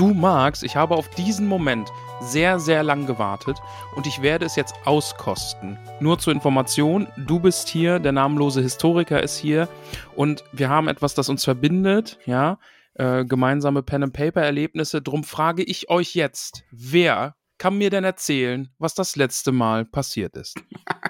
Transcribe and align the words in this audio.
Du 0.00 0.14
magst, 0.14 0.62
ich 0.62 0.76
habe 0.76 0.94
auf 0.94 1.10
diesen 1.10 1.46
Moment 1.46 1.90
sehr, 2.22 2.58
sehr 2.58 2.82
lang 2.82 3.04
gewartet 3.04 3.58
und 3.96 4.06
ich 4.06 4.22
werde 4.22 4.46
es 4.46 4.56
jetzt 4.56 4.74
auskosten. 4.86 5.78
Nur 6.00 6.18
zur 6.18 6.32
Information, 6.32 7.06
du 7.18 7.38
bist 7.38 7.68
hier, 7.68 7.98
der 7.98 8.12
namenlose 8.12 8.62
Historiker 8.62 9.22
ist 9.22 9.36
hier 9.36 9.68
und 10.16 10.42
wir 10.52 10.70
haben 10.70 10.88
etwas, 10.88 11.14
das 11.14 11.28
uns 11.28 11.44
verbindet, 11.44 12.18
ja, 12.24 12.58
äh, 12.94 13.26
gemeinsame 13.26 13.82
Pen-and-Paper-Erlebnisse. 13.82 15.02
Drum 15.02 15.22
frage 15.22 15.64
ich 15.64 15.90
euch 15.90 16.14
jetzt, 16.14 16.64
wer 16.70 17.36
kann 17.58 17.76
mir 17.76 17.90
denn 17.90 18.04
erzählen, 18.04 18.70
was 18.78 18.94
das 18.94 19.16
letzte 19.16 19.52
Mal 19.52 19.84
passiert 19.84 20.34
ist? 20.34 20.56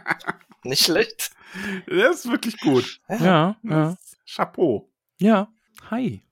Nicht 0.65 0.83
schlecht. 0.83 1.31
Das 1.87 2.25
ist 2.25 2.29
wirklich 2.29 2.59
gut. 2.59 2.99
Ja, 3.09 3.55
ja. 3.63 3.97
Chapeau. 4.27 4.91
Ja, 5.21 5.47
hi. 5.93 6.25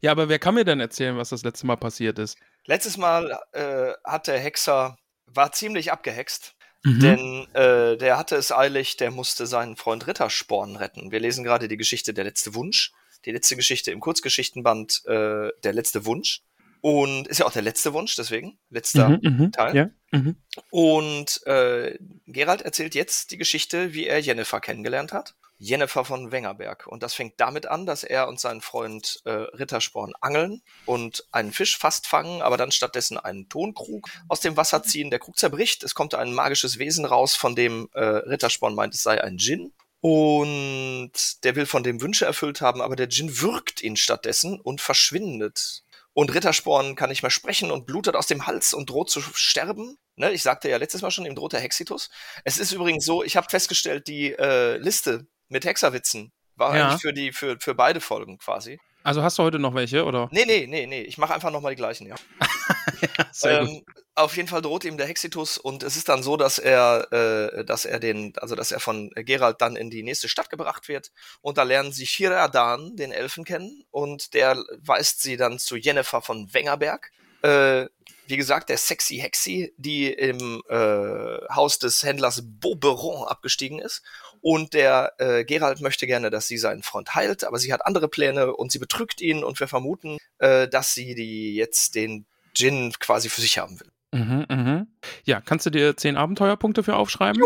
Ja, 0.00 0.10
aber 0.10 0.28
wer 0.28 0.38
kann 0.38 0.54
mir 0.54 0.64
denn 0.64 0.80
erzählen, 0.80 1.16
was 1.16 1.30
das 1.30 1.42
letzte 1.42 1.66
Mal 1.66 1.76
passiert 1.76 2.18
ist? 2.18 2.38
Letztes 2.66 2.96
Mal 2.96 3.38
äh, 3.52 3.92
hat 4.04 4.26
der 4.26 4.38
Hexer, 4.38 4.96
war 5.26 5.52
ziemlich 5.52 5.92
abgehext. 5.92 6.54
Mhm. 6.84 7.00
Denn 7.00 7.46
äh, 7.54 7.96
der 7.96 8.18
hatte 8.18 8.36
es 8.36 8.50
eilig, 8.50 8.96
der 8.96 9.10
musste 9.10 9.46
seinen 9.46 9.76
Freund 9.76 10.06
Rittersporn 10.06 10.76
retten. 10.76 11.12
Wir 11.12 11.20
lesen 11.20 11.44
gerade 11.44 11.68
die 11.68 11.76
Geschichte 11.76 12.12
Der 12.12 12.24
letzte 12.24 12.54
Wunsch. 12.54 12.92
Die 13.24 13.30
letzte 13.30 13.54
Geschichte 13.54 13.92
im 13.92 14.00
Kurzgeschichtenband 14.00 15.02
äh, 15.06 15.50
Der 15.62 15.72
letzte 15.72 16.04
Wunsch. 16.06 16.42
Und 16.80 17.28
ist 17.28 17.38
ja 17.38 17.46
auch 17.46 17.52
der 17.52 17.62
letzte 17.62 17.92
Wunsch, 17.92 18.16
deswegen. 18.16 18.58
Letzter 18.68 19.10
Mhm, 19.10 19.20
mhm, 19.22 19.52
Teil. 19.52 19.76
Ja. 19.76 19.90
Mhm. 20.10 20.36
Und 20.70 21.46
äh, 21.46 21.96
Gerald 22.26 22.62
erzählt 22.62 22.96
jetzt 22.96 23.30
die 23.30 23.38
Geschichte, 23.38 23.94
wie 23.94 24.06
er 24.08 24.18
Jennifer 24.18 24.60
kennengelernt 24.60 25.12
hat. 25.12 25.36
Jennifer 25.62 26.04
von 26.04 26.32
Wengerberg. 26.32 26.88
Und 26.88 27.04
das 27.04 27.14
fängt 27.14 27.40
damit 27.40 27.66
an, 27.66 27.86
dass 27.86 28.02
er 28.02 28.26
und 28.26 28.40
sein 28.40 28.60
Freund 28.60 29.20
äh, 29.24 29.30
Rittersporn 29.30 30.12
angeln 30.20 30.60
und 30.86 31.24
einen 31.30 31.52
Fisch 31.52 31.78
fast 31.78 32.08
fangen, 32.08 32.42
aber 32.42 32.56
dann 32.56 32.72
stattdessen 32.72 33.16
einen 33.16 33.48
Tonkrug 33.48 34.08
aus 34.28 34.40
dem 34.40 34.56
Wasser 34.56 34.82
ziehen. 34.82 35.10
Der 35.10 35.20
Krug 35.20 35.38
zerbricht, 35.38 35.84
es 35.84 35.94
kommt 35.94 36.14
ein 36.14 36.34
magisches 36.34 36.78
Wesen 36.78 37.04
raus, 37.04 37.36
von 37.36 37.54
dem 37.54 37.88
äh, 37.94 38.02
Rittersporn 38.02 38.74
meint, 38.74 38.94
es 38.94 39.04
sei 39.04 39.22
ein 39.22 39.36
Djinn. 39.36 39.72
Und 40.00 41.12
der 41.44 41.54
will 41.54 41.66
von 41.66 41.84
dem 41.84 42.02
Wünsche 42.02 42.26
erfüllt 42.26 42.60
haben, 42.60 42.82
aber 42.82 42.96
der 42.96 43.06
Djinn 43.06 43.40
würgt 43.40 43.82
ihn 43.84 43.96
stattdessen 43.96 44.60
und 44.60 44.80
verschwindet. 44.80 45.84
Und 46.12 46.34
Rittersporn 46.34 46.96
kann 46.96 47.08
nicht 47.08 47.22
mehr 47.22 47.30
sprechen 47.30 47.70
und 47.70 47.86
blutet 47.86 48.16
aus 48.16 48.26
dem 48.26 48.46
Hals 48.48 48.74
und 48.74 48.90
droht 48.90 49.10
zu 49.10 49.20
sterben. 49.20 49.96
Ne, 50.16 50.32
ich 50.32 50.42
sagte 50.42 50.68
ja 50.68 50.76
letztes 50.76 51.02
Mal 51.02 51.12
schon, 51.12 51.24
ihm 51.24 51.36
droht 51.36 51.52
der 51.52 51.60
Hexitus. 51.60 52.10
Es 52.44 52.58
ist 52.58 52.72
übrigens 52.72 53.04
so, 53.04 53.22
ich 53.22 53.36
habe 53.36 53.48
festgestellt, 53.48 54.08
die 54.08 54.32
äh, 54.32 54.76
Liste 54.76 55.26
mit 55.52 55.64
Hexerwitzen 55.64 56.32
war 56.56 56.76
Ja. 56.76 56.88
eigentlich 56.88 57.02
für 57.02 57.12
die 57.12 57.32
für, 57.32 57.58
für 57.60 57.74
beide 57.74 58.00
Folgen 58.00 58.38
quasi. 58.38 58.80
Also 59.04 59.22
hast 59.22 59.38
du 59.38 59.42
heute 59.42 59.58
noch 59.58 59.74
welche, 59.74 60.04
oder? 60.04 60.28
Nee, 60.30 60.44
nee, 60.46 60.66
nee, 60.68 60.86
nee, 60.86 61.02
ich 61.02 61.18
mache 61.18 61.34
einfach 61.34 61.50
nochmal 61.50 61.72
die 61.72 61.76
gleichen, 61.76 62.06
ja. 62.06 62.14
Gut. 63.00 63.44
Ähm, 63.44 63.82
auf 64.14 64.36
jeden 64.36 64.48
Fall 64.48 64.62
droht 64.62 64.84
ihm 64.84 64.96
der 64.96 65.06
Hexitus 65.06 65.58
und 65.58 65.82
es 65.82 65.96
ist 65.96 66.08
dann 66.08 66.22
so, 66.22 66.36
dass 66.36 66.58
er, 66.58 67.12
äh, 67.12 67.64
dass 67.64 67.84
er 67.84 67.98
den, 67.98 68.32
also 68.36 68.54
dass 68.54 68.70
er 68.70 68.78
von 68.78 69.10
Geralt 69.16 69.60
dann 69.60 69.74
in 69.74 69.90
die 69.90 70.02
nächste 70.04 70.28
Stadt 70.28 70.50
gebracht 70.50 70.86
wird 70.88 71.10
und 71.40 71.58
da 71.58 71.64
lernen 71.64 71.92
sie 71.92 72.06
Shiradan, 72.06 72.94
den 72.94 73.10
Elfen, 73.10 73.44
kennen 73.44 73.84
und 73.90 74.34
der 74.34 74.62
weist 74.78 75.20
sie 75.22 75.36
dann 75.36 75.58
zu 75.58 75.76
Jennifer 75.76 76.22
von 76.22 76.52
Wengerberg. 76.54 77.10
Äh, 77.42 77.86
wie 78.26 78.36
gesagt, 78.36 78.68
der 78.68 78.78
sexy 78.78 79.16
Hexi, 79.16 79.74
die 79.76 80.12
im 80.12 80.62
äh, 80.68 81.38
Haus 81.52 81.78
des 81.80 82.04
Händlers 82.04 82.40
Beauberon 82.44 83.26
abgestiegen 83.26 83.80
ist. 83.80 84.02
Und 84.42 84.74
der 84.74 85.12
äh, 85.18 85.44
Geralt 85.44 85.80
möchte 85.80 86.06
gerne, 86.06 86.28
dass 86.28 86.48
sie 86.48 86.58
seinen 86.58 86.82
Freund 86.82 87.14
heilt, 87.14 87.44
aber 87.44 87.58
sie 87.58 87.72
hat 87.72 87.86
andere 87.86 88.08
Pläne 88.08 88.54
und 88.54 88.72
sie 88.72 88.80
betrügt 88.80 89.20
ihn 89.20 89.44
und 89.44 89.58
wir 89.60 89.68
vermuten, 89.68 90.18
äh, 90.38 90.68
dass 90.68 90.92
sie 90.92 91.14
die 91.14 91.54
jetzt 91.54 91.94
den 91.94 92.26
Djinn 92.58 92.92
quasi 92.98 93.28
für 93.28 93.40
sich 93.40 93.58
haben 93.58 93.78
will. 93.80 93.90
Mhm, 94.12 94.46
mhm. 94.50 94.86
Ja, 95.24 95.40
kannst 95.40 95.64
du 95.66 95.70
dir 95.70 95.96
zehn 95.96 96.16
Abenteuerpunkte 96.16 96.82
für 96.82 96.96
aufschreiben? 96.96 97.40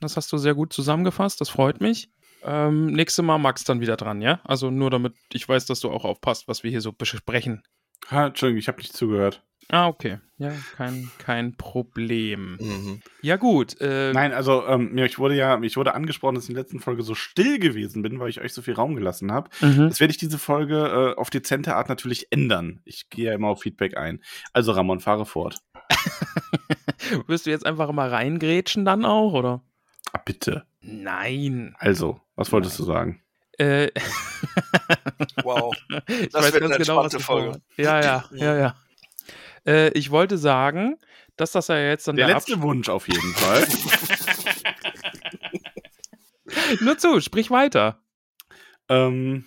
Das 0.00 0.16
hast 0.16 0.32
du 0.32 0.38
sehr 0.38 0.54
gut 0.54 0.72
zusammengefasst, 0.72 1.40
das 1.40 1.50
freut 1.50 1.80
mich. 1.80 2.08
Ähm, 2.42 2.86
nächste 2.86 3.22
Mal 3.22 3.38
Max 3.38 3.64
dann 3.64 3.80
wieder 3.80 3.96
dran, 3.96 4.22
ja? 4.22 4.40
Also 4.44 4.70
nur 4.70 4.90
damit 4.90 5.14
ich 5.32 5.48
weiß, 5.48 5.66
dass 5.66 5.80
du 5.80 5.90
auch 5.90 6.04
aufpasst, 6.04 6.48
was 6.48 6.62
wir 6.62 6.70
hier 6.70 6.80
so 6.80 6.92
besprechen. 6.92 7.62
Ha, 8.10 8.28
Entschuldigung, 8.28 8.58
ich 8.58 8.68
habe 8.68 8.78
nicht 8.78 8.96
zugehört. 8.96 9.42
Ah, 9.70 9.86
okay. 9.88 10.18
Ja, 10.38 10.52
kein, 10.76 11.10
kein 11.18 11.56
Problem. 11.56 12.56
Mhm. 12.60 13.02
Ja, 13.22 13.36
gut. 13.36 13.78
Äh, 13.80 14.12
Nein, 14.12 14.32
also 14.32 14.64
ähm, 14.66 14.92
mir- 14.92 15.04
ich 15.04 15.18
wurde 15.18 15.34
ja, 15.34 15.60
ich 15.60 15.76
wurde 15.76 15.94
angesprochen, 15.94 16.36
dass 16.36 16.44
ich 16.44 16.50
in 16.50 16.54
der 16.54 16.62
letzten 16.62 16.80
Folge 16.80 17.02
so 17.02 17.14
still 17.14 17.58
gewesen 17.58 18.02
bin, 18.02 18.18
weil 18.20 18.30
ich 18.30 18.40
euch 18.40 18.54
so 18.54 18.62
viel 18.62 18.74
Raum 18.74 18.94
gelassen 18.94 19.30
habe. 19.32 19.50
mhm. 19.60 19.88
Jetzt 19.88 20.00
werde 20.00 20.12
ich 20.12 20.16
diese 20.16 20.38
Folge 20.38 21.14
äh, 21.16 21.20
auf 21.20 21.28
dezente 21.30 21.74
Art 21.76 21.88
natürlich 21.88 22.28
ändern. 22.30 22.80
Ich 22.84 23.10
gehe 23.10 23.26
ja 23.26 23.34
immer 23.34 23.48
auf 23.48 23.60
Feedback 23.62 23.96
ein. 23.96 24.22
Also 24.52 24.72
Ramon, 24.72 25.00
fahre 25.00 25.26
fort. 25.26 25.58
Wirst 27.26 27.46
du 27.46 27.50
jetzt 27.50 27.66
einfach 27.66 27.90
mal 27.92 28.08
reingrätschen 28.08 28.84
dann 28.84 29.04
auch, 29.04 29.32
oder? 29.32 29.62
Ah, 30.12 30.20
bitte. 30.24 30.64
Nein. 30.80 31.74
Also, 31.78 32.20
was 32.36 32.50
wolltest 32.52 32.78
du 32.78 32.84
sagen? 32.84 33.20
Äh, 33.58 33.88
Wow. 35.42 35.74
Das 36.32 36.52
wird 36.52 36.62
eine 36.62 36.78
genau, 36.78 37.06
du 37.08 37.18
Folge. 37.18 37.60
Ja, 37.76 38.00
ja, 38.00 38.24
ja, 38.32 38.56
ja. 38.56 38.74
Äh, 39.68 39.90
ich 39.90 40.10
wollte 40.10 40.38
sagen, 40.38 40.96
dass 41.36 41.52
das 41.52 41.68
ja 41.68 41.78
jetzt 41.78 42.08
dann 42.08 42.16
Der 42.16 42.26
der, 42.26 42.36
letzte 42.36 42.62
Wunsch 42.62 42.88
auf 42.88 43.06
jeden 43.06 43.32
Fall. 43.34 43.62
Absch- 43.64 44.64
Nur 46.80 46.98
zu, 46.98 47.20
sprich 47.20 47.50
weiter. 47.50 48.00
ähm, 48.88 49.44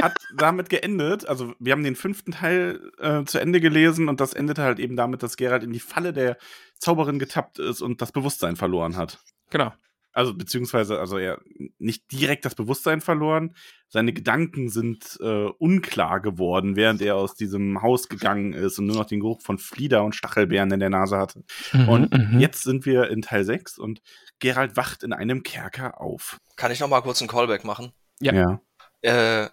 hat 0.00 0.14
damit 0.36 0.68
geendet, 0.70 1.26
also 1.26 1.54
wir 1.58 1.72
haben 1.72 1.82
den 1.82 1.96
fünften 1.96 2.30
Teil 2.32 2.80
äh, 2.98 3.24
zu 3.24 3.38
Ende 3.40 3.60
gelesen 3.60 4.08
und 4.08 4.20
das 4.20 4.32
endete 4.32 4.62
halt 4.62 4.78
eben 4.78 4.94
damit, 4.96 5.22
dass 5.22 5.36
Geralt 5.36 5.64
in 5.64 5.72
die 5.72 5.80
Falle 5.80 6.12
der 6.12 6.36
Zauberin 6.78 7.18
getappt 7.18 7.58
ist 7.58 7.80
und 7.82 8.00
das 8.00 8.12
Bewusstsein 8.12 8.54
verloren 8.56 8.96
hat. 8.96 9.18
Genau. 9.50 9.72
Also 10.18 10.34
beziehungsweise, 10.34 10.98
also 10.98 11.16
er 11.16 11.40
nicht 11.78 12.10
direkt 12.10 12.44
das 12.44 12.56
Bewusstsein 12.56 13.00
verloren, 13.00 13.54
seine 13.86 14.12
Gedanken 14.12 14.68
sind 14.68 15.16
äh, 15.20 15.44
unklar 15.58 16.18
geworden, 16.18 16.74
während 16.74 17.00
er 17.02 17.14
aus 17.14 17.36
diesem 17.36 17.82
Haus 17.82 18.08
gegangen 18.08 18.52
ist 18.52 18.80
und 18.80 18.86
nur 18.86 18.96
noch 18.96 19.04
den 19.04 19.20
Geruch 19.20 19.40
von 19.42 19.58
Flieder 19.58 20.02
und 20.02 20.16
Stachelbeeren 20.16 20.72
in 20.72 20.80
der 20.80 20.90
Nase 20.90 21.18
hatte. 21.18 21.44
Und 21.86 22.12
mhm. 22.12 22.40
jetzt 22.40 22.64
sind 22.64 22.84
wir 22.84 23.10
in 23.10 23.22
Teil 23.22 23.44
6 23.44 23.78
und 23.78 24.02
Geralt 24.40 24.76
wacht 24.76 25.04
in 25.04 25.12
einem 25.12 25.44
Kerker 25.44 26.00
auf. 26.00 26.40
Kann 26.56 26.72
ich 26.72 26.80
noch 26.80 26.88
mal 26.88 27.00
kurz 27.00 27.22
einen 27.22 27.28
Callback 27.28 27.62
machen? 27.62 27.92
Ja. 28.18 28.32
ja. 28.34 28.60
Äh, 29.02 29.50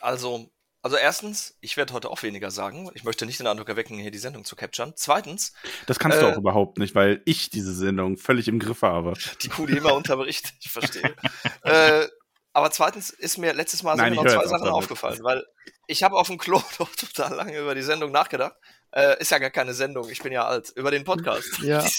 also, 0.00 0.48
also 0.84 0.96
erstens, 0.96 1.56
ich 1.62 1.78
werde 1.78 1.94
heute 1.94 2.10
auch 2.10 2.22
weniger 2.22 2.50
sagen. 2.50 2.90
Ich 2.94 3.04
möchte 3.04 3.24
nicht 3.24 3.40
den 3.40 3.46
Eindruck 3.46 3.70
erwecken, 3.70 3.98
hier 3.98 4.10
die 4.10 4.18
Sendung 4.18 4.44
zu 4.44 4.54
capturen. 4.54 4.92
Zweitens, 4.96 5.54
Das 5.86 5.98
kannst 5.98 6.20
du 6.20 6.26
Äh, 6.26 6.32
auch 6.32 6.36
überhaupt 6.36 6.76
nicht, 6.78 6.94
weil 6.94 7.22
ich 7.24 7.48
diese 7.48 7.74
Sendung 7.74 8.18
völlig 8.18 8.48
im 8.48 8.58
Griff 8.58 8.82
habe. 8.82 9.14
die 9.42 9.48
Kuh, 9.48 9.64
die 9.66 9.78
immer 9.78 9.94
unterbricht. 9.94 10.52
Ich 10.60 10.70
verstehe. 10.70 11.14
äh, 11.62 12.06
aber 12.52 12.70
zweitens 12.70 13.08
ist 13.10 13.38
mir 13.38 13.54
letztes 13.54 13.82
Mal 13.82 13.96
Nein, 13.96 14.12
sind 14.12 14.22
mir 14.22 14.30
noch 14.30 14.42
zwei 14.42 14.46
Sachen 14.46 14.68
aufgefallen, 14.68 15.18
weil 15.22 15.44
ich 15.86 16.02
habe 16.02 16.16
auf 16.16 16.26
dem 16.28 16.36
Klo 16.38 16.62
doch 16.78 16.94
total 16.94 17.34
lange 17.34 17.58
über 17.58 17.74
die 17.74 17.82
Sendung 17.82 18.12
nachgedacht. 18.12 18.54
Äh, 18.92 19.18
ist 19.20 19.30
ja 19.30 19.38
gar 19.38 19.50
keine 19.50 19.72
Sendung, 19.74 20.08
ich 20.10 20.22
bin 20.22 20.32
ja 20.32 20.44
alt. 20.46 20.70
Über 20.76 20.90
den 20.90 21.04
Podcast. 21.04 21.58
Ja. 21.62 21.82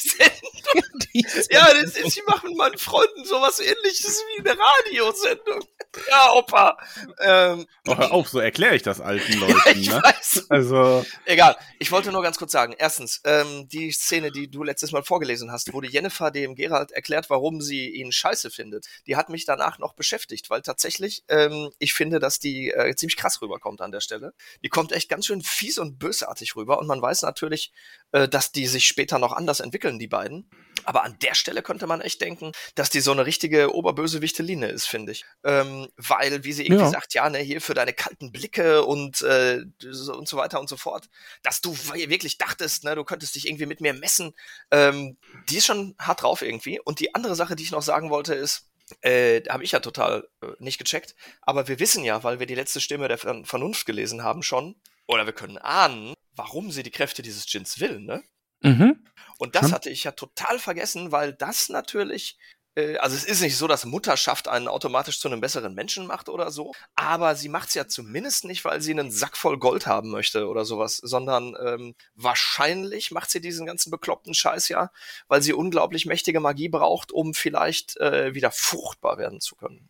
Ja, 1.50 1.74
das 1.74 1.95
ist, 1.95 2.18
ich 2.18 2.24
mache 2.27 2.48
mit 2.48 2.57
meinen 2.57 2.77
Freunden 2.77 3.24
sowas 3.24 3.60
ähnliches 3.60 4.22
wie 4.36 4.42
eine 4.42 4.60
Radiosendung. 4.60 5.63
Ja, 6.10 6.33
Opa. 6.33 6.77
Ähm, 7.22 7.66
oh, 7.88 7.95
hör 7.95 8.12
auf, 8.12 8.27
so 8.27 8.39
erkläre 8.39 8.75
ich 8.75 8.81
das 8.81 9.00
alten 9.00 9.33
Leuten. 9.39 9.54
ja, 9.66 9.72
ich 9.72 9.89
ne? 9.89 10.01
weiß. 10.04 10.45
Also, 10.50 11.06
Egal. 11.25 11.56
Ich 11.80 11.92
wollte 11.92 12.12
nur 12.12 12.22
ganz 12.22 12.38
kurz 12.38 12.51
sagen. 12.51 12.75
Erstens, 12.77 13.22
ähm, 13.24 13.68
die 13.69 13.92
Szene, 13.92 14.31
die 14.31 14.50
du 14.50 14.63
letztes 14.63 14.92
Mal 14.92 15.04
vorgelesen 15.04 15.51
hast, 15.51 15.74
wo 15.74 15.81
die 15.81 15.89
Jennifer 15.89 16.31
dem 16.31 16.56
Gerald 16.56 16.92
erklärt, 16.92 17.30
warum 17.30 17.62
sie 17.62 17.89
ihn 17.89 18.12
scheiße 18.12 18.50
findet, 18.50 18.88
die 19.07 19.16
hat 19.16 19.30
mich 19.30 19.45
danach 19.45 19.80
noch 19.80 19.94
beschäftigt, 19.94 20.50
weil 20.50 20.62
tatsächlich, 20.62 21.24
ähm, 21.30 21.69
ich 21.80 21.94
finde, 21.94 22.19
dass 22.19 22.39
die 22.39 22.71
äh, 22.71 22.95
ziemlich 22.95 23.18
krass 23.18 23.42
rüberkommt 23.42 23.81
an 23.81 23.92
der 23.92 24.01
Stelle. 24.01 24.33
Die 24.63 24.69
kommt 24.69 24.92
echt 24.92 25.10
ganz 25.10 25.25
schön 25.25 25.42
fies 25.42 25.78
und 25.78 25.98
bösartig 25.98 26.56
rüber 26.56 26.80
und 26.80 26.88
man 26.88 27.01
weiß 27.01 27.21
natürlich, 27.21 27.71
äh, 28.12 28.28
dass 28.28 28.51
die 28.51 28.68
sich 28.68 28.86
später 28.86 29.19
noch 29.19 29.31
anders 29.31 29.60
entwickeln, 29.60 30.00
die 30.00 30.07
beiden. 30.07 30.50
Aber 30.83 31.04
an 31.04 31.18
der 31.22 31.33
Stelle 31.33 31.62
könnte 31.63 31.88
man 31.88 32.01
echt 32.01 32.22
denken, 32.22 32.51
dass 32.75 32.89
die 32.89 33.00
so 33.00 33.12
eine 33.12 33.25
richtige 33.25 33.74
oberbösewichte 33.74 34.44
Line 34.44 34.68
ist, 34.68 34.88
finde 34.88 35.13
ich. 35.13 35.25
Ähm, 35.44 35.88
weil, 35.98 36.44
wie 36.44 36.54
sie 36.54 36.66
irgendwie 36.66 36.83
Ja. 36.83 36.89
sagt, 36.92 37.13
ja, 37.13 37.30
ne, 37.30 37.39
hier 37.39 37.62
für 37.62 37.74
deine 37.74 37.94
kalten 37.94 38.31
Blicke 38.31 38.83
und, 38.86 39.22
äh, 39.22 39.62
so, 39.80 40.16
und 40.16 40.27
so 40.27 40.38
weiter 40.38 40.60
und 40.60 40.69
so 40.69 40.77
fort, 40.77 41.07
dass 41.44 41.62
du 41.62 41.75
wirklich 41.94 42.38
dachtest, 42.38 42.83
ne, 42.83 42.95
du 42.95 43.04
könntest 43.04 43.36
dich 43.36 43.48
irgendwie 43.48 43.66
mit 43.66 43.81
mir 43.81 43.94
messen. 43.94 44.33
Ähm, 44.72 45.18
die 45.50 45.57
ist 45.57 45.66
schon 45.66 45.95
hart 46.00 46.22
drauf 46.22 46.42
irgendwie. 46.42 46.80
Und 46.80 47.00
die 47.00 47.16
andere 47.16 47.36
Sache, 47.36 47.56
die 47.56 47.63
ich 47.63 47.71
noch 47.71 47.81
sagen 47.81 48.10
wollte, 48.10 48.36
ist, 48.36 48.69
äh, 49.01 49.42
habe 49.50 49.63
ich 49.63 49.71
ja 49.71 49.80
total 49.80 50.28
äh, 50.42 50.48
nicht 50.60 50.78
gecheckt. 50.78 51.16
Aber 51.42 51.68
wir 51.68 51.80
wissen 51.80 52.04
ja, 52.04 52.24
weil 52.24 52.39
wir 52.39 52.45
die 52.45 52.56
letzte 52.56 52.81
Stimme 52.81 53.07
der 53.07 53.18
Ver 53.18 53.44
Vernunft 53.45 53.86
gelesen 53.86 54.24
haben 54.24 54.44
schon, 54.44 54.75
oder 55.07 55.25
wir 55.25 55.33
können 55.33 55.57
ahnen, 55.57 56.13
warum 56.36 56.71
sie 56.71 56.83
die 56.83 56.92
Kräfte 56.92 57.21
dieses 57.21 57.45
Djinns 57.45 57.80
will, 57.80 58.00
ne? 58.00 58.24
Mhm. 58.65 59.06
Und 59.38 59.56
das 59.56 59.71
hatte 59.71 59.89
ich 59.89 60.03
ja 60.03 60.12
total 60.12 60.59
vergessen, 60.59 61.12
weil 61.12 61.33
das 61.33 61.69
natürlich, 61.69 62.38
äh, 62.75 62.97
also 62.97 63.15
es 63.15 63.25
ist 63.25 63.41
nicht 63.41 63.57
so, 63.57 63.67
dass 63.67 63.85
Mutterschaft 63.85 64.47
einen 64.47 64.67
automatisch 64.67 65.19
zu 65.19 65.27
einem 65.27 65.41
besseren 65.41 65.73
Menschen 65.73 66.07
macht 66.07 66.29
oder 66.29 66.51
so, 66.51 66.71
aber 66.95 67.35
sie 67.35 67.50
macht 67.50 67.67
es 67.69 67.73
ja 67.73 67.88
zumindest 67.88 68.45
nicht, 68.45 68.63
weil 68.63 68.81
sie 68.81 68.91
einen 68.91 69.12
Sack 69.12 69.35
voll 69.35 69.57
Gold 69.57 69.88
haben 69.88 70.09
möchte 70.09 70.47
oder 70.47 70.63
sowas, 70.63 70.97
sondern 70.97 71.56
ähm, 71.62 71.95
wahrscheinlich 72.15 73.12
macht 73.12 73.29
sie 73.29 73.41
diesen 73.41 73.65
ganzen 73.65 73.91
bekloppten 73.91 74.33
Scheiß 74.33 74.69
ja, 74.69 74.91
weil 75.27 75.41
sie 75.41 75.53
unglaublich 75.53 76.06
mächtige 76.06 76.39
Magie 76.39 76.69
braucht, 76.69 77.11
um 77.11 77.33
vielleicht 77.33 77.97
äh, 77.97 78.33
wieder 78.33 78.51
fruchtbar 78.51 79.18
werden 79.18 79.41
zu 79.41 79.56
können. 79.56 79.89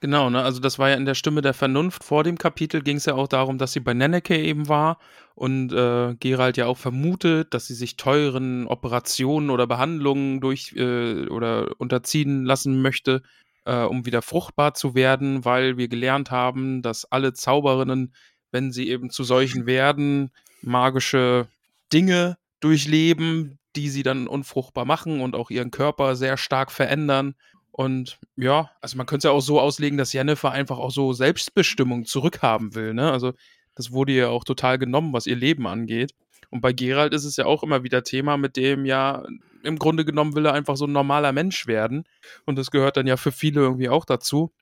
Genau, 0.00 0.30
ne? 0.30 0.42
Also 0.42 0.60
das 0.60 0.78
war 0.78 0.90
ja 0.90 0.94
in 0.94 1.06
der 1.06 1.14
Stimme 1.14 1.42
der 1.42 1.54
Vernunft. 1.54 2.04
Vor 2.04 2.22
dem 2.22 2.38
Kapitel 2.38 2.82
ging 2.82 2.98
es 2.98 3.06
ja 3.06 3.14
auch 3.14 3.26
darum, 3.26 3.58
dass 3.58 3.72
sie 3.72 3.80
bei 3.80 3.94
Nenneke 3.94 4.38
eben 4.38 4.68
war 4.68 4.98
und 5.34 5.72
äh, 5.72 6.14
Gerald 6.20 6.56
ja 6.56 6.66
auch 6.66 6.78
vermutet, 6.78 7.52
dass 7.52 7.66
sie 7.66 7.74
sich 7.74 7.96
teuren 7.96 8.68
Operationen 8.68 9.50
oder 9.50 9.66
Behandlungen 9.66 10.40
durch 10.40 10.72
äh, 10.76 11.26
oder 11.26 11.72
unterziehen 11.78 12.44
lassen 12.44 12.80
möchte, 12.80 13.22
äh, 13.64 13.82
um 13.82 14.06
wieder 14.06 14.22
fruchtbar 14.22 14.74
zu 14.74 14.94
werden, 14.94 15.44
weil 15.44 15.78
wir 15.78 15.88
gelernt 15.88 16.30
haben, 16.30 16.80
dass 16.80 17.04
alle 17.04 17.32
Zauberinnen, 17.32 18.14
wenn 18.52 18.70
sie 18.70 18.88
eben 18.88 19.10
zu 19.10 19.24
solchen 19.24 19.66
werden, 19.66 20.30
magische 20.62 21.48
Dinge 21.92 22.38
durchleben, 22.60 23.58
die 23.74 23.88
sie 23.88 24.04
dann 24.04 24.28
unfruchtbar 24.28 24.84
machen 24.84 25.20
und 25.20 25.34
auch 25.34 25.50
ihren 25.50 25.72
Körper 25.72 26.14
sehr 26.14 26.36
stark 26.36 26.70
verändern. 26.70 27.34
Und 27.78 28.18
ja, 28.34 28.72
also 28.80 28.96
man 28.96 29.06
könnte 29.06 29.28
es 29.28 29.30
ja 29.30 29.30
auch 29.30 29.40
so 29.40 29.60
auslegen, 29.60 29.98
dass 29.98 30.12
Jennifer 30.12 30.50
einfach 30.50 30.78
auch 30.78 30.90
so 30.90 31.12
Selbstbestimmung 31.12 32.06
zurückhaben 32.06 32.74
will, 32.74 32.92
ne? 32.92 33.12
Also 33.12 33.34
das 33.76 33.92
wurde 33.92 34.10
ihr 34.10 34.30
auch 34.30 34.42
total 34.42 34.78
genommen, 34.78 35.12
was 35.12 35.28
ihr 35.28 35.36
Leben 35.36 35.68
angeht. 35.68 36.12
Und 36.50 36.60
bei 36.60 36.72
Gerald 36.72 37.14
ist 37.14 37.24
es 37.24 37.36
ja 37.36 37.46
auch 37.46 37.62
immer 37.62 37.84
wieder 37.84 38.02
Thema, 38.02 38.36
mit 38.36 38.56
dem 38.56 38.84
ja 38.84 39.24
im 39.62 39.78
Grunde 39.78 40.04
genommen 40.04 40.34
will 40.34 40.46
er 40.46 40.54
einfach 40.54 40.76
so 40.76 40.86
ein 40.86 40.92
normaler 40.92 41.30
Mensch 41.30 41.68
werden. 41.68 42.02
Und 42.46 42.58
das 42.58 42.72
gehört 42.72 42.96
dann 42.96 43.06
ja 43.06 43.16
für 43.16 43.30
viele 43.30 43.60
irgendwie 43.60 43.90
auch 43.90 44.04
dazu. 44.04 44.52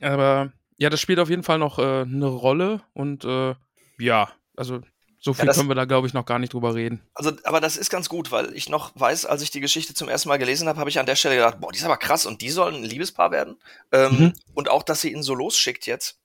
Aber 0.00 0.52
ja, 0.78 0.90
das 0.90 1.00
spielt 1.00 1.20
auf 1.20 1.30
jeden 1.30 1.44
Fall 1.44 1.60
noch 1.60 1.78
äh, 1.78 2.02
eine 2.02 2.26
Rolle. 2.26 2.82
Und 2.92 3.24
äh, 3.24 3.54
ja, 4.00 4.32
also 4.56 4.80
so 5.18 5.34
viel 5.34 5.46
das- 5.46 5.56
können 5.56 5.68
wir 5.68 5.74
da, 5.74 5.84
glaube 5.86 6.06
ich, 6.06 6.12
noch 6.14 6.26
gar 6.26 6.38
nicht 6.38 6.52
drüber 6.52 6.74
reden. 6.74 7.02
Also, 7.14 7.32
aber 7.44 7.60
das 7.60 7.76
ist 7.76 7.90
ganz 7.90 8.08
gut, 8.08 8.30
weil 8.30 8.54
ich 8.54 8.68
noch 8.68 8.92
weiß, 8.94 9.26
als 9.26 9.42
ich 9.42 9.50
die 9.50 9.60
Geschichte 9.60 9.94
zum 9.94 10.08
ersten 10.08 10.28
Mal 10.28 10.38
gelesen 10.38 10.68
habe, 10.68 10.78
habe 10.78 10.90
ich 10.90 10.98
an 10.98 11.06
der 11.06 11.16
Stelle 11.16 11.36
gedacht, 11.36 11.58
boah, 11.60 11.72
die 11.72 11.78
ist 11.78 11.84
aber 11.84 11.96
krass 11.96 12.26
und 12.26 12.42
die 12.42 12.50
sollen 12.50 12.76
ein 12.76 12.84
Liebespaar 12.84 13.30
werden. 13.30 13.56
Ähm, 13.92 14.16
Mhm. 14.18 14.32
Und 14.54 14.68
auch, 14.70 14.82
dass 14.82 15.00
sie 15.00 15.12
ihn 15.12 15.22
so 15.22 15.34
losschickt 15.34 15.86
jetzt. 15.86 16.18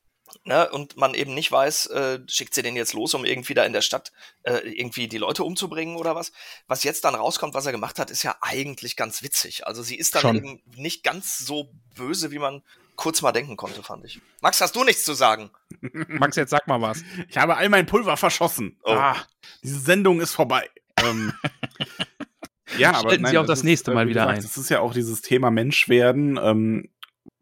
Ne? 0.46 0.70
Und 0.72 0.96
man 0.96 1.14
eben 1.14 1.34
nicht 1.34 1.52
weiß, 1.52 1.88
äh, 1.88 2.20
schickt 2.28 2.54
sie 2.54 2.62
den 2.62 2.76
jetzt 2.78 2.94
los, 2.94 3.14
um 3.14 3.26
irgendwie 3.26 3.54
da 3.54 3.66
in 3.66 3.74
der 3.74 3.82
Stadt 3.82 4.14
äh, 4.44 4.60
irgendwie 4.60 5.08
die 5.10 5.18
Leute 5.18 5.44
umzubringen 5.44 5.98
oder 5.98 6.16
was. 6.16 6.32
Was 6.68 6.84
jetzt 6.84 7.04
dann 7.04 7.16
rauskommt, 7.16 7.54
was 7.54 7.66
er 7.66 7.74
gemacht 7.74 8.00
hat, 8.00 8.10
ist 8.12 8.24
ja 8.24 8.36
eigentlich 8.42 8.96
ganz 8.96 9.24
witzig. 9.24 9.68
Also 9.68 9.84
sie 9.84 9.96
ist 9.98 10.16
dann 10.16 10.22
Schon. 10.22 10.36
eben 10.38 10.64
nicht 10.78 11.04
ganz 11.04 11.38
so 11.40 11.74
böse, 11.96 12.32
wie 12.32 12.40
man 12.40 12.64
kurz 13.02 13.24
mal 13.24 13.32
denken 13.32 13.58
konnte, 13.58 13.82
fand 13.82 14.06
ich. 14.06 14.22
Max, 14.42 14.62
hast 14.62 14.76
du 14.76 14.84
nichts 14.84 15.04
zu 15.04 15.14
sagen? 15.14 15.50
Max, 16.08 16.36
jetzt 16.36 16.52
sag 16.52 16.68
mal 16.68 16.82
was. 16.82 17.04
ich 17.28 17.36
habe 17.36 17.58
all 17.58 17.68
mein 17.68 17.88
Pulver 17.88 18.16
verschossen. 18.16 18.78
Oh. 18.84 18.92
Ah, 18.92 19.18
diese 19.64 19.80
Sendung 19.80 20.22
ist 20.22 20.36
vorbei. 20.36 20.70
ähm, 21.04 21.34
ja, 22.78 22.92
aber 22.92 23.10
Schalten 23.10 23.26
Sie 23.26 23.38
auch 23.40 23.46
das 23.48 23.60
ist, 23.60 23.66
nächste 23.66 23.90
äh, 23.90 23.96
Mal 23.96 24.06
wie 24.06 24.12
wieder 24.12 24.22
gesagt, 24.22 24.38
ein. 24.38 24.44
Das 24.44 24.56
ist 24.56 24.70
ja 24.70 24.82
auch 24.82 24.94
dieses 24.94 25.22
Thema 25.24 25.50
Menschwerden. 25.50 26.40
Ähm, 26.42 26.90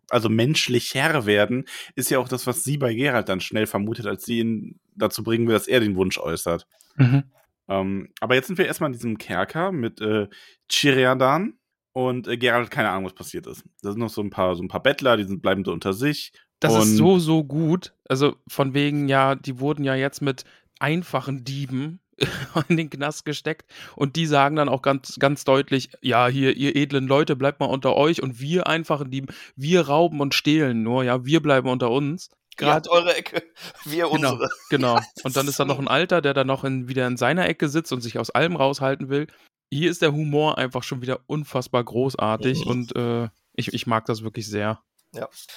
also 0.08 0.30
menschlicher 0.30 1.26
werden, 1.26 1.66
ist 1.94 2.10
ja 2.10 2.20
auch 2.20 2.30
das, 2.30 2.48
was 2.48 2.64
sie 2.64 2.78
bei 2.78 2.94
Gerald 2.94 3.28
dann 3.28 3.42
schnell 3.42 3.68
vermutet, 3.68 4.08
als 4.08 4.24
sie 4.24 4.40
ihn 4.40 4.80
dazu 4.96 5.24
bringen 5.24 5.46
will, 5.46 5.54
dass 5.54 5.68
er 5.68 5.82
den 5.82 5.98
Wunsch 5.98 6.18
äußert. 6.18 6.68
Mhm. 6.96 7.24
Ähm, 7.68 8.10
aber 8.22 8.36
jetzt 8.36 8.48
sind 8.48 8.58
wir 8.58 8.66
erstmal 8.66 8.88
in 8.88 8.94
diesem 8.94 9.18
Kerker 9.18 9.74
mit 9.74 10.00
äh, 10.00 10.28
Chiriadan 10.72 11.60
und 11.94 12.28
äh, 12.28 12.38
Gerald 12.38 12.66
hat 12.66 12.72
keine 12.72 12.90
Ahnung, 12.90 13.06
was 13.06 13.14
passiert 13.14 13.48
ist. 13.48 13.64
Da 13.82 13.92
sind 13.92 14.00
noch 14.00 14.10
so 14.10 14.22
ein 14.22 14.30
paar, 14.30 14.56
so 14.56 14.64
ein 14.64 14.68
paar 14.68 14.84
Bettler, 14.84 15.18
die 15.18 15.24
sind, 15.24 15.42
bleiben 15.42 15.64
so 15.66 15.72
unter 15.72 15.94
sich. 15.94 16.32
Das 16.60 16.74
Und- 16.74 16.82
ist 16.82 16.98
so, 16.98 17.20
so 17.20 17.44
gut. 17.44 17.94
Also 18.08 18.36
von 18.48 18.74
wegen, 18.74 19.08
ja, 19.08 19.36
die 19.36 19.60
wurden 19.60 19.84
ja 19.84 19.96
jetzt 19.96 20.22
mit 20.22 20.44
einfachen 20.80 21.44
Dieben 21.44 22.00
in 22.68 22.76
den 22.78 22.90
Knast 22.90 23.24
gesteckt 23.26 23.70
und 23.96 24.16
die 24.18 24.26
sagen 24.26 24.56
dann 24.58 24.68
auch 24.70 24.82
ganz, 24.82 25.16
ganz 25.20 25.46
deutlich, 25.46 25.90
ja, 26.02 26.28
hier, 26.28 26.56
ihr 26.58 26.76
edlen 26.76 27.08
Leute, 27.08 27.36
bleibt 27.38 27.60
mal 27.62 27.66
unter 27.68 27.96
euch 27.96 28.22
und 28.22 28.40
wir 28.42 28.68
einfachen 28.68 29.10
Dieben, 29.10 29.28
wir 29.56 29.88
rauben 29.88 30.20
und 30.20 30.34
stehlen 30.34 30.84
nur, 30.84 31.04
ja, 31.04 31.26
wir 31.26 31.42
bleiben 31.42 31.70
unter 31.70 31.92
uns. 31.92 32.30
Habt 32.62 32.90
eure 32.90 33.16
Ecke, 33.16 33.42
wir 33.86 34.10
Genau, 34.10 34.34
unsere. 34.34 34.50
genau. 34.70 35.00
Und 35.24 35.38
dann 35.38 35.48
ist 35.48 35.62
da 35.62 35.64
noch 35.64 35.80
ein 35.80 35.88
Alter, 35.88 36.22
der 36.22 36.34
dann 36.34 36.48
noch 36.48 36.66
in, 36.66 36.90
wieder 36.90 37.08
in 37.08 37.16
seiner 37.16 37.48
Ecke 37.48 37.70
sitzt 37.70 37.94
und 37.94 38.02
sich 38.02 38.20
aus 38.20 38.32
allem 38.32 38.58
raushalten 38.58 39.08
will. 39.08 39.28
Hier 39.72 39.92
ist 39.92 40.02
der 40.02 40.14
Humor 40.14 40.58
einfach 40.58 40.84
schon 40.84 41.02
wieder 41.02 41.20
unfassbar 41.28 41.84
großartig 41.84 42.66
Mhm. 42.66 42.72
und 42.72 42.96
äh, 42.96 43.30
ich, 43.54 43.74
ich 43.74 43.88
mag 43.88 44.06
das 44.06 44.24
wirklich 44.24 44.48
sehr. 44.48 44.82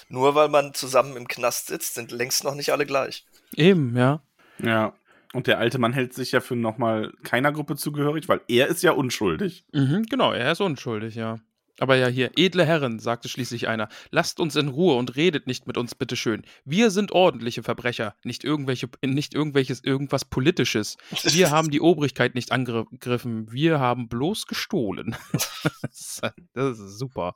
Nur 0.08 0.34
weil 0.34 0.48
man 0.48 0.74
zusammen 0.74 1.16
im 1.16 1.28
Knast 1.28 1.66
sitzt, 1.68 1.94
sind 1.94 2.10
längst 2.10 2.42
noch 2.44 2.54
nicht 2.54 2.70
alle 2.70 2.86
gleich. 2.86 3.26
Eben, 3.54 3.96
ja. 3.96 4.22
Ja. 4.58 4.94
Und 5.34 5.46
der 5.46 5.58
alte 5.58 5.78
Mann 5.78 5.92
hält 5.94 6.12
sich 6.14 6.32
ja 6.32 6.40
für 6.40 6.56
nochmal 6.56 7.12
keiner 7.22 7.52
Gruppe 7.52 7.76
zugehörig, 7.76 8.28
weil 8.28 8.40
er 8.48 8.66
ist 8.68 8.82
ja 8.82 8.92
unschuldig. 8.92 9.64
Mhm, 9.72 10.04
genau, 10.10 10.32
er 10.32 10.52
ist 10.52 10.60
unschuldig, 10.60 11.14
ja. 11.14 11.38
Aber 11.82 11.96
ja, 11.96 12.06
hier, 12.06 12.30
edle 12.36 12.64
Herren, 12.64 13.00
sagte 13.00 13.28
schließlich 13.28 13.66
einer, 13.66 13.88
lasst 14.12 14.38
uns 14.38 14.54
in 14.54 14.68
Ruhe 14.68 14.94
und 14.94 15.16
redet 15.16 15.48
nicht 15.48 15.66
mit 15.66 15.76
uns, 15.76 15.96
bitteschön. 15.96 16.44
Wir 16.64 16.92
sind 16.92 17.10
ordentliche 17.10 17.64
Verbrecher, 17.64 18.14
nicht 18.22 18.44
irgendwelche, 18.44 18.88
nicht 19.04 19.34
irgendwelches, 19.34 19.82
irgendwas 19.82 20.24
Politisches. 20.24 20.96
Wir 21.24 21.50
haben 21.50 21.72
die 21.72 21.80
Obrigkeit 21.80 22.36
nicht 22.36 22.52
angegriffen, 22.52 23.50
wir 23.50 23.80
haben 23.80 24.08
bloß 24.08 24.46
gestohlen. 24.46 25.16
das, 25.32 25.90
ist, 25.90 26.22
das 26.54 26.78
ist 26.78 26.98
super. 27.00 27.34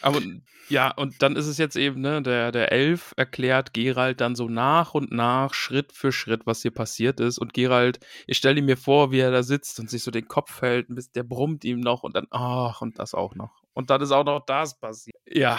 Aber 0.00 0.20
ja, 0.68 0.90
und 0.90 1.22
dann 1.22 1.36
ist 1.36 1.46
es 1.46 1.58
jetzt 1.58 1.76
eben, 1.76 2.00
ne, 2.00 2.22
der, 2.22 2.50
der 2.50 2.72
Elf 2.72 3.12
erklärt 3.16 3.74
Gerald 3.74 4.20
dann 4.20 4.34
so 4.34 4.48
nach 4.48 4.94
und 4.94 5.12
nach, 5.12 5.54
Schritt 5.54 5.92
für 5.92 6.12
Schritt, 6.12 6.46
was 6.46 6.62
hier 6.62 6.70
passiert 6.70 7.20
ist. 7.20 7.38
Und 7.38 7.52
Gerald, 7.54 8.00
ich 8.26 8.38
stelle 8.38 8.62
mir 8.62 8.76
vor, 8.76 9.12
wie 9.12 9.20
er 9.20 9.30
da 9.30 9.42
sitzt 9.42 9.78
und 9.80 9.90
sich 9.90 10.02
so 10.02 10.10
den 10.10 10.28
Kopf 10.28 10.62
hält, 10.62 10.86
der 11.14 11.22
brummt 11.22 11.64
ihm 11.64 11.80
noch 11.80 12.02
und 12.02 12.16
dann, 12.16 12.26
ach, 12.30 12.80
und 12.80 12.98
das 12.98 13.14
auch 13.14 13.34
noch. 13.34 13.51
Und 13.74 13.90
dann 13.90 14.00
ist 14.02 14.10
auch 14.12 14.24
noch 14.24 14.44
das 14.44 14.78
passiert. 14.78 15.16
Ja, 15.26 15.58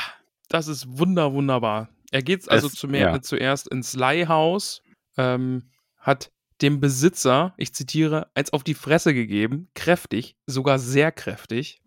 das 0.49 0.67
ist 0.67 0.85
wunder, 0.97 1.33
wunderbar. 1.33 1.89
Er 2.11 2.21
geht 2.21 2.47
also 2.49 2.67
Es- 2.67 2.73
zu 2.73 2.87
mir, 2.87 2.99
ja. 2.99 3.21
zuerst 3.21 3.67
ins 3.67 3.93
Leihhaus, 3.95 4.81
ähm, 5.17 5.71
hat 5.97 6.31
dem 6.61 6.79
Besitzer, 6.79 7.53
ich 7.57 7.73
zitiere, 7.73 8.29
eins 8.35 8.53
auf 8.53 8.63
die 8.63 8.75
Fresse 8.75 9.13
gegeben, 9.13 9.69
kräftig, 9.73 10.37
sogar 10.45 10.77
sehr 10.79 11.11
kräftig. 11.11 11.81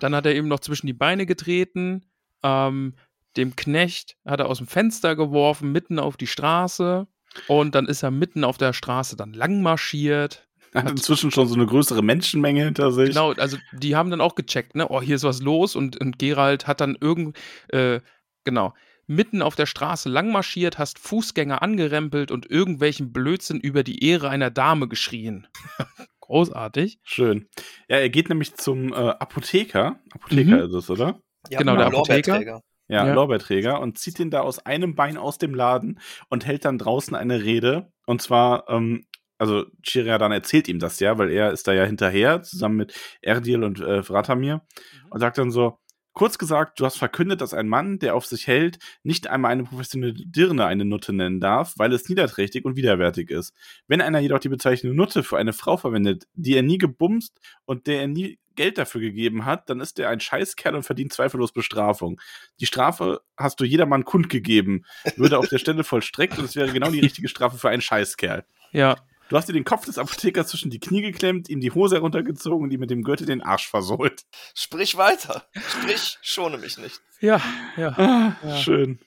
Dann 0.00 0.14
hat 0.14 0.26
er 0.26 0.34
eben 0.34 0.48
noch 0.48 0.60
zwischen 0.60 0.86
die 0.88 0.92
Beine 0.92 1.24
getreten, 1.26 2.04
ähm, 2.42 2.94
dem 3.36 3.54
Knecht 3.56 4.16
hat 4.26 4.40
er 4.40 4.48
aus 4.48 4.58
dem 4.58 4.66
Fenster 4.66 5.14
geworfen, 5.16 5.70
mitten 5.72 5.98
auf 5.98 6.16
die 6.16 6.26
Straße. 6.26 7.06
Und 7.48 7.74
dann 7.74 7.86
ist 7.86 8.02
er 8.02 8.10
mitten 8.10 8.44
auf 8.44 8.58
der 8.58 8.72
Straße 8.74 9.16
dann 9.16 9.32
lang 9.32 9.62
marschiert. 9.62 10.46
Er 10.72 10.84
hat 10.84 10.90
inzwischen 10.90 11.30
schon 11.30 11.46
so 11.48 11.54
eine 11.54 11.66
größere 11.66 12.02
Menschenmenge 12.02 12.64
hinter 12.64 12.92
sich. 12.92 13.08
Genau, 13.10 13.32
also 13.32 13.58
die 13.72 13.94
haben 13.96 14.10
dann 14.10 14.20
auch 14.20 14.34
gecheckt, 14.34 14.74
ne? 14.74 14.88
Oh, 14.88 15.00
hier 15.02 15.16
ist 15.16 15.24
was 15.24 15.42
los. 15.42 15.76
Und, 15.76 16.00
und 16.00 16.18
Gerald 16.18 16.66
hat 16.66 16.80
dann 16.80 16.96
irgend, 17.00 17.36
äh, 17.68 18.00
genau, 18.44 18.72
mitten 19.06 19.42
auf 19.42 19.54
der 19.56 19.66
Straße 19.66 20.08
lang 20.08 20.32
marschiert, 20.32 20.78
hast 20.78 20.98
Fußgänger 20.98 21.60
angerempelt 21.60 22.30
und 22.30 22.50
irgendwelchen 22.50 23.12
Blödsinn 23.12 23.60
über 23.60 23.82
die 23.82 24.02
Ehre 24.04 24.30
einer 24.30 24.50
Dame 24.50 24.88
geschrien. 24.88 25.46
Großartig. 26.20 26.98
Schön. 27.02 27.48
Ja, 27.88 27.96
er 27.98 28.08
geht 28.08 28.28
nämlich 28.28 28.54
zum 28.54 28.92
äh, 28.92 28.96
Apotheker. 28.96 29.98
Apotheker 30.14 30.56
Mhm. 30.56 30.62
ist 30.64 30.72
es, 30.74 30.88
oder? 30.90 31.20
Ja, 31.50 31.58
Genau, 31.58 31.76
der 31.76 31.90
Lorbeerträger. 31.90 32.34
Apotheker. 32.34 32.62
ja, 32.88 33.06
Ja. 33.06 33.12
Lorbeerträger, 33.12 33.80
und 33.80 33.98
zieht 33.98 34.18
ihn 34.20 34.30
da 34.30 34.40
aus 34.40 34.60
einem 34.64 34.94
Bein 34.94 35.18
aus 35.18 35.36
dem 35.38 35.54
Laden 35.54 35.98
und 36.30 36.46
hält 36.46 36.64
dann 36.64 36.78
draußen 36.78 37.14
eine 37.14 37.42
Rede. 37.42 37.92
Und 38.06 38.22
zwar, 38.22 38.68
ähm, 38.70 39.04
also 39.42 39.66
Chiriadan 39.82 40.30
erzählt 40.30 40.68
ihm 40.68 40.78
das 40.78 41.00
ja, 41.00 41.18
weil 41.18 41.32
er 41.32 41.50
ist 41.50 41.66
da 41.66 41.72
ja 41.72 41.84
hinterher, 41.84 42.44
zusammen 42.44 42.76
mit 42.76 42.94
Erdil 43.22 43.64
und 43.64 43.80
äh, 43.80 44.04
Vratamir, 44.04 44.62
und 45.10 45.18
sagt 45.18 45.36
dann 45.36 45.50
so, 45.50 45.80
kurz 46.12 46.38
gesagt, 46.38 46.78
du 46.78 46.84
hast 46.84 46.96
verkündet, 46.96 47.40
dass 47.40 47.52
ein 47.52 47.66
Mann, 47.66 47.98
der 47.98 48.14
auf 48.14 48.24
sich 48.24 48.46
hält, 48.46 48.78
nicht 49.02 49.26
einmal 49.26 49.50
eine 49.50 49.64
professionelle 49.64 50.14
Dirne 50.14 50.66
eine 50.66 50.84
Nutte 50.84 51.12
nennen 51.12 51.40
darf, 51.40 51.74
weil 51.76 51.92
es 51.92 52.08
niederträchtig 52.08 52.64
und 52.64 52.76
widerwärtig 52.76 53.30
ist. 53.30 53.52
Wenn 53.88 54.00
einer 54.00 54.20
jedoch 54.20 54.38
die 54.38 54.48
Bezeichnung 54.48 54.94
Nutte 54.94 55.24
für 55.24 55.38
eine 55.38 55.52
Frau 55.52 55.76
verwendet, 55.76 56.28
die 56.34 56.54
er 56.54 56.62
nie 56.62 56.78
gebumst 56.78 57.36
und 57.64 57.88
der 57.88 58.02
er 58.02 58.06
nie 58.06 58.38
Geld 58.54 58.78
dafür 58.78 59.00
gegeben 59.00 59.44
hat, 59.44 59.68
dann 59.70 59.80
ist 59.80 59.98
er 59.98 60.08
ein 60.08 60.20
Scheißkerl 60.20 60.76
und 60.76 60.84
verdient 60.84 61.12
zweifellos 61.12 61.50
Bestrafung. 61.50 62.20
Die 62.60 62.66
Strafe 62.66 63.22
hast 63.36 63.58
du 63.58 63.64
jedermann 63.64 64.04
kundgegeben, 64.04 64.84
würde 65.16 65.38
auf 65.38 65.48
der 65.48 65.58
Stelle 65.58 65.82
vollstreckt 65.82 66.38
und 66.38 66.44
es 66.44 66.54
wäre 66.54 66.70
genau 66.70 66.92
die 66.92 67.00
richtige 67.00 67.26
Strafe 67.26 67.58
für 67.58 67.70
einen 67.70 67.82
Scheißkerl. 67.82 68.44
Ja, 68.70 68.96
Du 69.32 69.38
hast 69.38 69.48
dir 69.48 69.54
den 69.54 69.64
Kopf 69.64 69.86
des 69.86 69.96
Apothekers 69.96 70.48
zwischen 70.48 70.68
die 70.70 70.78
Knie 70.78 71.00
geklemmt, 71.00 71.48
ihm 71.48 71.60
die 71.60 71.70
Hose 71.70 71.94
heruntergezogen 71.96 72.64
und 72.64 72.70
ihm 72.70 72.80
mit 72.80 72.90
dem 72.90 73.02
Gürtel 73.02 73.26
den 73.26 73.40
Arsch 73.40 73.66
versohlt. 73.66 74.24
Sprich 74.54 74.98
weiter. 74.98 75.46
Sprich, 75.56 76.18
schone 76.20 76.58
mich 76.58 76.76
nicht. 76.76 77.00
ja, 77.20 77.40
ja, 77.78 77.88
Ah, 77.96 78.36
Ja. 78.46 78.56
Schön. 78.58 78.98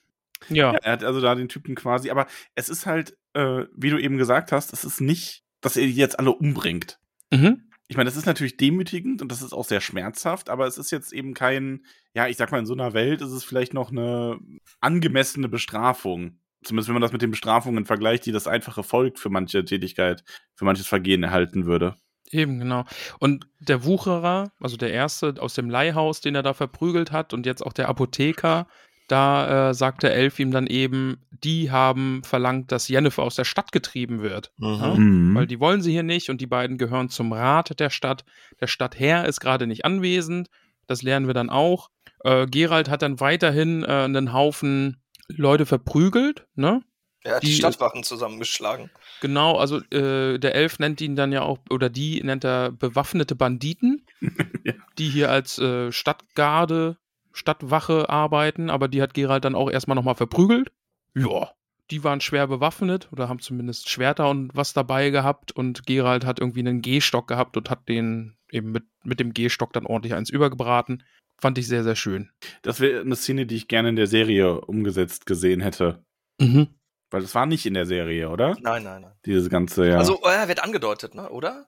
ja. 0.50 0.74
Ja, 0.74 0.80
er 0.80 0.92
hat 0.94 1.04
also 1.04 1.22
da 1.22 1.36
den 1.36 1.48
Typen 1.48 1.76
quasi, 1.76 2.10
aber 2.10 2.26
es 2.56 2.70
ist 2.70 2.88
halt, 2.88 3.16
äh, 3.34 3.66
wie 3.76 3.92
du 3.92 4.00
eben 4.00 4.18
gesagt 4.18 4.52
hast, 4.52 4.74
es 4.74 4.84
ist 4.84 5.00
nicht, 5.00 5.44
dass 5.62 5.78
er 5.78 5.86
die 5.86 5.94
jetzt 5.94 6.18
alle 6.18 6.32
umbringt. 6.32 6.98
Mhm. 7.32 7.70
Ich 7.88 7.96
meine, 7.96 8.10
das 8.10 8.18
ist 8.18 8.26
natürlich 8.26 8.58
demütigend 8.58 9.22
und 9.22 9.32
das 9.32 9.44
ist 9.44 9.54
auch 9.54 9.66
sehr 9.66 9.80
schmerzhaft, 9.80 10.50
aber 10.50 10.66
es 10.66 10.80
ist 10.80 10.90
jetzt 10.90 11.14
eben 11.14 11.36
kein, 11.36 11.86
ja, 12.16 12.28
ich 12.28 12.38
sag 12.38 12.52
mal, 12.52 12.58
in 12.58 12.66
so 12.66 12.74
einer 12.74 12.94
Welt 12.96 13.22
ist 13.22 13.30
es 13.30 13.44
vielleicht 13.44 13.76
noch 13.76 13.92
eine 13.92 14.40
angemessene 14.82 15.50
Bestrafung. 15.50 16.40
Zumindest 16.66 16.90
wenn 16.90 16.96
man 16.96 17.02
das 17.02 17.12
mit 17.12 17.22
den 17.22 17.32
Bestrafungen 17.32 17.86
vergleicht, 17.86 18.26
die 18.26 18.32
das 18.32 18.48
einfache 18.48 18.84
Volk 18.84 19.20
für 19.20 19.30
manche 19.30 19.64
Tätigkeit, 19.64 20.24
für 20.56 20.66
manches 20.66 20.88
Vergehen 20.88 21.24
erhalten 21.24 21.66
würde. 21.66 21.96
Eben, 22.32 22.60
genau. 22.60 22.86
Und 23.20 23.48
der 23.60 23.86
Wucherer, 23.86 24.52
also 24.60 24.78
der 24.78 24.92
erste 24.92 25.36
aus 25.40 25.54
dem 25.54 25.70
Leihhaus, 25.70 26.22
den 26.22 26.36
er 26.36 26.44
da 26.44 26.54
verprügelt 26.54 27.12
hat, 27.12 27.34
und 27.34 27.46
jetzt 27.46 27.66
auch 27.66 27.74
der 27.74 27.88
Apotheker, 27.88 28.68
da 29.08 29.70
äh, 29.70 29.74
sagt 29.76 30.02
der 30.02 30.16
Elf 30.16 30.40
ihm 30.40 30.50
dann 30.50 30.66
eben, 30.66 31.18
die 31.44 31.70
haben 31.70 32.24
verlangt, 32.24 32.72
dass 32.72 32.88
Jennifer 32.88 33.22
aus 33.22 33.36
der 33.36 33.44
Stadt 33.44 33.72
getrieben 33.72 34.22
wird. 34.22 34.52
Ja? 34.58 34.96
Mhm. 34.96 35.36
Weil 35.36 35.46
die 35.46 35.60
wollen 35.60 35.82
sie 35.82 35.92
hier 35.92 36.04
nicht 36.04 36.30
und 36.30 36.42
die 36.42 36.48
beiden 36.48 36.80
gehören 36.80 37.10
zum 37.10 37.32
Rat 37.32 37.80
der 37.80 37.92
Stadt. 37.92 38.26
Der 38.60 38.68
Stadtherr 38.68 39.26
ist 39.28 39.40
gerade 39.40 39.68
nicht 39.68 39.86
anwesend. 39.86 40.50
Das 40.88 41.04
lernen 41.04 41.28
wir 41.28 41.36
dann 41.36 41.52
auch. 41.52 41.92
Äh, 42.24 42.48
Gerald 42.48 42.90
hat 42.90 43.04
dann 43.04 43.20
weiterhin 43.20 43.84
äh, 43.84 43.88
einen 43.88 44.34
Haufen 44.34 44.98
Leute 45.28 45.66
verprügelt, 45.66 46.48
ne? 46.56 46.82
Er 47.24 47.38
hat 47.38 47.44
die, 47.44 47.48
Die- 47.48 47.54
Stadtwachen 47.56 48.04
zusammengeschlagen. 48.04 48.92
Genau, 49.22 49.58
also 49.58 49.80
äh, 49.92 50.38
der 50.38 50.54
Elf 50.54 50.78
nennt 50.78 51.02
ihn 51.02 51.16
dann 51.16 51.32
ja 51.32 51.42
auch, 51.42 51.58
oder 51.72 51.90
die 51.90 52.22
nennt 52.24 52.44
er 52.44 52.72
bewaffnete 52.72 53.36
Banditen, 53.36 54.06
Ja. 54.64 54.74
die 55.00 55.10
hier 55.10 55.32
als 55.32 55.58
äh, 55.58 55.92
Stadtgarde, 55.92 56.98
Stadtwache 57.34 58.10
arbeiten, 58.10 58.70
aber 58.70 58.88
die 58.88 59.02
hat 59.02 59.14
Gerald 59.14 59.44
dann 59.46 59.56
auch 59.56 59.70
erstmal 59.72 59.96
nochmal 59.96 60.16
verprügelt. 60.16 60.72
Ja, 61.16 61.52
die 61.92 62.04
waren 62.04 62.22
schwer 62.22 62.48
bewaffnet 62.48 63.10
oder 63.12 63.28
haben 63.30 63.40
zumindest 63.40 63.90
Schwerter 63.90 64.30
und 64.30 64.52
was 64.56 64.74
dabei 64.74 65.10
gehabt 65.10 65.52
und 65.52 65.86
Gerald 65.86 66.26
hat 66.26 66.40
irgendwie 66.40 66.62
einen 66.62 66.82
Gehstock 66.82 67.28
gehabt 67.28 67.58
und 67.58 67.70
hat 67.70 67.88
den 67.90 68.38
eben 68.52 68.72
mit, 68.72 68.84
mit 69.04 69.20
dem 69.20 69.34
Gehstock 69.34 69.74
dann 69.74 69.86
ordentlich 69.86 70.14
eins 70.14 70.30
übergebraten. 70.30 71.04
Fand 71.40 71.58
ich 71.58 71.68
sehr, 71.68 71.84
sehr 71.84 71.96
schön. 71.96 72.30
Das 72.62 72.80
wäre 72.80 73.02
eine 73.02 73.16
Szene, 73.16 73.46
die 73.46 73.56
ich 73.56 73.68
gerne 73.68 73.90
in 73.90 73.96
der 73.96 74.08
Serie 74.08 74.62
umgesetzt 74.62 75.26
gesehen 75.26 75.62
hätte. 75.62 76.04
Mhm. 76.40 76.68
Weil 77.12 77.22
das 77.22 77.36
war 77.36 77.46
nicht 77.46 77.66
in 77.66 77.74
der 77.74 77.86
Serie, 77.86 78.30
oder? 78.30 78.58
Nein, 78.62 78.84
nein, 78.84 79.02
nein. 79.02 79.12
Dieses 79.26 79.50
ganze, 79.50 79.88
ja. 79.88 79.98
Also, 79.98 80.20
er 80.24 80.48
wird 80.48 80.64
angedeutet, 80.64 81.14
ne? 81.16 81.30
oder? 81.30 81.68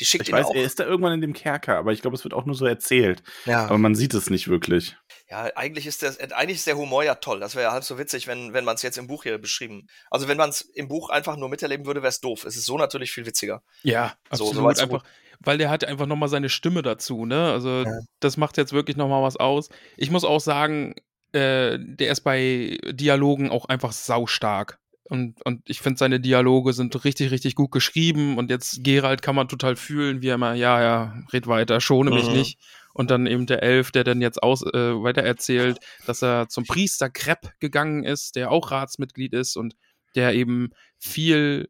Die 0.00 0.04
schickt 0.04 0.24
ich 0.24 0.30
ihn 0.30 0.34
weiß, 0.36 0.46
auch. 0.46 0.54
er 0.56 0.64
ist 0.64 0.80
da 0.80 0.84
irgendwann 0.84 1.12
in 1.14 1.20
dem 1.20 1.32
Kerker, 1.32 1.76
aber 1.78 1.92
ich 1.92 2.02
glaube, 2.02 2.16
es 2.16 2.24
wird 2.24 2.34
auch 2.34 2.44
nur 2.46 2.56
so 2.56 2.66
erzählt. 2.66 3.22
ja. 3.44 3.66
Aber 3.66 3.78
man 3.78 3.94
sieht 3.94 4.12
es 4.14 4.28
nicht 4.28 4.48
wirklich. 4.48 4.96
ja, 5.30 5.44
eigentlich 5.54 5.86
ist, 5.86 6.02
der, 6.02 6.14
eigentlich 6.36 6.58
ist 6.58 6.66
der 6.66 6.76
Humor 6.76 7.04
ja 7.04 7.14
toll. 7.14 7.38
Das 7.38 7.54
wäre 7.54 7.66
ja 7.66 7.72
halb 7.72 7.84
so 7.84 7.96
witzig, 7.98 8.26
wenn, 8.26 8.52
wenn 8.52 8.64
man 8.64 8.74
es 8.74 8.82
jetzt 8.82 8.98
im 8.98 9.06
Buch 9.06 9.22
hier 9.22 9.38
beschrieben. 9.38 9.86
Also, 10.10 10.26
wenn 10.26 10.36
man 10.36 10.50
es 10.50 10.60
im 10.62 10.88
Buch 10.88 11.10
einfach 11.10 11.36
nur 11.36 11.48
miterleben 11.48 11.86
würde, 11.86 12.02
wäre 12.02 12.08
es 12.10 12.20
doof. 12.20 12.44
Es 12.44 12.56
ist 12.56 12.66
so 12.66 12.76
natürlich 12.76 13.12
viel 13.12 13.24
witziger. 13.24 13.62
Ja, 13.82 14.16
So, 14.32 14.48
absolut. 14.48 14.54
so 14.54 14.60
so 14.60 14.82
einfach, 14.84 15.04
weil 15.44 15.58
der 15.58 15.70
hat 15.70 15.84
einfach 15.84 16.06
nochmal 16.06 16.28
seine 16.28 16.48
Stimme 16.48 16.82
dazu, 16.82 17.26
ne? 17.26 17.52
Also 17.52 17.82
Ja. 17.84 17.90
das 18.20 18.36
macht 18.36 18.56
jetzt 18.56 18.72
wirklich 18.72 18.96
nochmal 18.96 19.22
was 19.22 19.36
aus. 19.36 19.68
Ich 19.96 20.10
muss 20.10 20.24
auch 20.24 20.40
sagen, 20.40 20.94
äh, 21.32 21.78
der 21.80 22.12
ist 22.12 22.20
bei 22.22 22.78
Dialogen 22.92 23.50
auch 23.50 23.64
einfach 23.66 23.92
saustark. 23.92 24.78
Und, 25.06 25.44
und 25.44 25.68
ich 25.68 25.80
finde, 25.82 25.98
seine 25.98 26.18
Dialoge 26.18 26.72
sind 26.72 27.04
richtig, 27.04 27.30
richtig 27.30 27.54
gut 27.56 27.70
geschrieben. 27.72 28.38
Und 28.38 28.50
jetzt 28.50 28.82
Gerald 28.82 29.20
kann 29.20 29.34
man 29.34 29.48
total 29.48 29.76
fühlen, 29.76 30.22
wie 30.22 30.28
er 30.28 30.36
immer, 30.36 30.54
ja, 30.54 30.80
ja, 30.80 31.14
red 31.32 31.46
weiter, 31.46 31.80
schone 31.80 32.10
mich 32.10 32.28
Mhm. 32.28 32.32
nicht. 32.34 32.58
Und 32.94 33.10
dann 33.10 33.26
eben 33.26 33.44
der 33.46 33.62
Elf, 33.62 33.90
der 33.90 34.04
dann 34.04 34.22
jetzt 34.22 34.42
aus, 34.42 34.62
äh, 34.62 34.72
weitererzählt, 35.02 35.78
dass 36.06 36.22
er 36.22 36.48
zum 36.48 36.64
Priester 36.64 37.10
Krepp 37.10 37.52
gegangen 37.60 38.04
ist, 38.04 38.36
der 38.36 38.50
auch 38.50 38.70
Ratsmitglied 38.70 39.34
ist 39.34 39.56
und 39.56 39.74
der 40.14 40.32
eben 40.34 40.70
viel, 40.98 41.68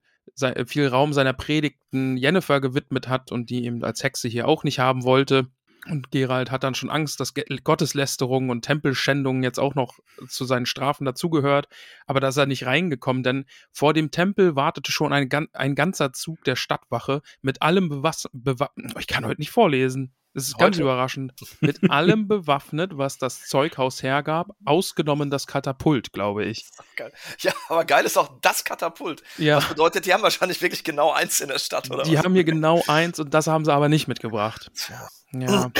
viel 0.66 0.88
Raum 0.88 1.12
seiner 1.12 1.32
Predigten 1.32 2.16
Jennifer 2.16 2.60
gewidmet 2.60 3.08
hat 3.08 3.32
und 3.32 3.50
die 3.50 3.64
eben 3.64 3.84
als 3.84 4.02
Hexe 4.02 4.28
hier 4.28 4.48
auch 4.48 4.64
nicht 4.64 4.78
haben 4.78 5.04
wollte. 5.04 5.48
Und 5.86 6.10
Gerald 6.10 6.50
hat 6.50 6.64
dann 6.64 6.74
schon 6.74 6.88
Angst, 6.88 7.20
dass 7.20 7.34
Ge- 7.34 7.44
Gotteslästerung 7.62 8.48
und 8.48 8.62
Tempelschändung 8.62 9.42
jetzt 9.42 9.60
auch 9.60 9.74
noch 9.74 9.98
zu 10.28 10.46
seinen 10.46 10.64
Strafen 10.64 11.04
dazugehört. 11.04 11.68
Aber 12.06 12.20
da 12.20 12.28
ist 12.28 12.38
er 12.38 12.46
nicht 12.46 12.64
reingekommen, 12.64 13.22
denn 13.22 13.44
vor 13.70 13.92
dem 13.92 14.10
Tempel 14.10 14.56
wartete 14.56 14.90
schon 14.90 15.12
ein, 15.12 15.28
ein 15.52 15.74
ganzer 15.74 16.14
Zug 16.14 16.42
der 16.44 16.56
Stadtwache 16.56 17.20
mit 17.42 17.60
allem 17.60 17.90
bewaffnet. 17.90 18.32
Bewa 18.32 18.70
ich 18.98 19.06
kann 19.06 19.26
heute 19.26 19.42
nicht 19.42 19.50
vorlesen. 19.50 20.14
Es 20.34 20.48
ist 20.48 20.58
ganz 20.58 20.78
überraschend. 20.78 21.32
Mit 21.60 21.90
allem 21.90 22.26
bewaffnet, 22.26 22.98
was 22.98 23.18
das 23.18 23.46
Zeughaus 23.46 24.02
hergab, 24.02 24.48
ausgenommen 24.64 25.30
das 25.30 25.46
Katapult, 25.46 26.12
glaube 26.12 26.44
ich. 26.44 26.66
Geil. 26.96 27.12
Ja, 27.38 27.52
aber 27.68 27.84
geil 27.84 28.04
ist 28.04 28.18
auch 28.18 28.40
das 28.42 28.64
Katapult. 28.64 29.22
Ja. 29.38 29.56
Das 29.56 29.68
bedeutet, 29.68 30.06
die 30.06 30.12
haben 30.12 30.24
wahrscheinlich 30.24 30.60
wirklich 30.60 30.82
genau 30.82 31.12
eins 31.12 31.40
in 31.40 31.48
der 31.48 31.60
Stadt, 31.60 31.88
oder 31.90 32.02
Die 32.02 32.16
was? 32.16 32.24
haben 32.24 32.34
hier 32.34 32.44
genau 32.44 32.82
eins 32.88 33.20
und 33.20 33.32
das 33.32 33.46
haben 33.46 33.64
sie 33.64 33.72
aber 33.72 33.88
nicht 33.88 34.08
mitgebracht. 34.08 34.72
Tja. 34.74 35.08
Ja. 35.32 35.70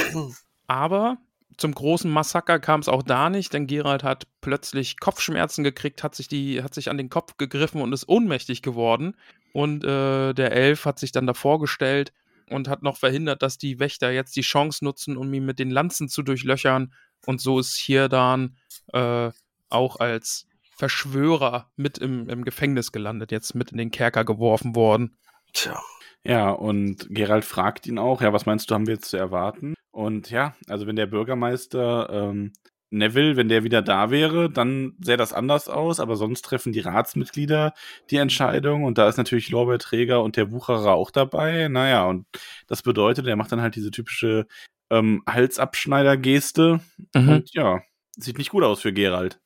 Aber 0.69 1.19
zum 1.57 1.75
großen 1.75 2.11
Massaker 2.11 2.59
kam 2.61 2.81
es 2.81 2.89
auch 2.89 3.03
da 3.03 3.31
nicht, 3.31 3.53
denn 3.53 3.67
Gerald 3.67 4.05
hat 4.05 4.27
plötzlich 4.41 4.99
Kopfschmerzen 5.01 5.65
gekriegt, 5.65 6.03
hat 6.03 6.15
sich, 6.15 6.29
die, 6.29 6.63
hat 6.63 6.75
sich 6.75 6.91
an 6.91 6.97
den 6.97 7.11
Kopf 7.11 7.37
gegriffen 7.39 7.81
und 7.81 7.93
ist 7.93 8.09
ohnmächtig 8.09 8.63
geworden. 8.63 9.17
Und 9.53 9.85
äh, 9.85 10.33
der 10.33 10.53
Elf 10.53 10.85
hat 10.85 10.99
sich 10.99 11.13
dann 11.13 11.27
davor 11.27 11.61
gestellt 11.61 12.13
und 12.51 12.69
hat 12.69 12.83
noch 12.83 12.97
verhindert, 12.97 13.43
dass 13.43 13.59
die 13.59 13.79
Wächter 13.79 14.11
jetzt 14.11 14.37
die 14.37 14.43
Chance 14.43 14.85
nutzen, 14.85 15.17
um 15.17 15.33
ihn 15.33 15.45
mit 15.45 15.59
den 15.59 15.71
Lanzen 15.71 16.09
zu 16.09 16.23
durchlöchern. 16.23 16.93
Und 17.27 17.41
so 17.41 17.59
ist 17.59 17.77
hier 17.77 18.09
dann 18.09 18.57
äh, 18.93 19.31
auch 19.71 19.97
als 19.97 20.47
Verschwörer 20.77 21.71
mit 21.77 21.99
im, 21.99 22.29
im 22.29 22.45
Gefängnis 22.45 22.93
gelandet, 22.93 23.33
jetzt 23.33 23.55
mit 23.55 23.73
in 23.73 23.79
den 23.79 23.91
Kerker 23.91 24.25
geworfen 24.25 24.75
worden. 24.75 25.17
Tja. 25.53 25.81
Ja, 26.25 26.51
und 26.51 27.07
Gerald 27.11 27.45
fragt 27.45 27.87
ihn 27.87 27.99
auch, 27.99 28.23
ja, 28.23 28.33
was 28.33 28.47
meinst 28.47 28.71
du, 28.71 28.75
haben 28.75 28.87
wir 28.87 28.95
jetzt 28.95 29.11
zu 29.11 29.17
erwarten? 29.17 29.75
Und 29.91 30.31
ja, 30.31 30.57
also 30.69 30.87
wenn 30.87 30.97
der 30.97 31.07
Bürgermeister 31.07 32.09
ähm, 32.11 32.53
Neville, 32.99 33.37
wenn 33.37 33.49
der 33.49 33.65
wieder 33.65 33.83
da 33.83 34.11
wäre, 34.11 34.51
dann 34.51 34.95
sähe 35.01 35.17
das 35.17 35.33
anders 35.33 35.69
aus, 35.69 36.01
aber 36.01 36.17
sonst 36.17 36.43
treffen 36.43 36.73
die 36.73 36.81
Ratsmitglieder 36.81 37.73
die 38.11 38.17
Entscheidung 38.17 38.85
und 38.85 38.99
da 38.99 39.09
ist 39.09 39.17
natürlich 39.19 39.51
Lorbeerträger 39.51 40.23
und 40.23 40.37
der 40.37 40.51
Wucherer 40.53 40.95
auch 40.95 41.11
dabei. 41.11 41.69
Naja, 41.69 42.07
und 42.07 42.27
das 42.67 42.83
bedeutet, 42.83 43.27
er 43.27 43.37
macht 43.37 43.53
dann 43.53 43.61
halt 43.63 43.75
diese 43.77 43.91
typische 43.91 44.47
ähm, 44.91 45.23
Halsabschneider-Geste 45.29 46.81
Mhm. 47.15 47.29
und 47.29 47.55
ja, 47.55 47.83
sieht 48.17 48.39
nicht 48.39 48.51
gut 48.51 48.63
aus 48.65 48.81
für 48.83 48.93
Gerald. 48.93 49.41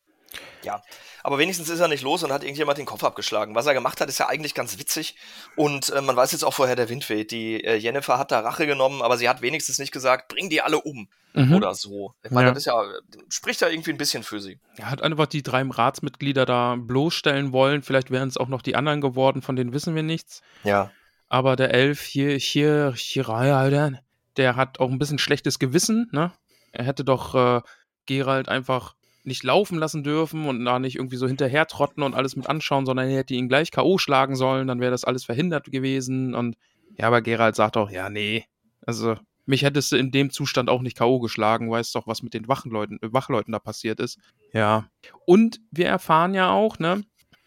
Ja, 0.63 0.83
aber 1.23 1.39
wenigstens 1.39 1.69
ist 1.69 1.81
er 1.81 1.89
nicht 1.89 2.03
los 2.03 2.23
und 2.23 2.33
hat 2.33 2.43
irgendjemand 2.43 2.79
den 2.79 2.87
Kopf 2.87 3.03
abgeschlagen. 3.05 3.55
Was 3.55 3.67
er 3.67 3.75
gemacht 3.75 4.01
hat, 4.01 4.09
ist 4.09 4.19
ja 4.19 4.29
eigentlich 4.29 4.55
ganz 4.55 4.79
witzig. 4.79 5.17
Und 5.57 5.89
äh, 5.91 6.01
man 6.01 6.17
weiß 6.17 6.33
jetzt 6.33 6.45
auch, 6.45 6.59
woher 6.59 6.77
der 6.77 6.89
Wind 6.89 7.09
weht. 7.09 7.31
Die 7.31 7.63
äh, 7.65 7.77
Jennifer 7.77 8.19
hat 8.19 8.31
da 8.31 8.41
Rache 8.41 8.67
genommen, 8.67 9.01
aber 9.03 9.17
sie 9.17 9.29
hat 9.29 9.41
wenigstens 9.41 9.79
nicht 9.79 9.93
gesagt, 9.93 10.29
bring 10.29 10.49
die 10.51 10.61
alle 10.63 10.81
um 10.81 11.09
Mhm. 11.35 11.55
oder 11.55 11.75
so. 11.75 12.15
Ich 12.25 12.31
meine, 12.31 12.49
Ja. 12.49 12.55
das 12.55 12.63
ist 12.63 12.67
ja, 12.67 12.83
spricht 13.29 13.61
ja 13.61 13.69
irgendwie 13.69 13.91
ein 13.93 13.99
bisschen 13.99 14.23
für 14.23 14.41
sie. 14.41 14.59
Er 14.77 14.91
hat 14.91 15.03
einfach 15.03 15.27
die 15.27 15.43
drei 15.43 15.63
Ratsmitglieder 15.63 16.47
da 16.47 16.75
bloßstellen 16.77 17.53
wollen. 17.53 17.83
Vielleicht 17.83 18.11
wären 18.11 18.29
es 18.29 18.39
auch 18.39 18.49
noch 18.49 18.63
die 18.63 18.75
anderen 18.77 19.01
geworden, 19.03 19.43
von 19.43 19.55
denen 19.55 19.73
wissen 19.75 19.95
wir 19.95 20.03
nichts. 20.03 20.41
Ja. 20.65 20.91
Aber 21.29 21.55
der 21.57 21.73
Elf 21.75 22.01
hier, 22.01 22.37
hier, 22.39 22.95
hier, 22.97 23.29
Alter, 23.29 24.01
der 24.39 24.57
hat 24.57 24.81
auch 24.81 24.91
ein 24.91 24.99
bisschen 24.99 25.19
schlechtes 25.19 25.59
Gewissen, 25.59 26.09
ne? 26.13 26.33
Er 26.73 26.85
hätte 26.87 27.05
doch 27.05 27.35
äh, 27.35 27.61
Gerald 28.07 28.49
einfach 28.49 28.95
nicht 29.29 29.45
laufen 29.45 29.79
lassen 29.79 30.03
dürfen 30.03 30.47
und 30.47 30.65
da 30.65 30.79
nicht 30.81 30.97
irgendwie 30.97 31.17
so 31.17 31.29
hinterher 31.29 31.67
trotten 31.67 32.03
und 32.03 32.15
alles 32.15 32.35
mit 32.35 32.49
anschauen, 32.49 32.87
sondern 32.87 33.09
er 33.09 33.19
hätte 33.19 33.35
ihn 33.35 33.49
gleich 33.49 33.71
K.O. 33.71 33.99
schlagen 33.99 34.35
sollen, 34.35 34.67
dann 34.67 34.81
wäre 34.81 34.91
das 34.91 35.05
alles 35.05 35.25
verhindert 35.25 35.71
gewesen. 35.71 36.35
Und 36.35 36.57
ja, 36.97 37.07
aber 37.07 37.23
Gerald 37.23 37.55
sagt 37.55 37.77
auch, 37.77 37.91
ja, 37.91 38.11
nee. 38.11 38.45
Also, 38.85 39.17
mich 39.47 39.63
hättest 39.63 39.93
du 39.93 39.97
in 39.97 40.11
dem 40.11 40.31
Zustand 40.31 40.69
auch 40.69 40.83
nicht 40.83 40.97
K.O. 40.97 41.21
geschlagen, 41.21 41.71
weißt 41.71 41.95
doch, 41.95 42.07
was 42.07 42.23
mit 42.23 42.35
den 42.35 42.49
Wachleuten, 42.49 42.99
äh, 43.03 43.13
Wachleuten 43.13 43.53
da 43.53 43.61
passiert 43.61 44.01
ist. 44.01 44.19
Ja. 44.53 44.89
Und 45.27 45.61
wir 45.71 45.87
erfahren 45.87 46.35
ja 46.35 46.51
auch, 46.51 46.79
ne, 46.79 47.05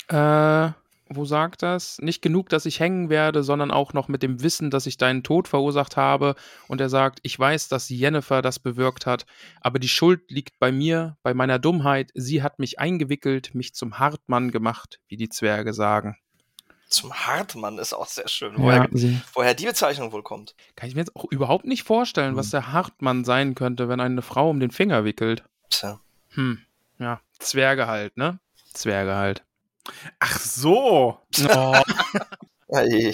äh, 0.08 0.72
wo 1.16 1.26
sagt 1.26 1.64
das? 1.64 1.98
Nicht 2.00 2.22
genug, 2.22 2.50
dass 2.50 2.66
ich 2.66 2.80
hängen 2.80 3.10
werde, 3.10 3.44
sondern 3.44 3.72
auch 3.72 3.94
noch 3.94 4.08
mit 4.08 4.24
dem 4.24 4.42
Wissen, 4.42 4.72
dass 4.72 4.86
ich 4.86 4.98
deinen 4.98 5.24
Tod 5.24 5.48
verursacht 5.48 5.98
habe. 5.98 6.36
Und 6.68 6.82
er 6.82 6.90
sagt, 6.90 7.20
ich 7.24 7.38
weiß, 7.38 7.68
dass 7.68 7.90
Jennifer 7.90 8.42
das 8.42 8.60
bewirkt 8.60 9.06
hat, 9.06 9.26
aber 9.62 9.80
die 9.80 9.90
Schuld 9.90 10.30
liegt 10.32 10.60
bei 10.60 10.72
mir, 10.72 11.18
bei 11.24 11.34
meiner 11.34 11.60
Dummheit. 11.60 12.12
Sie 12.14 12.44
hat 12.44 12.60
mich 12.60 12.80
eingewickelt, 12.80 13.54
mich 13.54 13.74
zum 13.74 14.00
Hartmann 14.00 14.52
gemacht, 14.52 15.00
wie 15.08 15.18
die 15.18 15.30
Zwerge 15.30 15.74
sagen. 15.74 16.18
Zum 16.88 17.14
Hartmann 17.14 17.78
ist 17.78 17.94
auch 17.94 18.08
sehr 18.08 18.28
schön. 18.28 18.54
Woher, 18.58 18.90
ja, 18.92 19.10
woher 19.34 19.54
die 19.54 19.66
Bezeichnung 19.66 20.12
wohl 20.12 20.24
kommt. 20.24 20.56
Kann 20.76 20.90
ich 20.90 20.96
mir 20.96 21.02
jetzt 21.02 21.16
auch 21.16 21.24
überhaupt 21.32 21.66
nicht 21.66 21.84
vorstellen, 21.84 22.36
was 22.36 22.48
hm. 22.48 22.52
der 22.52 22.74
Hartmann 22.74 23.24
sein 23.24 23.56
könnte, 23.56 23.88
wenn 23.88 24.02
eine 24.02 24.22
Frau 24.22 24.50
um 24.50 24.60
den 24.60 24.72
Finger 24.72 25.06
wickelt. 25.06 25.46
Tja. 25.70 26.02
Hm. 26.32 26.60
Ja, 27.00 27.22
Zwerge 27.40 27.88
halt, 27.88 28.18
ne? 28.18 28.40
Zwerge 28.74 29.16
halt. 29.16 29.46
Ach 30.20 30.40
so. 30.40 31.20
Oh. 31.50 31.76
Hey. 32.74 33.14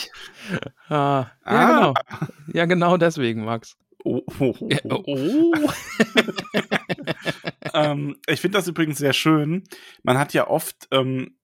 Ah, 0.88 0.92
ja, 0.92 1.32
ah. 1.44 1.66
genau. 1.66 1.94
Ja, 2.54 2.66
genau 2.66 2.98
deswegen, 2.98 3.44
Max. 3.44 3.76
Oh. 4.04 4.22
oh, 4.40 4.54
oh. 4.60 4.70
Ja, 4.70 4.80
oh. 4.86 5.52
ähm, 7.74 8.18
ich 8.28 8.40
finde 8.40 8.60
das 8.60 8.68
übrigens 8.68 9.00
sehr 9.00 9.14
schön. 9.14 9.64
Man 10.04 10.20
hat 10.20 10.34
ja 10.34 10.48
oft 10.48 10.88
ähm, 10.92 11.38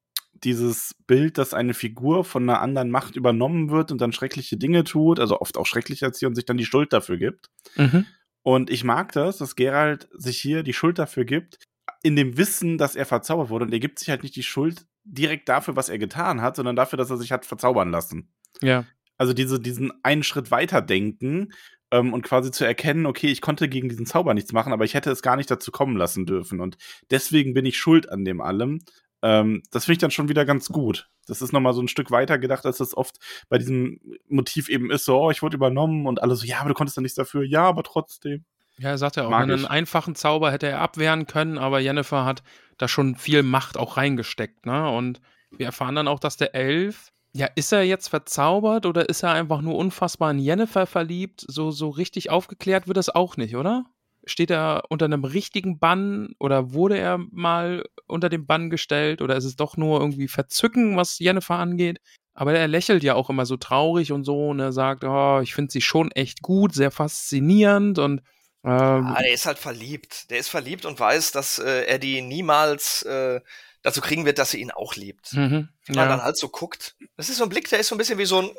dieses 0.43 0.95
Bild, 1.07 1.37
dass 1.37 1.53
eine 1.55 1.73
Figur 1.73 2.23
von 2.23 2.47
einer 2.47 2.61
anderen 2.61 2.91
Macht 2.91 3.15
übernommen 3.15 3.71
wird 3.71 3.91
und 3.91 3.99
dann 3.99 4.13
schreckliche 4.13 4.57
Dinge 4.57 4.83
tut, 4.83 5.19
also 5.19 5.39
oft 5.39 5.57
auch 5.57 5.65
schrecklicher 5.65 6.07
als 6.07 6.19
sie 6.19 6.25
und 6.25 6.35
sich 6.35 6.45
dann 6.45 6.57
die 6.57 6.65
Schuld 6.65 6.93
dafür 6.93 7.17
gibt. 7.17 7.49
Mhm. 7.75 8.05
Und 8.43 8.69
ich 8.69 8.83
mag 8.83 9.11
das, 9.13 9.37
dass 9.37 9.55
Gerald 9.55 10.07
sich 10.13 10.39
hier 10.39 10.63
die 10.63 10.73
Schuld 10.73 10.99
dafür 10.99 11.25
gibt, 11.25 11.59
in 12.03 12.15
dem 12.15 12.37
Wissen, 12.37 12.77
dass 12.77 12.95
er 12.95 13.05
verzaubert 13.05 13.49
wurde. 13.49 13.65
Und 13.65 13.73
er 13.73 13.79
gibt 13.79 13.99
sich 13.99 14.09
halt 14.09 14.21
nicht 14.21 14.35
die 14.35 14.43
Schuld 14.43 14.85
direkt 15.03 15.49
dafür, 15.49 15.75
was 15.75 15.89
er 15.89 15.97
getan 15.97 16.41
hat, 16.41 16.55
sondern 16.55 16.75
dafür, 16.75 16.97
dass 16.97 17.09
er 17.09 17.17
sich 17.17 17.31
hat 17.31 17.45
verzaubern 17.45 17.91
lassen. 17.91 18.29
Ja. 18.61 18.85
Also 19.17 19.33
diese, 19.33 19.59
diesen 19.59 19.91
einen 20.03 20.23
Schritt 20.23 20.51
weiter 20.51 20.81
denken 20.81 21.53
ähm, 21.91 22.13
und 22.13 22.23
quasi 22.23 22.51
zu 22.51 22.65
erkennen, 22.65 23.05
okay, 23.05 23.27
ich 23.27 23.41
konnte 23.41 23.69
gegen 23.69 23.89
diesen 23.89 24.05
Zauber 24.05 24.33
nichts 24.33 24.51
machen, 24.51 24.73
aber 24.73 24.85
ich 24.85 24.93
hätte 24.93 25.11
es 25.11 25.21
gar 25.21 25.35
nicht 25.35 25.51
dazu 25.51 25.71
kommen 25.71 25.97
lassen 25.97 26.25
dürfen. 26.25 26.59
Und 26.59 26.77
deswegen 27.11 27.53
bin 27.53 27.65
ich 27.65 27.77
schuld 27.77 28.09
an 28.09 28.25
dem 28.25 28.41
allem. 28.41 28.79
Ähm, 29.21 29.63
das 29.71 29.85
finde 29.85 29.93
ich 29.93 29.99
dann 29.99 30.11
schon 30.11 30.29
wieder 30.29 30.45
ganz 30.45 30.67
gut. 30.69 31.09
Das 31.27 31.41
ist 31.41 31.53
nochmal 31.53 31.73
so 31.73 31.81
ein 31.81 31.87
Stück 31.87 32.11
weiter 32.11 32.37
gedacht, 32.37 32.65
als 32.65 32.77
das 32.77 32.95
oft 32.95 33.17
bei 33.47 33.57
diesem 33.57 33.99
Motiv 34.27 34.67
eben 34.67 34.91
ist, 34.91 35.05
so, 35.05 35.17
oh, 35.17 35.31
ich 35.31 35.41
wurde 35.41 35.55
übernommen 35.55 36.05
und 36.07 36.21
alle 36.21 36.35
so, 36.35 36.45
ja, 36.45 36.59
aber 36.59 36.69
du 36.69 36.75
konntest 36.75 36.97
da 36.97 37.01
nichts 37.01 37.15
dafür, 37.15 37.43
ja, 37.43 37.63
aber 37.63 37.83
trotzdem. 37.83 38.43
Ja, 38.77 38.89
er 38.89 38.97
sagt 38.97 39.15
ja 39.15 39.27
auch, 39.27 39.31
einen 39.31 39.65
einfachen 39.65 40.15
Zauber 40.15 40.51
hätte 40.51 40.67
er 40.67 40.81
abwehren 40.81 41.27
können, 41.27 41.57
aber 41.57 41.79
Jennifer 41.79 42.25
hat 42.25 42.43
da 42.77 42.87
schon 42.87 43.15
viel 43.15 43.43
Macht 43.43 43.77
auch 43.77 43.97
reingesteckt, 43.97 44.65
ne? 44.65 44.89
Und 44.89 45.21
wir 45.51 45.67
erfahren 45.67 45.95
dann 45.95 46.07
auch, 46.07 46.19
dass 46.19 46.37
der 46.37 46.55
Elf, 46.55 47.11
ja, 47.33 47.47
ist 47.55 47.71
er 47.71 47.83
jetzt 47.83 48.07
verzaubert 48.07 48.85
oder 48.85 49.09
ist 49.09 49.23
er 49.23 49.31
einfach 49.31 49.61
nur 49.61 49.75
unfassbar 49.75 50.31
in 50.31 50.39
Jennifer 50.39 50.85
verliebt? 50.85 51.45
So, 51.47 51.71
so 51.71 51.89
richtig 51.89 52.29
aufgeklärt 52.29 52.87
wird 52.87 52.97
das 52.97 53.09
auch 53.09 53.37
nicht, 53.37 53.55
oder? 53.55 53.85
Steht 54.25 54.51
er 54.51 54.83
unter 54.89 55.05
einem 55.05 55.25
richtigen 55.25 55.79
Bann 55.79 56.33
oder 56.39 56.73
wurde 56.73 56.97
er 56.97 57.17
mal 57.17 57.83
unter 58.07 58.29
den 58.29 58.45
Bann 58.45 58.69
gestellt 58.69 59.21
oder 59.21 59.35
ist 59.35 59.45
es 59.45 59.55
doch 59.55 59.77
nur 59.77 59.99
irgendwie 59.99 60.27
Verzücken, 60.27 60.95
was 60.95 61.19
Jennifer 61.19 61.55
angeht? 61.55 61.99
Aber 62.33 62.53
er 62.53 62.67
lächelt 62.67 63.03
ja 63.03 63.15
auch 63.15 63.29
immer 63.29 63.45
so 63.45 63.57
traurig 63.57 64.11
und 64.11 64.23
so 64.23 64.49
und 64.49 64.59
er 64.59 64.71
sagt, 64.71 65.03
oh, 65.03 65.39
ich 65.41 65.53
finde 65.53 65.71
sie 65.71 65.81
schon 65.81 66.11
echt 66.11 66.41
gut, 66.41 66.73
sehr 66.73 66.89
faszinierend 66.89 67.99
und 67.99 68.21
ähm, 68.63 69.07
ja, 69.07 69.19
der 69.19 69.33
ist 69.33 69.45
halt 69.45 69.59
verliebt. 69.59 70.29
Der 70.29 70.37
ist 70.39 70.49
verliebt 70.49 70.85
und 70.85 70.99
weiß, 70.99 71.31
dass 71.31 71.59
äh, 71.59 71.85
er 71.85 71.99
die 71.99 72.21
niemals 72.21 73.03
äh, 73.03 73.41
dazu 73.81 73.99
kriegen 73.99 74.25
wird, 74.25 74.39
dass 74.39 74.51
sie 74.51 74.61
ihn 74.61 74.71
auch 74.71 74.95
liebt. 74.95 75.33
Mhm, 75.33 75.69
Wenn 75.85 75.95
man 75.95 76.07
dann 76.07 76.23
halt 76.23 76.37
so 76.37 76.47
guckt. 76.47 76.95
Das 77.17 77.29
ist 77.29 77.37
so 77.37 77.43
ein 77.43 77.49
Blick, 77.49 77.69
der 77.69 77.79
ist 77.79 77.89
so 77.89 77.95
ein 77.95 77.97
bisschen 77.97 78.17
wie 78.17 78.25
so 78.25 78.39
ein. 78.39 78.49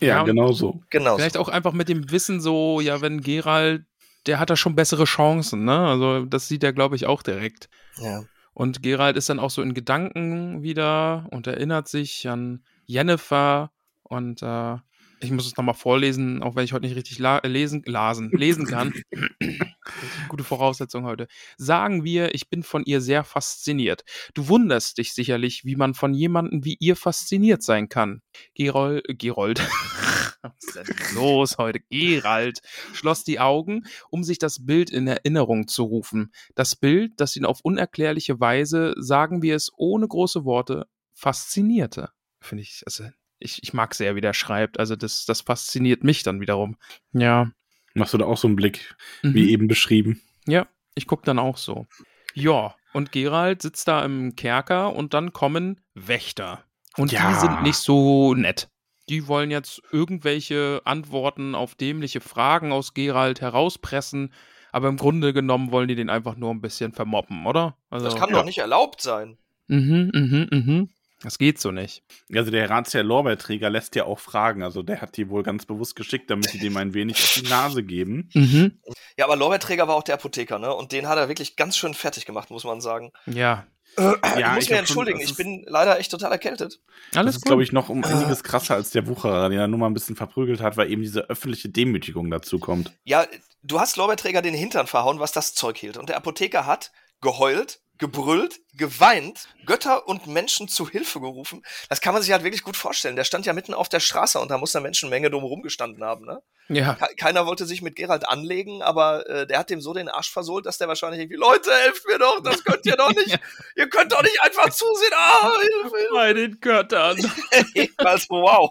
Ja, 0.00 0.06
ja 0.06 0.22
genau 0.24 0.52
so. 0.52 0.82
Genau. 0.90 1.16
Vielleicht 1.16 1.36
auch 1.36 1.48
einfach 1.48 1.72
mit 1.72 1.88
dem 1.88 2.10
Wissen 2.10 2.40
so, 2.40 2.80
ja, 2.80 3.02
wenn 3.02 3.20
Gerald, 3.20 3.84
der 4.26 4.38
hat 4.38 4.48
da 4.48 4.56
schon 4.56 4.74
bessere 4.74 5.04
Chancen, 5.04 5.64
ne? 5.64 5.86
Also 5.86 6.24
das 6.24 6.48
sieht 6.48 6.64
er, 6.64 6.72
glaube 6.72 6.96
ich, 6.96 7.06
auch 7.06 7.22
direkt. 7.22 7.68
Ja. 7.98 8.24
Und 8.54 8.82
Gerald 8.82 9.16
ist 9.16 9.28
dann 9.28 9.38
auch 9.38 9.50
so 9.50 9.62
in 9.62 9.74
Gedanken 9.74 10.62
wieder 10.62 11.26
und 11.30 11.46
erinnert 11.46 11.88
sich 11.88 12.28
an 12.28 12.64
Jennifer 12.86 13.70
und 14.02 14.42
äh, 14.42 14.76
ich 15.22 15.30
muss 15.30 15.46
es 15.46 15.56
nochmal 15.56 15.74
vorlesen, 15.74 16.42
auch 16.42 16.56
wenn 16.56 16.64
ich 16.64 16.72
heute 16.72 16.86
nicht 16.86 16.96
richtig 16.96 17.18
lesen, 17.44 17.82
lasen, 17.86 18.30
lesen 18.32 18.66
kann. 18.66 18.92
Gute 20.28 20.44
Voraussetzung 20.44 21.04
heute. 21.04 21.28
Sagen 21.56 22.04
wir, 22.04 22.34
ich 22.34 22.48
bin 22.48 22.62
von 22.62 22.84
ihr 22.84 23.00
sehr 23.00 23.24
fasziniert. 23.24 24.04
Du 24.34 24.48
wunderst 24.48 24.98
dich 24.98 25.12
sicherlich, 25.12 25.64
wie 25.64 25.76
man 25.76 25.94
von 25.94 26.12
jemandem 26.14 26.64
wie 26.64 26.76
ihr 26.80 26.96
fasziniert 26.96 27.62
sein 27.62 27.88
kann. 27.88 28.22
Gerold, 28.54 29.04
Gerold. 29.18 29.60
Was 30.42 30.52
ist 30.58 30.74
denn 30.74 31.14
los 31.14 31.56
heute? 31.58 31.80
Gerald 31.88 32.62
schloss 32.92 33.22
die 33.22 33.38
Augen, 33.38 33.84
um 34.10 34.24
sich 34.24 34.38
das 34.38 34.66
Bild 34.66 34.90
in 34.90 35.06
Erinnerung 35.06 35.68
zu 35.68 35.84
rufen. 35.84 36.32
Das 36.56 36.74
Bild, 36.74 37.12
das 37.18 37.36
ihn 37.36 37.44
auf 37.44 37.60
unerklärliche 37.62 38.40
Weise, 38.40 38.94
sagen 38.98 39.40
wir 39.42 39.54
es 39.54 39.70
ohne 39.76 40.08
große 40.08 40.44
Worte, 40.44 40.88
faszinierte. 41.12 42.10
Finde 42.40 42.62
ich, 42.62 42.82
also 42.86 43.04
ich, 43.42 43.62
ich 43.62 43.72
mag 43.72 43.94
sehr, 43.94 44.14
wie 44.16 44.20
der 44.20 44.32
schreibt. 44.32 44.78
Also 44.78 44.96
das, 44.96 45.24
das 45.26 45.40
fasziniert 45.42 46.04
mich 46.04 46.22
dann 46.22 46.40
wiederum. 46.40 46.76
Ja. 47.12 47.50
Machst 47.94 48.14
du 48.14 48.18
da 48.18 48.24
auch 48.24 48.38
so 48.38 48.48
einen 48.48 48.56
Blick, 48.56 48.94
mhm. 49.22 49.34
wie 49.34 49.50
eben 49.50 49.68
beschrieben? 49.68 50.20
Ja, 50.46 50.66
ich 50.94 51.06
gucke 51.06 51.24
dann 51.24 51.38
auch 51.38 51.56
so. 51.56 51.86
Ja, 52.34 52.74
und 52.92 53.12
Gerald 53.12 53.62
sitzt 53.62 53.88
da 53.88 54.04
im 54.04 54.36
Kerker 54.36 54.94
und 54.94 55.14
dann 55.14 55.32
kommen 55.32 55.80
Wächter. 55.94 56.64
Und 56.96 57.12
ja. 57.12 57.28
die 57.28 57.38
sind 57.38 57.62
nicht 57.62 57.76
so 57.76 58.34
nett. 58.34 58.68
Die 59.08 59.26
wollen 59.26 59.50
jetzt 59.50 59.82
irgendwelche 59.90 60.80
Antworten 60.84 61.54
auf 61.54 61.74
dämliche 61.74 62.20
Fragen 62.20 62.72
aus 62.72 62.94
Gerald 62.94 63.40
herauspressen, 63.40 64.32
aber 64.70 64.88
im 64.88 64.96
Grunde 64.96 65.32
genommen 65.32 65.70
wollen 65.70 65.88
die 65.88 65.94
den 65.94 66.08
einfach 66.08 66.36
nur 66.36 66.50
ein 66.50 66.60
bisschen 66.60 66.92
vermoppen, 66.92 67.46
oder? 67.46 67.76
Also, 67.90 68.06
das 68.06 68.16
kann 68.16 68.30
ja. 68.30 68.36
doch 68.36 68.44
nicht 68.44 68.58
erlaubt 68.58 69.02
sein. 69.02 69.36
Mhm, 69.66 70.10
mhm, 70.14 70.48
mhm. 70.50 70.90
Das 71.22 71.38
geht 71.38 71.60
so 71.60 71.70
nicht. 71.70 72.02
Also 72.34 72.50
der 72.50 72.68
Ratsherr 72.68 73.02
Lorbeerträger 73.02 73.70
lässt 73.70 73.94
ja 73.94 74.04
auch 74.04 74.18
fragen. 74.18 74.62
Also 74.62 74.82
der 74.82 75.00
hat 75.00 75.16
die 75.16 75.28
wohl 75.28 75.42
ganz 75.42 75.66
bewusst 75.66 75.96
geschickt, 75.96 76.30
damit 76.30 76.50
sie 76.50 76.58
dem 76.58 76.76
ein 76.76 76.94
wenig 76.94 77.16
auf 77.16 77.34
die 77.34 77.48
Nase 77.48 77.82
geben. 77.82 78.28
Mhm. 78.42 78.80
Ja, 79.16 79.26
aber 79.26 79.36
Lorbeerträger 79.36 79.86
war 79.88 79.94
auch 79.94 80.02
der 80.02 80.16
Apotheker, 80.16 80.58
ne? 80.58 80.74
Und 80.74 80.90
den 80.92 81.06
hat 81.06 81.16
er 81.16 81.28
wirklich 81.28 81.54
ganz 81.54 81.76
schön 81.76 81.94
fertig 81.94 82.26
gemacht, 82.26 82.50
muss 82.50 82.64
man 82.64 82.80
sagen. 82.80 83.12
Ja. 83.26 83.66
Äh, 83.96 84.02
ja, 84.02 84.12
ich 84.12 84.54
muss 84.54 84.64
ich 84.64 84.70
mich 84.70 84.78
entschuldigen, 84.78 85.20
schon, 85.20 85.28
ich 85.28 85.36
bin 85.36 85.64
leider 85.66 85.98
echt 85.98 86.10
total 86.10 86.32
erkältet. 86.32 86.80
Alles 87.14 87.34
das 87.34 87.36
ist, 87.36 87.44
glaube 87.44 87.62
ich, 87.62 87.72
noch 87.72 87.88
um 87.88 88.02
einiges 88.02 88.42
krasser 88.42 88.74
als 88.74 88.90
der 88.90 89.06
Wucherer, 89.06 89.48
den 89.48 89.58
er 89.58 89.68
nur 89.68 89.78
mal 89.78 89.86
ein 89.86 89.94
bisschen 89.94 90.16
verprügelt 90.16 90.60
hat, 90.60 90.76
weil 90.76 90.90
eben 90.90 91.02
diese 91.02 91.28
öffentliche 91.28 91.68
Demütigung 91.68 92.30
dazu 92.30 92.58
kommt. 92.58 92.92
Ja, 93.04 93.26
du 93.62 93.80
hast 93.80 93.96
Lorbeerträger 93.96 94.42
den 94.42 94.54
Hintern 94.54 94.86
verhauen, 94.86 95.20
was 95.20 95.32
das 95.32 95.54
Zeug 95.54 95.76
hielt. 95.76 95.98
Und 95.98 96.08
der 96.08 96.16
Apotheker 96.16 96.64
hat 96.66 96.90
geheult, 97.20 97.81
gebrüllt, 98.02 98.58
geweint, 98.74 99.48
Götter 99.64 100.08
und 100.08 100.26
Menschen 100.26 100.66
zu 100.66 100.90
Hilfe 100.90 101.20
gerufen. 101.20 101.62
Das 101.88 102.00
kann 102.00 102.12
man 102.12 102.20
sich 102.20 102.32
halt 102.32 102.42
wirklich 102.42 102.64
gut 102.64 102.76
vorstellen. 102.76 103.14
Der 103.14 103.22
stand 103.22 103.46
ja 103.46 103.52
mitten 103.52 103.74
auf 103.74 103.88
der 103.88 104.00
Straße 104.00 104.40
und 104.40 104.50
da 104.50 104.58
muss 104.58 104.74
eine 104.74 104.82
Menschenmenge 104.82 105.30
drumherum 105.30 105.62
gestanden 105.62 106.02
haben, 106.02 106.24
ne? 106.24 106.42
Ja. 106.68 106.96
Keiner 107.16 107.46
wollte 107.46 107.66
sich 107.66 107.82
mit 107.82 107.96
Gerald 107.96 108.28
anlegen, 108.28 108.82
aber 108.82 109.28
äh, 109.28 109.46
der 109.46 109.58
hat 109.58 109.70
dem 109.70 109.80
so 109.80 109.92
den 109.92 110.08
Arsch 110.08 110.30
versohlt, 110.30 110.64
dass 110.64 110.78
der 110.78 110.88
wahrscheinlich 110.88 111.20
irgendwie, 111.20 111.36
Leute, 111.36 111.70
helft 111.84 112.06
mir 112.06 112.18
doch, 112.18 112.40
das 112.42 112.64
könnt 112.64 112.86
ihr 112.86 112.96
doch 112.96 113.10
nicht, 113.14 113.38
ihr 113.76 113.88
könnt 113.88 114.12
doch 114.12 114.22
nicht 114.22 114.40
einfach 114.42 114.70
zusehen, 114.70 115.12
ah, 115.14 115.52
Hilfe, 115.60 115.96
Hilfe. 115.96 116.14
Bei 116.14 116.32
den 116.32 116.60
Göttern. 116.60 117.16
also, 117.98 118.26
wow. 118.30 118.70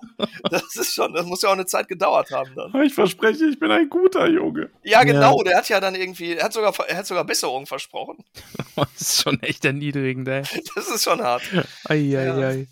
Das 0.49 0.75
ist 0.75 0.93
schon, 0.93 1.13
das 1.13 1.25
muss 1.25 1.41
ja 1.41 1.49
auch 1.49 1.53
eine 1.53 1.65
Zeit 1.65 1.87
gedauert 1.87 2.31
haben 2.31 2.53
dann. 2.55 2.81
Ich 2.83 2.93
verspreche, 2.93 3.45
ich 3.45 3.59
bin 3.59 3.71
ein 3.71 3.89
guter 3.89 4.27
Junge. 4.27 4.69
Ja, 4.83 5.03
genau, 5.03 5.37
ja. 5.39 5.43
der 5.43 5.57
hat 5.57 5.69
ja 5.69 5.79
dann 5.79 5.95
irgendwie, 5.95 6.33
er 6.33 6.45
hat 6.45 6.53
sogar, 6.53 6.73
er 6.87 6.97
hat 6.97 7.07
sogar 7.07 7.25
Besserung 7.25 7.67
versprochen. 7.67 8.23
Das 8.75 8.89
ist 8.99 9.23
schon 9.23 9.41
echt 9.43 9.65
erniedrigend, 9.65 10.27
ey. 10.27 10.43
Das 10.75 10.87
ist 10.87 11.03
schon 11.03 11.21
hart. 11.21 11.43
Ei, 11.85 11.95
ei, 11.95 12.05
ja. 12.07 12.37
ei. 12.37 12.67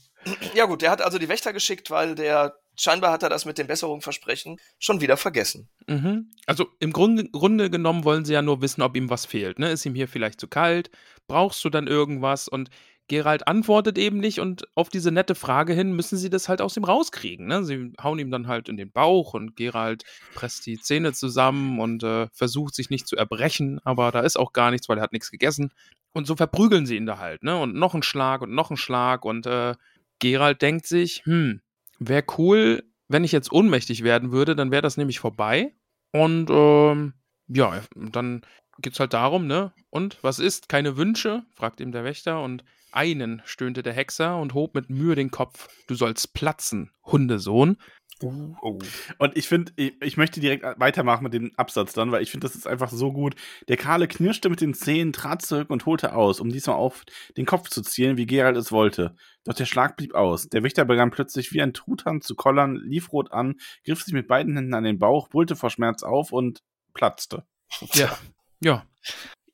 ja 0.53 0.65
gut, 0.65 0.81
der 0.81 0.91
hat 0.91 1.01
also 1.01 1.19
die 1.19 1.29
Wächter 1.29 1.53
geschickt, 1.53 1.91
weil 1.91 2.15
der 2.15 2.55
scheinbar 2.79 3.11
hat 3.11 3.23
er 3.23 3.29
das 3.29 3.45
mit 3.45 3.57
dem 3.57 3.67
Besserungsversprechen 3.67 4.57
schon 4.79 5.01
wieder 5.01 5.17
vergessen. 5.17 5.69
Mhm. 5.87 6.31
Also 6.45 6.67
im 6.79 6.93
Grunde, 6.93 7.25
Grunde, 7.25 7.69
genommen 7.69 8.03
wollen 8.03 8.25
sie 8.25 8.33
ja 8.33 8.41
nur 8.41 8.61
wissen, 8.61 8.81
ob 8.81 8.95
ihm 8.95 9.09
was 9.09 9.25
fehlt. 9.25 9.59
Ne? 9.59 9.71
Ist 9.71 9.85
ihm 9.85 9.95
hier 9.95 10.07
vielleicht 10.07 10.39
zu 10.39 10.47
kalt? 10.47 10.89
Brauchst 11.27 11.63
du 11.63 11.69
dann 11.69 11.87
irgendwas? 11.87 12.47
Und 12.47 12.69
Gerald 13.09 13.47
antwortet 13.47 13.97
eben 13.97 14.19
nicht 14.19 14.39
und 14.39 14.67
auf 14.75 14.89
diese 14.89 15.11
nette 15.11 15.33
Frage 15.33 15.73
hin 15.73 15.93
müssen 15.93 16.17
sie 16.17 16.29
das 16.29 16.47
halt 16.47 16.61
aus 16.61 16.77
ihm 16.77 16.83
rauskriegen. 16.83 17.47
Ne? 17.47 17.63
Sie 17.63 17.91
hauen 18.01 18.19
ihm 18.19 18.29
dann 18.31 18.47
halt 18.47 18.69
in 18.69 18.77
den 18.77 18.91
Bauch 18.91 19.33
und 19.33 19.55
Gerald 19.55 20.03
presst 20.35 20.65
die 20.67 20.79
Zähne 20.79 21.11
zusammen 21.11 21.79
und 21.79 22.03
äh, 22.03 22.27
versucht 22.31 22.75
sich 22.75 22.91
nicht 22.91 23.07
zu 23.07 23.17
erbrechen, 23.17 23.79
aber 23.83 24.11
da 24.11 24.19
ist 24.21 24.37
auch 24.37 24.53
gar 24.53 24.69
nichts, 24.69 24.87
weil 24.87 24.97
er 24.97 25.03
hat 25.03 25.11
nichts 25.11 25.31
gegessen. 25.31 25.73
Und 26.13 26.27
so 26.27 26.35
verprügeln 26.35 26.85
sie 26.85 26.97
ihn 26.97 27.07
da 27.07 27.17
halt, 27.17 27.43
ne? 27.43 27.57
Und 27.57 27.75
noch 27.75 27.93
ein 27.95 28.03
Schlag 28.03 28.41
und 28.41 28.53
noch 28.53 28.69
ein 28.69 28.77
Schlag 28.77 29.25
und 29.25 29.47
äh, 29.47 29.73
Gerald 30.19 30.61
denkt 30.61 30.85
sich, 30.85 31.23
hm, 31.25 31.61
wäre 31.99 32.23
cool, 32.37 32.83
wenn 33.07 33.23
ich 33.23 33.31
jetzt 33.31 33.51
ohnmächtig 33.51 34.03
werden 34.03 34.31
würde, 34.31 34.55
dann 34.55 34.71
wäre 34.71 34.81
das 34.81 34.97
nämlich 34.97 35.19
vorbei. 35.19 35.73
Und 36.11 36.49
ähm, 36.49 37.13
ja, 37.47 37.81
dann 37.95 38.41
geht 38.81 38.93
es 38.93 38.99
halt 38.99 39.13
darum, 39.13 39.47
ne? 39.47 39.73
Und 39.89 40.17
was 40.21 40.39
ist? 40.39 40.69
Keine 40.69 40.97
Wünsche? 40.97 41.43
fragt 41.55 41.81
ihm 41.81 41.91
der 41.91 42.03
Wächter. 42.03 42.41
Und 42.41 42.63
einen, 42.91 43.41
stöhnte 43.45 43.83
der 43.83 43.93
Hexer 43.93 44.37
und 44.37 44.53
hob 44.53 44.73
mit 44.75 44.89
Mühe 44.89 45.15
den 45.15 45.31
Kopf. 45.31 45.67
Du 45.87 45.95
sollst 45.95 46.33
platzen, 46.33 46.91
Hundesohn. 47.03 47.77
Uh, 48.21 48.53
oh. 48.61 48.79
Und 49.17 49.37
ich 49.37 49.47
finde, 49.47 49.71
ich, 49.77 49.93
ich, 50.01 50.17
möchte 50.17 50.41
direkt 50.41 50.63
weitermachen 50.77 51.23
mit 51.23 51.33
dem 51.33 51.51
Absatz 51.55 51.93
dann, 51.93 52.11
weil 52.11 52.21
ich 52.21 52.31
finde, 52.31 52.47
das 52.47 52.55
ist 52.55 52.67
einfach 52.67 52.91
so 52.91 53.13
gut. 53.13 53.35
Der 53.69 53.77
Kahle 53.77 54.07
knirschte 54.07 54.49
mit 54.49 54.59
den 54.59 54.73
Zähnen, 54.73 55.13
trat 55.13 55.41
zurück 55.41 55.69
und 55.69 55.85
holte 55.85 56.13
aus, 56.13 56.41
um 56.41 56.49
diesmal 56.49 56.75
auf 56.75 57.05
den 57.37 57.45
Kopf 57.45 57.69
zu 57.69 57.81
zielen, 57.81 58.17
wie 58.17 58.25
Gerald 58.25 58.57
es 58.57 58.71
wollte. 58.71 59.15
Doch 59.45 59.53
der 59.53 59.65
Schlag 59.65 59.95
blieb 59.95 60.15
aus. 60.15 60.49
Der 60.49 60.63
Wächter 60.63 60.83
begann 60.83 61.11
plötzlich 61.11 61.53
wie 61.53 61.61
ein 61.61 61.73
Truthahn 61.73 62.21
zu 62.21 62.35
kollern, 62.35 62.75
lief 62.75 63.13
rot 63.13 63.31
an, 63.31 63.55
griff 63.85 64.03
sich 64.03 64.13
mit 64.13 64.27
beiden 64.27 64.55
Händen 64.55 64.73
an 64.73 64.83
den 64.83 64.99
Bauch, 64.99 65.29
brüllte 65.29 65.55
vor 65.55 65.69
Schmerz 65.69 66.03
auf 66.03 66.31
und 66.33 66.61
platzte. 66.93 67.45
Ja. 67.93 68.17
Ja. 68.61 68.85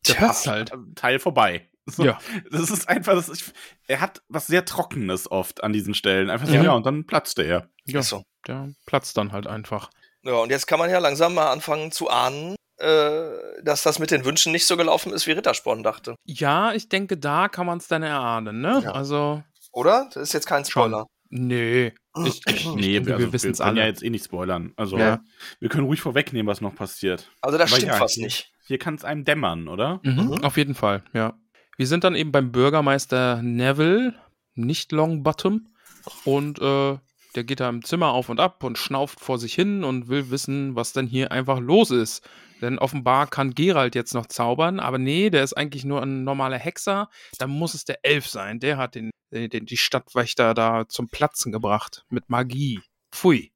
Der 0.07 0.15
Tja, 0.15 0.27
passt 0.27 0.47
halt. 0.47 0.71
Teil 0.95 1.19
vorbei. 1.19 1.69
So, 1.85 2.03
ja. 2.03 2.17
Das 2.51 2.71
ist 2.71 2.89
einfach, 2.89 3.13
das 3.13 3.29
ist, 3.29 3.53
er 3.87 4.01
hat 4.01 4.21
was 4.27 4.47
sehr 4.47 4.65
Trockenes 4.65 5.29
oft 5.29 5.63
an 5.63 5.71
diesen 5.71 5.93
Stellen. 5.93 6.29
Einfach 6.29 6.47
so, 6.47 6.53
ja, 6.53 6.63
ja 6.63 6.73
und 6.73 6.85
dann 6.85 7.05
platzte 7.05 7.43
er. 7.43 7.69
Ja, 7.85 8.01
so. 8.01 8.23
der 8.47 8.69
platzt 8.85 9.17
dann 9.17 9.31
halt 9.31 9.45
einfach. 9.45 9.89
Ja, 10.23 10.33
und 10.33 10.49
jetzt 10.49 10.65
kann 10.65 10.79
man 10.79 10.89
ja 10.89 10.97
langsam 10.97 11.35
mal 11.35 11.51
anfangen 11.51 11.91
zu 11.91 12.09
ahnen, 12.09 12.55
äh, 12.77 13.29
dass 13.63 13.83
das 13.83 13.99
mit 13.99 14.09
den 14.09 14.25
Wünschen 14.25 14.51
nicht 14.51 14.65
so 14.65 14.77
gelaufen 14.77 15.13
ist, 15.13 15.27
wie 15.27 15.31
Rittersporn 15.31 15.83
dachte. 15.83 16.15
Ja, 16.25 16.73
ich 16.73 16.89
denke, 16.89 17.17
da 17.17 17.47
kann 17.47 17.67
man 17.67 17.77
es 17.77 17.87
dann 17.87 18.01
erahnen, 18.01 18.61
ne? 18.61 18.81
Ja. 18.83 18.91
Also. 18.91 19.43
Oder? 19.71 20.09
Das 20.13 20.23
ist 20.23 20.33
jetzt 20.33 20.47
kein 20.47 20.65
Spoiler. 20.65 21.05
Schon. 21.29 21.47
Nee. 21.47 21.93
Ich, 22.25 22.39
ich, 22.47 22.65
nee, 22.65 22.93
denke, 22.93 23.15
also, 23.15 23.25
wir 23.25 23.33
wissen 23.33 23.51
es 23.51 23.59
alle. 23.59 23.81
ja 23.81 23.87
jetzt 23.87 24.01
eh 24.01 24.09
nicht 24.09 24.23
spoilern. 24.23 24.71
Also, 24.77 24.97
ja. 24.97 25.19
wir 25.59 25.67
können 25.67 25.85
ruhig 25.85 25.99
vorwegnehmen, 25.99 26.47
was 26.47 26.61
noch 26.61 26.73
passiert. 26.73 27.29
Also, 27.41 27.57
das 27.57 27.71
stimmt 27.71 27.87
ja, 27.87 27.97
fast 27.97 28.19
nicht. 28.19 28.53
Hier 28.67 28.77
kann 28.77 28.95
es 28.95 29.03
einem 29.03 29.25
dämmern, 29.25 29.67
oder? 29.67 29.99
Mhm, 30.03 30.27
mhm. 30.27 30.43
Auf 30.45 30.55
jeden 30.55 30.75
Fall, 30.75 31.03
ja. 31.11 31.37
Wir 31.77 31.87
sind 31.87 32.03
dann 32.03 32.15
eben 32.15 32.31
beim 32.31 32.51
Bürgermeister 32.51 33.41
Neville, 33.41 34.13
nicht 34.53 34.91
Longbottom. 34.91 35.67
Und 36.23 36.59
äh, 36.59 36.97
der 37.35 37.43
geht 37.43 37.59
da 37.59 37.67
im 37.67 37.83
Zimmer 37.83 38.13
auf 38.13 38.29
und 38.29 38.39
ab 38.39 38.63
und 38.63 38.77
schnauft 38.77 39.19
vor 39.19 39.37
sich 39.37 39.53
hin 39.53 39.83
und 39.83 40.07
will 40.07 40.29
wissen, 40.29 40.75
was 40.75 40.93
denn 40.93 41.07
hier 41.07 41.31
einfach 41.31 41.59
los 41.59 41.91
ist. 41.91 42.27
Denn 42.61 42.79
offenbar 42.79 43.27
kann 43.27 43.53
Gerald 43.53 43.95
jetzt 43.95 44.13
noch 44.13 44.27
zaubern, 44.27 44.79
aber 44.79 44.97
nee, 44.97 45.29
der 45.29 45.43
ist 45.43 45.53
eigentlich 45.53 45.83
nur 45.83 46.01
ein 46.01 46.23
normaler 46.23 46.57
Hexer. 46.57 47.09
Da 47.37 47.47
muss 47.47 47.73
es 47.73 47.83
der 47.83 47.99
Elf 48.03 48.27
sein. 48.27 48.61
Der 48.61 48.77
hat 48.77 48.95
den, 48.95 49.11
den, 49.31 49.65
die 49.65 49.77
Stadtwächter 49.77 50.53
da 50.53 50.87
zum 50.87 51.09
Platzen 51.09 51.51
gebracht 51.51 52.05
mit 52.09 52.29
Magie. 52.29 52.79
Pfui. 53.11 53.51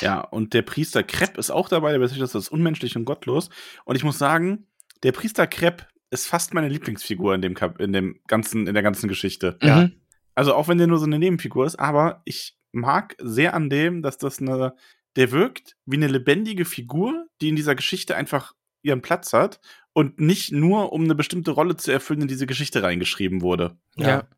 Ja, 0.00 0.20
und 0.20 0.52
der 0.52 0.62
Priester 0.62 1.04
Krepp 1.04 1.38
ist 1.38 1.50
auch 1.50 1.68
dabei, 1.68 1.92
der 1.92 2.00
bezeichnet 2.00 2.34
das 2.34 2.48
unmenschlich 2.48 2.96
und 2.96 3.04
gottlos. 3.04 3.48
Und 3.84 3.96
ich 3.96 4.04
muss 4.04 4.18
sagen, 4.18 4.66
der 5.04 5.12
Priester 5.12 5.46
Krepp 5.46 5.86
ist 6.14 6.26
fast 6.26 6.54
meine 6.54 6.68
Lieblingsfigur 6.68 7.34
in 7.34 7.42
dem, 7.42 7.54
Kap 7.54 7.80
in 7.80 7.92
dem 7.92 8.20
ganzen, 8.26 8.66
in 8.66 8.74
der 8.74 8.82
ganzen 8.82 9.08
Geschichte. 9.08 9.58
Mhm. 9.60 9.68
Ja. 9.68 9.88
Also 10.34 10.54
auch 10.54 10.68
wenn 10.68 10.78
der 10.78 10.86
nur 10.86 10.98
so 10.98 11.04
eine 11.04 11.18
Nebenfigur 11.18 11.66
ist, 11.66 11.78
aber 11.78 12.22
ich 12.24 12.56
mag 12.72 13.16
sehr 13.20 13.54
an 13.54 13.68
dem, 13.68 14.02
dass 14.02 14.16
das 14.18 14.40
eine, 14.40 14.74
der 15.16 15.30
wirkt 15.30 15.76
wie 15.84 15.96
eine 15.96 16.08
lebendige 16.08 16.64
Figur, 16.64 17.26
die 17.40 17.48
in 17.50 17.56
dieser 17.56 17.74
Geschichte 17.74 18.16
einfach 18.16 18.52
ihren 18.82 19.02
Platz 19.02 19.32
hat 19.32 19.60
und 19.92 20.20
nicht 20.20 20.52
nur, 20.52 20.92
um 20.92 21.04
eine 21.04 21.14
bestimmte 21.14 21.52
Rolle 21.52 21.76
zu 21.76 21.92
erfüllen, 21.92 22.22
in 22.22 22.28
diese 22.28 22.46
Geschichte 22.46 22.82
reingeschrieben 22.82 23.42
wurde. 23.42 23.76
Ja. 23.96 24.08
ja. 24.08 24.28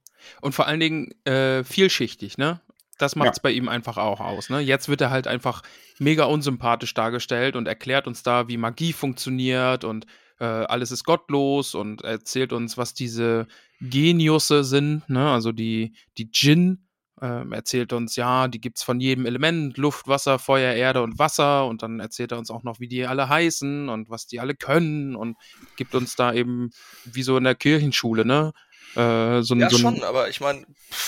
Und 0.40 0.54
vor 0.54 0.66
allen 0.66 0.80
Dingen 0.80 1.12
äh, 1.24 1.64
vielschichtig, 1.64 2.38
ne? 2.38 2.60
Das 2.98 3.14
macht 3.14 3.32
es 3.32 3.36
ja. 3.36 3.42
bei 3.42 3.50
ihm 3.50 3.68
einfach 3.68 3.98
auch 3.98 4.20
aus. 4.20 4.48
Ne? 4.48 4.60
Jetzt 4.60 4.88
wird 4.88 5.02
er 5.02 5.10
halt 5.10 5.26
einfach 5.26 5.62
mega 5.98 6.24
unsympathisch 6.24 6.94
dargestellt 6.94 7.54
und 7.54 7.68
erklärt 7.68 8.06
uns 8.06 8.22
da, 8.22 8.48
wie 8.48 8.56
Magie 8.56 8.94
funktioniert 8.94 9.84
und 9.84 10.06
äh, 10.38 10.44
alles 10.44 10.90
ist 10.90 11.04
gottlos 11.04 11.74
und 11.74 12.02
erzählt 12.02 12.52
uns, 12.52 12.76
was 12.76 12.94
diese 12.94 13.46
Geniusse 13.80 14.64
sind, 14.64 15.08
ne? 15.08 15.30
also 15.30 15.52
die, 15.52 15.94
die 16.18 16.30
Djinn. 16.30 16.82
Ähm, 17.22 17.52
erzählt 17.52 17.94
uns, 17.94 18.14
ja, 18.16 18.46
die 18.46 18.60
gibt 18.60 18.76
es 18.76 18.82
von 18.82 19.00
jedem 19.00 19.24
Element, 19.24 19.78
Luft, 19.78 20.06
Wasser, 20.06 20.38
Feuer, 20.38 20.74
Erde 20.74 21.02
und 21.02 21.18
Wasser. 21.18 21.64
Und 21.66 21.82
dann 21.82 21.98
erzählt 21.98 22.30
er 22.30 22.36
uns 22.36 22.50
auch 22.50 22.62
noch, 22.62 22.78
wie 22.78 22.88
die 22.88 23.06
alle 23.06 23.30
heißen 23.30 23.88
und 23.88 24.10
was 24.10 24.26
die 24.26 24.38
alle 24.38 24.54
können 24.54 25.16
und 25.16 25.38
gibt 25.76 25.94
uns 25.94 26.14
da 26.14 26.34
eben, 26.34 26.72
wie 27.06 27.22
so 27.22 27.38
in 27.38 27.44
der 27.44 27.54
Kirchenschule, 27.54 28.26
ne, 28.26 28.52
äh, 28.96 29.42
so 29.42 29.54
ja, 29.54 29.68
so 29.68 29.76
schon, 29.76 30.02
aber 30.02 30.30
ich 30.30 30.40
meine, 30.40 30.66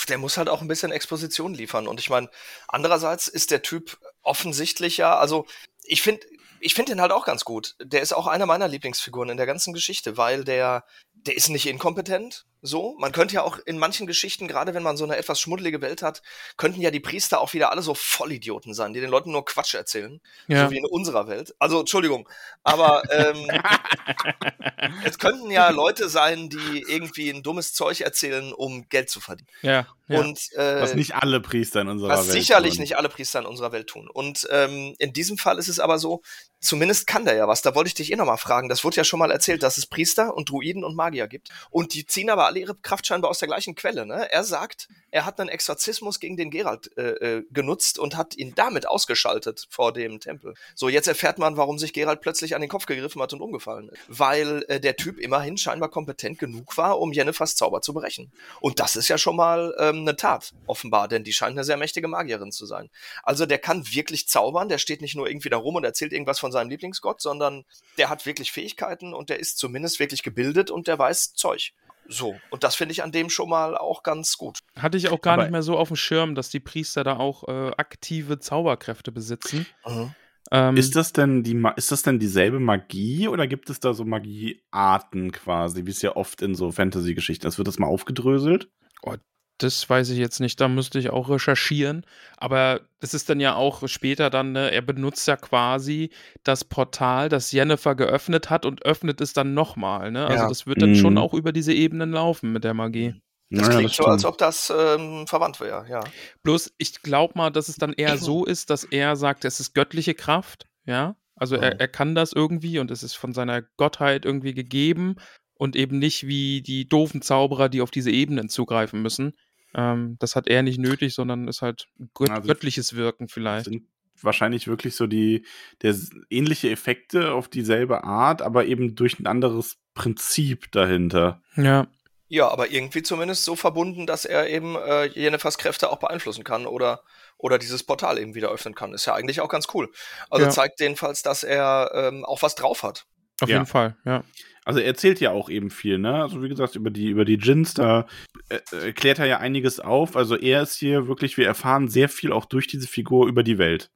der 0.08 0.18
muss 0.18 0.36
halt 0.36 0.50
auch 0.50 0.60
ein 0.60 0.68
bisschen 0.68 0.92
Exposition 0.92 1.54
liefern. 1.54 1.88
Und 1.88 2.00
ich 2.00 2.10
meine, 2.10 2.28
andererseits 2.66 3.28
ist 3.28 3.50
der 3.50 3.62
Typ 3.62 3.98
offensichtlich 4.22 4.98
ja, 4.98 5.16
also 5.16 5.46
ich 5.84 6.02
finde, 6.02 6.26
ich 6.60 6.74
finde 6.74 6.92
den 6.92 7.00
halt 7.00 7.12
auch 7.12 7.24
ganz 7.24 7.44
gut. 7.44 7.76
Der 7.82 8.02
ist 8.02 8.12
auch 8.12 8.26
einer 8.26 8.46
meiner 8.46 8.68
Lieblingsfiguren 8.68 9.30
in 9.30 9.36
der 9.36 9.46
ganzen 9.46 9.72
Geschichte, 9.72 10.16
weil 10.16 10.44
der, 10.44 10.84
der 11.14 11.36
ist 11.36 11.48
nicht 11.48 11.66
inkompetent, 11.66 12.46
so. 12.60 12.96
Man 12.98 13.12
könnte 13.12 13.34
ja 13.34 13.42
auch 13.42 13.58
in 13.66 13.78
manchen 13.78 14.06
Geschichten, 14.06 14.48
gerade 14.48 14.74
wenn 14.74 14.82
man 14.82 14.96
so 14.96 15.04
eine 15.04 15.16
etwas 15.16 15.40
schmuddelige 15.40 15.80
Welt 15.80 16.02
hat, 16.02 16.22
könnten 16.56 16.80
ja 16.80 16.90
die 16.90 17.00
Priester 17.00 17.40
auch 17.40 17.52
wieder 17.52 17.70
alle 17.70 17.82
so 17.82 17.94
Vollidioten 17.94 18.74
sein, 18.74 18.92
die 18.92 19.00
den 19.00 19.10
Leuten 19.10 19.30
nur 19.30 19.44
Quatsch 19.44 19.74
erzählen. 19.74 20.20
Ja. 20.48 20.64
So 20.64 20.72
wie 20.72 20.78
in 20.78 20.84
unserer 20.84 21.28
Welt. 21.28 21.54
Also, 21.58 21.80
Entschuldigung. 21.80 22.28
Aber 22.64 23.02
ähm, 23.10 23.48
es 25.04 25.18
könnten 25.18 25.50
ja 25.50 25.70
Leute 25.70 26.08
sein, 26.08 26.48
die 26.48 26.84
irgendwie 26.88 27.30
ein 27.30 27.42
dummes 27.42 27.74
Zeug 27.74 28.00
erzählen, 28.00 28.52
um 28.52 28.88
Geld 28.88 29.08
zu 29.08 29.20
verdienen. 29.20 29.48
Ja. 29.62 29.86
ja. 30.08 30.18
Und, 30.18 30.52
äh, 30.54 30.82
was 30.82 30.94
nicht 30.94 31.14
alle 31.14 31.40
Priester 31.40 31.80
in 31.82 31.88
unserer 31.88 32.10
was 32.10 32.26
Welt 32.26 32.32
sicherlich 32.32 32.74
tun. 32.74 32.82
nicht 32.82 32.96
alle 32.96 33.08
Priester 33.08 33.38
in 33.38 33.46
unserer 33.46 33.70
Welt 33.70 33.86
tun. 33.86 34.08
Und 34.10 34.48
ähm, 34.50 34.94
in 34.98 35.12
diesem 35.12 35.38
Fall 35.38 35.58
ist 35.58 35.68
es 35.68 35.78
aber 35.78 35.98
so, 35.98 36.22
zumindest 36.60 37.06
kann 37.06 37.24
der 37.24 37.34
ja 37.34 37.48
was. 37.48 37.62
Da 37.62 37.74
wollte 37.74 37.88
ich 37.88 37.94
dich 37.94 38.12
eh 38.12 38.16
nochmal 38.16 38.38
fragen. 38.38 38.68
Das 38.68 38.84
wurde 38.84 38.96
ja 38.96 39.04
schon 39.04 39.18
mal 39.18 39.30
erzählt, 39.30 39.62
dass 39.62 39.78
es 39.78 39.86
Priester 39.86 40.34
und 40.34 40.50
Druiden 40.50 40.84
und 40.84 40.96
Magier 40.96 41.28
gibt. 41.28 41.50
Und 41.70 41.94
die 41.94 42.06
ziehen 42.06 42.30
aber 42.30 42.46
alle 42.46 42.60
ihre 42.60 42.74
Kraft 42.74 43.06
scheinbar 43.06 43.30
aus 43.30 43.38
der 43.38 43.48
gleichen 43.48 43.74
Quelle. 43.74 44.06
Ne? 44.06 44.30
Er 44.30 44.44
sagt, 44.44 44.88
er 45.10 45.24
hat 45.24 45.40
einen 45.40 45.48
Exorzismus 45.48 46.20
gegen 46.20 46.36
den 46.36 46.50
Gerald 46.50 46.96
äh, 46.96 47.38
äh, 47.38 47.44
genutzt 47.50 47.98
und 47.98 48.16
hat 48.16 48.36
ihn 48.36 48.54
damit 48.54 48.86
ausgeschaltet 48.86 49.66
vor 49.70 49.92
dem 49.92 50.20
Tempel. 50.20 50.54
So, 50.74 50.88
jetzt 50.88 51.08
erfährt 51.08 51.38
man, 51.38 51.56
warum 51.56 51.78
sich 51.78 51.92
Gerald 51.92 52.20
plötzlich 52.20 52.54
an 52.54 52.60
den 52.60 52.70
Kopf 52.70 52.86
gegriffen 52.86 53.22
hat 53.22 53.32
und 53.32 53.40
umgefallen 53.40 53.88
ist. 53.88 54.00
Weil 54.08 54.64
äh, 54.68 54.80
der 54.80 54.96
Typ 54.96 55.18
immerhin 55.18 55.56
scheinbar 55.56 55.90
kompetent 55.90 56.38
genug 56.38 56.76
war, 56.76 56.98
um 56.98 57.12
Jennefers 57.12 57.56
Zauber 57.56 57.80
zu 57.80 57.94
brechen. 57.94 58.32
Und 58.60 58.80
das 58.80 58.96
ist 58.96 59.08
ja 59.08 59.18
schon 59.18 59.36
mal 59.36 59.74
ähm, 59.78 60.00
eine 60.00 60.16
Tat, 60.16 60.52
offenbar, 60.66 61.08
denn 61.08 61.24
die 61.24 61.32
scheint 61.32 61.52
eine 61.52 61.64
sehr 61.64 61.76
mächtige 61.76 62.08
Magierin 62.08 62.52
zu 62.52 62.66
sein. 62.66 62.90
Also 63.22 63.46
der 63.46 63.58
kann 63.58 63.90
wirklich 63.92 64.28
zaubern, 64.28 64.68
der 64.68 64.78
steht 64.78 65.00
nicht 65.00 65.14
nur 65.14 65.28
irgendwie 65.28 65.48
da 65.48 65.56
rum 65.56 65.76
und 65.76 65.84
erzählt 65.84 66.12
irgendwas 66.12 66.38
von 66.38 66.47
seinem 66.52 66.70
Lieblingsgott, 66.70 67.20
sondern 67.20 67.64
der 67.96 68.08
hat 68.08 68.26
wirklich 68.26 68.52
Fähigkeiten 68.52 69.14
und 69.14 69.30
der 69.30 69.40
ist 69.40 69.58
zumindest 69.58 69.98
wirklich 70.00 70.22
gebildet 70.22 70.70
und 70.70 70.88
der 70.88 70.98
weiß 70.98 71.34
Zeug. 71.34 71.72
So, 72.08 72.36
und 72.50 72.64
das 72.64 72.74
finde 72.74 72.92
ich 72.92 73.02
an 73.02 73.12
dem 73.12 73.28
schon 73.28 73.50
mal 73.50 73.76
auch 73.76 74.02
ganz 74.02 74.38
gut. 74.38 74.60
Hatte 74.76 74.96
ich 74.96 75.10
auch 75.10 75.20
gar 75.20 75.34
Aber 75.34 75.42
nicht 75.42 75.52
mehr 75.52 75.62
so 75.62 75.76
auf 75.76 75.88
dem 75.88 75.96
Schirm, 75.96 76.34
dass 76.34 76.48
die 76.48 76.60
Priester 76.60 77.04
da 77.04 77.18
auch 77.18 77.46
äh, 77.48 77.70
aktive 77.76 78.38
Zauberkräfte 78.38 79.12
besitzen. 79.12 79.66
Mhm. 79.86 80.14
Ähm, 80.50 80.76
ist 80.78 80.96
das 80.96 81.12
denn 81.12 81.42
die 81.42 81.62
ist 81.76 81.92
das 81.92 82.02
denn 82.02 82.18
dieselbe 82.18 82.58
Magie 82.58 83.28
oder 83.28 83.46
gibt 83.46 83.68
es 83.68 83.80
da 83.80 83.92
so 83.92 84.06
Magiearten 84.06 85.30
quasi, 85.32 85.84
wie 85.84 85.90
es 85.90 86.00
ja 86.00 86.16
oft 86.16 86.40
in 86.40 86.54
so 86.54 86.72
Fantasy-Geschichten 86.72 87.46
ist? 87.46 87.58
Wird 87.58 87.68
das 87.68 87.78
mal 87.78 87.86
aufgedröselt? 87.86 88.70
Oh, 89.02 89.14
das 89.58 89.88
weiß 89.88 90.10
ich 90.10 90.18
jetzt 90.18 90.40
nicht, 90.40 90.60
da 90.60 90.68
müsste 90.68 90.98
ich 90.98 91.10
auch 91.10 91.28
recherchieren. 91.28 92.06
Aber 92.36 92.80
das 93.00 93.14
ist 93.14 93.28
dann 93.28 93.40
ja 93.40 93.54
auch 93.54 93.86
später 93.88 94.30
dann, 94.30 94.52
ne, 94.52 94.70
er 94.70 94.82
benutzt 94.82 95.26
ja 95.26 95.36
quasi 95.36 96.10
das 96.44 96.64
Portal, 96.64 97.28
das 97.28 97.52
Jennifer 97.52 97.94
geöffnet 97.94 98.50
hat 98.50 98.64
und 98.64 98.84
öffnet 98.84 99.20
es 99.20 99.32
dann 99.32 99.54
nochmal. 99.54 100.10
Ne? 100.10 100.26
Also 100.26 100.48
das 100.48 100.66
wird 100.66 100.80
dann 100.80 100.90
mhm. 100.90 100.96
schon 100.96 101.18
auch 101.18 101.34
über 101.34 101.52
diese 101.52 101.72
Ebenen 101.72 102.12
laufen 102.12 102.52
mit 102.52 102.64
der 102.64 102.74
Magie. 102.74 103.20
Das 103.50 103.66
ja, 103.66 103.74
klingt 103.74 103.90
das 103.90 103.96
so, 103.96 104.04
als 104.04 104.24
ob 104.24 104.38
das 104.38 104.72
ähm, 104.76 105.26
verwandt 105.26 105.60
wäre, 105.60 105.86
ja. 105.88 106.00
Bloß, 106.42 106.74
ich 106.76 107.00
glaube 107.02 107.32
mal, 107.36 107.50
dass 107.50 107.68
es 107.68 107.76
dann 107.76 107.94
eher 107.94 108.18
so 108.18 108.44
ist, 108.44 108.68
dass 108.68 108.84
er 108.84 109.16
sagt, 109.16 109.44
es 109.46 109.58
ist 109.58 109.74
göttliche 109.74 110.14
Kraft, 110.14 110.66
ja. 110.84 111.16
Also 111.34 111.56
er, 111.56 111.74
mhm. 111.74 111.80
er 111.80 111.88
kann 111.88 112.14
das 112.14 112.32
irgendwie 112.32 112.78
und 112.78 112.90
es 112.90 113.02
ist 113.02 113.14
von 113.14 113.32
seiner 113.32 113.62
Gottheit 113.62 114.24
irgendwie 114.24 114.52
gegeben 114.52 115.16
und 115.54 115.76
eben 115.76 115.98
nicht 115.98 116.26
wie 116.26 116.62
die 116.62 116.88
doofen 116.88 117.22
Zauberer, 117.22 117.68
die 117.68 117.80
auf 117.80 117.90
diese 117.90 118.10
Ebenen 118.10 118.48
zugreifen 118.48 119.02
müssen. 119.02 119.34
Ähm, 119.78 120.16
das 120.18 120.34
hat 120.34 120.48
er 120.48 120.64
nicht 120.64 120.80
nötig, 120.80 121.14
sondern 121.14 121.46
ist 121.46 121.62
halt 121.62 121.86
gött 122.12 122.30
also 122.30 122.48
göttliches 122.48 122.96
Wirken 122.96 123.28
vielleicht. 123.28 123.66
Sind 123.66 123.84
wahrscheinlich 124.20 124.66
wirklich 124.66 124.96
so 124.96 125.06
die 125.06 125.46
der 125.82 125.94
ähnliche 126.30 126.68
Effekte 126.70 127.32
auf 127.32 127.46
dieselbe 127.46 128.02
Art, 128.02 128.42
aber 128.42 128.66
eben 128.66 128.96
durch 128.96 129.20
ein 129.20 129.28
anderes 129.28 129.76
Prinzip 129.94 130.72
dahinter. 130.72 131.40
Ja. 131.54 131.86
Ja, 132.30 132.48
aber 132.48 132.70
irgendwie 132.70 133.02
zumindest 133.02 133.44
so 133.44 133.56
verbunden, 133.56 134.06
dass 134.06 134.26
er 134.26 134.50
eben 134.50 134.76
äh, 134.76 135.06
Jennefers 135.06 135.56
Kräfte 135.56 135.88
auch 135.88 135.96
beeinflussen 135.96 136.44
kann 136.44 136.66
oder, 136.66 137.02
oder 137.38 137.56
dieses 137.58 137.84
Portal 137.84 138.18
eben 138.18 138.34
wieder 138.34 138.50
öffnen 138.50 138.74
kann. 138.74 138.92
Ist 138.92 139.06
ja 139.06 139.14
eigentlich 139.14 139.40
auch 139.40 139.48
ganz 139.48 139.68
cool. 139.72 139.90
Also 140.28 140.44
ja. 140.44 140.50
zeigt 140.50 140.78
jedenfalls, 140.80 141.22
dass 141.22 141.42
er 141.42 141.90
ähm, 141.94 142.26
auch 142.26 142.42
was 142.42 142.54
drauf 142.54 142.82
hat. 142.82 143.06
Auf 143.40 143.48
ja. 143.48 143.56
jeden 143.56 143.66
Fall, 143.66 143.96
ja. 144.04 144.24
Also 144.64 144.80
er 144.80 144.86
erzählt 144.86 145.20
ja 145.20 145.30
auch 145.30 145.48
eben 145.48 145.70
viel, 145.70 145.98
ne? 145.98 146.22
Also 146.22 146.42
wie 146.42 146.48
gesagt, 146.48 146.76
über 146.76 146.90
die, 146.90 147.08
über 147.08 147.24
die 147.24 147.38
Djinns, 147.38 147.72
da 147.72 148.06
äh, 148.50 148.58
erklärt 148.84 149.18
er 149.18 149.24
ja 149.24 149.38
einiges 149.38 149.80
auf. 149.80 150.14
Also 150.14 150.36
er 150.36 150.62
ist 150.62 150.74
hier 150.74 151.08
wirklich, 151.08 151.38
wir 151.38 151.46
erfahren 151.46 151.88
sehr 151.88 152.10
viel 152.10 152.32
auch 152.32 152.44
durch 152.44 152.66
diese 152.66 152.86
Figur 152.86 153.28
über 153.28 153.42
die 153.42 153.56
Welt. 153.56 153.90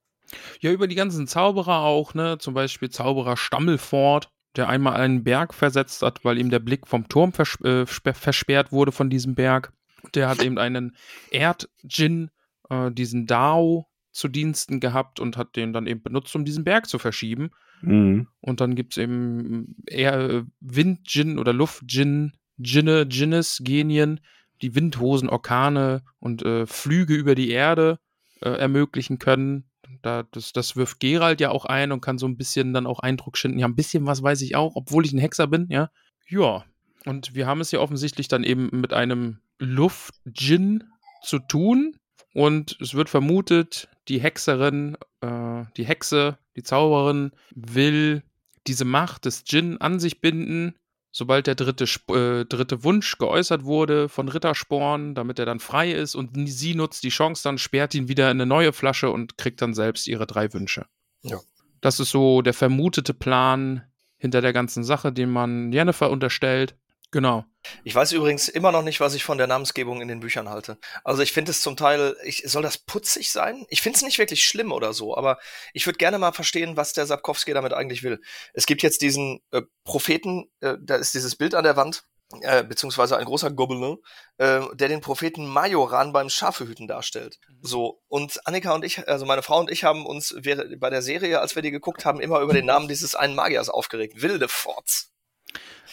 Ja, 0.61 0.71
über 0.71 0.87
die 0.87 0.95
ganzen 0.95 1.27
Zauberer 1.27 1.81
auch, 1.81 2.15
ne? 2.15 2.39
Zum 2.39 2.55
Beispiel 2.55 2.89
Zauberer 2.89 3.37
Stammelfort, 3.37 4.31
der 4.57 4.69
einmal 4.71 4.95
einen 4.95 5.25
Berg 5.25 5.53
versetzt 5.53 6.01
hat, 6.01 6.25
weil 6.25 6.39
ihm 6.39 6.49
der 6.49 6.61
Blick 6.61 6.87
vom 6.87 7.07
Turm 7.07 7.35
vers 7.35 7.61
äh, 7.63 7.85
versperrt 7.85 8.73
wurde 8.73 8.93
von 8.93 9.11
diesem 9.11 9.35
Berg. 9.35 9.75
Der 10.15 10.29
hat 10.29 10.43
eben 10.43 10.59
einen 10.59 10.97
Erdjin, 11.31 12.31
äh, 12.71 12.91
diesen 12.91 13.27
Dao, 13.27 13.89
zu 14.13 14.29
Diensten 14.29 14.81
gehabt 14.81 15.21
und 15.21 15.37
hat 15.37 15.57
den 15.57 15.73
dann 15.73 15.87
eben 15.87 16.03
benutzt, 16.03 16.35
um 16.37 16.45
diesen 16.45 16.65
Berg 16.65 16.87
zu 16.87 16.99
verschieben. 16.99 17.51
Mhm. 17.83 18.29
Und 18.41 18.61
dann 18.61 18.75
gibt 18.75 18.95
es 18.95 18.99
eben 18.99 19.77
eher 19.87 20.19
äh, 20.19 20.45
Windjin 20.61 21.39
oder 21.39 21.53
Luftjin, 21.53 22.33
Jinne, 22.57 23.07
Jinnes, 23.11 23.61
Genien, 23.63 24.21
die 24.63 24.75
Windhosen, 24.75 25.29
Orkane 25.29 26.03
und 26.19 26.43
äh, 26.43 26.67
Flüge 26.67 27.15
über 27.15 27.35
die 27.35 27.51
Erde 27.51 27.99
äh, 28.41 28.51
ermöglichen 28.51 29.19
können. 29.19 29.65
Da, 30.03 30.25
das, 30.31 30.53
das 30.53 30.77
wirft 30.77 31.01
Gerald 31.01 31.41
ja 31.41 31.51
auch 31.51 31.65
ein 31.65 31.93
und 31.93 32.01
kann 32.01 32.19
so 32.19 32.27
ein 32.27 32.37
bisschen 32.37 32.73
dann 32.73 32.87
auch 32.87 33.01
Eindruck 33.01 33.37
schinden. 33.37 33.59
Ja, 33.59 33.67
ein 33.67 33.77
bisschen 33.77 34.07
was 34.07 34.23
weiß 34.23 34.41
ich 34.43 34.57
auch, 34.57 34.75
obwohl 34.75 35.05
ich 35.05 35.13
ein 35.13 35.19
Hexer 35.19 35.47
bin, 35.47 35.67
ja. 35.69 35.91
Ja. 36.29 36.65
Und 37.05 37.35
wir 37.35 37.47
haben 37.47 37.61
es 37.61 37.73
ja 37.73 37.81
offensichtlich 37.81 38.29
dann 38.29 38.45
eben 38.45 38.69
mit 38.73 38.93
einem 38.93 39.39
Luftjin 39.59 40.85
zu 41.23 41.41
tun. 41.41 41.97
Und 42.33 42.79
es 42.81 42.95
wird 42.95 43.09
vermutet, 43.09 43.89
die 44.09 44.21
Hexerin, 44.21 44.97
äh, 45.21 45.65
die 45.77 45.85
Hexe, 45.85 46.39
die 46.57 46.63
Zauberin 46.63 47.33
will 47.55 48.23
diese 48.67 48.85
Macht 48.85 49.25
des 49.25 49.45
Djinn 49.45 49.81
an 49.81 50.01
sich 50.01 50.21
binden, 50.21 50.75
sobald 51.11 51.47
der 51.47 51.55
dritte, 51.55 51.85
äh, 51.85 52.45
dritte 52.45 52.85
Wunsch 52.85 53.19
geäußert 53.19 53.65
wurde 53.65 54.09
von 54.09 54.29
Rittersporn, 54.29 55.15
damit 55.15 55.39
er 55.39 55.47
dann 55.47 55.61
frei 55.61 55.93
ist 55.93 56.15
und 56.15 56.31
sie 56.49 56.75
nutzt 56.75 57.05
die 57.05 57.11
Chance 57.11 57.43
dann, 57.45 57.59
sperrt 57.59 57.95
ihn 57.95 58.09
wieder 58.09 58.31
in 58.31 58.39
eine 58.39 58.47
neue 58.47 58.73
Flasche 58.73 59.11
und 59.11 59.37
kriegt 59.37 59.61
dann 59.61 59.75
selbst 59.75 60.09
ihre 60.09 60.27
drei 60.27 60.53
Wünsche. 60.53 60.87
Ja. 61.23 61.39
Das 61.81 62.01
ist 62.01 62.11
so 62.11 62.43
der 62.43 62.55
vermutete 62.55 63.13
Plan 63.13 63.83
hinter 64.17 64.41
der 64.41 64.53
ganzen 64.53 64.85
Sache, 64.85 65.13
den 65.13 65.31
man 65.31 65.73
Jennifer 65.73 66.11
unterstellt. 66.11 66.77
Genau. 67.11 67.45
Ich 67.85 67.95
weiß 67.95 68.13
übrigens 68.13 68.49
immer 68.49 68.73
noch 68.73 68.83
nicht, 68.83 69.01
was 69.01 69.15
ich 69.15 69.25
von 69.25 69.39
der 69.39 69.47
Namensgebung 69.47 70.01
in 70.01 70.09
den 70.09 70.21
Büchern 70.21 70.49
halte. 70.49 70.79
Also 71.05 71.23
ich 71.23 71.33
finde 71.33 71.51
es 71.51 71.61
zum 71.61 71.77
Teil, 71.77 72.17
ich, 72.25 72.43
soll 72.47 72.63
das 72.63 72.79
putzig 72.79 73.31
sein? 73.31 73.65
Ich 73.69 73.83
finde 73.83 73.97
es 73.97 74.03
nicht 74.03 74.19
wirklich 74.19 74.45
schlimm 74.45 74.73
oder 74.73 74.93
so, 74.93 75.17
aber 75.17 75.39
ich 75.73 75.87
würde 75.87 75.99
gerne 75.99 76.19
mal 76.19 76.33
verstehen, 76.33 76.77
was 76.77 76.93
der 76.93 77.07
Sapkowski 77.07 77.53
damit 77.53 77.73
eigentlich 77.73 78.03
will. 78.03 78.21
Es 78.53 78.67
gibt 78.67 78.83
jetzt 78.83 79.03
diesen 79.03 79.41
äh, 79.51 79.63
Propheten, 79.85 80.51
äh, 80.61 80.77
da 80.81 80.97
ist 80.97 81.15
dieses 81.15 81.37
Bild 81.37 81.55
an 81.55 81.65
der 81.65 81.77
Wand, 81.77 82.05
äh, 82.41 82.65
beziehungsweise 82.65 83.17
ein 83.19 83.27
großer 83.27 83.51
Gobelin, 83.51 83.99
äh, 84.39 84.61
der 84.73 84.89
den 84.89 85.01
Propheten 85.01 85.47
Majoran 85.47 86.13
beim 86.13 86.31
Schafehüten 86.31 86.89
darstellt. 86.89 87.39
So, 87.61 88.01
und 88.09 88.41
Annika 88.47 88.75
und 88.75 88.85
ich, 88.85 89.07
also 89.07 89.27
meine 89.27 89.43
Frau 89.43 89.61
und 89.61 89.71
ich 89.71 89.85
haben 89.85 90.07
uns 90.07 90.35
bei 90.79 90.91
der 90.91 91.03
Serie, 91.03 91.41
als 91.41 91.55
wir 91.55 91.63
die 91.63 91.71
geguckt 91.71 92.05
haben, 92.05 92.21
immer 92.21 92.41
über 92.41 92.55
den 92.55 92.67
Namen 92.67 92.89
dieses 92.89 93.15
einen 93.15 93.35
Magiers 93.35 93.69
aufgeregt. 93.69 94.23
Wilde 94.23 94.49
Forts. 94.49 95.12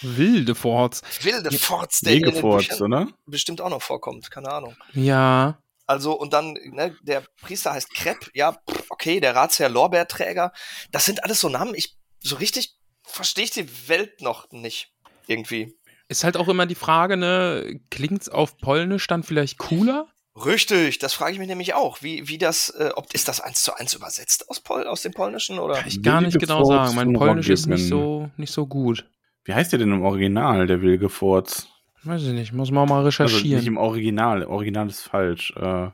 Wilde 0.02 0.56
Forts. 0.56 1.02
Wilde 1.22 1.52
Forts, 1.58 2.02
der 2.02 2.14
Wegeforts, 2.14 2.68
Büchern 2.70 2.94
oder? 2.94 3.08
bestimmt 3.26 3.62
auch 3.62 3.70
noch 3.70 3.82
vorkommt, 3.82 4.30
keine 4.32 4.52
Ahnung. 4.52 4.76
Ja. 4.94 5.62
Also, 5.86 6.14
und 6.14 6.34
dann, 6.34 6.54
ne, 6.54 6.96
der 7.02 7.24
Priester 7.42 7.74
heißt 7.74 7.94
Krepp, 7.96 8.30
ja, 8.34 8.58
okay, 8.90 9.20
der 9.20 9.36
Ratsherr 9.36 9.70
Lorbeerträger. 9.70 10.52
Das 10.92 11.06
sind 11.06 11.24
alles 11.24 11.40
so 11.40 11.50
Namen, 11.50 11.74
ich, 11.74 11.98
so 12.20 12.36
richtig 12.36 12.76
verstehe 13.04 13.46
ich 13.46 13.52
die 13.52 13.88
Welt 13.88 14.22
noch 14.22 14.52
nicht. 14.52 14.92
Irgendwie. 15.28 15.76
Ist 16.08 16.24
halt 16.24 16.38
auch 16.38 16.48
immer 16.48 16.66
die 16.66 16.76
Frage, 16.76 17.18
ne, 17.18 17.80
klingt's 17.90 18.30
auf 18.30 18.58
Polnisch 18.58 19.08
dann 19.08 19.24
vielleicht 19.24 19.58
cooler? 19.58 20.08
Richtig, 20.36 21.00
das 21.00 21.14
frage 21.14 21.34
ich 21.34 21.40
mich 21.40 21.48
nämlich 21.48 21.74
auch. 21.74 22.02
Wie, 22.02 22.28
wie 22.28 22.38
das, 22.38 22.70
äh, 22.70 22.92
ob 22.96 23.14
ist 23.14 23.28
das 23.28 23.42
eins 23.42 23.62
zu 23.62 23.74
eins 23.74 23.94
übersetzt 23.94 24.50
aus, 24.50 24.60
Pol 24.60 24.88
aus 24.88 25.02
dem 25.02 25.12
Polnischen 25.12 25.60
oder? 25.60 25.76
Kann 25.76 25.88
ich 25.88 26.02
gar 26.02 26.22
nicht 26.22 26.36
Wilde 26.36 26.48
genau 26.48 26.66
Forts 26.66 26.94
sagen. 26.94 26.96
Mein 26.96 27.14
Polnisch 27.14 27.50
ist 27.50 27.68
nicht 27.68 27.88
so, 27.88 28.30
nicht 28.38 28.54
so 28.54 28.66
gut. 28.66 29.06
Wie 29.50 29.56
heißt 29.56 29.72
der 29.72 29.80
denn 29.80 29.92
im 29.92 30.04
Original, 30.04 30.68
der 30.68 30.84
Wilgeforts? 30.84 31.68
Weiß 32.04 32.22
ich 32.22 32.34
nicht, 32.34 32.54
muss 32.54 32.70
man 32.70 32.88
mal 32.88 32.98
Also 33.04 33.08
recherchieren. 33.08 33.58
nicht 33.58 33.68
im 33.68 33.78
Original. 33.78 34.44
Original 34.46 34.88
ist 34.88 35.02
falsch. 35.02 35.52
Äh, 35.58 35.88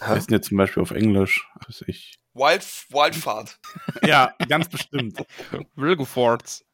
heißt 0.00 0.30
denn 0.30 0.36
jetzt 0.36 0.46
zum 0.50 0.56
Beispiel 0.58 0.80
auf 0.80 0.92
Englisch? 0.92 1.44
Weiß 1.66 1.82
ich. 1.88 2.20
Wild, 2.34 2.62
Wildfahrt. 2.90 3.58
Ja, 4.06 4.32
ganz 4.48 4.68
bestimmt. 4.68 5.24
Wilgeforts. 5.74 6.64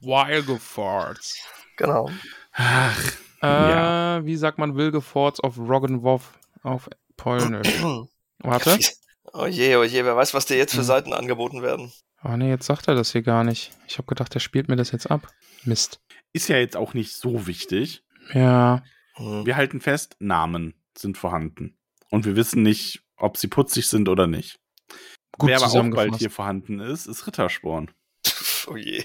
Wilgeforts. 0.00 1.38
Genau. 1.76 2.08
Ach, 2.52 3.12
Äh, 3.42 3.46
Ja. 3.46 4.20
Wie 4.24 4.36
sagt 4.36 4.58
man 4.58 4.76
Wilgeforts 4.76 5.40
auf 5.40 5.58
Roggenwoff 5.58 6.38
auf 6.62 6.88
Polnisch? 7.16 7.82
Warte. 8.38 8.78
Oh 9.32 9.46
je, 9.46 9.74
oh 9.74 9.82
je, 9.82 10.04
wer 10.04 10.14
weiß, 10.14 10.34
was 10.34 10.46
dir 10.46 10.56
jetzt 10.56 10.72
für 10.72 10.78
Hm. 10.78 10.84
Seiten 10.84 11.12
angeboten 11.12 11.62
werden. 11.62 11.92
Oh 12.24 12.36
nee, 12.36 12.48
jetzt 12.48 12.66
sagt 12.66 12.88
er 12.88 12.94
das 12.94 13.12
hier 13.12 13.22
gar 13.22 13.44
nicht. 13.44 13.72
Ich 13.88 13.98
habe 13.98 14.06
gedacht, 14.06 14.32
der 14.34 14.40
spielt 14.40 14.68
mir 14.68 14.76
das 14.76 14.92
jetzt 14.92 15.10
ab. 15.10 15.28
Mist. 15.64 16.00
ist 16.32 16.48
ja 16.48 16.56
jetzt 16.56 16.76
auch 16.76 16.94
nicht 16.94 17.14
so 17.14 17.46
wichtig. 17.46 18.04
Ja. 18.32 18.82
Hm. 19.14 19.44
Wir 19.44 19.56
halten 19.56 19.80
fest, 19.80 20.16
Namen 20.18 20.74
sind 20.96 21.18
vorhanden. 21.18 21.76
Und 22.10 22.24
wir 22.24 22.36
wissen 22.36 22.62
nicht, 22.62 23.02
ob 23.16 23.36
sie 23.36 23.48
putzig 23.48 23.88
sind 23.88 24.08
oder 24.08 24.26
nicht. 24.26 24.60
Gut 25.38 25.48
Wer 25.48 25.62
aber 25.62 25.66
auch 25.66 25.90
bald 25.94 26.16
hier 26.16 26.30
vorhanden 26.30 26.80
ist, 26.80 27.06
ist 27.06 27.26
Rittersporn. 27.26 27.90
Oh 28.68 28.76
je. 28.76 29.04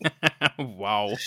wow. 0.56 1.18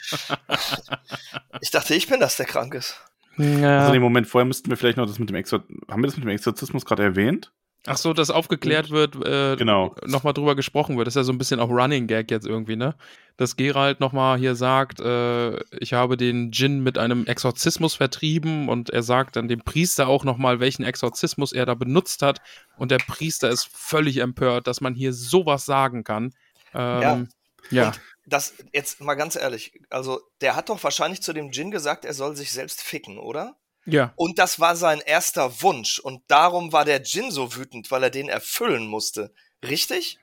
Ich 1.61 1.69
dachte, 1.69 1.93
ich 1.93 2.07
bin 2.07 2.19
das, 2.19 2.35
der 2.37 2.47
krank 2.47 2.73
ist. 2.73 2.99
Ja. 3.37 3.81
Also, 3.81 3.93
den 3.93 4.01
Moment 4.01 4.27
vorher 4.27 4.45
müssten 4.45 4.69
wir 4.69 4.77
vielleicht 4.77 4.97
noch 4.97 5.05
das 5.05 5.19
mit 5.19 5.29
dem 5.29 5.35
Exor 5.35 5.63
Haben 5.87 6.01
wir 6.01 6.07
das 6.07 6.15
mit 6.17 6.23
dem 6.23 6.29
Exorzismus 6.29 6.85
gerade 6.85 7.03
erwähnt? 7.03 7.53
Ach 7.85 7.97
so, 7.97 8.11
dass 8.13 8.29
aufgeklärt 8.29 8.89
wird, 8.89 9.15
äh, 9.25 9.55
Genau. 9.55 9.95
nochmal 10.05 10.33
drüber 10.33 10.55
gesprochen 10.55 10.97
wird. 10.97 11.07
Das 11.07 11.13
ist 11.13 11.19
ja 11.19 11.23
so 11.23 11.31
ein 11.31 11.37
bisschen 11.37 11.59
auch 11.59 11.69
Running 11.69 12.07
Gag 12.07 12.29
jetzt 12.31 12.45
irgendwie, 12.45 12.75
ne? 12.75 12.95
Dass 13.37 13.55
Gerald 13.55 13.99
nochmal 14.01 14.37
hier 14.37 14.55
sagt, 14.55 14.99
äh, 14.99 15.57
ich 15.75 15.93
habe 15.93 16.17
den 16.17 16.51
Djinn 16.51 16.81
mit 16.81 16.97
einem 16.97 17.25
Exorzismus 17.25 17.95
vertrieben 17.95 18.67
und 18.67 18.89
er 18.89 19.03
sagt 19.03 19.37
dann 19.37 19.47
dem 19.47 19.61
Priester 19.61 20.07
auch 20.07 20.25
nochmal, 20.25 20.59
welchen 20.59 20.83
Exorzismus 20.83 21.53
er 21.53 21.65
da 21.65 21.75
benutzt 21.75 22.23
hat. 22.23 22.41
Und 22.77 22.91
der 22.91 22.97
Priester 22.97 23.49
ist 23.49 23.69
völlig 23.71 24.17
empört, 24.17 24.67
dass 24.67 24.81
man 24.81 24.93
hier 24.93 25.13
sowas 25.13 25.65
sagen 25.65 26.03
kann. 26.03 26.33
Ähm, 26.73 27.29
ja. 27.69 27.87
Und 27.87 28.01
das, 28.25 28.53
jetzt 28.73 28.99
mal 28.99 29.15
ganz 29.15 29.37
ehrlich, 29.37 29.71
also 29.89 30.19
der 30.41 30.57
hat 30.57 30.67
doch 30.67 30.83
wahrscheinlich 30.83 31.21
zu 31.21 31.31
dem 31.31 31.51
Djinn 31.51 31.71
gesagt, 31.71 32.03
er 32.03 32.13
soll 32.13 32.35
sich 32.35 32.51
selbst 32.51 32.81
ficken, 32.81 33.17
oder? 33.17 33.55
Ja. 33.87 34.13
Und 34.15 34.37
das 34.37 34.59
war 34.59 34.75
sein 34.75 34.99
erster 34.99 35.61
Wunsch. 35.61 35.99
Und 35.99 36.21
darum 36.27 36.73
war 36.73 36.85
der 36.85 36.99
Djinn 36.99 37.31
so 37.31 37.55
wütend, 37.55 37.89
weil 37.89 38.03
er 38.03 38.09
den 38.09 38.29
erfüllen 38.29 38.85
musste. 38.87 39.33
Richtig? 39.65 40.19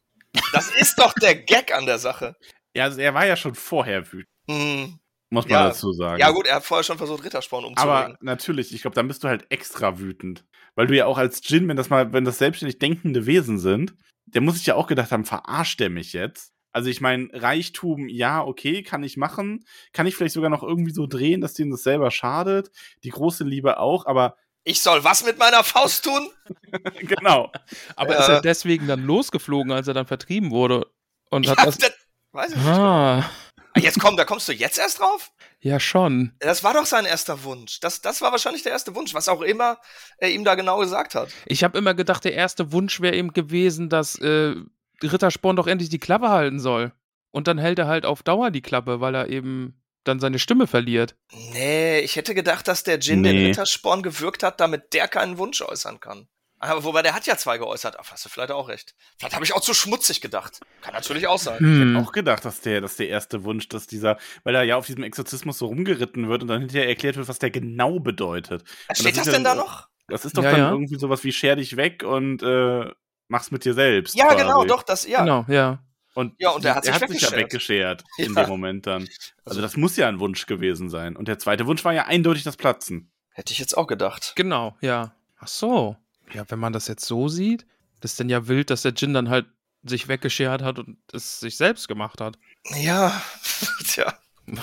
Das 0.52 0.70
ist 0.70 0.98
doch 0.98 1.12
der 1.14 1.34
Gag 1.46 1.74
an 1.74 1.86
der 1.86 1.98
Sache. 1.98 2.36
Ja, 2.76 2.84
also 2.84 3.00
er 3.00 3.14
war 3.14 3.26
ja 3.26 3.36
schon 3.36 3.54
vorher 3.54 4.04
wütend, 4.12 4.28
Hm. 4.50 4.98
muss 5.30 5.44
man 5.44 5.50
Ja. 5.52 5.68
dazu 5.68 5.92
sagen. 5.92 6.20
Ja 6.20 6.30
gut, 6.30 6.46
er 6.46 6.56
hat 6.56 6.64
vorher 6.64 6.84
schon 6.84 6.98
versucht, 6.98 7.24
Rittersporn 7.24 7.64
umzubringen. 7.64 7.96
Aber 7.96 8.16
natürlich, 8.20 8.74
ich 8.74 8.82
glaube, 8.82 8.94
dann 8.96 9.08
bist 9.08 9.24
du 9.24 9.28
halt 9.28 9.46
extra 9.50 9.98
wütend. 9.98 10.44
Weil 10.74 10.86
du 10.88 10.96
ja 10.96 11.06
auch 11.06 11.18
als 11.18 11.40
Djinn, 11.40 11.68
wenn 11.68 11.76
das 11.76 11.88
mal, 11.88 12.12
wenn 12.12 12.24
das 12.24 12.38
selbstständig 12.38 12.78
denkende 12.80 13.26
Wesen 13.26 13.58
sind, 13.58 13.94
der 14.26 14.40
muss 14.40 14.56
sich 14.56 14.66
ja 14.66 14.74
auch 14.74 14.86
gedacht 14.88 15.12
haben, 15.12 15.24
verarscht 15.24 15.78
der 15.80 15.90
mich 15.90 16.12
jetzt? 16.12 16.52
Also 16.74 16.90
ich 16.90 17.00
meine, 17.00 17.28
Reichtum, 17.32 18.08
ja, 18.08 18.42
okay, 18.44 18.82
kann 18.82 19.02
ich 19.04 19.16
machen. 19.16 19.64
Kann 19.92 20.06
ich 20.06 20.16
vielleicht 20.16 20.34
sogar 20.34 20.50
noch 20.50 20.62
irgendwie 20.62 20.92
so 20.92 21.06
drehen, 21.06 21.40
dass 21.40 21.54
denen 21.54 21.70
das 21.70 21.84
selber 21.84 22.10
schadet. 22.10 22.70
Die 23.04 23.10
große 23.10 23.44
Liebe 23.44 23.78
auch, 23.78 24.06
aber 24.06 24.36
ich 24.64 24.80
soll 24.82 25.04
was 25.04 25.24
mit 25.24 25.38
meiner 25.38 25.62
Faust 25.62 26.04
tun? 26.04 26.28
genau. 27.00 27.52
Aber 27.96 28.14
Ja. 28.14 28.20
ist 28.20 28.28
er 28.28 28.40
deswegen 28.40 28.86
dann 28.88 29.04
losgeflogen, 29.04 29.72
als 29.72 29.88
er 29.88 29.94
dann 29.94 30.06
vertrieben 30.06 30.50
wurde? 30.50 30.86
Und 31.30 31.46
hat 31.48 31.58
Ja, 31.58 31.64
das. 31.66 31.78
das, 31.78 31.92
weiß 32.32 32.50
ich 32.52 32.56
nicht. 32.56 32.66
Ah, 32.66 33.30
Ah, 33.76 33.80
Jetzt 33.80 33.98
komm, 34.00 34.16
da 34.16 34.24
kommst 34.24 34.48
du 34.48 34.52
jetzt 34.52 34.78
erst 34.78 35.00
drauf? 35.00 35.32
ja 35.60 35.80
schon. 35.80 36.34
Das 36.38 36.62
war 36.62 36.74
doch 36.74 36.86
sein 36.86 37.06
erster 37.06 37.42
Wunsch. 37.44 37.80
Das, 37.80 38.00
das 38.00 38.20
war 38.20 38.30
wahrscheinlich 38.30 38.62
der 38.62 38.70
erste 38.72 38.94
Wunsch, 38.94 39.14
was 39.14 39.28
auch 39.28 39.42
immer 39.42 39.78
er 40.18 40.30
ihm 40.30 40.44
da 40.44 40.54
genau 40.54 40.78
gesagt 40.78 41.14
hat. 41.16 41.28
Ich 41.46 41.64
habe 41.64 41.76
immer 41.78 41.94
gedacht, 41.94 42.24
der 42.24 42.34
erste 42.34 42.70
Wunsch 42.72 43.00
wäre 43.00 43.16
eben 43.16 43.32
gewesen, 43.32 43.88
dass 43.88 44.16
äh, 44.20 44.54
Rittersporn 45.02 45.56
doch 45.56 45.66
endlich 45.66 45.90
die 45.90 45.98
Klappe 45.98 46.28
halten 46.28 46.60
soll. 46.60 46.92
Und 47.30 47.48
dann 47.48 47.58
hält 47.58 47.78
er 47.78 47.86
halt 47.88 48.06
auf 48.06 48.22
Dauer 48.22 48.50
die 48.50 48.62
Klappe, 48.62 49.00
weil 49.00 49.14
er 49.14 49.28
eben 49.28 49.80
dann 50.04 50.20
seine 50.20 50.38
Stimme 50.38 50.66
verliert. 50.66 51.16
Nee, 51.52 52.00
ich 52.00 52.16
hätte 52.16 52.34
gedacht, 52.34 52.68
dass 52.68 52.84
der 52.84 52.98
Djinn 52.98 53.22
den 53.22 53.36
Nee. 53.36 53.46
Rittersporn 53.46 54.02
gewürgt 54.02 54.42
hat, 54.42 54.60
damit 54.60 54.92
der 54.92 55.08
keinen 55.08 55.38
Wunsch 55.38 55.62
äußern 55.62 55.98
kann. 55.98 56.28
Aber 56.60 56.84
wobei, 56.84 57.02
der 57.02 57.14
hat 57.14 57.26
ja 57.26 57.36
zwei 57.36 57.58
geäußert. 57.58 57.96
Ach, 57.98 58.10
hast 58.10 58.24
du 58.24 58.28
vielleicht 58.28 58.50
auch 58.52 58.68
recht. 58.68 58.94
Vielleicht 59.18 59.34
habe 59.34 59.44
ich 59.44 59.52
auch 59.52 59.60
zu 59.60 59.74
schmutzig 59.74 60.20
gedacht. 60.20 60.60
Kann 60.80 60.94
natürlich 60.94 61.26
auch 61.26 61.38
sein. 61.38 61.58
Hm. 61.58 61.96
Auch 61.96 62.12
gedacht, 62.12 62.44
dass 62.44 62.60
der, 62.60 62.80
dass 62.80 62.96
der 62.96 63.08
erste 63.08 63.44
Wunsch, 63.44 63.68
dass 63.68 63.86
dieser, 63.86 64.16
weil 64.44 64.54
er 64.54 64.62
ja 64.62 64.76
auf 64.76 64.86
diesem 64.86 65.02
Exorzismus 65.02 65.58
so 65.58 65.66
rumgeritten 65.66 66.28
wird 66.28 66.42
und 66.42 66.48
dann 66.48 66.60
hinterher 66.60 66.88
erklärt 66.88 67.16
wird, 67.16 67.28
was 67.28 67.38
der 67.38 67.50
genau 67.50 67.98
bedeutet. 67.98 68.62
Steht 68.92 69.16
das 69.16 69.22
ist 69.22 69.26
ja- 69.26 69.32
denn 69.32 69.44
da 69.44 69.54
noch? 69.54 69.88
Das 70.08 70.24
ist 70.24 70.36
doch 70.38 70.42
Ja, 70.44 70.50
dann 70.52 70.60
ja. 70.60 70.70
irgendwie 70.70 70.98
sowas 70.98 71.24
wie 71.24 71.32
scher 71.32 71.56
dich 71.56 71.76
weg 71.76 72.02
und 72.02 72.42
äh, 72.42 72.90
mach's 73.28 73.50
mit 73.50 73.64
dir 73.64 73.74
selbst. 73.74 74.14
Ja, 74.14 74.26
quasi. 74.26 74.42
genau, 74.42 74.64
doch, 74.64 74.82
das, 74.82 75.06
ja. 75.06 75.20
Genau, 75.20 75.44
ja. 75.48 75.78
Und 76.14 76.34
Ja, 76.38 76.50
und 76.50 76.64
er 76.64 76.76
hat 76.76 76.84
sich 76.84 76.94
ja 76.94 77.00
weggeschert. 77.00 77.36
weggeschert 77.36 78.04
in 78.18 78.34
Ja. 78.34 78.44
dem 78.44 78.48
Moment 78.50 78.86
dann. 78.86 79.08
Also 79.44 79.60
das 79.60 79.76
muss 79.76 79.96
ja 79.96 80.08
ein 80.08 80.20
Wunsch 80.20 80.46
gewesen 80.46 80.88
sein. 80.88 81.16
Und 81.16 81.26
der 81.28 81.38
zweite 81.40 81.66
Wunsch 81.66 81.84
war 81.84 81.92
ja 81.92 82.04
eindeutig 82.06 82.44
das 82.44 82.56
Platzen. 82.56 83.10
Hätte 83.30 83.52
ich 83.52 83.58
jetzt 83.58 83.76
auch 83.76 83.88
gedacht. 83.88 84.32
Genau, 84.36 84.76
ja. 84.80 85.14
Ach 85.40 85.48
so. 85.48 85.96
Ja, 86.32 86.44
wenn 86.48 86.58
man 86.60 86.72
das 86.72 86.86
jetzt 86.88 87.04
so 87.04 87.28
sieht, 87.28 87.66
Das 88.00 88.12
ist 88.12 88.20
dann 88.20 88.28
ja 88.28 88.46
wild, 88.48 88.70
dass 88.70 88.82
der 88.82 88.92
Jin 88.92 89.12
dann 89.14 89.28
halt 89.30 89.46
sich 89.82 90.08
weggeschert 90.08 90.62
hat 90.62 90.78
und 90.78 90.98
es 91.12 91.40
sich 91.40 91.56
selbst 91.56 91.88
gemacht 91.88 92.20
hat. 92.20 92.38
Ja, 92.76 93.20
tja. 93.86 94.14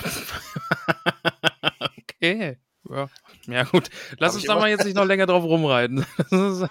okay. 1.98 2.58
Ja. 2.88 3.08
ja, 3.46 3.62
gut. 3.64 3.90
Lass 4.18 4.30
Hab 4.32 4.36
uns 4.36 4.44
da 4.44 4.54
mal 4.56 4.68
jetzt 4.70 4.84
nicht 4.84 4.94
noch 4.96 5.04
länger 5.04 5.26
drauf 5.26 5.44
rumreiten. 5.44 6.04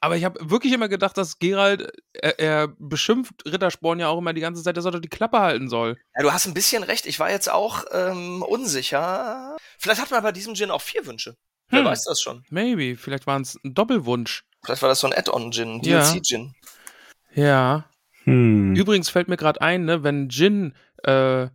Aber 0.00 0.16
ich 0.16 0.24
habe 0.24 0.38
wirklich 0.50 0.72
immer 0.72 0.88
gedacht, 0.88 1.16
dass 1.16 1.38
Gerald, 1.38 1.92
er, 2.12 2.38
er 2.38 2.68
beschimpft 2.78 3.44
Rittersporn 3.46 4.00
ja 4.00 4.08
auch 4.08 4.18
immer 4.18 4.32
die 4.32 4.40
ganze 4.40 4.62
Zeit, 4.62 4.76
dass 4.76 4.84
er 4.84 4.90
doch 4.92 5.00
die 5.00 5.08
Klappe 5.08 5.38
halten 5.38 5.68
soll. 5.68 5.96
Ja, 6.16 6.22
du 6.22 6.32
hast 6.32 6.46
ein 6.46 6.54
bisschen 6.54 6.82
recht. 6.82 7.06
Ich 7.06 7.18
war 7.20 7.30
jetzt 7.30 7.50
auch 7.50 7.84
ähm, 7.92 8.42
unsicher. 8.42 9.56
Vielleicht 9.78 10.00
hat 10.00 10.10
man 10.10 10.22
bei 10.22 10.32
diesem 10.32 10.54
Gin 10.54 10.70
auch 10.70 10.82
vier 10.82 11.06
Wünsche. 11.06 11.36
Wer 11.68 11.80
Hm. 11.80 11.86
weiß 11.86 12.04
das 12.04 12.20
schon. 12.20 12.44
Maybe. 12.50 12.96
Vielleicht 12.96 13.26
waren 13.26 13.42
es 13.42 13.58
ein 13.64 13.74
Doppelwunsch. 13.74 14.44
Vielleicht 14.64 14.82
war 14.82 14.88
das 14.88 15.00
so 15.00 15.06
ein 15.06 15.12
Add-on-Gin, 15.12 15.80
Ja. 15.82 16.00
DLC-Gin. 16.02 16.54
Ja. 17.34 17.84
Hm. 18.24 18.74
Übrigens 18.74 19.08
fällt 19.10 19.28
mir 19.28 19.36
gerade 19.36 19.60
ein, 19.60 19.84
ne, 19.84 20.02
wenn 20.02 20.28
Gin 20.30 20.74
äh, 21.04 21.42
äh, 21.42 21.48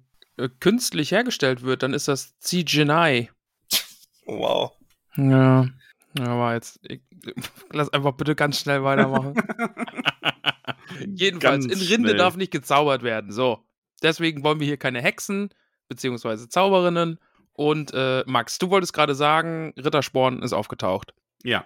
künstlich 0.59 1.11
hergestellt 1.11 1.63
wird, 1.63 1.83
dann 1.83 1.93
ist 1.93 2.07
das 2.07 2.37
Zijinai. 2.39 3.29
Wow. 4.25 4.71
Ja. 5.17 5.67
Ja, 6.17 6.37
war 6.37 6.53
jetzt. 6.53 6.79
Ich, 6.83 7.01
lass 7.71 7.91
einfach 7.91 8.13
bitte 8.13 8.35
ganz 8.35 8.59
schnell 8.59 8.83
weitermachen. 8.83 9.35
Jedenfalls, 11.15 11.67
Ganz 11.67 11.81
in 11.81 11.87
Rinde 11.87 12.09
schnell. 12.09 12.17
darf 12.17 12.35
nicht 12.35 12.51
gezaubert 12.51 13.03
werden. 13.03 13.31
So. 13.31 13.65
Deswegen 14.01 14.43
wollen 14.43 14.59
wir 14.59 14.67
hier 14.67 14.77
keine 14.77 15.01
Hexen, 15.01 15.49
beziehungsweise 15.87 16.49
Zauberinnen. 16.49 17.19
Und 17.53 17.93
äh, 17.93 18.23
Max, 18.25 18.57
du 18.59 18.69
wolltest 18.69 18.93
gerade 18.93 19.15
sagen, 19.15 19.73
Rittersporn 19.77 20.41
ist 20.43 20.53
aufgetaucht. 20.53 21.13
Ja. 21.43 21.65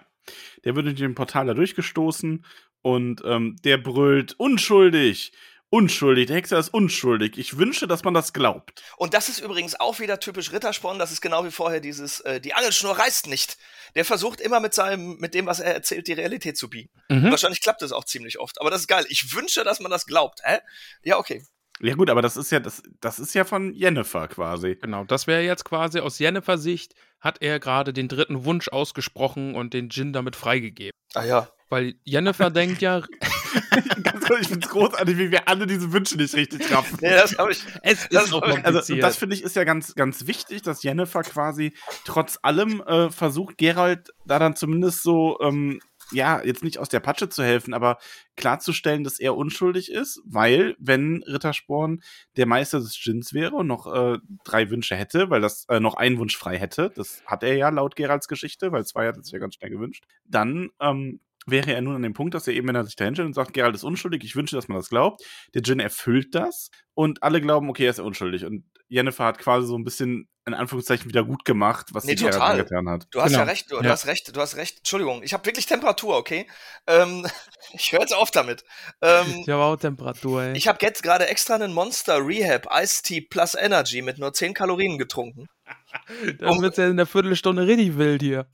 Der 0.64 0.76
wird 0.76 0.86
durch 0.86 0.96
den 0.96 1.14
Portal 1.14 1.46
da 1.46 1.54
durchgestoßen 1.54 2.44
und 2.82 3.22
ähm, 3.24 3.56
der 3.64 3.78
brüllt: 3.78 4.34
Unschuldig! 4.38 5.32
Unschuldig! 5.70 6.26
Der 6.26 6.36
Hexer 6.36 6.58
ist 6.58 6.72
unschuldig. 6.72 7.36
Ich 7.36 7.58
wünsche, 7.58 7.86
dass 7.86 8.02
man 8.02 8.14
das 8.14 8.32
glaubt. 8.32 8.82
Und 8.96 9.12
das 9.12 9.28
ist 9.28 9.38
übrigens 9.38 9.78
auch 9.78 10.00
wieder 10.00 10.18
typisch 10.18 10.50
Rittersporn. 10.52 10.98
Das 10.98 11.12
ist 11.12 11.20
genau 11.20 11.44
wie 11.44 11.50
vorher 11.50 11.80
dieses, 11.80 12.20
äh, 12.20 12.40
die 12.40 12.54
Angelschnur 12.54 12.98
reißt 12.98 13.26
nicht. 13.26 13.58
Der 13.94 14.06
versucht 14.06 14.40
immer 14.40 14.60
mit 14.60 14.72
seinem, 14.72 15.18
mit 15.18 15.34
dem, 15.34 15.46
was 15.46 15.60
er 15.60 15.74
erzählt, 15.74 16.08
die 16.08 16.14
Realität 16.14 16.56
zu 16.56 16.70
biegen. 16.70 16.90
Mhm. 17.08 17.30
Wahrscheinlich 17.30 17.60
klappt 17.60 17.82
es 17.82 17.92
auch 17.92 18.04
ziemlich 18.04 18.38
oft. 18.38 18.60
Aber 18.60 18.70
das 18.70 18.82
ist 18.82 18.88
geil. 18.88 19.04
Ich 19.10 19.34
wünsche, 19.34 19.62
dass 19.62 19.80
man 19.80 19.90
das 19.90 20.06
glaubt. 20.06 20.40
Hä? 20.42 20.58
Ja, 21.02 21.18
okay. 21.18 21.44
Ja, 21.80 21.94
gut, 21.94 22.10
aber 22.10 22.22
das 22.22 22.36
ist 22.36 22.50
ja, 22.50 22.60
das, 22.60 22.82
das 23.00 23.18
ist 23.18 23.34
ja 23.34 23.44
von 23.44 23.72
Jennifer 23.72 24.26
quasi. 24.26 24.76
Genau, 24.80 25.04
das 25.04 25.26
wäre 25.26 25.42
jetzt 25.42 25.64
quasi 25.64 26.00
aus 26.00 26.18
Jennifers 26.18 26.62
Sicht, 26.62 26.94
hat 27.20 27.40
er 27.40 27.60
gerade 27.60 27.92
den 27.92 28.08
dritten 28.08 28.44
Wunsch 28.44 28.68
ausgesprochen 28.68 29.54
und 29.54 29.74
den 29.74 29.88
Djinn 29.88 30.12
damit 30.12 30.34
freigegeben. 30.34 30.92
Ah 31.14 31.24
ja. 31.24 31.48
Weil 31.68 31.94
Jennifer 32.04 32.50
denkt 32.50 32.82
ja, 32.82 33.02
ich 34.40 34.48
finde 34.48 34.66
es 34.66 34.70
großartig, 34.72 35.18
wie 35.18 35.30
wir 35.30 35.48
alle 35.48 35.66
diese 35.66 35.92
Wünsche 35.92 36.16
nicht 36.16 36.34
richtig 36.34 36.66
treffen. 36.66 36.98
Nee, 37.00 37.10
das 37.10 37.36
habe 37.38 37.52
ich. 37.52 37.64
es 37.82 38.02
ist 38.02 38.12
Das- 38.12 38.24
also. 38.24 38.40
Also, 38.40 38.94
das 38.96 39.16
finde 39.16 39.34
ich 39.36 39.42
ist 39.42 39.56
ja 39.56 39.64
ganz, 39.64 39.94
ganz 39.94 40.26
wichtig, 40.26 40.62
dass 40.62 40.82
Jennifer 40.82 41.22
quasi 41.22 41.72
trotz 42.04 42.38
allem 42.42 42.80
äh, 42.82 43.10
versucht, 43.10 43.58
Gerald 43.58 44.10
da 44.26 44.38
dann 44.38 44.56
zumindest 44.56 45.02
so, 45.02 45.38
ähm, 45.40 45.80
ja, 46.10 46.42
jetzt 46.42 46.64
nicht 46.64 46.78
aus 46.78 46.88
der 46.88 47.00
Patsche 47.00 47.28
zu 47.28 47.42
helfen, 47.42 47.74
aber 47.74 47.98
klarzustellen, 48.36 49.04
dass 49.04 49.18
er 49.20 49.36
unschuldig 49.36 49.90
ist, 49.92 50.22
weil, 50.24 50.74
wenn 50.78 51.22
Rittersporn 51.24 52.00
der 52.36 52.46
Meister 52.46 52.78
des 52.78 52.92
Djinns 52.98 53.34
wäre 53.34 53.56
und 53.56 53.66
noch 53.66 53.86
äh, 53.92 54.18
drei 54.44 54.70
Wünsche 54.70 54.96
hätte, 54.96 55.28
weil 55.28 55.42
das 55.42 55.66
äh, 55.68 55.80
noch 55.80 55.94
einen 55.94 56.18
Wunsch 56.18 56.36
frei 56.36 56.56
hätte, 56.58 56.90
das 56.94 57.22
hat 57.26 57.42
er 57.42 57.56
ja 57.56 57.68
laut 57.68 57.94
Geralds 57.94 58.26
Geschichte, 58.28 58.72
weil 58.72 58.86
zwei 58.86 59.06
hat 59.08 59.16
er 59.18 59.22
sich 59.22 59.32
ja 59.32 59.38
ganz 59.38 59.56
schnell 59.56 59.70
gewünscht, 59.70 60.04
dann 60.24 60.70
ähm, 60.80 61.20
wäre 61.50 61.72
er 61.72 61.80
nun 61.80 61.96
an 61.96 62.02
dem 62.02 62.14
Punkt, 62.14 62.34
dass 62.34 62.46
er 62.46 62.54
eben, 62.54 62.68
wenn 62.68 62.74
er 62.76 62.84
sich 62.84 62.96
da 62.96 63.04
hinstellt 63.04 63.26
und 63.26 63.34
sagt, 63.34 63.52
Gerald 63.54 63.74
ist 63.74 63.84
unschuldig, 63.84 64.22
ich 64.24 64.36
wünsche, 64.36 64.56
dass 64.56 64.68
man 64.68 64.78
das 64.78 64.88
glaubt, 64.88 65.22
der 65.54 65.62
Djinn 65.62 65.80
erfüllt 65.80 66.34
das 66.34 66.70
und 66.94 67.22
alle 67.22 67.40
glauben, 67.40 67.68
okay, 67.70 67.84
er 67.84 67.90
ist 67.90 68.00
unschuldig. 68.00 68.44
Und 68.44 68.64
Jennifer 68.88 69.24
hat 69.26 69.38
quasi 69.38 69.66
so 69.66 69.76
ein 69.76 69.84
bisschen, 69.84 70.28
in 70.46 70.54
Anführungszeichen, 70.54 71.06
wieder 71.10 71.22
gut 71.22 71.44
gemacht, 71.44 71.88
was 71.92 72.04
Nee, 72.04 72.12
sie 72.12 72.24
Gerald 72.24 72.34
total. 72.36 72.50
angetan 72.52 72.88
hat. 72.88 73.06
Du 73.10 73.20
hast 73.20 73.28
Genau. 73.32 73.40
ja 73.40 73.44
recht, 73.44 73.70
du, 73.70 73.76
du 73.76 73.84
Ja. 73.84 73.90
hast 73.90 74.06
recht, 74.06 74.34
du 74.34 74.40
hast 74.40 74.56
recht. 74.56 74.78
Entschuldigung, 74.78 75.22
ich 75.22 75.34
habe 75.34 75.44
wirklich 75.44 75.66
Temperatur, 75.66 76.16
okay? 76.16 76.46
Ähm, 76.86 77.26
ich 77.72 77.92
höre 77.92 78.00
jetzt 78.00 78.14
auf 78.14 78.30
damit. 78.30 78.64
Ähm, 79.02 79.26
ich 79.42 79.48
habe 79.50 79.62
auch 79.62 79.76
Temperatur, 79.76 80.42
ey. 80.42 80.56
ich 80.56 80.66
habe 80.68 80.78
jetzt 80.80 81.02
gerade 81.02 81.26
extra 81.28 81.54
einen 81.56 81.74
Monster 81.74 82.26
Rehab 82.26 82.66
Ice 82.82 83.02
Tea 83.02 83.20
Plus 83.20 83.54
Energy 83.54 84.00
mit 84.00 84.18
nur 84.18 84.32
10 84.32 84.54
Kalorien 84.54 84.96
getrunken. 84.96 85.48
Dann 86.38 86.62
wird 86.62 86.72
es 86.72 86.78
ja 86.78 86.88
in 86.88 86.96
der 86.96 87.06
Viertelstunde 87.06 87.66
richtig 87.66 87.98
wild 87.98 88.22
hier. 88.22 88.46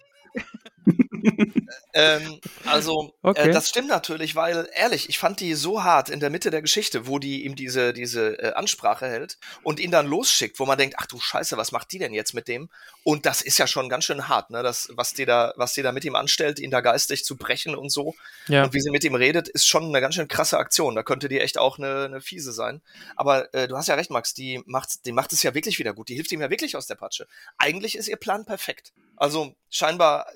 Ähm, 1.92 2.40
also, 2.66 3.14
Okay. 3.22 3.50
äh, 3.50 3.52
das 3.52 3.68
stimmt 3.68 3.88
natürlich, 3.88 4.34
weil, 4.34 4.68
ehrlich, 4.74 5.08
ich 5.08 5.18
fand 5.18 5.40
die 5.40 5.54
so 5.54 5.84
hart 5.84 6.08
in 6.08 6.20
der 6.20 6.30
Mitte 6.30 6.50
der 6.50 6.60
Geschichte, 6.60 7.06
wo 7.06 7.18
die 7.18 7.44
ihm 7.44 7.54
diese, 7.54 7.92
diese 7.92 8.38
äh, 8.38 8.52
Ansprache 8.54 9.06
hält 9.06 9.38
und 9.62 9.78
ihn 9.78 9.90
dann 9.90 10.06
losschickt, 10.06 10.58
wo 10.58 10.66
man 10.66 10.76
denkt, 10.76 10.96
ach 10.98 11.06
du 11.06 11.20
Scheiße, 11.20 11.56
was 11.56 11.72
macht 11.72 11.92
die 11.92 11.98
denn 11.98 12.12
jetzt 12.12 12.34
mit 12.34 12.48
dem? 12.48 12.68
Und 13.04 13.26
das 13.26 13.42
ist 13.42 13.58
ja 13.58 13.66
schon 13.66 13.88
ganz 13.88 14.04
schön 14.04 14.28
hart, 14.28 14.50
ne? 14.50 14.62
Das, 14.62 14.88
was 14.94 15.14
die 15.14 15.24
da, 15.24 15.54
was 15.56 15.72
die 15.74 15.82
da 15.82 15.92
mit 15.92 16.04
ihm 16.04 16.16
anstellt, 16.16 16.58
ihn 16.58 16.70
da 16.70 16.80
geistig 16.80 17.24
zu 17.24 17.36
brechen 17.36 17.74
und 17.76 17.90
so. 17.90 18.14
Ja. 18.48 18.64
Und 18.64 18.74
wie 18.74 18.80
sie 18.80 18.90
mit 18.90 19.04
ihm 19.04 19.14
redet, 19.14 19.48
ist 19.48 19.66
schon 19.66 19.84
eine 19.84 20.00
ganz 20.00 20.16
schön 20.16 20.28
krasse 20.28 20.58
Aktion. 20.58 20.94
Da 20.94 21.02
könnte 21.02 21.28
die 21.28 21.40
echt 21.40 21.58
auch 21.58 21.78
eine, 21.78 22.04
eine 22.04 22.20
fiese 22.20 22.52
sein. 22.52 22.82
Aber 23.16 23.52
äh, 23.54 23.68
du 23.68 23.76
hast 23.76 23.88
ja 23.88 23.94
recht, 23.94 24.10
Max, 24.10 24.34
die 24.34 24.62
macht, 24.66 25.06
die 25.06 25.12
macht 25.12 25.32
es 25.32 25.42
ja 25.42 25.54
wirklich 25.54 25.78
wieder 25.78 25.94
gut. 25.94 26.08
Die 26.08 26.14
hilft 26.14 26.32
ihm 26.32 26.40
ja 26.40 26.50
wirklich 26.50 26.76
aus 26.76 26.86
der 26.86 26.96
Patsche. 26.96 27.26
Eigentlich 27.56 27.96
ist 27.96 28.08
ihr 28.08 28.16
Plan 28.16 28.44
perfekt. 28.44 28.92
Also 29.16 29.54
scheinbar 29.70 30.26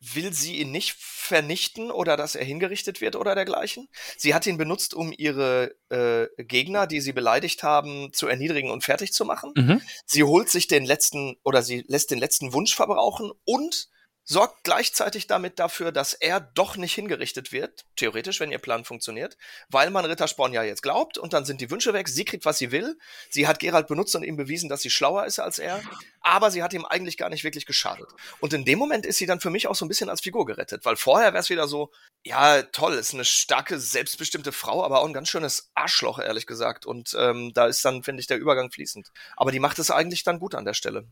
will 0.00 0.32
sie 0.32 0.58
ihn 0.58 0.70
nicht 0.70 0.94
vernichten 0.98 1.90
oder 1.90 2.16
dass 2.16 2.34
er 2.34 2.44
hingerichtet 2.44 3.00
wird 3.00 3.16
oder 3.16 3.34
dergleichen. 3.34 3.88
Sie 4.16 4.34
hat 4.34 4.46
ihn 4.46 4.58
benutzt, 4.58 4.94
um 4.94 5.12
ihre 5.16 5.74
äh, 5.88 6.26
Gegner, 6.42 6.86
die 6.86 7.00
sie 7.00 7.12
beleidigt 7.12 7.62
haben, 7.62 8.12
zu 8.12 8.28
erniedrigen 8.28 8.70
und 8.70 8.84
fertig 8.84 9.12
zu 9.12 9.24
machen. 9.24 9.52
Mhm. 9.56 9.80
Sie 10.04 10.22
holt 10.22 10.50
sich 10.50 10.68
den 10.68 10.84
letzten 10.84 11.36
oder 11.42 11.62
sie 11.62 11.84
lässt 11.88 12.10
den 12.10 12.18
letzten 12.18 12.52
Wunsch 12.52 12.74
verbrauchen 12.74 13.30
und 13.44 13.88
sorgt 14.28 14.64
gleichzeitig 14.64 15.28
damit 15.28 15.60
dafür, 15.60 15.92
dass 15.92 16.12
er 16.12 16.40
doch 16.40 16.76
nicht 16.76 16.94
hingerichtet 16.94 17.52
wird, 17.52 17.86
theoretisch, 17.94 18.40
wenn 18.40 18.50
ihr 18.50 18.58
Plan 18.58 18.84
funktioniert, 18.84 19.38
weil 19.68 19.90
man 19.90 20.04
Rittersporn 20.04 20.52
ja 20.52 20.64
jetzt 20.64 20.82
glaubt 20.82 21.16
und 21.16 21.32
dann 21.32 21.44
sind 21.44 21.60
die 21.60 21.70
Wünsche 21.70 21.92
weg, 21.92 22.08
sie 22.08 22.24
kriegt, 22.24 22.44
was 22.44 22.58
sie 22.58 22.72
will, 22.72 22.98
sie 23.30 23.46
hat 23.46 23.60
Gerald 23.60 23.86
benutzt 23.86 24.16
und 24.16 24.24
ihm 24.24 24.36
bewiesen, 24.36 24.68
dass 24.68 24.82
sie 24.82 24.90
schlauer 24.90 25.26
ist 25.26 25.38
als 25.38 25.60
er, 25.60 25.80
aber 26.22 26.50
sie 26.50 26.64
hat 26.64 26.72
ihm 26.74 26.84
eigentlich 26.84 27.16
gar 27.16 27.30
nicht 27.30 27.44
wirklich 27.44 27.66
geschadet. 27.66 28.08
Und 28.40 28.52
in 28.52 28.64
dem 28.64 28.80
Moment 28.80 29.06
ist 29.06 29.18
sie 29.18 29.26
dann 29.26 29.40
für 29.40 29.50
mich 29.50 29.68
auch 29.68 29.76
so 29.76 29.84
ein 29.84 29.88
bisschen 29.88 30.10
als 30.10 30.20
Figur 30.20 30.44
gerettet, 30.44 30.84
weil 30.84 30.96
vorher 30.96 31.32
wäre 31.32 31.40
es 31.40 31.48
wieder 31.48 31.68
so, 31.68 31.92
ja, 32.24 32.62
toll, 32.62 32.94
ist 32.94 33.14
eine 33.14 33.24
starke, 33.24 33.78
selbstbestimmte 33.78 34.50
Frau, 34.50 34.84
aber 34.84 35.00
auch 35.00 35.06
ein 35.06 35.12
ganz 35.12 35.28
schönes 35.28 35.70
Arschloch, 35.74 36.18
ehrlich 36.18 36.46
gesagt. 36.46 36.84
Und 36.84 37.16
ähm, 37.16 37.52
da 37.54 37.66
ist 37.66 37.84
dann, 37.84 38.02
finde 38.02 38.20
ich, 38.20 38.26
der 38.26 38.38
Übergang 38.38 38.72
fließend. 38.72 39.12
Aber 39.36 39.52
die 39.52 39.60
macht 39.60 39.78
es 39.78 39.92
eigentlich 39.92 40.24
dann 40.24 40.40
gut 40.40 40.56
an 40.56 40.64
der 40.64 40.74
Stelle. 40.74 41.06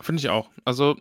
Finde 0.00 0.20
ich 0.20 0.28
auch. 0.28 0.50
Also, 0.64 0.96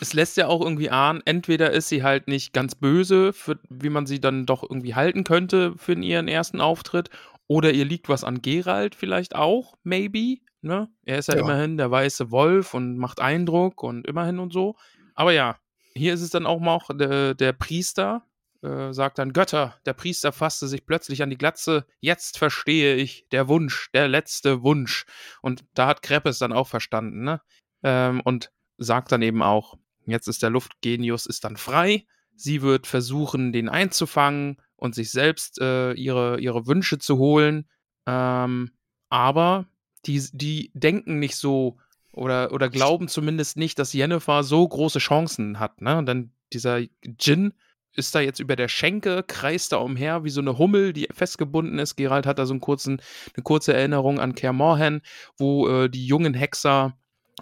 es 0.00 0.14
lässt 0.14 0.36
ja 0.36 0.48
auch 0.48 0.60
irgendwie 0.60 0.90
ahnen, 0.90 1.22
entweder 1.24 1.70
ist 1.70 1.88
sie 1.88 2.02
halt 2.02 2.28
nicht 2.28 2.52
ganz 2.52 2.74
böse, 2.74 3.32
für, 3.32 3.58
wie 3.68 3.90
man 3.90 4.06
sie 4.06 4.20
dann 4.20 4.46
doch 4.46 4.62
irgendwie 4.62 4.94
halten 4.94 5.24
könnte 5.24 5.74
für 5.76 5.94
ihren 5.94 6.28
ersten 6.28 6.60
Auftritt, 6.60 7.10
oder 7.46 7.72
ihr 7.72 7.84
liegt 7.84 8.08
was 8.08 8.24
an 8.24 8.40
Gerald 8.42 8.94
vielleicht 8.94 9.34
auch, 9.34 9.74
maybe. 9.82 10.38
Ne? 10.62 10.88
Er 11.04 11.18
ist 11.18 11.28
ja, 11.28 11.34
Ja. 11.34 11.40
immerhin 11.40 11.76
der 11.76 11.90
weiße 11.90 12.30
Wolf 12.30 12.72
und 12.72 12.96
macht 12.96 13.20
Eindruck 13.20 13.82
und 13.82 14.06
immerhin 14.06 14.38
und 14.38 14.52
so. 14.52 14.76
Aber 15.14 15.32
ja, 15.32 15.58
hier 15.94 16.14
ist 16.14 16.22
es 16.22 16.30
dann 16.30 16.46
auch 16.46 16.60
mal 16.60 16.74
auch 16.74 16.88
der, 16.94 17.34
der 17.34 17.52
Priester, 17.52 18.24
äh, 18.62 18.92
sagt 18.92 19.18
dann 19.18 19.32
Götter. 19.32 19.74
Der 19.86 19.92
Priester 19.92 20.30
fasste 20.32 20.68
sich 20.68 20.86
plötzlich 20.86 21.22
an 21.22 21.30
die 21.30 21.36
Glatze. 21.36 21.84
Jetzt 22.00 22.38
verstehe 22.38 22.94
ich, 22.94 23.26
der 23.32 23.48
Wunsch, 23.48 23.90
der 23.92 24.06
letzte 24.08 24.62
Wunsch. 24.62 25.04
Und 25.42 25.64
da 25.74 25.88
hat 25.88 26.02
Kreppes 26.02 26.38
dann 26.38 26.52
auch 26.52 26.68
verstanden, 26.68 27.24
ne? 27.24 27.40
Ähm, 27.82 28.20
und 28.20 28.52
sagt 28.78 29.10
dann 29.10 29.20
eben 29.22 29.42
auch, 29.42 29.74
jetzt 30.06 30.28
ist 30.28 30.42
der 30.42 30.50
Luftgenius 30.50 31.26
ist 31.26 31.44
dann 31.44 31.56
frei. 31.56 32.06
Sie 32.34 32.62
wird 32.62 32.86
versuchen, 32.86 33.52
den 33.52 33.68
einzufangen 33.68 34.60
und 34.76 34.94
sich 34.94 35.10
selbst 35.10 35.60
äh, 35.60 35.92
ihre, 35.92 36.40
ihre 36.40 36.66
Wünsche 36.66 36.98
zu 36.98 37.18
holen. 37.18 37.68
Ähm, 38.06 38.70
aber 39.10 39.66
die, 40.06 40.22
die 40.32 40.70
denken 40.74 41.18
nicht 41.18 41.36
so 41.36 41.78
oder, 42.12 42.52
oder 42.52 42.68
glauben 42.68 43.08
zumindest 43.08 43.56
nicht, 43.56 43.78
dass 43.78 43.92
Jennifer 43.92 44.42
so 44.42 44.66
große 44.66 44.98
Chancen 44.98 45.58
hat. 45.58 45.80
Ne? 45.80 46.04
Denn 46.04 46.32
dieser 46.52 46.80
Djinn 47.04 47.54
ist 47.94 48.14
da 48.14 48.20
jetzt 48.20 48.40
über 48.40 48.56
der 48.56 48.68
Schenke, 48.68 49.22
kreist 49.26 49.72
da 49.72 49.76
umher 49.76 50.24
wie 50.24 50.30
so 50.30 50.40
eine 50.40 50.58
Hummel, 50.58 50.92
die 50.92 51.08
festgebunden 51.12 51.78
ist. 51.78 51.96
Gerald 51.96 52.26
hat 52.26 52.38
da 52.38 52.46
so 52.46 52.54
einen 52.54 52.60
kurzen, 52.60 53.00
eine 53.34 53.42
kurze 53.42 53.74
Erinnerung 53.74 54.18
an 54.18 54.34
Kaer 54.34 54.52
Morhen, 54.52 55.02
wo 55.36 55.68
äh, 55.68 55.90
die 55.90 56.06
jungen 56.06 56.34
Hexer 56.34 56.96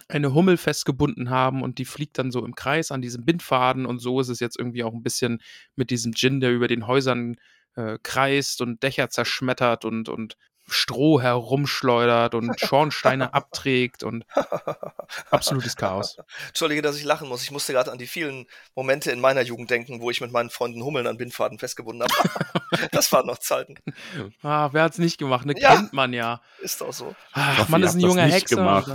eine 0.07 0.33
Hummel 0.33 0.57
festgebunden 0.57 1.29
haben 1.29 1.61
und 1.61 1.77
die 1.77 1.85
fliegt 1.85 2.17
dann 2.17 2.31
so 2.31 2.45
im 2.45 2.55
Kreis 2.55 2.91
an 2.91 3.01
diesem 3.01 3.25
Bindfaden 3.25 3.85
und 3.85 3.99
so 3.99 4.19
ist 4.19 4.29
es 4.29 4.39
jetzt 4.39 4.57
irgendwie 4.57 4.83
auch 4.83 4.93
ein 4.93 5.03
bisschen 5.03 5.41
mit 5.75 5.89
diesem 5.89 6.13
Djinn, 6.13 6.39
der 6.39 6.51
über 6.51 6.67
den 6.67 6.87
Häusern 6.87 7.35
äh, 7.75 7.97
kreist 8.01 8.61
und 8.61 8.83
Dächer 8.83 9.09
zerschmettert 9.09 9.85
und, 9.85 10.09
und 10.09 10.37
Stroh 10.67 11.19
herumschleudert 11.19 12.35
und 12.35 12.57
Schornsteine 12.59 13.33
abträgt 13.33 14.03
und 14.03 14.25
absolutes 15.31 15.75
Chaos. 15.75 16.17
Entschuldige, 16.47 16.81
dass 16.81 16.97
ich 16.97 17.03
lachen 17.03 17.27
muss. 17.27 17.43
Ich 17.43 17.51
musste 17.51 17.73
gerade 17.73 17.91
an 17.91 17.97
die 17.97 18.07
vielen 18.07 18.45
Momente 18.75 19.11
in 19.11 19.19
meiner 19.19 19.41
Jugend 19.41 19.69
denken, 19.69 19.99
wo 19.99 20.09
ich 20.09 20.21
mit 20.21 20.31
meinen 20.31 20.49
Freunden 20.49 20.83
Hummeln 20.83 21.07
an 21.07 21.17
Bindfaden 21.17 21.59
festgebunden 21.59 22.03
habe. 22.03 22.87
das 22.91 23.11
waren 23.11 23.27
noch 23.27 23.39
Zeiten. 23.39 23.75
Ah, 24.41 24.69
wer 24.71 24.83
hat's 24.83 24.97
nicht 24.97 25.17
gemacht? 25.17 25.45
Ne, 25.45 25.53
Ja. 25.57 25.75
kennt 25.75 25.93
man 25.93 26.13
ja. 26.13 26.41
Ist 26.61 26.79
doch 26.81 26.93
so. 26.93 27.15
Ach, 27.33 27.67
man 27.67 27.83
ist 27.83 27.95
ein 27.95 27.99
junger 27.99 28.23
Hexer. 28.23 28.85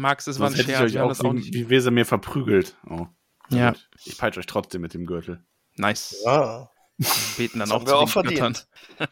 Max, 0.00 0.26
es 0.26 0.38
war 0.38 0.48
ein 0.48 0.52
Sonst 0.52 0.60
hätte 0.60 0.70
ich 0.72 0.76
Scherz. 0.76 0.86
euch 0.88 0.92
Wir 0.94 1.00
haben 1.00 1.06
auch 1.06 1.10
das 1.10 1.20
auch 1.20 1.32
wie, 1.32 1.36
nicht. 1.38 1.54
wie 1.54 1.68
Weser 1.70 1.90
mir 1.90 2.04
verprügelt. 2.06 2.76
Oh. 2.88 3.06
Ja. 3.50 3.70
Gut. 3.72 3.88
Ich 4.04 4.18
peitsche 4.18 4.40
euch 4.40 4.46
trotzdem 4.46 4.80
mit 4.82 4.94
dem 4.94 5.06
Gürtel. 5.06 5.44
Nice. 5.76 6.16
Ja. 6.24 6.70
Beten 7.36 7.60
dann 7.60 7.70
auch 7.72 7.86
auch 7.86 8.08
zu 8.10 8.20
Göttern. 8.22 8.54
verdient. 8.54 8.68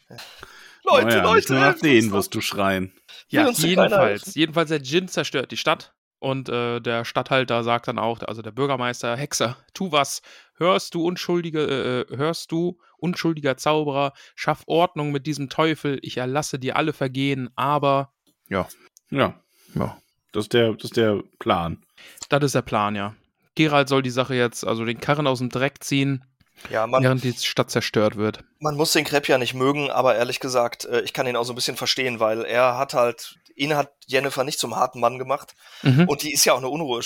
Leute, 0.85 1.07
Naja, 1.07 1.23
Leute. 1.23 1.37
Nicht 1.37 1.51
nur 1.51 1.61
nach 1.61 1.79
denen 1.79 2.13
wirst 2.13 2.35
du 2.35 2.41
schreien. 2.41 2.93
Ja, 3.29 3.51
jedenfalls. 3.51 4.35
Jedenfalls, 4.35 4.69
der 4.71 4.79
Djinn 4.79 5.09
zerstört 5.09 5.51
die 5.51 5.57
Stadt. 5.57 5.95
Und 6.21 6.49
äh, 6.49 6.81
der 6.81 7.05
Stadthalter 7.05 7.63
sagt 7.63 7.87
dann 7.87 7.99
auch, 7.99 8.21
also 8.23 8.43
der 8.43 8.51
Bürgermeister, 8.51 9.17
Hexer, 9.17 9.57
tu 9.73 9.93
was. 9.93 10.21
Hörst 10.57 10.95
du 10.95 11.05
unschuldige, 11.07 12.07
äh, 12.11 12.17
hörst 12.17 12.51
du, 12.51 12.81
unschuldiger 12.97 13.57
Zauberer, 13.57 14.13
schaff 14.35 14.65
Ordnung 14.67 15.13
mit 15.13 15.27
diesem 15.29 15.49
Teufel, 15.49 16.01
ich 16.03 16.17
erlasse 16.17 16.59
dir 16.59 16.75
alle 16.75 16.93
Vergehen, 16.93 17.51
aber 17.55 18.13
Ja, 18.49 18.67
ja, 19.11 19.41
das 20.33 20.45
ist 20.45 20.53
der, 20.53 20.73
das 20.75 20.85
ist 20.85 20.97
der 20.97 21.23
Plan. 21.39 21.83
das 22.29 22.43
ist 22.45 22.55
der 22.55 22.63
Plan, 22.63 22.95
ja. 22.95 23.15
Gerald 23.55 23.89
soll 23.89 24.03
die 24.03 24.11
Sache 24.11 24.35
jetzt, 24.35 24.65
also 24.67 24.85
den 24.85 25.01
Karren 25.01 25.27
aus 25.27 25.39
dem 25.39 25.49
Dreck 25.49 25.83
ziehen, 25.83 26.25
Ja, 26.71 26.87
man, 26.87 27.03
während 27.03 27.25
die 27.25 27.33
Stadt 27.33 27.71
zerstört 27.71 28.17
wird. 28.17 28.45
man 28.61 28.77
muss 28.77 28.93
den 28.93 29.05
Crepe 29.05 29.29
ja 29.33 29.39
nicht 29.39 29.55
mögen, 29.55 29.91
aber 29.91 30.15
ehrlich 30.17 30.39
gesagt, 30.41 30.85
äh, 30.85 31.01
ich 31.01 31.13
kann 31.13 31.27
ihn 31.27 31.37
auch 31.37 31.45
so 31.45 31.53
ein 31.53 31.57
bisschen 31.57 31.77
verstehen, 31.77 32.21
weil 32.21 32.45
er 32.45 32.79
hat 32.79 32.95
halt, 32.95 33.37
ihn 33.57 33.75
hat 33.75 33.91
Jennifer 34.07 34.45
nicht 34.45 34.61
zum 34.61 34.77
harten 34.77 35.01
Mann 35.01 35.19
gemacht. 35.19 35.55
Mhm. 35.83 36.07
Und 36.09 36.23
die 36.23 36.33
ist 36.33 36.45
ja 36.45 36.53
auch 36.53 36.59
eine 36.59 36.69
Unruhe, 36.69 37.03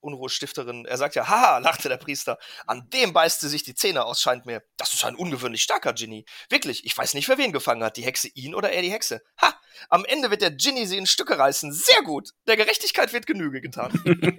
Unruhestifterin. 0.00 0.84
Er 0.84 0.96
sagt 0.96 1.14
ja, 1.14 1.28
haha, 1.28 1.58
lachte 1.58 1.88
der 1.88 1.96
Priester. 1.96 2.38
An 2.66 2.88
dem 2.92 3.12
beißt 3.12 3.40
sie 3.40 3.48
sich 3.48 3.62
die 3.62 3.74
Zähne 3.74 4.04
aus, 4.04 4.20
scheint 4.20 4.46
mir. 4.46 4.62
Das 4.76 4.94
ist 4.94 5.04
ein 5.04 5.16
ungewöhnlich 5.16 5.62
starker 5.62 5.92
Ginny. 5.92 6.24
Wirklich, 6.48 6.84
ich 6.84 6.96
weiß 6.96 7.14
nicht, 7.14 7.28
wer 7.28 7.38
wen 7.38 7.52
gefangen 7.52 7.82
hat. 7.82 7.96
Die 7.96 8.04
Hexe 8.04 8.28
ihn 8.34 8.54
oder 8.54 8.70
er 8.70 8.82
die 8.82 8.92
Hexe. 8.92 9.22
Ha! 9.40 9.54
Am 9.88 10.04
Ende 10.04 10.30
wird 10.30 10.42
der 10.42 10.50
Ginny 10.50 10.86
sie 10.86 10.96
in 10.96 11.06
Stücke 11.06 11.38
reißen. 11.38 11.72
Sehr 11.72 12.02
gut. 12.02 12.30
Der 12.46 12.56
Gerechtigkeit 12.56 13.12
wird 13.12 13.26
Genüge 13.26 13.60
getan. 13.60 13.92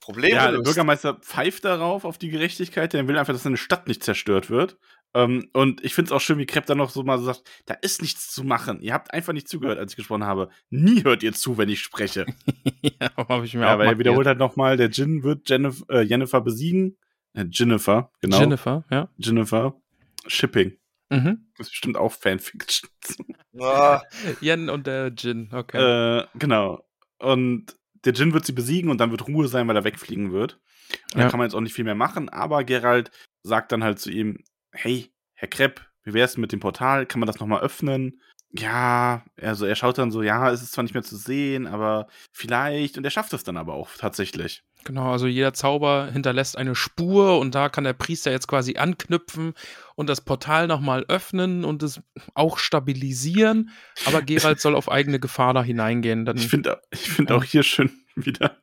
Problem 0.00 0.34
Ja, 0.34 0.50
der. 0.50 0.58
Bürgermeister 0.58 1.14
pfeift 1.14 1.64
darauf, 1.64 2.04
auf 2.04 2.18
die 2.18 2.28
Gerechtigkeit. 2.28 2.92
Der 2.92 3.08
will 3.08 3.18
einfach, 3.18 3.32
dass 3.32 3.42
seine 3.42 3.56
Stadt 3.56 3.88
nicht 3.88 4.04
zerstört 4.04 4.50
wird. 4.50 4.76
Ähm, 5.14 5.48
und 5.52 5.84
ich 5.84 5.94
finde 5.94 6.08
es 6.08 6.12
auch 6.12 6.20
schön, 6.20 6.38
wie 6.38 6.46
Krepp 6.46 6.66
dann 6.66 6.78
noch 6.78 6.90
so 6.90 7.02
mal 7.04 7.18
sagt, 7.20 7.42
da 7.66 7.74
ist 7.74 8.02
nichts 8.02 8.32
zu 8.32 8.42
machen. 8.44 8.80
Ihr 8.80 8.92
habt 8.92 9.12
einfach 9.14 9.32
nicht 9.32 9.48
zugehört, 9.48 9.78
als 9.78 9.92
ich 9.92 9.96
gesprochen 9.96 10.24
habe. 10.24 10.48
Nie 10.70 11.04
hört 11.04 11.22
ihr 11.22 11.32
zu, 11.32 11.56
wenn 11.56 11.68
ich 11.68 11.80
spreche. 11.80 12.26
ja, 12.82 13.10
habe 13.16 13.44
ich 13.46 13.54
mir 13.54 13.60
Ja, 13.62 13.74
auch 13.74 13.78
weil 13.78 13.88
er 13.88 13.98
wiederholt 13.98 14.26
halt 14.26 14.38
nochmal, 14.38 14.76
der 14.76 14.88
Jin 14.90 15.22
wird 15.22 15.48
Jennifer, 15.48 15.84
äh, 15.88 16.02
Jennifer 16.02 16.40
besiegen. 16.40 16.98
Äh, 17.32 17.46
Jennifer, 17.50 18.10
genau. 18.20 18.40
Jennifer, 18.40 18.84
ja. 18.90 19.08
Jennifer. 19.16 19.80
Shipping. 20.26 20.76
Mhm. 21.10 21.46
Das 21.58 21.66
ist 21.66 21.72
bestimmt 21.72 21.96
auch 21.96 22.12
Fanfiction. 22.12 22.88
Ah, 23.60 24.02
Jen 24.40 24.68
und 24.68 24.88
der 24.88 25.12
Jin, 25.16 25.48
okay. 25.52 25.78
Äh, 25.78 26.26
genau. 26.36 26.84
Und 27.20 27.66
der 28.04 28.12
Jin 28.12 28.32
wird 28.32 28.44
sie 28.44 28.52
besiegen 28.52 28.90
und 28.90 28.98
dann 28.98 29.12
wird 29.12 29.28
Ruhe 29.28 29.46
sein, 29.46 29.68
weil 29.68 29.76
er 29.76 29.84
wegfliegen 29.84 30.32
wird. 30.32 30.54
Und 30.54 31.18
Ja. 31.18 31.20
dann 31.20 31.30
kann 31.30 31.38
man 31.38 31.46
jetzt 31.46 31.54
auch 31.54 31.60
nicht 31.60 31.72
viel 31.72 31.84
mehr 31.84 31.94
machen, 31.94 32.28
aber 32.30 32.64
Gerald 32.64 33.12
sagt 33.44 33.70
dann 33.70 33.84
halt 33.84 34.00
zu 34.00 34.10
ihm, 34.10 34.42
hey, 34.74 35.10
Herr 35.34 35.48
Krepp, 35.48 35.80
wie 36.04 36.14
wär's 36.14 36.36
mit 36.36 36.52
dem 36.52 36.60
Portal? 36.60 37.06
Kann 37.06 37.20
man 37.20 37.26
das 37.26 37.40
nochmal 37.40 37.62
öffnen? 37.62 38.20
Ja, 38.56 39.24
also 39.40 39.66
er 39.66 39.74
schaut 39.74 39.98
dann 39.98 40.12
so, 40.12 40.22
ja, 40.22 40.48
es 40.52 40.62
ist 40.62 40.72
zwar 40.72 40.84
nicht 40.84 40.94
mehr 40.94 41.02
zu 41.02 41.16
sehen, 41.16 41.66
aber 41.66 42.06
vielleicht. 42.32 42.96
Und 42.96 43.04
er 43.04 43.10
schafft 43.10 43.32
es 43.32 43.42
dann 43.42 43.56
aber 43.56 43.74
auch 43.74 43.90
tatsächlich. 43.98 44.62
Genau, 44.84 45.10
also 45.10 45.26
jeder 45.26 45.54
Zauber 45.54 46.10
hinterlässt 46.12 46.56
eine 46.56 46.76
Spur 46.76 47.40
und 47.40 47.54
da 47.54 47.68
kann 47.68 47.82
der 47.84 47.94
Priester 47.94 48.30
jetzt 48.30 48.46
quasi 48.46 48.76
anknüpfen 48.76 49.54
und 49.96 50.08
das 50.08 50.20
Portal 50.20 50.68
nochmal 50.68 51.04
öffnen 51.08 51.64
und 51.64 51.82
es 51.82 52.00
auch 52.34 52.58
stabilisieren. 52.58 53.70
Aber 54.06 54.22
Gerald 54.22 54.60
soll 54.60 54.76
auf 54.76 54.88
eigene 54.90 55.18
Gefahr 55.18 55.52
da 55.54 55.64
hineingehen. 55.64 56.24
Dann, 56.24 56.36
Ich 56.36 56.48
finde 56.48 56.80
ich 56.90 57.10
find 57.10 57.32
auch 57.32 57.42
hier 57.42 57.62
schön 57.64 57.90
wieder. 58.14 58.56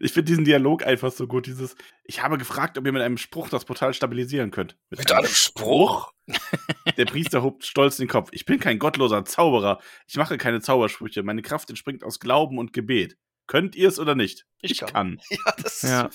Ich 0.00 0.12
finde 0.12 0.30
diesen 0.30 0.44
Dialog 0.44 0.86
einfach 0.86 1.12
so 1.12 1.26
gut. 1.26 1.46
Dieses, 1.46 1.76
ich 2.04 2.22
habe 2.22 2.38
gefragt, 2.38 2.78
ob 2.78 2.86
ihr 2.86 2.92
mit 2.92 3.02
einem 3.02 3.18
Spruch 3.18 3.48
das 3.48 3.64
Portal 3.64 3.94
stabilisieren 3.94 4.50
könnt. 4.50 4.76
mit 4.90 5.10
einem 5.12 5.26
Spruch? 5.26 6.12
Der 6.96 7.04
Priester 7.04 7.42
hobt 7.42 7.64
stolz 7.64 7.96
den 7.96 8.08
Kopf. 8.08 8.30
Ich 8.32 8.44
bin 8.44 8.60
kein 8.60 8.78
gottloser 8.78 9.24
Zauberer. 9.24 9.80
Ich 10.06 10.16
mache 10.16 10.38
keine 10.38 10.60
Zaubersprüche. 10.60 11.22
Meine 11.22 11.42
Kraft 11.42 11.70
entspringt 11.70 12.04
aus 12.04 12.20
Glauben 12.20 12.58
und 12.58 12.72
Gebet. 12.72 13.16
Könnt 13.46 13.74
ihr 13.76 13.88
es 13.88 13.98
oder 13.98 14.14
nicht? 14.14 14.46
Ich 14.60 14.78
kann. 14.78 15.20
Ja, 15.30 15.54
das 15.62 15.82
ist 15.82 15.90
Ja. 15.90 16.10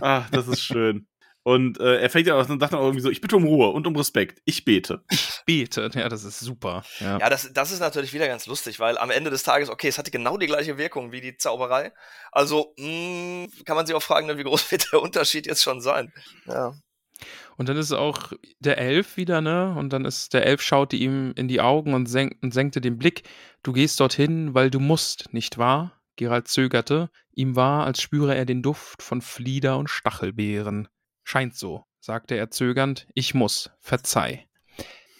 Ach, 0.00 0.30
das 0.30 0.48
ist 0.48 0.62
schön. 0.62 1.08
Und 1.46 1.78
äh, 1.78 2.00
er 2.00 2.10
fängt 2.10 2.26
ja 2.26 2.34
auch 2.34 2.48
und 2.48 2.58
sagt 2.58 2.72
dann 2.72 2.80
auch 2.80 2.86
irgendwie 2.86 3.02
so: 3.02 3.08
Ich 3.08 3.20
bitte 3.20 3.36
um 3.36 3.44
Ruhe 3.44 3.68
und 3.68 3.86
um 3.86 3.94
Respekt. 3.94 4.42
Ich 4.46 4.64
bete. 4.64 5.04
bete. 5.46 5.88
Ja, 5.94 6.08
das 6.08 6.24
ist 6.24 6.40
super. 6.40 6.82
Ja. 6.98 7.18
Ja, 7.20 7.30
das, 7.30 7.52
das 7.52 7.70
ist 7.70 7.78
natürlich 7.78 8.12
wieder 8.12 8.26
ganz 8.26 8.46
lustig, 8.46 8.80
weil 8.80 8.98
am 8.98 9.12
Ende 9.12 9.30
des 9.30 9.44
Tages, 9.44 9.70
okay, 9.70 9.86
es 9.86 9.96
hatte 9.96 10.10
genau 10.10 10.38
die 10.38 10.48
gleiche 10.48 10.76
Wirkung 10.76 11.12
wie 11.12 11.20
die 11.20 11.36
Zauberei. 11.36 11.92
Also 12.32 12.74
mh, 12.78 13.46
kann 13.64 13.76
man 13.76 13.86
sich 13.86 13.94
auch 13.94 14.02
fragen, 14.02 14.26
ne, 14.26 14.38
wie 14.38 14.42
groß 14.42 14.68
wird 14.72 14.92
der 14.92 15.00
Unterschied 15.00 15.46
jetzt 15.46 15.62
schon 15.62 15.80
sein. 15.80 16.12
Ja. 16.46 16.74
Und 17.56 17.68
dann 17.68 17.76
ist 17.76 17.92
auch 17.92 18.32
der 18.58 18.78
Elf 18.78 19.16
wieder, 19.16 19.40
ne? 19.40 19.72
Und 19.78 19.92
dann 19.92 20.04
ist 20.04 20.34
der 20.34 20.44
Elf 20.44 20.60
schaute 20.62 20.96
ihm 20.96 21.32
in 21.36 21.46
die 21.46 21.60
Augen 21.60 21.94
und, 21.94 22.06
senk, 22.06 22.38
und 22.42 22.54
senkte 22.54 22.80
den 22.80 22.98
Blick. 22.98 23.22
Du 23.62 23.72
gehst 23.72 24.00
dorthin, 24.00 24.52
weil 24.54 24.68
du 24.68 24.80
musst, 24.80 25.32
nicht 25.32 25.58
wahr? 25.58 25.92
Gerald 26.16 26.48
zögerte. 26.48 27.08
Ihm 27.30 27.54
war, 27.54 27.86
als 27.86 28.02
spüre 28.02 28.34
er 28.34 28.46
den 28.46 28.62
Duft 28.62 29.00
von 29.00 29.22
Flieder 29.22 29.78
und 29.78 29.88
Stachelbeeren. 29.88 30.88
Scheint 31.28 31.56
so, 31.56 31.84
sagte 31.98 32.36
er 32.36 32.52
zögernd. 32.52 33.08
Ich 33.14 33.34
muss, 33.34 33.70
verzeih. 33.80 34.46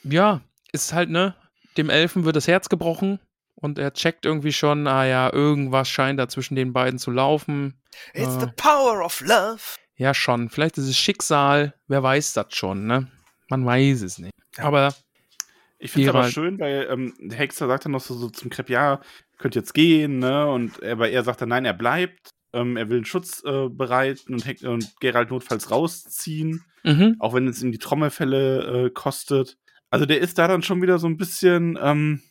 Ja, 0.05 0.41
ist 0.71 0.93
halt, 0.93 1.11
ne? 1.11 1.35
Dem 1.77 1.91
Elfen 1.91 2.25
wird 2.25 2.37
das 2.37 2.47
Herz 2.47 2.69
gebrochen 2.69 3.19
und 3.57 3.77
er 3.81 3.93
checkt 3.93 4.25
irgendwie 4.25 4.53
schon, 4.53 4.87
ah 4.87 5.05
ja, 5.05 5.33
irgendwas 5.33 5.89
scheint 5.89 6.21
da 6.21 6.29
zwischen 6.29 6.55
den 6.55 6.73
beiden 6.73 7.01
zu 7.01 7.11
laufen. 7.11 7.75
It's 8.15 8.37
Ah. 8.37 8.41
the 8.41 8.47
power 8.57 9.05
of 9.05 9.21
love. 9.21 9.59
Ja, 9.97 10.15
schon. 10.15 10.49
Vielleicht 10.49 10.79
ist 10.79 10.87
es 10.87 10.97
Schicksal. 10.97 11.75
Wer 11.89 12.05
weiß 12.05 12.35
das 12.35 12.55
schon, 12.55 12.87
ne? 12.87 13.11
Man 13.49 13.67
weiß 13.67 14.03
es 14.03 14.19
nicht. 14.19 14.33
Aber 14.59 14.95
Ich 15.79 15.91
finde 15.91 16.11
es 16.11 16.15
aber 16.15 16.31
schön, 16.31 16.59
weil 16.61 16.87
ähm, 16.89 17.15
der 17.19 17.39
Hexer 17.39 17.67
sagt 17.67 17.85
dann 17.87 17.93
noch 17.93 18.01
so, 18.01 18.15
so 18.15 18.29
zum 18.31 18.49
Krepp: 18.49 18.71
Ja, 18.71 19.01
könnt 19.39 19.57
jetzt 19.57 19.75
gehen, 19.75 20.21
ne? 20.21 20.47
Und 20.47 20.79
er, 20.83 20.93
aber 20.93 21.09
er 21.11 21.25
sagt 21.25 21.41
dann: 21.41 21.49
Nein, 21.49 21.65
er 21.65 21.73
bleibt. 21.75 22.31
Ähm, 22.53 22.77
er 22.77 22.89
will 22.89 22.97
einen 22.97 23.05
Schutz 23.05 23.43
äh, 23.45 23.69
bereiten 23.69 24.35
und, 24.35 24.65
und 24.65 24.95
Gerald 25.01 25.31
notfalls 25.31 25.71
rausziehen. 25.71 26.65
mhm. 26.87 27.17
auch 27.19 27.35
wenn 27.35 27.49
es 27.49 27.63
ihm 27.63 27.73
die 27.73 27.79
Trommelfälle 27.79 28.87
äh, 28.87 28.91
kostet. 28.91 29.59
Also 29.91 30.07
der 30.07 30.21
ist 30.21 30.39
da 30.39 30.49
dann 30.49 30.63
schon 30.63 30.81
wieder 30.83 30.99
so 30.99 31.07
ein 31.07 31.17
bisschen, 31.17 31.79
ähm, 31.81 32.23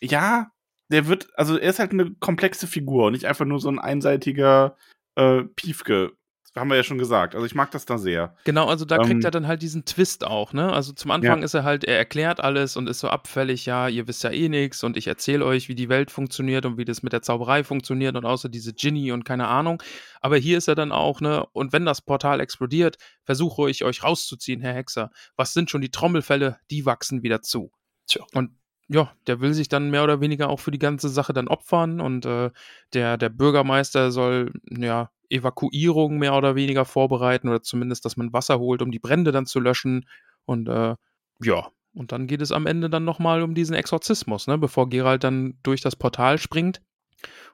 ja, 0.00 0.50
der 0.90 1.06
wird, 1.06 1.28
also 1.36 1.58
er 1.58 1.70
ist 1.70 1.78
halt 1.78 1.92
eine 1.92 2.14
komplexe 2.20 2.66
Figur 2.66 3.06
und 3.06 3.12
nicht 3.12 3.26
einfach 3.26 3.44
nur 3.44 3.60
so 3.60 3.68
ein 3.68 3.78
einseitiger 3.78 4.76
äh, 5.16 5.42
Piefke. 5.56 6.12
Haben 6.56 6.70
wir 6.70 6.76
ja 6.76 6.84
schon 6.84 6.98
gesagt. 6.98 7.34
Also 7.34 7.44
ich 7.46 7.56
mag 7.56 7.72
das 7.72 7.84
da 7.84 7.98
sehr. 7.98 8.36
Genau, 8.44 8.68
also 8.68 8.84
da 8.84 8.98
kriegt 8.98 9.10
Ähm, 9.10 9.24
er 9.24 9.32
dann 9.32 9.48
halt 9.48 9.60
diesen 9.60 9.84
Twist 9.84 10.24
auch, 10.24 10.52
ne? 10.52 10.72
Also 10.72 10.92
zum 10.92 11.10
Anfang 11.10 11.42
ist 11.42 11.54
er 11.54 11.64
halt, 11.64 11.82
er 11.82 11.98
erklärt 11.98 12.38
alles 12.38 12.76
und 12.76 12.88
ist 12.88 13.00
so 13.00 13.08
abfällig, 13.08 13.66
ja, 13.66 13.88
ihr 13.88 14.06
wisst 14.06 14.22
ja 14.22 14.30
eh 14.30 14.48
nichts 14.48 14.84
und 14.84 14.96
ich 14.96 15.08
erzähle 15.08 15.44
euch, 15.44 15.68
wie 15.68 15.74
die 15.74 15.88
Welt 15.88 16.12
funktioniert 16.12 16.64
und 16.64 16.78
wie 16.78 16.84
das 16.84 17.02
mit 17.02 17.12
der 17.12 17.22
Zauberei 17.22 17.64
funktioniert 17.64 18.14
und 18.14 18.24
außer 18.24 18.48
diese 18.48 18.72
Ginny 18.72 19.10
und 19.10 19.24
keine 19.24 19.48
Ahnung. 19.48 19.82
Aber 20.20 20.36
hier 20.36 20.56
ist 20.58 20.68
er 20.68 20.76
dann 20.76 20.92
auch, 20.92 21.20
ne? 21.20 21.44
Und 21.52 21.72
wenn 21.72 21.84
das 21.84 22.02
Portal 22.02 22.38
explodiert, 22.38 22.98
versuche 23.24 23.68
ich 23.68 23.82
euch 23.84 24.04
rauszuziehen, 24.04 24.60
Herr 24.60 24.74
Hexer. 24.74 25.10
Was 25.36 25.54
sind 25.54 25.70
schon 25.70 25.80
die 25.80 25.90
Trommelfälle? 25.90 26.58
Die 26.70 26.86
wachsen 26.86 27.24
wieder 27.24 27.42
zu. 27.42 27.72
Tja. 28.06 28.24
Und 28.32 28.50
ja, 28.86 29.12
der 29.26 29.40
will 29.40 29.54
sich 29.54 29.68
dann 29.68 29.90
mehr 29.90 30.04
oder 30.04 30.20
weniger 30.20 30.50
auch 30.50 30.60
für 30.60 30.70
die 30.70 30.78
ganze 30.78 31.08
Sache 31.08 31.32
dann 31.32 31.48
opfern 31.48 32.00
und 32.00 32.26
äh, 32.26 32.50
der, 32.92 33.16
der 33.16 33.30
Bürgermeister 33.30 34.10
soll 34.12 34.52
ja 34.70 35.10
Evakuierung 35.34 36.18
mehr 36.18 36.34
oder 36.34 36.54
weniger 36.54 36.84
vorbereiten 36.84 37.48
oder 37.48 37.62
zumindest, 37.62 38.04
dass 38.04 38.16
man 38.16 38.32
Wasser 38.32 38.58
holt, 38.58 38.82
um 38.82 38.90
die 38.90 38.98
Brände 38.98 39.32
dann 39.32 39.46
zu 39.46 39.60
löschen. 39.60 40.06
Und 40.46 40.68
äh, 40.68 40.94
ja, 41.42 41.68
und 41.94 42.12
dann 42.12 42.26
geht 42.26 42.42
es 42.42 42.52
am 42.52 42.66
Ende 42.66 42.90
dann 42.90 43.04
nochmal 43.04 43.42
um 43.42 43.54
diesen 43.54 43.74
Exorzismus, 43.74 44.46
ne, 44.46 44.58
bevor 44.58 44.88
Gerald 44.88 45.24
dann 45.24 45.58
durch 45.62 45.80
das 45.80 45.96
Portal 45.96 46.38
springt. 46.38 46.80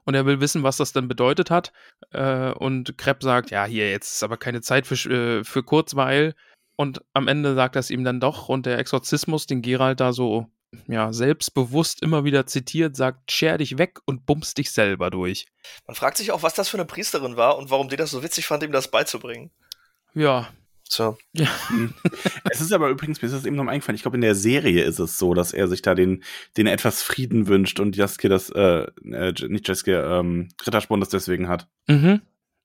Und 0.05 0.15
er 0.15 0.27
will 0.27 0.41
wissen, 0.41 0.63
was 0.63 0.79
das 0.79 0.93
denn 0.93 1.09
bedeutet 1.09 1.51
hat. 1.51 1.73
Äh, 2.11 2.53
und 2.53 2.97
Krepp 2.99 3.23
sagt, 3.23 3.51
ja, 3.51 3.65
hier, 3.67 3.91
jetzt 3.91 4.15
ist 4.15 4.23
aber 4.23 4.37
keine 4.37 4.63
Zeit 4.63 4.87
für, 4.87 4.95
äh, 5.11 5.45
für 5.45 5.63
Kurzweil. 5.63 6.35
Und 6.77 7.03
am 7.13 7.29
Ende 7.29 7.55
sagt 7.55 7.77
er 7.77 7.81
es 7.81 7.91
ihm 7.91 8.03
dann 8.03 8.19
doch. 8.19 8.49
Und 8.49 8.67
der 8.67 8.79
Exorzismus, 8.79 9.47
den 9.47 9.63
Gerald 9.63 10.01
da 10.01 10.13
so 10.13 10.47
ja, 10.87 11.13
selbstbewusst 11.13 12.03
immer 12.03 12.25
wieder 12.25 12.47
zitiert, 12.47 12.97
sagt, 12.97 13.33
scher 13.33 13.59
dich 13.59 13.79
weg 13.79 13.99
und 14.05 14.27
bummst 14.27 14.59
dich 14.59 14.71
selber 14.71 15.11
durch. 15.11 15.47
Man 15.87 15.97
fragt 15.97 16.17
sich 16.17 16.33
auch, 16.33 16.43
was 16.43 16.55
das 16.55 16.69
für 16.69 16.77
eine 16.77 16.85
Priesterin 16.85 17.37
war 17.37 17.59
und 17.59 17.71
warum 17.71 17.89
die 17.89 17.97
das 17.97 18.11
so 18.11 18.23
witzig 18.23 18.47
fand, 18.47 18.63
ihm 18.63 18.73
das 18.73 18.91
beizubringen. 18.91 19.51
Ja, 20.15 20.49
So. 20.89 21.17
Ja. 21.33 21.49
Es 22.51 22.61
ist 22.61 22.73
aber 22.73 22.89
übrigens, 22.89 23.23
mir 23.23 23.27
ist 23.27 23.35
das 23.35 23.45
eben 23.45 23.57
noch 23.57 23.65
mal 23.65 23.73
eingefallen, 23.73 23.95
ich 23.95 24.03
glaube, 24.03 24.17
in 24.17 24.23
der 24.23 24.35
Serie 24.35 24.83
ist 24.83 24.99
es 24.99 25.19
so, 25.19 25.35
dass 25.35 25.53
er 25.53 25.69
sich 25.69 25.83
da 25.83 25.95
den, 25.95 26.25
den 26.57 26.67
etwas 26.67 27.03
Frieden 27.03 27.47
wünscht 27.47 27.79
und 27.79 27.97
Jaskier 27.97 28.31
das, 28.31 28.51
äh, 28.51 28.87
äh 29.05 29.33
nicht 29.49 29.69
Jaskier, 29.69 30.05
ähm, 30.05 30.49
Rittersporn 30.67 31.01
das 31.01 31.09
deswegen 31.11 31.49
hat. 31.49 31.69
Mhm. 31.87 32.23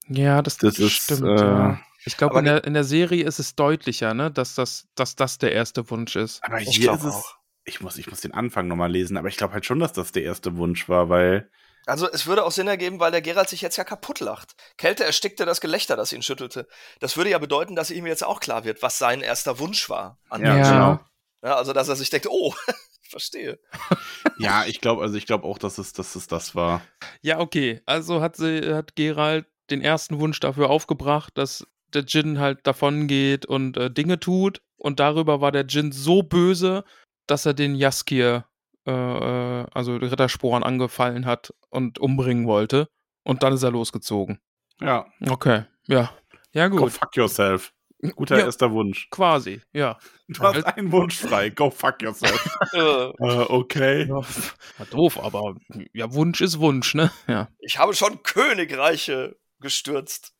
Ja, 0.08 0.42
das, 0.42 0.58
Das 0.58 0.80
ist, 0.80 0.92
stimmt. 0.92 1.24
äh, 1.24 1.36
ja. 1.36 1.80
Ich 2.06 2.18
glaube, 2.18 2.38
in 2.38 2.46
der, 2.46 2.64
in 2.64 2.76
der 2.76 2.84
Serie 2.84 3.26
ist 3.26 3.40
es 3.40 3.56
deutlicher, 3.56 4.14
ne, 4.14 4.30
dass 4.30 4.54
das, 4.54 4.88
dass 4.94 5.16
das 5.16 5.40
der 5.40 5.54
erste 5.54 5.90
Wunsch 5.90 6.16
ist. 6.16 6.44
Aber 6.44 6.62
Ich 6.62 6.76
hier 6.78 6.94
ist 6.94 7.04
es, 7.04 7.14
auch. 7.16 7.36
Ich 7.66 7.82
muss, 7.82 7.98
ich 7.98 8.08
muss 8.08 8.22
den 8.22 8.34
Anfang 8.34 8.68
nochmal 8.68 8.92
lesen, 8.92 9.18
aber 9.18 9.28
ich 9.28 9.38
glaube 9.38 9.54
halt 9.54 9.66
schon, 9.66 9.80
dass 9.80 9.94
das 9.94 10.12
der 10.12 10.24
erste 10.24 10.56
Wunsch 10.58 10.88
war, 10.88 11.10
weil, 11.10 11.50
Also 11.88 12.10
es 12.10 12.28
würde 12.28 12.44
auch 12.46 12.52
Sinn 12.52 12.68
ergeben, 12.68 13.00
weil 13.00 13.12
der 13.12 13.22
Gerald 13.22 13.50
sich 13.50 13.62
jetzt 13.62 13.78
ja 13.78 13.84
kaputt 13.84 14.20
lacht. 14.20 14.56
Kälte 14.78 15.04
erstickte 15.04 15.46
das 15.46 15.62
Gelächter, 15.62 15.96
das 15.96 16.14
ihn 16.14 16.22
schüttelte. 16.22 16.68
Das 17.00 17.18
würde 17.18 17.32
ja 17.32 17.38
bedeuten, 17.38 17.76
dass 17.76 17.92
ihm 17.92 18.08
jetzt 18.08 18.24
auch 18.24 18.40
klar 18.40 18.64
wird, 18.64 18.82
was 18.82 18.98
sein 18.98 19.22
erster 19.22 19.60
Wunsch 19.60 19.90
war. 19.90 20.20
An 20.30 20.44
Ja, 20.44 20.56
genau. 20.56 21.00
Ja, 21.44 21.56
also 21.58 21.74
dass 21.74 21.90
er 21.90 21.96
sich 21.96 22.10
denkt, 22.10 22.28
oh, 22.30 22.54
verstehe. 23.02 23.60
Ja, 24.38 24.66
ich 24.66 24.82
glaube, 24.82 25.02
also 25.02 25.16
ich 25.16 25.28
glaube 25.28 25.46
auch, 25.46 25.58
dass 25.58 25.78
es, 25.78 25.94
dass 25.94 26.16
es 26.16 26.28
das 26.28 26.56
war. 26.56 26.82
Ja, 27.22 27.40
okay. 27.40 27.82
Also 27.86 28.22
hat 28.22 28.36
sie, 28.36 28.74
hat 28.74 28.98
Gerald 28.98 29.46
den 29.70 29.82
ersten 29.82 30.20
Wunsch 30.20 30.42
dafür 30.42 30.70
aufgebracht, 30.70 31.38
dass 31.38 31.66
der 31.94 32.04
Djinn 32.04 32.38
halt 32.38 32.68
davon 32.68 33.08
geht 33.08 33.46
und 33.46 33.78
äh, 33.78 33.90
Dinge 33.90 34.20
tut. 34.20 34.62
Und 34.76 35.00
darüber 35.00 35.40
war 35.40 35.54
der 35.54 35.64
Djinn 35.64 35.94
so 35.94 36.22
böse, 36.22 36.84
dass 37.28 37.46
er 37.46 37.54
den 37.54 37.76
Jaskir, 37.76 38.46
äh, 38.88 38.92
äh, 38.92 39.66
also 39.74 39.96
Rittersporen, 39.96 40.64
angefallen 40.64 41.26
hat 41.26 41.54
und 41.70 42.00
umbringen 42.00 42.48
wollte. 42.48 42.88
Und 43.24 43.42
dann 43.44 43.54
ist 43.54 43.64
er 43.64 43.72
losgezogen. 43.72 44.40
Ja, 44.80 45.06
Okay, 45.28 45.64
ja. 45.88 46.12
Ja, 46.52 46.68
go 46.68 46.78
gut. 46.78 46.92
fuck 46.94 47.16
yourself. 47.16 47.72
Guter 48.16 48.38
Ja. 48.38 48.46
erster 48.46 48.72
Wunsch. 48.72 49.10
Quasi, 49.10 49.62
ja. 49.74 49.98
Du 50.28 50.42
hast 50.44 50.64
einen 50.66 50.92
Wunsch 50.92 51.18
frei. 51.18 51.50
Go 51.50 51.72
fuck 51.72 52.02
yourself. 52.02 52.58
Äh, 52.74 52.80
äh, 52.80 53.46
okay. 53.50 54.08
Ja, 54.08 54.86
doof, 54.92 55.18
aber 55.24 55.56
ja, 55.94 56.14
Wunsch 56.14 56.42
ist 56.42 56.60
Wunsch, 56.60 56.94
ne? 56.94 57.10
Ja. 57.28 57.48
ich 57.60 57.80
habe 57.80 57.94
schon 57.96 58.22
Königreiche 58.24 59.36
gestürzt. 59.60 60.34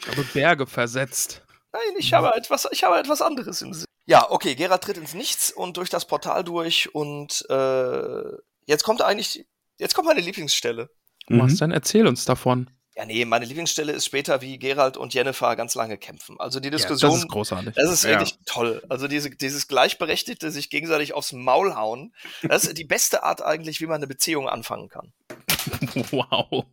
Ich 0.00 0.08
habe 0.08 0.24
Berge 0.32 0.66
versetzt. 0.66 1.44
Nein, 1.72 1.82
ich 1.98 2.12
habe 2.12 2.34
etwas, 2.34 2.66
ich 2.72 2.84
habe 2.84 2.98
etwas 2.98 3.20
anderes 3.22 3.60
im 3.62 3.72
Sinn. 3.74 3.86
Ja, 4.06 4.30
okay, 4.30 4.54
Gerald 4.54 4.82
tritt 4.82 4.98
ins 4.98 5.14
Nichts 5.14 5.50
und 5.50 5.76
durch 5.76 5.88
das 5.90 6.06
Portal 6.06 6.44
durch 6.44 6.94
und 6.94 7.44
äh, 7.48 8.32
jetzt 8.66 8.84
kommt 8.84 9.00
eigentlich, 9.02 9.46
jetzt 9.78 9.94
kommt 9.94 10.06
meine 10.08 10.20
Lieblingsstelle. 10.20 10.90
Was 11.28 11.52
Mhm. 11.54 11.56
denn? 11.58 11.70
Erzähl 11.70 12.06
uns 12.06 12.24
davon. 12.26 12.68
Ja, 12.96 13.06
nee, 13.06 13.24
meine 13.24 13.44
Lieblingsstelle 13.44 13.90
ist 13.92 14.04
später, 14.04 14.40
wie 14.40 14.56
Gerald 14.58 14.96
und 14.96 15.14
Jennifer 15.14 15.56
ganz 15.56 15.74
lange 15.74 15.98
kämpfen. 15.98 16.38
Also 16.38 16.60
die 16.60 16.68
Ja, 16.68 16.76
Diskussion, 16.76 17.10
das 17.12 17.20
ist 17.22 17.28
großartig. 17.28 17.74
das 17.74 17.90
ist 17.90 18.04
Ja. 18.04 18.10
wirklich 18.10 18.34
toll. 18.46 18.84
Also 18.88 19.08
diese, 19.08 19.30
dieses 19.30 19.66
gleichberechtigte, 19.66 20.50
sich 20.52 20.70
gegenseitig 20.70 21.12
aufs 21.14 21.32
Maul 21.32 21.74
hauen, 21.74 22.14
das 22.42 22.64
ist 22.66 22.78
die 22.78 22.84
beste 22.84 23.24
Art 23.24 23.42
eigentlich, 23.42 23.80
wie 23.80 23.86
man 23.86 23.96
eine 23.96 24.06
Beziehung 24.06 24.48
anfangen 24.48 24.88
kann. 24.90 25.12
Wow. 26.12 26.66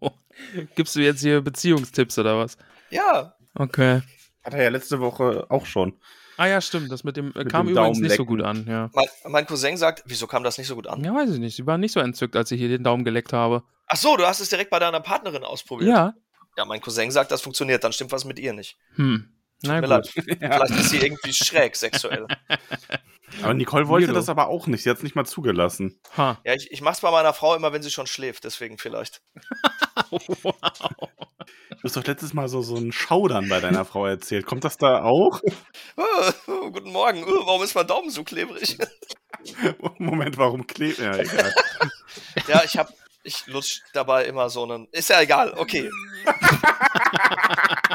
Gibst 0.75 0.95
du 0.95 0.99
jetzt 0.99 1.21
hier 1.21 1.41
Beziehungstipps 1.41 2.19
oder 2.19 2.38
was? 2.38 2.57
Ja, 2.89 3.36
Okay. 3.55 4.01
Hat 4.44 4.54
er 4.54 4.64
ja 4.64 4.70
letzte 4.70 5.00
Woche 5.00 5.46
auch 5.50 5.66
schon. 5.66 5.94
Ah 6.38 6.48
ja, 6.48 6.62
stimmt. 6.62 6.92
Das 6.92 7.04
mit 7.04 7.18
dem 7.18 7.32
äh, 7.34 7.39
Mit 7.39 7.50
kam 7.50 7.68
dem 7.68 7.76
übrigens 7.78 8.00
nicht 8.00 8.16
so 8.16 8.26
gut 8.26 8.42
an, 8.42 8.66
ja. 8.68 8.89
mein, 8.94 9.06
mein 9.28 9.46
Cousin 9.46 9.78
sagt, 9.78 10.04
wieso 10.06 10.26
kam 10.28 10.44
das 10.44 10.58
nicht 10.58 10.68
so 10.68 10.76
gut 10.76 10.88
an? 10.88 11.04
Ja, 11.04 11.14
weiß 11.14 11.32
ich 11.32 11.39
nicht. 11.39 11.56
Sie 11.56 11.68
waren 11.68 11.80
nicht 11.82 11.92
so 11.92 12.00
entzückt, 12.00 12.36
als 12.36 12.50
ich 12.52 12.60
hier 12.60 12.70
den 12.70 12.84
Daumen 12.84 13.04
geleckt 13.04 13.34
habe. 13.34 13.64
Ach 13.88 13.98
so, 13.98 14.18
du 14.18 14.26
hast 14.26 14.39
es 14.39 14.50
direkt 14.50 14.72
bei 14.72 14.80
deiner 14.80 15.02
Partnerin 15.02 15.44
ausprobiert. 15.44 15.89
Ja. 15.89 16.14
Ja, 16.58 16.66
mein 16.66 16.82
Cousin 16.82 17.12
sagt, 17.12 17.32
das 17.32 17.42
funktioniert, 17.42 17.84
dann 17.84 17.94
stimmt 17.94 18.12
was 18.12 18.26
mit 18.26 18.39
ihr 18.39 18.54
nicht. 18.54 18.78
Hm. 18.96 19.30
Na 19.64 19.76
Mir 19.76 19.82
gut. 19.82 19.89
leid. 19.89 20.08
Vielleicht 20.08 20.72
ist 20.72 20.89
sie 20.89 20.98
irgendwie 20.98 21.32
schräg 21.34 21.76
sexuell. 21.76 22.26
Aber 23.44 23.54
Nicole 23.54 23.88
wollte 23.88 24.08
Weirdo. 24.08 24.20
das 24.20 24.28
aber 24.28 24.48
auch 24.48 24.68
nicht. 24.68 24.84
Sie 24.84 24.89
hat 24.89 24.98
es 24.98 25.04
nicht 25.04 25.16
mal 25.16 25.26
zugelassen. 25.26 26.00
Ha. 26.18 26.42
Ja, 26.44 26.54
ich, 26.54 26.70
ich 26.72 26.82
mach's 26.82 27.00
bei 27.00 27.12
meiner 27.12 27.34
Frau 27.34 27.56
immer, 27.56 27.72
wenn 27.72 27.82
sie 27.82 27.89
schon 27.92 28.08
schläft, 28.08 28.44
deswegen 28.44 28.78
vielleicht. 28.78 29.22
wow. 30.44 30.56
Du 31.70 31.84
hast 31.84 31.98
doch 31.98 32.06
letztes 32.06 32.34
Mal 32.34 32.48
so, 32.48 32.62
so 32.62 32.76
ein 32.76 32.92
Schaudern 32.92 33.50
bei 33.50 33.60
deiner 33.60 33.86
Frau 33.86 34.06
erzählt. 34.06 34.46
Kommt 34.46 34.64
das 34.64 34.78
da 34.78 35.04
auch? 35.04 35.42
Oh, 35.98 36.04
oh, 36.48 36.72
guten 36.72 36.92
Morgen. 36.92 37.24
Oh, 37.24 37.46
warum 37.46 37.64
ist 37.64 37.74
mein 37.76 37.88
Daumen 37.88 38.10
so 38.10 38.24
klebrig? 38.24 38.78
Moment, 39.98 40.38
warum 40.38 40.68
klebt 40.68 41.00
Ja, 41.00 41.16
egal. 41.18 41.54
ja, 42.48 42.64
ich 42.64 42.78
hab, 42.78 42.94
ich 43.24 43.48
lutsch 43.48 43.82
dabei 43.94 44.26
immer 44.26 44.50
so 44.50 44.64
einen. 44.64 44.88
Ist 44.92 45.10
ja 45.10 45.22
egal, 45.22 45.54
okay. 45.58 45.89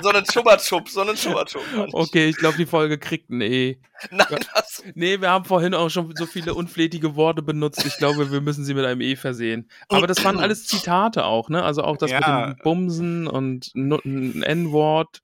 So 0.03 0.09
einen 0.11 0.25
Schubbertschub, 0.25 0.89
so 0.89 1.01
einen 1.01 1.17
Schubbertschub. 1.17 1.63
Okay, 1.93 2.29
ich 2.29 2.37
glaube, 2.37 2.57
die 2.57 2.67
Folge 2.67 2.99
kriegt 2.99 3.31
ein 3.31 3.41
E. 3.41 3.79
Nein, 4.11 4.27
was? 4.55 4.83
Nee, 4.95 5.21
wir 5.21 5.31
haben 5.31 5.45
vorhin 5.45 5.75
auch 5.75 5.89
schon 5.89 6.13
so 6.17 6.27
viele 6.27 6.55
unflätige 6.55 7.17
Worte 7.17 7.43
benutzt. 7.43 7.85
Ich 7.87 7.97
glaube, 7.97 8.31
wir 8.31 8.41
müssen 8.41 8.65
sie 8.65 8.75
mit 8.75 8.85
einem 8.85 9.01
E 9.01 9.17
versehen. 9.17 9.71
Aber 9.89 10.07
das 10.07 10.23
waren 10.25 10.39
alles 10.39 10.67
Zitate 10.67 11.25
auch, 11.25 11.49
ne? 11.49 11.63
Also 11.63 11.83
auch 11.83 11.97
das 11.97 12.11
Ja. 12.11 12.47
mit 12.49 12.59
dem 12.59 12.63
Bumsen 12.63 13.27
und 13.27 13.73
ein 13.75 14.43
N-Wort. 14.43 15.23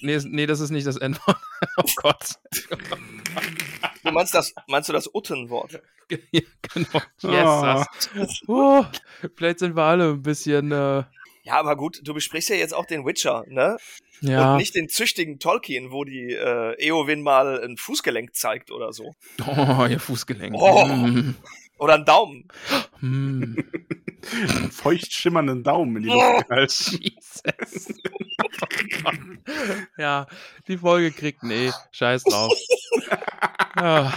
Nee, 0.00 0.18
nee, 0.24 0.46
das 0.46 0.60
ist 0.60 0.70
nicht 0.70 0.86
das 0.86 0.96
N-Wort. 0.96 1.36
Oh 1.76 1.84
Gott. 2.02 2.34
Du 4.02 4.10
meinst 4.10 4.34
das, 4.34 4.52
meinst 4.66 4.88
du 4.88 4.92
das 4.92 5.08
Uttenwort? 5.14 5.80
ja, 6.32 6.40
genau. 6.74 7.02
Yes. 7.22 7.86
das. 8.16 8.40
Oh, 8.48 8.84
vielleicht 9.36 9.60
sind 9.60 9.76
wir 9.76 9.82
alle 9.84 10.10
ein 10.10 10.22
bisschen, 10.22 10.72
äh, 10.72 11.04
Ja, 11.42 11.54
aber 11.54 11.76
gut, 11.76 12.00
du 12.04 12.14
besprichst 12.14 12.50
ja 12.50 12.56
jetzt 12.56 12.72
auch 12.74 12.86
den 12.86 13.04
Witcher, 13.04 13.44
ne? 13.48 13.76
ja. 14.20 14.52
Und 14.52 14.58
nicht 14.58 14.74
den 14.76 14.88
züchtigen 14.88 15.38
Tolkien, 15.40 15.90
wo 15.90 16.04
die 16.04 16.32
äh, 16.32 16.74
Eowyn 16.86 17.22
mal 17.22 17.62
ein 17.64 17.76
Fußgelenk 17.76 18.34
zeigt 18.34 18.70
oder 18.70 18.92
so. 18.92 19.14
Oh, 19.46 19.84
ihr 19.90 19.98
Fußgelenk. 19.98 20.54
Oh. 20.56 20.84
Mm, 20.86 21.34
Oder 21.78 21.94
einen 21.94 22.04
Daumen. 22.04 22.46
mm. 23.00 23.56
Einen 24.48 24.70
feucht 24.70 25.12
schimmernden 25.12 25.64
Daumen 25.64 25.96
in 25.96 26.02
die 26.04 26.08
Luft 26.10 26.46
gehalten. 26.48 26.98
Jesus. 27.00 27.42
ja, 29.96 30.26
die 30.68 30.78
Folge 30.78 31.10
kriegt 31.10 31.42
ein 31.42 31.50
E. 31.50 31.72
Scheiß 31.90 32.22
drauf. 32.24 32.52
Ja, 33.76 34.12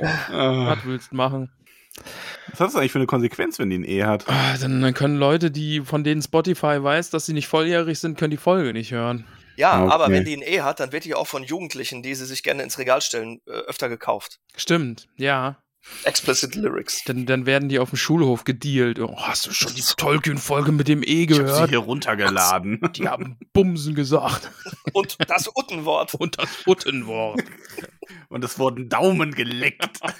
Ah. 0.00 0.68
was 0.76 0.84
willst 0.86 1.10
du 1.12 1.16
machen? 1.16 1.50
Was 2.50 2.60
hat 2.60 2.66
das 2.68 2.76
eigentlich 2.76 2.92
für 2.92 2.98
eine 2.98 3.06
Konsequenz, 3.06 3.58
wenn 3.58 3.70
die 3.70 3.76
ein 3.78 3.84
E 3.84 4.04
hat? 4.04 4.28
Ah, 4.28 4.56
Dann 4.58 4.94
können 4.94 5.16
Leute, 5.16 5.50
die 5.50 5.80
von 5.82 6.04
denen 6.04 6.22
Spotify 6.22 6.82
weiß, 6.82 7.10
dass 7.10 7.26
sie 7.26 7.32
nicht 7.34 7.48
volljährig 7.48 7.98
sind, 7.98 8.18
können 8.18 8.30
die 8.30 8.36
Folge 8.36 8.72
nicht 8.72 8.92
hören. 8.92 9.26
Ja, 9.56 9.82
Okay. 9.84 9.92
aber 9.92 10.08
wenn 10.10 10.24
die 10.24 10.34
ein 10.36 10.42
E 10.42 10.62
hat, 10.62 10.80
dann 10.80 10.92
wird 10.92 11.04
die 11.04 11.14
auch 11.14 11.26
von 11.26 11.44
Jugendlichen, 11.44 12.02
die 12.02 12.14
sie 12.14 12.24
sich 12.24 12.42
gerne 12.42 12.62
ins 12.62 12.78
Regal 12.78 13.02
stellen, 13.02 13.40
äh, 13.46 13.50
öfter 13.50 13.88
gekauft. 13.90 14.40
Stimmt, 14.56 15.08
ja. 15.16 15.58
Explicit 16.04 16.54
Lyrics. 16.54 17.02
Dann, 17.04 17.26
dann 17.26 17.44
werden 17.44 17.68
die 17.68 17.78
auf 17.80 17.90
dem 17.90 17.96
Schulhof 17.96 18.44
gedealt. 18.44 19.00
Oh, 19.00 19.16
hast 19.18 19.46
du 19.46 19.52
schon 19.52 19.74
die 19.74 19.82
Tolkien-Folge 19.82 20.70
mit 20.72 20.86
dem 20.88 21.02
E 21.02 21.24
Ich 21.24 21.30
hab 21.30 21.36
sie 21.38 21.42
gehört? 21.42 21.70
hier 21.70 21.78
runtergeladen. 21.80 22.80
Die 22.96 23.08
haben 23.08 23.36
Bumsen 23.52 23.94
gesagt. 23.96 24.48
Und 24.92 25.16
das 25.28 25.48
Uttenwort. 25.54 26.14
Und 26.14 26.38
das 26.38 26.48
Uttenwort. 26.66 27.42
Und 28.28 28.44
es 28.44 28.58
wurden 28.60 28.88
Daumen 28.88 29.34
geleckt. 29.34 29.98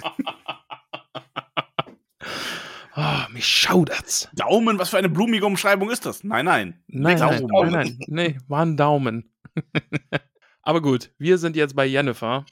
Ah, 2.95 3.27
mich 3.31 3.47
schaudert's. 3.47 4.29
Daumen, 4.35 4.79
was 4.79 4.91
für 4.91 4.99
eine 4.99 5.09
blumige 5.09 5.47
Umschreibung 5.47 5.91
ist 5.91 6.05
das? 6.05 6.25
Nein, 6.25 6.45
nein. 6.45 6.83
Nein, 6.89 7.19
nein, 7.19 7.47
Daumen. 7.49 7.73
nein, 7.73 7.97
nein, 7.99 7.99
nee, 8.09 8.39
war 8.49 8.65
ein 8.65 8.77
Daumen. 8.77 9.33
Aber 10.63 10.83
gut, 10.83 11.11
wir 11.19 11.39
sind 11.39 11.57
jetzt 11.57 11.75
bei 11.75 11.87
Jennifer, 11.87 12.45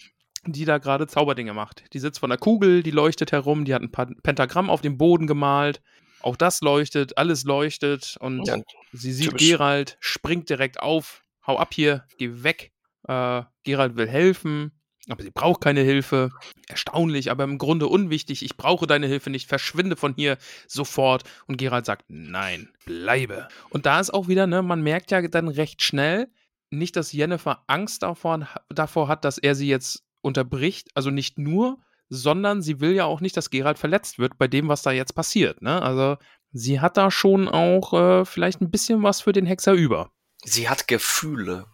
die 0.46 0.64
da 0.64 0.78
gerade 0.78 1.06
Zauberdinge 1.06 1.52
macht. 1.52 1.84
Die 1.92 1.98
sitzt 1.98 2.20
von 2.20 2.30
der 2.30 2.38
Kugel, 2.38 2.82
die 2.82 2.90
leuchtet 2.90 3.32
herum, 3.32 3.64
die 3.64 3.74
hat 3.74 3.82
ein 3.82 3.92
Pentagramm 4.22 4.70
auf 4.70 4.80
dem 4.80 4.96
Boden 4.96 5.26
gemalt. 5.26 5.82
Auch 6.22 6.36
das 6.36 6.60
leuchtet, 6.60 7.18
alles 7.18 7.44
leuchtet 7.44 8.16
und 8.20 8.46
Ja, 8.46 8.58
sie 8.92 9.12
sieht 9.12 9.30
typisch. 9.30 9.48
Gerald, 9.48 9.96
springt 10.00 10.48
direkt 10.50 10.80
auf, 10.80 11.22
hau 11.46 11.58
ab 11.58 11.72
hier, 11.72 12.04
geh 12.18 12.42
weg. 12.42 12.72
Äh, 13.06 13.42
Gerald 13.62 13.96
will 13.96 14.08
helfen, 14.08 14.72
aber 15.10 15.22
sie 15.22 15.30
braucht 15.30 15.60
keine 15.60 15.80
Hilfe. 15.80 16.30
Erstaunlich, 16.68 17.30
aber 17.30 17.44
im 17.44 17.58
Grunde 17.58 17.86
unwichtig. 17.86 18.44
Ich 18.44 18.56
brauche 18.56 18.86
deine 18.86 19.06
Hilfe 19.06 19.30
nicht. 19.30 19.48
Verschwinde 19.48 19.96
von 19.96 20.14
hier 20.14 20.38
sofort. 20.66 21.24
Und 21.46 21.56
Gerald 21.56 21.86
sagt, 21.86 22.04
nein, 22.08 22.68
bleibe. 22.86 23.48
Und 23.70 23.86
da 23.86 24.00
ist 24.00 24.12
auch 24.12 24.28
wieder, 24.28 24.46
ne, 24.46 24.62
man 24.62 24.82
merkt 24.82 25.10
ja 25.10 25.22
dann 25.22 25.48
recht 25.48 25.82
schnell, 25.82 26.28
nicht, 26.70 26.96
dass 26.96 27.12
Jennifer 27.12 27.64
Angst 27.66 28.02
davor, 28.02 28.48
davor 28.68 29.08
hat, 29.08 29.24
dass 29.24 29.38
er 29.38 29.54
sie 29.54 29.68
jetzt 29.68 30.04
unterbricht. 30.22 30.88
Also 30.94 31.10
nicht 31.10 31.38
nur, 31.38 31.78
sondern 32.08 32.62
sie 32.62 32.80
will 32.80 32.92
ja 32.92 33.04
auch 33.04 33.20
nicht, 33.20 33.36
dass 33.36 33.50
Gerald 33.50 33.78
verletzt 33.78 34.18
wird 34.18 34.38
bei 34.38 34.48
dem, 34.48 34.68
was 34.68 34.82
da 34.82 34.90
jetzt 34.92 35.14
passiert. 35.14 35.62
Ne? 35.62 35.80
Also 35.82 36.16
sie 36.52 36.80
hat 36.80 36.96
da 36.96 37.10
schon 37.10 37.48
auch 37.48 37.92
äh, 37.92 38.24
vielleicht 38.24 38.60
ein 38.60 38.70
bisschen 38.70 39.02
was 39.02 39.20
für 39.20 39.32
den 39.32 39.46
Hexer 39.46 39.72
über. 39.72 40.10
Sie 40.44 40.68
hat 40.68 40.88
Gefühle. 40.88 41.66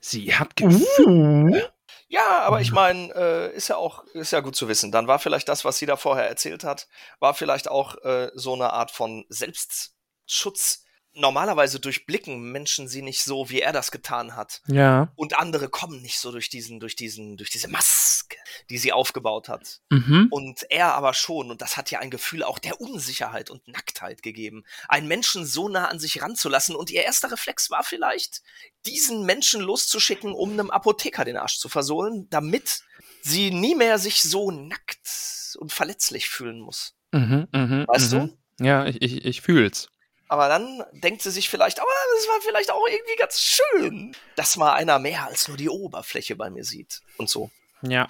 Sie 0.00 0.34
hat 0.34 0.56
Gefühle. 0.56 1.71
Ja, 2.12 2.42
aber 2.42 2.60
ich 2.60 2.72
meine, 2.72 3.10
äh, 3.14 3.56
ist 3.56 3.68
ja 3.68 3.76
auch, 3.78 4.04
ist 4.12 4.32
ja 4.32 4.40
gut 4.40 4.54
zu 4.54 4.68
wissen. 4.68 4.92
Dann 4.92 5.06
war 5.06 5.18
vielleicht 5.18 5.48
das, 5.48 5.64
was 5.64 5.78
sie 5.78 5.86
da 5.86 5.96
vorher 5.96 6.28
erzählt 6.28 6.62
hat, 6.62 6.86
war 7.20 7.32
vielleicht 7.32 7.70
auch 7.70 7.96
äh, 8.04 8.30
so 8.34 8.52
eine 8.52 8.74
Art 8.74 8.90
von 8.90 9.24
Selbstschutz, 9.30 10.84
normalerweise 11.14 11.78
durchblicken 11.78 12.52
Menschen 12.52 12.88
sie 12.88 13.02
nicht 13.02 13.22
so, 13.22 13.50
wie 13.50 13.60
er 13.60 13.72
das 13.72 13.90
getan 13.90 14.34
hat. 14.36 14.62
Ja. 14.66 15.12
Und 15.14 15.38
andere 15.38 15.68
kommen 15.68 16.00
nicht 16.00 16.18
so 16.18 16.32
durch 16.32 16.48
diesen, 16.48 16.80
durch 16.80 16.96
diesen, 16.96 17.36
durch 17.36 17.50
diese 17.50 17.68
Maske, 17.68 18.36
die 18.70 18.78
sie 18.78 18.92
aufgebaut 18.92 19.48
hat. 19.48 19.80
Mhm. 19.90 20.28
Und 20.30 20.62
er 20.70 20.94
aber 20.94 21.14
schon. 21.14 21.50
Und 21.50 21.60
das 21.60 21.76
hat 21.76 21.90
ja 21.90 22.00
ein 22.00 22.10
Gefühl 22.10 22.42
auch 22.42 22.58
der 22.58 22.80
Unsicherheit 22.80 23.50
und 23.50 23.66
Nacktheit 23.68 24.22
gegeben. 24.22 24.64
Einen 24.88 25.08
Menschen 25.08 25.44
so 25.44 25.68
nah 25.68 25.88
an 25.88 25.98
sich 25.98 26.22
ranzulassen. 26.22 26.76
Und 26.76 26.90
ihr 26.90 27.02
erster 27.02 27.30
Reflex 27.30 27.70
war 27.70 27.84
vielleicht, 27.84 28.42
diesen 28.86 29.26
Menschen 29.26 29.60
loszuschicken, 29.60 30.32
um 30.32 30.52
einem 30.52 30.70
Apotheker 30.70 31.24
den 31.24 31.36
Arsch 31.36 31.58
zu 31.58 31.68
versohlen, 31.68 32.26
damit 32.30 32.82
sie 33.22 33.50
nie 33.50 33.74
mehr 33.74 33.98
sich 33.98 34.22
so 34.22 34.50
nackt 34.50 35.56
und 35.58 35.72
verletzlich 35.72 36.28
fühlen 36.28 36.60
muss. 36.60 36.94
Mhm, 37.12 37.48
mhm, 37.52 37.84
Weißt 37.86 38.12
mhm. 38.12 38.36
Ja, 38.60 38.86
ich, 38.86 39.02
ich, 39.02 39.24
ich 39.24 39.40
fühl's. 39.42 39.88
Aber 40.32 40.48
dann 40.48 40.82
denkt 40.92 41.20
sie 41.20 41.30
sich 41.30 41.50
vielleicht, 41.50 41.78
aber 41.78 41.90
das 42.14 42.26
war 42.26 42.40
vielleicht 42.40 42.70
auch 42.70 42.86
irgendwie 42.90 43.16
ganz 43.18 43.38
schön, 43.38 44.16
dass 44.34 44.56
mal 44.56 44.72
einer 44.72 44.98
mehr 44.98 45.26
als 45.26 45.46
nur 45.46 45.58
die 45.58 45.68
Oberfläche 45.68 46.36
bei 46.36 46.48
mir 46.48 46.64
sieht. 46.64 47.02
Und 47.18 47.28
so. 47.28 47.50
Ja. 47.82 48.08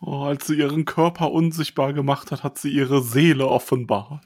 Oh, 0.00 0.22
als 0.22 0.46
sie 0.46 0.54
ihren 0.54 0.84
Körper 0.84 1.32
unsichtbar 1.32 1.92
gemacht 1.92 2.30
hat, 2.30 2.44
hat 2.44 2.58
sie 2.58 2.70
ihre 2.70 3.02
Seele 3.02 3.48
offenbart. 3.48 4.22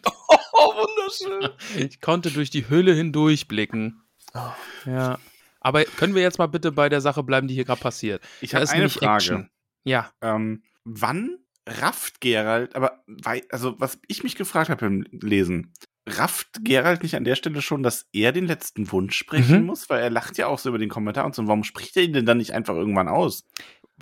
Oh, 0.52 0.74
wunderschön. 0.74 1.48
Ich 1.88 2.02
konnte 2.02 2.30
durch 2.30 2.50
die 2.50 2.68
Hülle 2.68 2.92
hindurchblicken. 2.92 4.02
Oh. 4.34 4.50
Ja. 4.84 5.18
Aber 5.60 5.84
können 5.84 6.14
wir 6.14 6.20
jetzt 6.20 6.38
mal 6.38 6.48
bitte 6.48 6.70
bei 6.70 6.90
der 6.90 7.00
Sache 7.00 7.22
bleiben, 7.22 7.48
die 7.48 7.54
hier 7.54 7.64
gerade 7.64 7.80
passiert? 7.80 8.22
Ich 8.42 8.54
habe 8.54 8.68
eine 8.68 8.90
Frage. 8.90 9.14
Action. 9.14 9.50
Ja. 9.84 10.12
Ähm, 10.20 10.64
wann 10.84 11.38
rafft 11.66 12.20
Gerald, 12.20 12.76
aber 12.76 13.02
also 13.48 13.74
was 13.80 13.98
ich 14.06 14.22
mich 14.22 14.36
gefragt 14.36 14.68
habe 14.68 14.80
beim 14.82 15.06
Lesen, 15.12 15.72
rafft 16.08 16.60
Gerald 16.64 17.02
nicht 17.02 17.14
an 17.16 17.24
der 17.24 17.34
Stelle 17.34 17.62
schon, 17.62 17.82
dass 17.82 18.06
er 18.12 18.32
den 18.32 18.46
letzten 18.46 18.90
Wunsch 18.92 19.16
sprechen 19.16 19.60
Mhm. 19.60 19.66
muss? 19.66 19.88
Weil 19.90 20.02
er 20.02 20.10
lacht 20.10 20.38
ja 20.38 20.46
auch 20.46 20.58
so 20.58 20.68
über 20.70 20.78
den 20.78 20.88
Kommentar 20.88 21.24
und 21.24 21.34
so. 21.34 21.46
Warum 21.46 21.64
spricht 21.64 21.96
er 21.96 22.02
ihn 22.04 22.12
denn 22.12 22.26
dann 22.26 22.38
nicht 22.38 22.52
einfach 22.52 22.74
irgendwann 22.74 23.08
aus? 23.08 23.44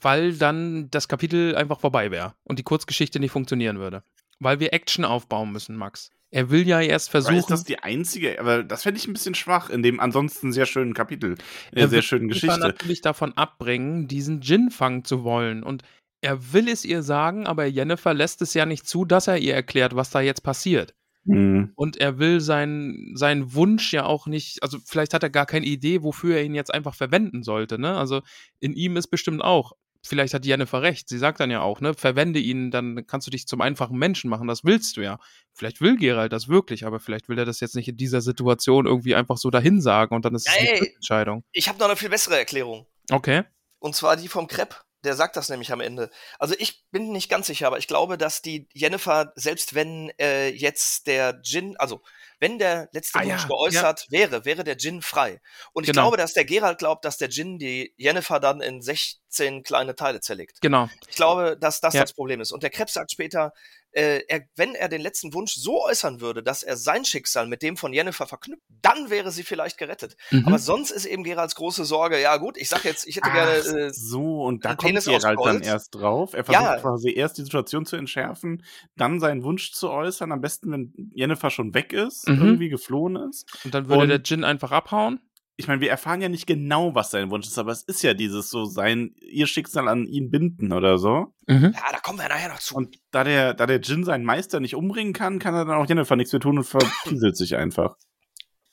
Weil 0.00 0.34
dann 0.34 0.90
das 0.90 1.08
Kapitel 1.08 1.54
einfach 1.56 1.80
vorbei 1.80 2.10
wäre 2.10 2.34
und 2.44 2.58
die 2.58 2.62
Kurzgeschichte 2.62 3.18
nicht 3.20 3.30
funktionieren 3.30 3.78
würde. 3.78 4.02
Weil 4.38 4.60
wir 4.60 4.72
Action 4.74 5.04
aufbauen 5.04 5.52
müssen, 5.52 5.76
Max. 5.76 6.10
Er 6.30 6.50
will 6.50 6.66
ja 6.66 6.80
erst 6.80 7.08
versuchen. 7.10 7.36
ist 7.36 7.50
das 7.50 7.64
die 7.64 7.78
einzige, 7.78 8.38
aber 8.40 8.62
das 8.64 8.82
fände 8.82 8.98
ich 8.98 9.06
ein 9.06 9.12
bisschen 9.14 9.34
schwach 9.34 9.70
in 9.70 9.82
dem 9.82 10.00
ansonsten 10.00 10.52
sehr 10.52 10.66
schönen 10.66 10.92
Kapitel, 10.92 11.30
in 11.30 11.36
der 11.72 11.82
Er 11.84 11.88
sehr 11.88 11.96
will 11.98 12.02
schönen 12.02 12.28
Geschichte. 12.28 12.58
natürlich 12.58 13.00
davon 13.00 13.32
abbringen, 13.34 14.08
diesen 14.08 14.42
Gin 14.42 14.70
fangen 14.70 15.04
zu 15.04 15.22
wollen. 15.24 15.62
Und 15.62 15.82
er 16.20 16.52
will 16.52 16.68
es 16.68 16.84
ihr 16.84 17.02
sagen, 17.02 17.46
aber 17.46 17.64
Jennifer 17.66 18.12
lässt 18.12 18.42
es 18.42 18.52
ja 18.54 18.66
nicht 18.66 18.86
zu, 18.88 19.04
dass 19.04 19.28
er 19.28 19.38
ihr 19.38 19.54
erklärt, 19.54 19.94
was 19.96 20.10
da 20.10 20.20
jetzt 20.20 20.42
passiert. 20.42 20.94
Hm. 21.26 21.72
Und 21.74 21.96
er 21.96 22.18
will 22.18 22.40
seinen, 22.40 23.16
seinen 23.16 23.54
Wunsch 23.54 23.92
ja 23.92 24.04
auch 24.04 24.26
nicht, 24.26 24.62
also 24.62 24.78
vielleicht 24.84 25.12
hat 25.12 25.22
er 25.22 25.30
gar 25.30 25.46
keine 25.46 25.66
Idee, 25.66 26.02
wofür 26.02 26.36
er 26.36 26.44
ihn 26.44 26.54
jetzt 26.54 26.72
einfach 26.72 26.94
verwenden 26.94 27.42
sollte, 27.42 27.78
ne? 27.78 27.96
Also 27.96 28.22
in 28.60 28.72
ihm 28.72 28.96
ist 28.96 29.08
bestimmt 29.08 29.42
auch, 29.42 29.72
vielleicht 30.06 30.34
hat 30.34 30.46
Jennifer 30.46 30.82
recht, 30.82 31.08
sie 31.08 31.18
sagt 31.18 31.40
dann 31.40 31.50
ja 31.50 31.60
auch, 31.62 31.80
ne, 31.80 31.94
verwende 31.94 32.38
ihn, 32.38 32.70
dann 32.70 33.06
kannst 33.06 33.26
du 33.26 33.30
dich 33.30 33.46
zum 33.46 33.60
einfachen 33.60 33.98
Menschen 33.98 34.30
machen, 34.30 34.46
das 34.46 34.64
willst 34.64 34.96
du 34.96 35.02
ja. 35.02 35.18
Vielleicht 35.52 35.80
will 35.80 35.96
Gerald 35.96 36.32
das 36.32 36.48
wirklich, 36.48 36.86
aber 36.86 37.00
vielleicht 37.00 37.28
will 37.28 37.38
er 37.38 37.44
das 37.44 37.60
jetzt 37.60 37.74
nicht 37.74 37.88
in 37.88 37.96
dieser 37.96 38.20
Situation 38.20 38.86
irgendwie 38.86 39.14
einfach 39.14 39.36
so 39.36 39.50
dahin 39.50 39.80
sagen 39.80 40.14
und 40.14 40.24
dann 40.24 40.34
ist 40.34 40.48
es 40.48 40.54
Ey! 40.54 40.76
eine 40.76 40.94
Entscheidung. 40.94 41.44
Ich 41.52 41.68
habe 41.68 41.78
noch 41.78 41.86
eine 41.86 41.96
viel 41.96 42.08
bessere 42.08 42.38
Erklärung. 42.38 42.86
Okay. 43.10 43.42
Und 43.78 43.94
zwar 43.94 44.16
die 44.16 44.28
vom 44.28 44.46
Krepp. 44.46 44.85
Der 45.04 45.14
sagt 45.14 45.36
das 45.36 45.48
nämlich 45.48 45.72
am 45.72 45.80
Ende. 45.80 46.10
Also 46.38 46.54
ich 46.58 46.84
bin 46.90 47.12
nicht 47.12 47.28
ganz 47.28 47.46
sicher, 47.46 47.66
aber 47.66 47.78
ich 47.78 47.86
glaube, 47.86 48.18
dass 48.18 48.42
die 48.42 48.68
Jennifer, 48.72 49.32
selbst 49.36 49.74
wenn 49.74 50.10
äh, 50.18 50.48
jetzt 50.48 51.06
der 51.06 51.40
Jin, 51.44 51.76
also 51.78 52.02
wenn 52.40 52.58
der 52.58 52.88
letzte 52.92 53.18
Ah, 53.18 53.24
Wunsch 53.24 53.42
ja, 53.42 53.46
geäußert 53.48 54.06
wäre, 54.10 54.44
wäre 54.44 54.64
der 54.64 54.76
Jin 54.76 55.00
frei. 55.02 55.40
Und 55.72 55.84
ich 55.84 55.88
Genau. 55.90 56.02
glaube, 56.02 56.16
dass 56.16 56.32
der 56.32 56.44
Gerald 56.44 56.78
glaubt, 56.78 57.04
dass 57.04 57.16
der 57.18 57.28
Jin 57.28 57.58
die 57.58 57.94
Jennifer 57.96 58.40
dann 58.40 58.60
in 58.60 58.82
16 58.82 59.62
kleine 59.62 59.94
Teile 59.94 60.20
zerlegt. 60.20 60.60
Genau. 60.60 60.88
Ich 61.08 61.16
glaube, 61.16 61.56
dass 61.58 61.80
das 61.80 61.94
Ja. 61.94 62.00
das 62.02 62.12
Problem 62.12 62.40
ist. 62.40 62.52
Und 62.52 62.62
der 62.62 62.70
Krebs 62.70 62.94
sagt 62.94 63.12
später, 63.12 63.52
äh, 63.96 64.20
er, 64.28 64.42
wenn 64.56 64.74
er 64.74 64.88
den 64.88 65.00
letzten 65.00 65.32
Wunsch 65.32 65.54
so 65.54 65.82
äußern 65.84 66.20
würde, 66.20 66.42
dass 66.42 66.62
er 66.62 66.76
sein 66.76 67.04
Schicksal 67.06 67.46
mit 67.46 67.62
dem 67.62 67.76
von 67.78 67.92
Jennifer 67.94 68.26
verknüpft, 68.26 68.62
dann 68.82 69.08
wäre 69.08 69.30
sie 69.30 69.42
vielleicht 69.42 69.78
gerettet. 69.78 70.16
Mhm. 70.30 70.46
Aber 70.46 70.58
sonst 70.58 70.90
ist 70.90 71.06
eben 71.06 71.24
Geralds 71.24 71.54
große 71.54 71.84
Sorge, 71.86 72.20
ja 72.20 72.36
gut, 72.36 72.58
ich 72.58 72.68
sag 72.68 72.84
jetzt, 72.84 73.06
ich 73.06 73.16
hätte 73.16 73.30
gerne 73.30 73.62
Ach 73.62 73.74
äh, 73.74 73.90
so, 73.92 74.42
und 74.44 74.64
da 74.66 74.70
kommt 74.70 74.80
Penis 74.82 75.06
Gerald 75.06 75.38
dann 75.42 75.62
erst 75.62 75.94
drauf. 75.94 76.34
Er 76.34 76.44
versucht 76.44 76.62
Ja. 76.62 76.76
quasi 76.76 77.10
erst 77.14 77.38
die 77.38 77.42
Situation 77.42 77.86
zu 77.86 77.96
entschärfen, 77.96 78.62
dann 78.96 79.18
seinen 79.18 79.42
Wunsch 79.42 79.72
zu 79.72 79.88
äußern, 79.90 80.30
am 80.30 80.42
besten, 80.42 80.70
wenn 80.72 80.92
Jennifer 81.14 81.48
schon 81.50 81.72
weg 81.72 81.92
ist, 81.94 82.28
Mhm. 82.28 82.42
irgendwie 82.42 82.68
geflohen 82.68 83.16
ist. 83.16 83.46
Und 83.64 83.74
dann 83.74 83.88
würde 83.88 84.02
Und- 84.02 84.08
der 84.10 84.20
Jin 84.22 84.44
einfach 84.44 84.72
abhauen. 84.72 85.20
Ich 85.58 85.68
meine, 85.68 85.80
wir 85.80 85.90
erfahren 85.90 86.20
ja 86.20 86.28
nicht 86.28 86.46
genau, 86.46 86.94
was 86.94 87.10
sein 87.10 87.30
Wunsch 87.30 87.46
ist, 87.46 87.58
aber 87.58 87.72
es 87.72 87.82
ist 87.82 88.02
ja 88.02 88.12
dieses 88.12 88.50
so 88.50 88.66
sein, 88.66 89.14
ihr 89.20 89.46
Schicksal 89.46 89.88
an 89.88 90.06
ihn 90.06 90.30
binden 90.30 90.72
oder 90.72 90.98
so. 90.98 91.32
Mhm. 91.46 91.72
Ja, 91.74 91.92
da 91.92 91.98
kommen 92.00 92.18
wir 92.18 92.28
nachher 92.28 92.50
noch 92.50 92.58
zu. 92.58 92.74
Und 92.74 92.98
da 93.10 93.24
der, 93.24 93.54
da 93.54 93.66
der 93.66 93.80
Jin 93.80 94.04
seinen 94.04 94.24
Meister 94.24 94.60
nicht 94.60 94.74
umbringen 94.74 95.14
kann, 95.14 95.38
kann 95.38 95.54
er 95.54 95.64
dann 95.64 95.76
auch 95.76 95.88
Jennifer 95.88 96.14
nichts 96.16 96.32
mehr 96.32 96.40
tun 96.40 96.58
und 96.58 96.64
verpieselt 96.64 97.36
sich 97.36 97.56
einfach. 97.56 97.96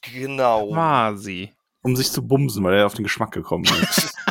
genau. 0.01 0.69
Quasi. 0.71 1.53
Um 1.83 1.95
sich 1.95 2.11
zu 2.11 2.25
bumsen, 2.25 2.63
weil 2.63 2.75
er 2.75 2.85
auf 2.85 2.93
den 2.95 3.03
Geschmack 3.03 3.31
gekommen 3.31 3.65
ist. 3.65 4.13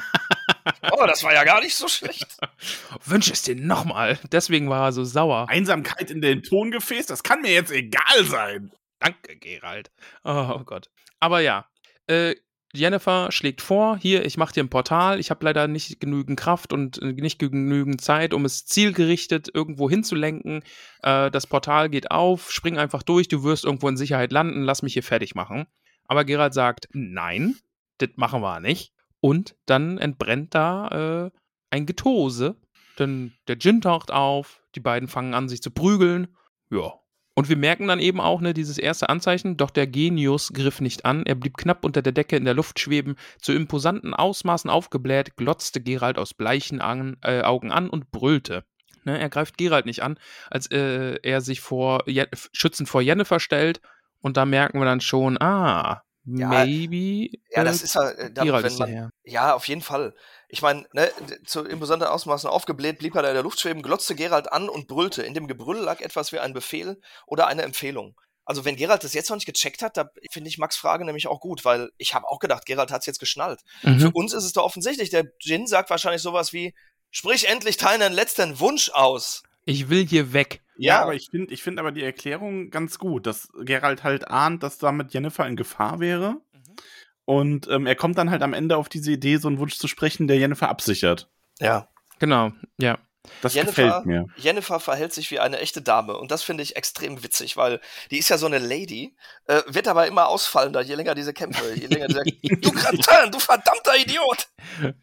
Oh, 0.95 1.07
das 1.07 1.25
war 1.25 1.33
ja 1.33 1.43
gar 1.45 1.61
nicht 1.61 1.75
so 1.75 1.89
schlecht. 1.89 2.37
Wünsch 3.05 3.31
es 3.31 3.43
dir 3.43 3.57
nochmal. 3.57 4.19
Deswegen 4.31 4.69
war 4.69 4.89
er 4.89 4.93
so 4.93 5.05
sauer. 5.05 5.49
Einsamkeit 5.49 6.11
in 6.11 6.21
den 6.21 6.43
Tongefäß, 6.43 7.07
das 7.07 7.23
kann 7.23 7.41
mir 7.43 7.53
jetzt 7.53 7.73
egal 7.73 8.25
sein. 8.25 8.71
Danke, 9.01 9.37
Gerald. 9.37 9.91
Oh, 10.23 10.61
Gott. 10.65 10.91
Aber 11.19 11.41
ja, 11.41 11.67
äh, 12.13 12.35
Jennifer 12.75 13.31
schlägt 13.31 13.61
vor, 13.61 13.99
hier, 13.99 14.25
ich 14.25 14.39
mache 14.39 14.55
dir 14.55 14.63
ein 14.63 14.71
Portal. 14.71 15.21
Ich 15.21 15.31
habe 15.31 15.45
leider 15.45 15.69
nicht 15.69 16.01
genügend 16.01 16.39
Kraft 16.39 16.73
und 16.73 17.01
äh, 17.03 17.13
nicht 17.13 17.39
genügend 17.39 18.01
Zeit, 18.01 18.33
um 18.33 18.45
es 18.47 18.65
zielgerichtet 18.65 19.51
irgendwo 19.53 19.91
hinzulenken. 19.91 20.63
Äh, 21.03 21.31
das 21.31 21.47
Portal 21.47 21.91
geht 21.91 22.11
auf, 22.11 22.51
spring 22.51 22.79
einfach 22.79 23.03
durch, 23.03 23.29
du 23.29 23.43
wirst 23.45 23.65
irgendwo 23.65 23.89
in 23.89 23.99
Sicherheit 23.99 24.33
landen, 24.33 24.63
lass 24.63 24.83
mich 24.83 24.95
hier 24.95 25.03
fertig 25.03 25.35
machen. 25.35 25.67
Aber 26.07 26.25
Gerald 26.25 26.55
sagt, 26.55 26.89
nein, 26.93 27.57
das 27.99 28.11
machen 28.17 28.41
wir 28.41 28.61
nicht. 28.61 28.95
Und 29.21 29.55
dann 29.67 29.99
entbrennt 29.99 30.55
da 30.55 31.27
äh, 31.27 31.31
ein 31.71 31.87
Getose. 31.87 32.57
Denn 32.99 33.33
der 33.49 33.57
Djinn 33.57 33.81
taucht 33.81 34.11
auf, 34.11 34.63
die 34.75 34.81
beiden 34.81 35.09
fangen 35.09 35.35
an, 35.35 35.49
sich 35.49 35.63
zu 35.63 35.71
prügeln. 35.71 36.37
Ja, 36.71 36.95
und 37.35 37.49
wir 37.49 37.57
merken 37.57 37.89
dann 37.89 37.99
eben 37.99 38.21
auch, 38.21 38.41
ne, 38.41 38.53
dieses 38.53 38.77
erste 38.77 39.09
Anzeichen, 39.09 39.57
doch 39.57 39.71
der 39.71 39.87
Genius 39.87 40.53
griff 40.53 40.81
nicht 40.81 41.07
an. 41.07 41.25
Er 41.25 41.35
blieb 41.35 41.57
knapp 41.57 41.85
unter 41.85 42.03
der 42.03 42.13
Decke 42.13 42.37
in 42.37 42.45
der 42.45 42.55
Luft 42.55 42.79
schweben. 42.79 43.17
Zu 43.41 43.53
imposanten 43.53 44.13
Ausmaßen 44.13 44.69
aufgebläht, 44.69 45.37
glotzte 45.37 45.81
Gerald 45.81 46.19
aus 46.19 46.35
bleichen 46.35 46.81
an, 46.81 47.17
äh, 47.23 47.43
Augen 47.43 47.73
an 47.73 47.89
und 47.89 48.11
brüllte. 48.11 48.65
Ne, 49.05 49.19
er 49.19 49.31
greift 49.31 49.57
Gerald 49.57 49.87
nicht 49.87 50.03
an, 50.03 50.19
als 50.51 50.71
äh, 50.71 51.19
er 51.23 51.41
sich 51.41 51.61
vor 51.61 52.05
schützend 52.53 52.89
vor 52.89 53.01
Jennifer 53.01 53.41
stellt. 53.41 53.81
Und 54.21 54.37
da 54.37 54.45
merken 54.45 54.79
wir 54.79 54.85
dann 54.85 55.01
schon, 55.01 55.41
ah, 55.41 56.03
Ja, 56.25 56.49
maybe. 56.49 57.37
Ja, 57.51 57.65
das 57.65 57.83
ist 57.83 57.95
ja, 57.97 58.11
äh, 58.11 58.33
da, 58.33 58.43
wenn 58.45 58.53
man, 58.53 58.77
daher. 58.77 59.11
ja, 59.25 59.55
auf 59.55 59.67
jeden 59.67 59.81
Fall. 59.83 60.15
Ich 60.49 60.63
meine, 60.63 60.87
ne, 60.93 61.11
zu 61.45 61.65
imposanten 61.65 62.09
Ausmaßen 62.09 62.49
aufgebläht, 62.49 62.99
blieb 62.99 63.15
er 63.17 63.23
da 63.23 63.29
in 63.29 63.35
der 63.35 63.43
Luft 63.43 63.59
schweben, 63.61 63.83
glotzte 63.83 64.15
Gerald 64.15 64.53
an 64.53 64.69
und 64.69 64.87
brüllte. 64.87 65.23
In 65.23 65.35
dem 65.35 65.49
Gebrüll 65.49 65.79
lag 65.79 66.01
etwas 66.01 66.31
wie 66.33 66.39
ein 66.39 66.53
Befehl 66.53 67.01
oder 67.27 67.47
eine 67.49 67.63
Empfehlung. 67.63 68.15
Also 68.45 68.65
wenn 68.65 68.77
Gerald 68.77 69.05
das 69.05 69.15
jetzt 69.15 69.31
noch 69.31 69.37
nicht 69.37 69.47
gecheckt 69.47 69.83
hat, 69.83 69.97
da 69.97 70.11
finde 70.31 70.49
ich 70.49 70.59
Max 70.59 70.77
Frage 70.77 71.05
nämlich 71.05 71.27
auch 71.29 71.41
gut, 71.41 71.65
weil 71.65 71.91
ich 71.97 72.15
habe 72.15 72.29
auch 72.29 72.39
gedacht, 72.41 72.67
Gerald 72.67 72.91
hat 72.91 73.01
es 73.01 73.07
jetzt 73.07 73.21
geschnallt. 73.21 73.61
Für 73.83 73.89
Mhm. 73.91 74.11
uns 74.15 74.33
ist 74.33 74.45
es 74.45 74.53
doch 74.53 74.65
offensichtlich. 74.65 75.11
Der 75.11 75.25
Jin 75.41 75.67
sagt 75.67 75.91
wahrscheinlich 75.91 76.23
sowas 76.23 76.53
wie, 76.53 76.75
sprich 77.11 77.49
endlich 77.49 77.77
deinen 77.77 78.13
letzten 78.13 78.59
Wunsch 78.59 78.91
aus. 78.91 79.43
Ich 79.65 79.89
will 79.91 80.07
hier 80.07 80.33
weg. 80.33 80.63
Ja, 80.77 80.95
Ja. 80.97 81.03
aber 81.03 81.15
ich 81.15 81.29
finde 81.31 81.53
ich 81.53 81.63
find 81.63 81.79
aber 81.79 81.93
die 81.93 82.03
Erklärung 82.03 82.71
ganz 82.71 82.99
gut, 82.99 83.27
dass 83.27 83.49
Gerald 83.61 84.03
halt 84.05 84.29
ahnt, 84.29 84.63
dass 84.63 84.79
damit 84.79 85.13
Jennifer 85.13 85.47
in 85.47 85.57
Gefahr 85.57 86.01
wäre. 86.01 86.41
Und 87.25 87.69
ähm, 87.69 87.87
er 87.87 87.95
kommt 87.95 88.19
dann 88.19 88.31
halt 88.31 88.43
am 88.43 88.53
Ende 88.53 88.77
auf 88.77 88.89
diese 88.89 89.13
Idee, 89.13 89.37
so 89.37 89.47
einen 89.49 89.59
Wunsch 89.59 89.77
zu 89.79 89.87
sprechen, 89.87 90.27
der 90.27 90.39
Jennifer 90.39 90.69
absichert. 90.69 91.31
Ja. 91.61 91.89
Genau, 92.19 92.51
ja. 92.79 92.99
Das 93.41 93.55
Jennifer, 93.55 93.85
gefällt 93.85 94.07
mir. 94.07 94.27
Jennifer 94.37 94.81
verhält 94.81 95.13
sich 95.13 95.31
wie 95.31 95.39
eine 95.39 95.61
echte 95.61 95.81
Dame 95.81 96.17
und 96.17 96.33
das 96.33 96.43
finde 96.43 96.65
ich 96.65 96.75
extrem 96.75 97.23
witzig, 97.23 97.57
weil 97.57 97.81
die 98.11 98.19
ist 98.19 98.29
ja 98.31 98.37
so 98.39 98.47
eine 98.47 98.59
Lady, 98.59 99.15
äh, 99.47 99.63
wird 99.69 99.87
aber 99.87 100.09
immer 100.09 100.27
ausfallender, 100.27 100.81
je 100.81 100.97
länger 100.97 101.15
diese 101.15 101.33
Kämpfe, 101.33 101.73
je 101.79 101.87
länger 101.87 102.09
dieser, 102.09 102.23
du 102.61 102.73
Kratin, 102.73 103.31
du 103.31 103.39
verdammter 103.39 103.97
Idiot! 103.97 104.49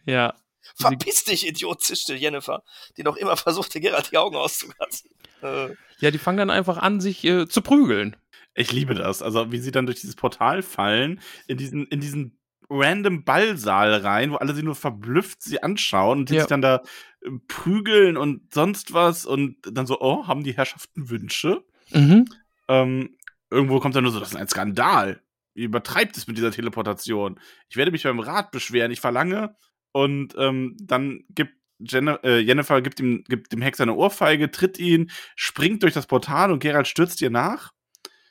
Ja. 0.06 0.34
Verpiss 0.76 1.24
dich, 1.24 1.48
Idiot, 1.48 1.82
zischte 1.82 2.16
Jennifer, 2.16 2.64
die 2.98 3.04
noch 3.04 3.16
immer 3.18 3.38
versuchte, 3.38 3.80
Gerald 3.80 4.12
die 4.12 4.18
Augen 4.18 4.36
auszukratzen. 4.36 5.10
Äh, 5.42 5.70
Ja, 6.00 6.12
die 6.12 6.18
fangen 6.18 6.38
dann 6.38 6.50
einfach 6.50 6.78
an, 6.78 7.02
sich 7.02 7.24
äh, 7.26 7.48
zu 7.48 7.62
prügeln. 7.62 8.16
Ich 8.56 8.72
liebe 8.72 8.94
das. 8.94 9.22
Also, 9.22 9.52
wie 9.52 9.60
sie 9.60 9.72
dann 9.72 9.86
durch 9.86 10.00
dieses 10.02 10.16
Portal 10.16 10.62
fallen, 10.62 11.22
in 11.48 11.58
diesen, 11.58 11.86
in 11.88 12.00
diesen 12.02 12.40
random 12.70 13.24
Ballsaal 13.24 13.94
rein, 13.96 14.32
wo 14.32 14.36
alle 14.36 14.54
sie 14.54 14.64
nur 14.64 14.76
verblüfft 14.76 15.42
sie 15.42 15.64
anschauen 15.64 16.20
und 16.20 16.30
die 16.30 16.36
Ja. 16.36 16.42
sich 16.42 16.50
dann 16.50 16.62
da 16.62 16.82
äh, 17.22 17.30
prügeln 17.48 18.16
und 18.18 18.54
sonst 18.54 18.94
was 18.94 19.26
und 19.26 19.58
dann 19.64 19.88
so, 19.88 20.00
oh, 20.02 20.28
haben 20.28 20.44
die 20.44 20.56
Herrschaften 20.56 21.10
Wünsche? 21.10 21.64
Mhm. 21.92 22.26
Ähm, 22.68 23.18
irgendwo 23.50 23.80
kommt 23.80 23.96
dann 23.96 24.04
nur 24.04 24.14
so, 24.14 24.20
das 24.20 24.30
ist 24.32 24.36
ein 24.38 24.48
Skandal. 24.48 25.22
übertreibt 25.56 26.16
es 26.16 26.28
mit 26.28 26.38
dieser 26.38 26.52
Teleportation. 26.52 27.40
Ich 27.70 27.76
werde 27.76 27.92
mich 27.92 28.04
beim 28.04 28.20
Rat 28.20 28.52
beschweren. 28.52 28.92
Ich 28.92 29.00
verlange. 29.02 29.56
Und 29.92 30.36
ähm, 30.38 30.78
dann 30.80 31.24
gibt 31.30 31.54
Jennifer, 31.80 32.24
äh, 32.24 32.40
Jennifer 32.40 32.82
gibt, 32.82 33.00
ihm, 33.00 33.24
gibt 33.28 33.52
dem 33.54 33.62
Hexer 33.62 33.84
eine 33.84 33.96
Ohrfeige, 33.96 34.52
tritt 34.52 34.78
ihn, 34.80 35.12
springt 35.36 35.84
durch 35.84 35.94
das 35.94 36.08
Portal 36.08 36.52
und 36.52 36.60
Geralt 36.60 36.88
stürzt 36.88 37.22
ihr 37.22 37.30
nach. 37.30 37.72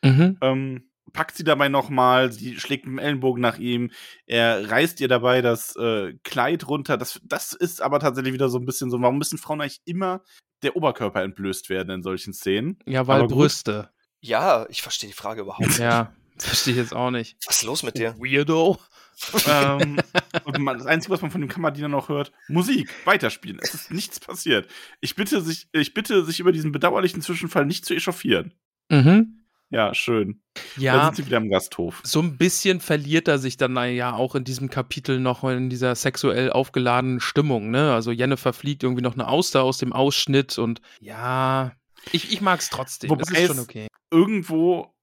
Mhm. 0.03 0.37
Ähm, 0.41 0.91
packt 1.13 1.37
sie 1.37 1.45
dabei 1.45 1.69
nochmal, 1.69 2.33
sie 2.33 2.61
schlägt 2.61 2.85
mit 2.85 2.93
dem 2.93 2.99
Ellenbogen 2.99 3.41
nach 3.41 3.59
ihm, 3.59 3.91
er 4.27 4.71
reißt 4.71 5.01
ihr 5.01 5.09
dabei 5.09 5.43
das 5.43 5.75
äh, 5.77 6.13
Kleid 6.23 6.69
runter. 6.69 6.97
Das, 6.97 7.21
das 7.25 7.53
ist 7.53 7.81
aber 7.81 8.01
tatsächlich 8.01 8.35
wieder 8.35 8.49
so 8.49 8.59
ein 8.59 8.67
bisschen 8.67 8.91
so, 8.91 9.01
warum 9.01 9.19
müssen 9.19 9.39
Frauen 9.39 9.61
eigentlich 9.61 9.81
immer 9.85 10.23
der 10.63 10.77
Oberkörper 10.77 11.23
entblößt 11.23 11.71
werden 11.71 11.91
in 11.91 12.03
solchen 12.03 12.35
Szenen? 12.35 12.79
Ja, 12.87 13.07
weil 13.07 13.21
aber 13.21 13.29
Brüste. 13.29 13.91
Ja, 14.21 14.67
ich 14.69 14.83
verstehe 14.83 15.09
die 15.09 15.17
Frage 15.17 15.43
überhaupt 15.43 15.67
nicht. 15.67 15.79
Ja, 15.79 16.13
verstehe 16.39 16.75
ich 16.75 16.79
jetzt 16.79 16.95
auch 16.95 17.11
nicht. 17.11 17.37
Was 17.47 17.57
ist 17.57 17.63
los 17.63 17.83
mit 17.83 17.97
dir? 17.97 18.15
Weirdo. 18.19 18.79
Ähm, 19.47 19.99
und 20.45 20.59
man, 20.59 20.79
das 20.79 20.87
Einzige, 20.87 21.12
was 21.12 21.23
man 21.23 21.31
von 21.31 21.41
dem 21.41 21.51
Kammerdiener 21.51 21.89
noch 21.89 22.09
hört, 22.09 22.33
Musik, 22.49 22.91
weiterspielen. 23.05 23.59
Es 23.62 23.75
ist 23.75 23.91
nichts 23.91 24.21
passiert. 24.21 24.69
Ich 25.01 25.14
bitte, 25.14 25.41
sich, 25.41 25.69
ich 25.73 25.95
bitte, 25.95 26.25
sich 26.25 26.41
über 26.41 26.53
diesen 26.53 26.73
bedauerlichen 26.73 27.23
Zwischenfall 27.23 27.66
nicht 27.66 27.85
zu 27.85 27.95
echauffieren. 27.95 28.55
Mhm. 28.89 29.39
Ja, 29.71 29.93
schön. 29.93 30.41
Ja. 30.77 30.97
Da 30.97 31.05
sind 31.07 31.16
sie 31.16 31.27
wieder 31.27 31.37
im 31.37 31.51
Gasthof. 31.51 32.01
So 32.03 32.23
ein 32.23 32.39
bisschen 32.39 32.81
verliert 32.81 33.29
er 33.29 33.39
sich 33.39 33.59
dann 33.59 33.77
ja 33.93 34.14
auch 34.14 34.35
in 34.35 34.45
diesem 34.45 34.71
Kapitel 34.71 35.21
noch 35.21 35.45
in 35.45 35.69
dieser 35.69 35.95
sexuell 35.95 36.51
aufgeladenen 36.51 37.21
Stimmung, 37.21 37.71
ne? 37.71 37.93
Also 37.93 38.11
Jennifer 38.11 38.55
fliegt 38.55 38.83
irgendwie 38.83 39.03
noch 39.03 39.12
eine 39.12 39.29
Auster 39.29 39.62
aus 39.62 39.77
dem 39.77 39.93
Ausschnitt 39.93 40.57
und 40.57 40.81
ja, 41.01 41.73
ich, 42.12 42.33
ich 42.33 42.41
mag 42.41 42.61
es 42.61 42.71
trotzdem. 42.71 43.11
Wobei 43.11 43.23
es 43.23 43.31
ist 43.31 43.47
schon 43.47 43.59
okay. 43.59 43.89
Irgendwo, 44.11 44.95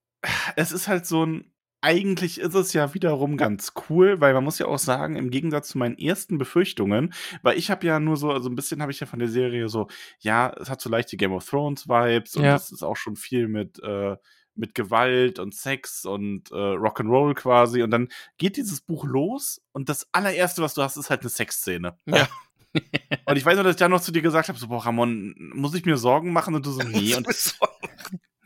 es 0.55 0.71
ist 0.71 0.87
halt 0.87 1.05
so 1.05 1.25
ein 1.25 1.51
eigentlich 1.85 2.39
ist 2.39 2.55
es 2.55 2.73
ja 2.73 2.95
wiederum 2.95 3.37
ganz 3.37 3.73
cool, 3.89 4.19
weil 4.19 4.33
man 4.33 4.43
muss 4.43 4.57
ja 4.57 4.65
auch 4.65 4.79
sagen, 4.79 5.15
im 5.15 5.29
Gegensatz 5.29 5.67
zu 5.67 5.77
meinen 5.77 5.99
ersten 5.99 6.39
Befürchtungen, 6.39 7.13
weil 7.43 7.59
ich 7.59 7.69
habe 7.69 7.85
ja 7.85 7.99
nur 7.99 8.17
so, 8.17 8.31
also 8.31 8.49
ein 8.49 8.55
bisschen 8.55 8.81
habe 8.81 8.91
ich 8.91 8.99
ja 8.99 9.05
von 9.05 9.19
der 9.19 9.27
Serie 9.27 9.69
so, 9.69 9.87
ja, 10.19 10.51
es 10.59 10.67
hat 10.67 10.81
so 10.81 10.89
leichte 10.89 11.15
Game 11.15 11.31
of 11.31 11.47
Thrones 11.47 11.87
Vibes 11.87 12.37
und 12.37 12.43
ja. 12.43 12.53
das 12.53 12.71
ist 12.71 12.81
auch 12.81 12.95
schon 12.95 13.15
viel 13.15 13.47
mit, 13.47 13.77
äh, 13.83 14.15
mit 14.55 14.73
Gewalt 14.73 15.37
und 15.37 15.53
Sex 15.53 16.05
und 16.05 16.49
äh, 16.49 16.55
Rock'n'Roll 16.55 17.35
quasi. 17.35 17.83
Und 17.83 17.91
dann 17.91 18.07
geht 18.39 18.57
dieses 18.57 18.81
Buch 18.81 19.05
los 19.05 19.61
und 19.71 19.87
das 19.87 20.07
allererste, 20.11 20.63
was 20.63 20.73
du 20.73 20.81
hast, 20.81 20.97
ist 20.97 21.11
halt 21.11 21.21
eine 21.21 21.29
Sexszene. 21.29 21.97
Ja. 22.07 22.27
und 23.25 23.37
ich 23.37 23.45
weiß 23.45 23.57
noch, 23.57 23.63
dass 23.63 23.75
ich 23.75 23.79
dann 23.79 23.91
noch 23.91 24.01
zu 24.01 24.11
dir 24.11 24.23
gesagt 24.23 24.49
habe: 24.49 24.57
so, 24.57 24.69
boah, 24.69 24.83
Ramon, 24.83 25.35
muss 25.53 25.75
ich 25.75 25.85
mir 25.85 25.97
Sorgen 25.97 26.33
machen? 26.33 26.55
Und 26.55 26.65
du 26.65 26.71
so, 26.71 26.81
nee. 26.87 27.13
Und 27.13 27.27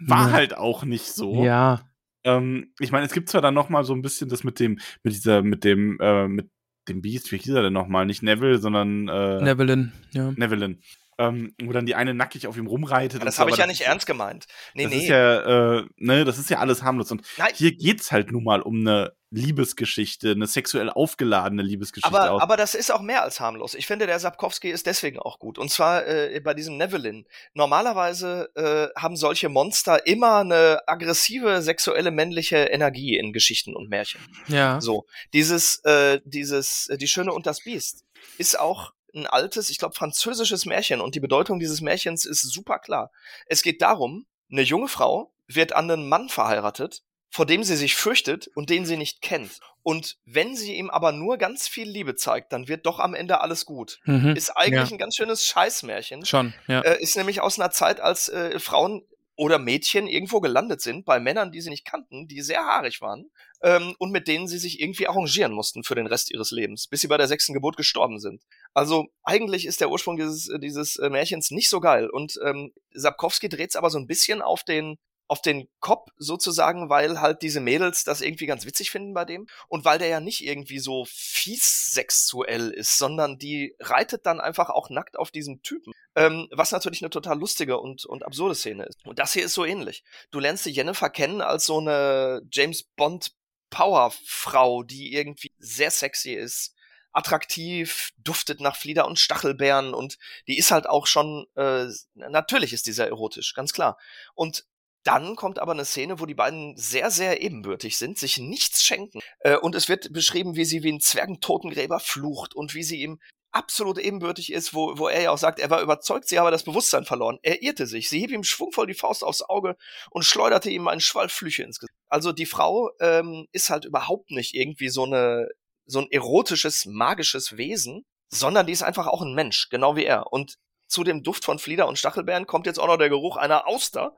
war 0.01 0.31
halt 0.33 0.57
auch 0.57 0.83
nicht 0.83 1.13
so. 1.13 1.43
Ja. 1.45 1.88
Ähm, 2.23 2.73
ich 2.79 2.91
meine, 2.91 3.05
es 3.05 3.13
gibt 3.13 3.29
zwar 3.29 3.41
dann 3.41 3.53
noch 3.53 3.69
mal 3.69 3.83
so 3.83 3.93
ein 3.93 4.01
bisschen 4.01 4.29
das 4.29 4.43
mit 4.43 4.59
dem, 4.59 4.79
mit 5.03 5.13
dieser, 5.13 5.41
mit 5.41 5.63
dem, 5.63 5.97
äh, 5.99 6.27
mit 6.27 6.49
dem 6.87 7.01
Beast, 7.01 7.31
wie 7.31 7.37
hieß 7.37 7.53
er 7.53 7.63
denn 7.63 7.73
noch 7.73 7.87
mal? 7.87 8.05
Nicht 8.05 8.23
Neville, 8.23 8.59
sondern 8.59 9.07
äh, 9.07 9.41
Nevillin, 9.41 9.93
ja. 10.11 10.31
Nevillin. 10.35 10.81
Ähm, 11.17 11.53
wo 11.61 11.73
dann 11.73 11.85
die 11.85 11.95
eine 11.95 12.13
nackig 12.13 12.47
auf 12.47 12.57
ihm 12.57 12.67
rumreitet. 12.67 13.25
Das 13.25 13.39
habe 13.39 13.51
ich 13.51 13.57
ja 13.57 13.67
nicht 13.67 13.81
ernst 13.81 14.05
gemeint. 14.07 14.45
Nee, 14.73 14.83
das 14.83 14.93
nee. 14.93 14.99
Ist 14.99 15.09
ja, 15.09 15.79
äh, 15.79 15.85
ne, 15.97 16.23
das 16.23 16.39
ist 16.39 16.49
ja 16.49 16.59
alles 16.59 16.81
harmlos. 16.81 17.11
Und 17.11 17.23
Nein. 17.37 17.51
hier 17.53 17.75
geht's 17.75 18.13
halt 18.13 18.31
nun 18.31 18.45
mal 18.45 18.61
um 18.61 18.79
eine 18.79 19.11
Liebesgeschichte, 19.31 20.31
eine 20.31 20.47
sexuell 20.47 20.89
aufgeladene 20.89 21.61
Liebesgeschichte. 21.61 22.19
Aber, 22.19 22.41
aber 22.41 22.57
das 22.57 22.73
ist 22.73 22.91
auch 22.91 23.01
mehr 23.01 23.23
als 23.23 23.39
harmlos. 23.39 23.75
Ich 23.75 23.85
finde, 23.85 24.07
der 24.07 24.19
Sapkowski 24.19 24.69
ist 24.69 24.87
deswegen 24.87 25.19
auch 25.19 25.37
gut. 25.39 25.59
Und 25.59 25.69
zwar 25.69 26.07
äh, 26.07 26.39
bei 26.43 26.53
diesem 26.53 26.77
Nevillin. 26.77 27.27
Normalerweise 27.53 28.49
äh, 28.55 28.99
haben 28.99 29.15
solche 29.15 29.49
Monster 29.49 30.07
immer 30.07 30.37
eine 30.39 30.81
aggressive 30.87 31.61
sexuelle 31.61 32.11
männliche 32.11 32.57
Energie 32.57 33.17
in 33.17 33.31
Geschichten 33.33 33.75
und 33.75 33.89
Märchen. 33.89 34.21
Ja. 34.47 34.81
So 34.81 35.05
dieses, 35.33 35.83
äh, 35.85 36.19
dieses, 36.25 36.87
äh, 36.89 36.97
die 36.97 37.07
Schöne 37.07 37.31
und 37.31 37.45
das 37.45 37.61
Biest 37.63 38.05
ist 38.37 38.59
auch 38.59 38.93
ein 39.13 39.27
altes, 39.27 39.69
ich 39.69 39.77
glaube 39.77 39.95
französisches 39.95 40.65
Märchen 40.65 41.01
und 41.01 41.15
die 41.15 41.19
Bedeutung 41.19 41.59
dieses 41.59 41.81
Märchens 41.81 42.25
ist 42.25 42.41
super 42.41 42.79
klar. 42.79 43.11
Es 43.45 43.61
geht 43.61 43.81
darum, 43.81 44.25
eine 44.51 44.61
junge 44.61 44.87
Frau 44.87 45.31
wird 45.47 45.73
an 45.73 45.89
einen 45.89 46.09
Mann 46.09 46.29
verheiratet, 46.29 47.03
vor 47.39 47.45
dem 47.45 47.63
sie 47.63 47.77
sich 47.77 47.95
fürchtet 47.95 48.49
und 48.53 48.69
den 48.69 48.85
sie 48.85 48.97
nicht 48.97 49.21
kennt. 49.21 49.61
Und 49.81 50.17
wenn 50.25 50.57
sie 50.57 50.75
ihm 50.75 50.89
aber 50.89 51.13
nur 51.13 51.37
ganz 51.37 51.69
viel 51.69 51.87
Liebe 51.89 52.17
zeigt, 52.17 52.51
dann 52.51 52.67
wird 52.67 52.85
doch 52.85 52.99
am 52.99 53.13
Ende 53.13 53.39
alles 53.39 53.65
gut. 53.65 54.01
Mhm, 54.03 54.35
ist 54.35 54.49
eigentlich 54.57 54.89
ja. 54.89 54.95
ein 54.95 54.97
ganz 54.97 55.15
schönes 55.15 55.45
Scheißmärchen. 55.45 56.25
Schon, 56.25 56.53
ja. 56.67 56.81
Äh, 56.81 57.01
ist 57.01 57.15
nämlich 57.15 57.39
aus 57.39 57.57
einer 57.57 57.71
Zeit, 57.71 58.01
als 58.01 58.27
äh, 58.27 58.59
Frauen 58.59 59.03
oder 59.37 59.57
Mädchen 59.57 60.05
irgendwo 60.07 60.41
gelandet 60.41 60.81
sind 60.81 61.05
bei 61.05 61.21
Männern, 61.21 61.53
die 61.53 61.61
sie 61.61 61.69
nicht 61.69 61.85
kannten, 61.85 62.27
die 62.27 62.41
sehr 62.41 62.59
haarig 62.59 62.99
waren 62.99 63.31
ähm, 63.61 63.95
und 63.99 64.11
mit 64.11 64.27
denen 64.27 64.49
sie 64.49 64.57
sich 64.57 64.81
irgendwie 64.81 65.07
arrangieren 65.07 65.53
mussten 65.53 65.85
für 65.85 65.95
den 65.95 66.07
Rest 66.07 66.31
ihres 66.31 66.51
Lebens, 66.51 66.87
bis 66.87 66.99
sie 66.99 67.07
bei 67.07 67.15
der 67.15 67.29
sechsten 67.29 67.53
Geburt 67.53 67.77
gestorben 67.77 68.19
sind. 68.19 68.43
Also 68.73 69.07
eigentlich 69.23 69.65
ist 69.65 69.79
der 69.79 69.91
Ursprung 69.91 70.17
dieses, 70.17 70.49
dieses 70.61 70.97
äh, 70.97 71.09
Märchens 71.09 71.51
nicht 71.51 71.69
so 71.69 71.79
geil 71.79 72.09
und 72.09 72.37
ähm, 72.43 72.73
Sapkowski 72.91 73.47
dreht 73.47 73.69
es 73.69 73.75
aber 73.77 73.89
so 73.89 73.97
ein 73.97 74.07
bisschen 74.07 74.41
auf 74.41 74.63
den 74.63 74.97
auf 75.29 75.41
den 75.43 75.69
Kopf 75.79 76.09
sozusagen, 76.17 76.89
weil 76.89 77.21
halt 77.21 77.43
diese 77.43 77.59
Mädels 77.59 78.03
das 78.03 78.21
irgendwie 78.21 78.47
ganz 78.47 78.65
witzig 78.65 78.89
finden 78.89 79.13
bei 79.13 79.25
dem 79.25 79.47
und 79.67 79.85
weil 79.85 79.99
der 79.99 80.07
ja 80.07 80.19
nicht 80.19 80.43
irgendwie 80.43 80.79
so 80.79 81.05
fies 81.07 81.91
sexuell 81.91 82.71
ist, 82.71 82.97
sondern 82.97 83.37
die 83.37 83.75
reitet 83.79 84.25
dann 84.25 84.41
einfach 84.41 84.71
auch 84.71 84.89
nackt 84.89 85.19
auf 85.19 85.29
diesen 85.29 85.61
Typen, 85.61 85.93
ähm, 86.15 86.47
was 86.51 86.71
natürlich 86.71 87.03
eine 87.03 87.11
total 87.11 87.37
lustige 87.37 87.79
und, 87.79 88.05
und 88.05 88.25
absurde 88.25 88.55
Szene 88.55 88.85
ist. 88.85 89.05
Und 89.05 89.19
das 89.19 89.33
hier 89.33 89.45
ist 89.45 89.53
so 89.53 89.65
ähnlich. 89.65 90.03
Du 90.31 90.39
lernst 90.39 90.65
die 90.65 90.71
Jennifer 90.71 91.11
kennen 91.11 91.41
als 91.41 91.67
so 91.67 91.77
eine 91.77 92.41
James 92.51 92.83
Bond 92.95 93.31
Powerfrau, 93.69 94.81
die 94.81 95.13
irgendwie 95.13 95.53
sehr 95.59 95.91
sexy 95.91 96.33
ist, 96.33 96.73
attraktiv, 97.11 98.09
duftet 98.17 98.61
nach 98.61 98.75
Flieder 98.75 99.05
und 99.05 99.19
Stachelbeeren 99.19 99.93
und 99.93 100.17
die 100.47 100.57
ist 100.57 100.71
halt 100.71 100.89
auch 100.89 101.05
schon, 101.05 101.45
äh, 101.55 101.85
natürlich 102.15 102.73
ist 102.73 102.87
die 102.87 102.93
sehr 102.93 103.07
erotisch, 103.07 103.53
ganz 103.53 103.73
klar. 103.73 103.99
Und 104.33 104.65
dann 105.03 105.35
kommt 105.35 105.59
aber 105.59 105.71
eine 105.71 105.85
Szene, 105.85 106.19
wo 106.19 106.25
die 106.25 106.35
beiden 106.35 106.75
sehr, 106.75 107.09
sehr 107.11 107.41
ebenbürtig 107.41 107.97
sind, 107.97 108.17
sich 108.17 108.37
nichts 108.37 108.83
schenken. 108.83 109.21
Äh, 109.39 109.57
und 109.57 109.75
es 109.75 109.89
wird 109.89 110.11
beschrieben, 110.11 110.55
wie 110.55 110.65
sie 110.65 110.83
wie 110.83 110.91
ein 110.91 110.99
Zwergentotengräber 110.99 111.99
flucht 111.99 112.55
und 112.55 112.73
wie 112.73 112.83
sie 112.83 113.01
ihm 113.01 113.19
absolut 113.51 113.97
ebenbürtig 113.97 114.51
ist, 114.51 114.73
wo, 114.73 114.97
wo 114.97 115.07
er 115.07 115.21
ja 115.21 115.31
auch 115.31 115.37
sagt, 115.37 115.59
er 115.59 115.69
war 115.69 115.81
überzeugt, 115.81 116.27
sie 116.27 116.37
habe 116.37 116.51
das 116.51 116.63
Bewusstsein 116.63 117.05
verloren. 117.05 117.39
Er 117.41 117.63
irrte 117.63 117.87
sich. 117.87 118.09
Sie 118.09 118.19
hieb 118.19 118.31
ihm 118.31 118.43
schwungvoll 118.43 118.87
die 118.87 118.93
Faust 118.93 119.23
aufs 119.23 119.41
Auge 119.41 119.75
und 120.11 120.23
schleuderte 120.23 120.69
ihm 120.69 120.87
einen 120.87 121.01
Schwall 121.01 121.29
Flüche 121.29 121.63
ins 121.63 121.79
Gesicht. 121.79 121.93
Also 122.09 122.31
die 122.31 122.45
Frau 122.45 122.91
ähm, 122.99 123.47
ist 123.51 123.69
halt 123.69 123.85
überhaupt 123.85 124.31
nicht 124.31 124.53
irgendwie 124.53 124.89
so 124.89 125.03
eine 125.05 125.47
so 125.89 125.99
ein 125.99 126.11
erotisches, 126.11 126.85
magisches 126.85 127.57
Wesen, 127.57 128.05
sondern 128.29 128.67
die 128.67 128.73
ist 128.73 128.83
einfach 128.83 129.07
auch 129.07 129.23
ein 129.23 129.33
Mensch, 129.33 129.69
genau 129.69 129.95
wie 129.95 130.05
er. 130.05 130.31
Und 130.31 130.55
zu 130.89 131.03
dem 131.03 131.23
Duft 131.23 131.45
von 131.45 131.59
Flieder 131.59 131.87
und 131.87 131.97
Stachelbeeren 131.97 132.47
kommt 132.47 132.65
jetzt 132.65 132.79
auch 132.79 132.87
noch 132.87 132.97
der 132.97 133.09
Geruch 133.09 133.37
einer 133.37 133.67
Auster, 133.67 134.17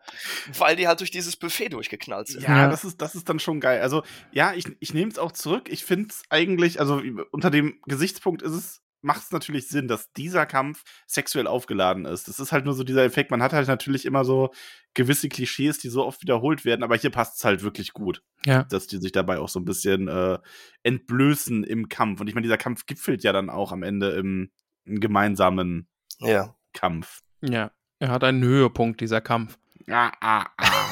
weil 0.58 0.76
die 0.76 0.88
halt 0.88 1.00
durch 1.02 1.12
dieses 1.12 1.36
Buffet 1.36 1.70
durchgeknallt 1.70 2.28
sind. 2.28 2.44
Ja, 2.44 2.70
das 2.70 2.84
ist, 2.84 3.02
das 3.02 3.14
ist 3.14 3.30
dann 3.30 3.40
schon 3.40 3.60
geil. 3.60 3.82
Also, 3.82 4.04
ja, 4.32 4.54
ich, 4.54 4.66
ich 4.80 4.94
nehme 4.94 5.12
es 5.12 5.20
auch 5.20 5.34
zurück. 5.34 5.70
Ich 5.70 5.84
finde 5.84 6.10
es 6.10 6.24
eigentlich, 6.30 6.80
also 6.80 7.02
unter 7.32 7.52
dem 7.52 7.80
Gesichtspunkt 7.86 8.42
ist 8.42 8.54
es 8.54 8.82
macht 9.04 9.24
es 9.24 9.32
natürlich 9.32 9.68
Sinn, 9.68 9.88
dass 9.88 10.14
dieser 10.14 10.46
Kampf 10.46 10.84
sexuell 11.08 11.48
aufgeladen 11.48 12.06
ist. 12.06 12.28
Das 12.28 12.40
ist 12.40 12.52
halt 12.52 12.66
nur 12.66 12.76
so 12.76 12.84
dieser 12.84 13.04
Effekt. 13.04 13.32
Man 13.32 13.42
hat 13.42 13.54
halt 13.54 13.68
natürlich 13.68 14.06
immer 14.06 14.24
so 14.24 14.52
gewisse 14.94 15.28
Klischees, 15.28 15.80
die 15.80 15.90
so 15.90 16.06
oft 16.06 16.22
wiederholt 16.22 16.66
werden, 16.66 16.84
aber 16.84 16.96
hier 16.96 17.10
passt 17.10 17.38
es 17.38 17.44
halt 17.44 17.64
wirklich 17.64 17.94
gut. 17.94 18.24
Ja. 18.46 18.64
Dass 18.64 18.88
die 18.88 18.98
sich 18.98 19.12
dabei 19.12 19.40
auch 19.40 19.50
so 19.50 19.60
ein 19.60 19.66
bisschen 19.66 20.08
äh, 20.08 20.38
entblößen 20.84 21.64
im 21.64 21.90
Kampf. 21.90 22.22
Und 22.22 22.28
ich 22.28 22.36
meine, 22.36 22.46
dieser 22.46 22.58
Kampf 22.58 22.86
gipfelt 22.86 23.24
ja 23.24 23.34
dann 23.34 23.50
auch 23.50 23.72
am 23.72 23.84
Ende 23.84 24.12
im, 24.12 24.52
im 24.86 25.00
gemeinsamen 25.00 25.88
ja. 26.20 26.56
Kampf. 26.74 27.22
Ja, 27.42 27.72
er 28.00 28.10
hat 28.10 28.24
einen 28.24 28.44
Höhepunkt, 28.44 29.02
dieser 29.02 29.22
Kampf. 29.22 29.58
Ah, 29.88 30.12
ah, 30.22 30.46
ah. 30.58 30.90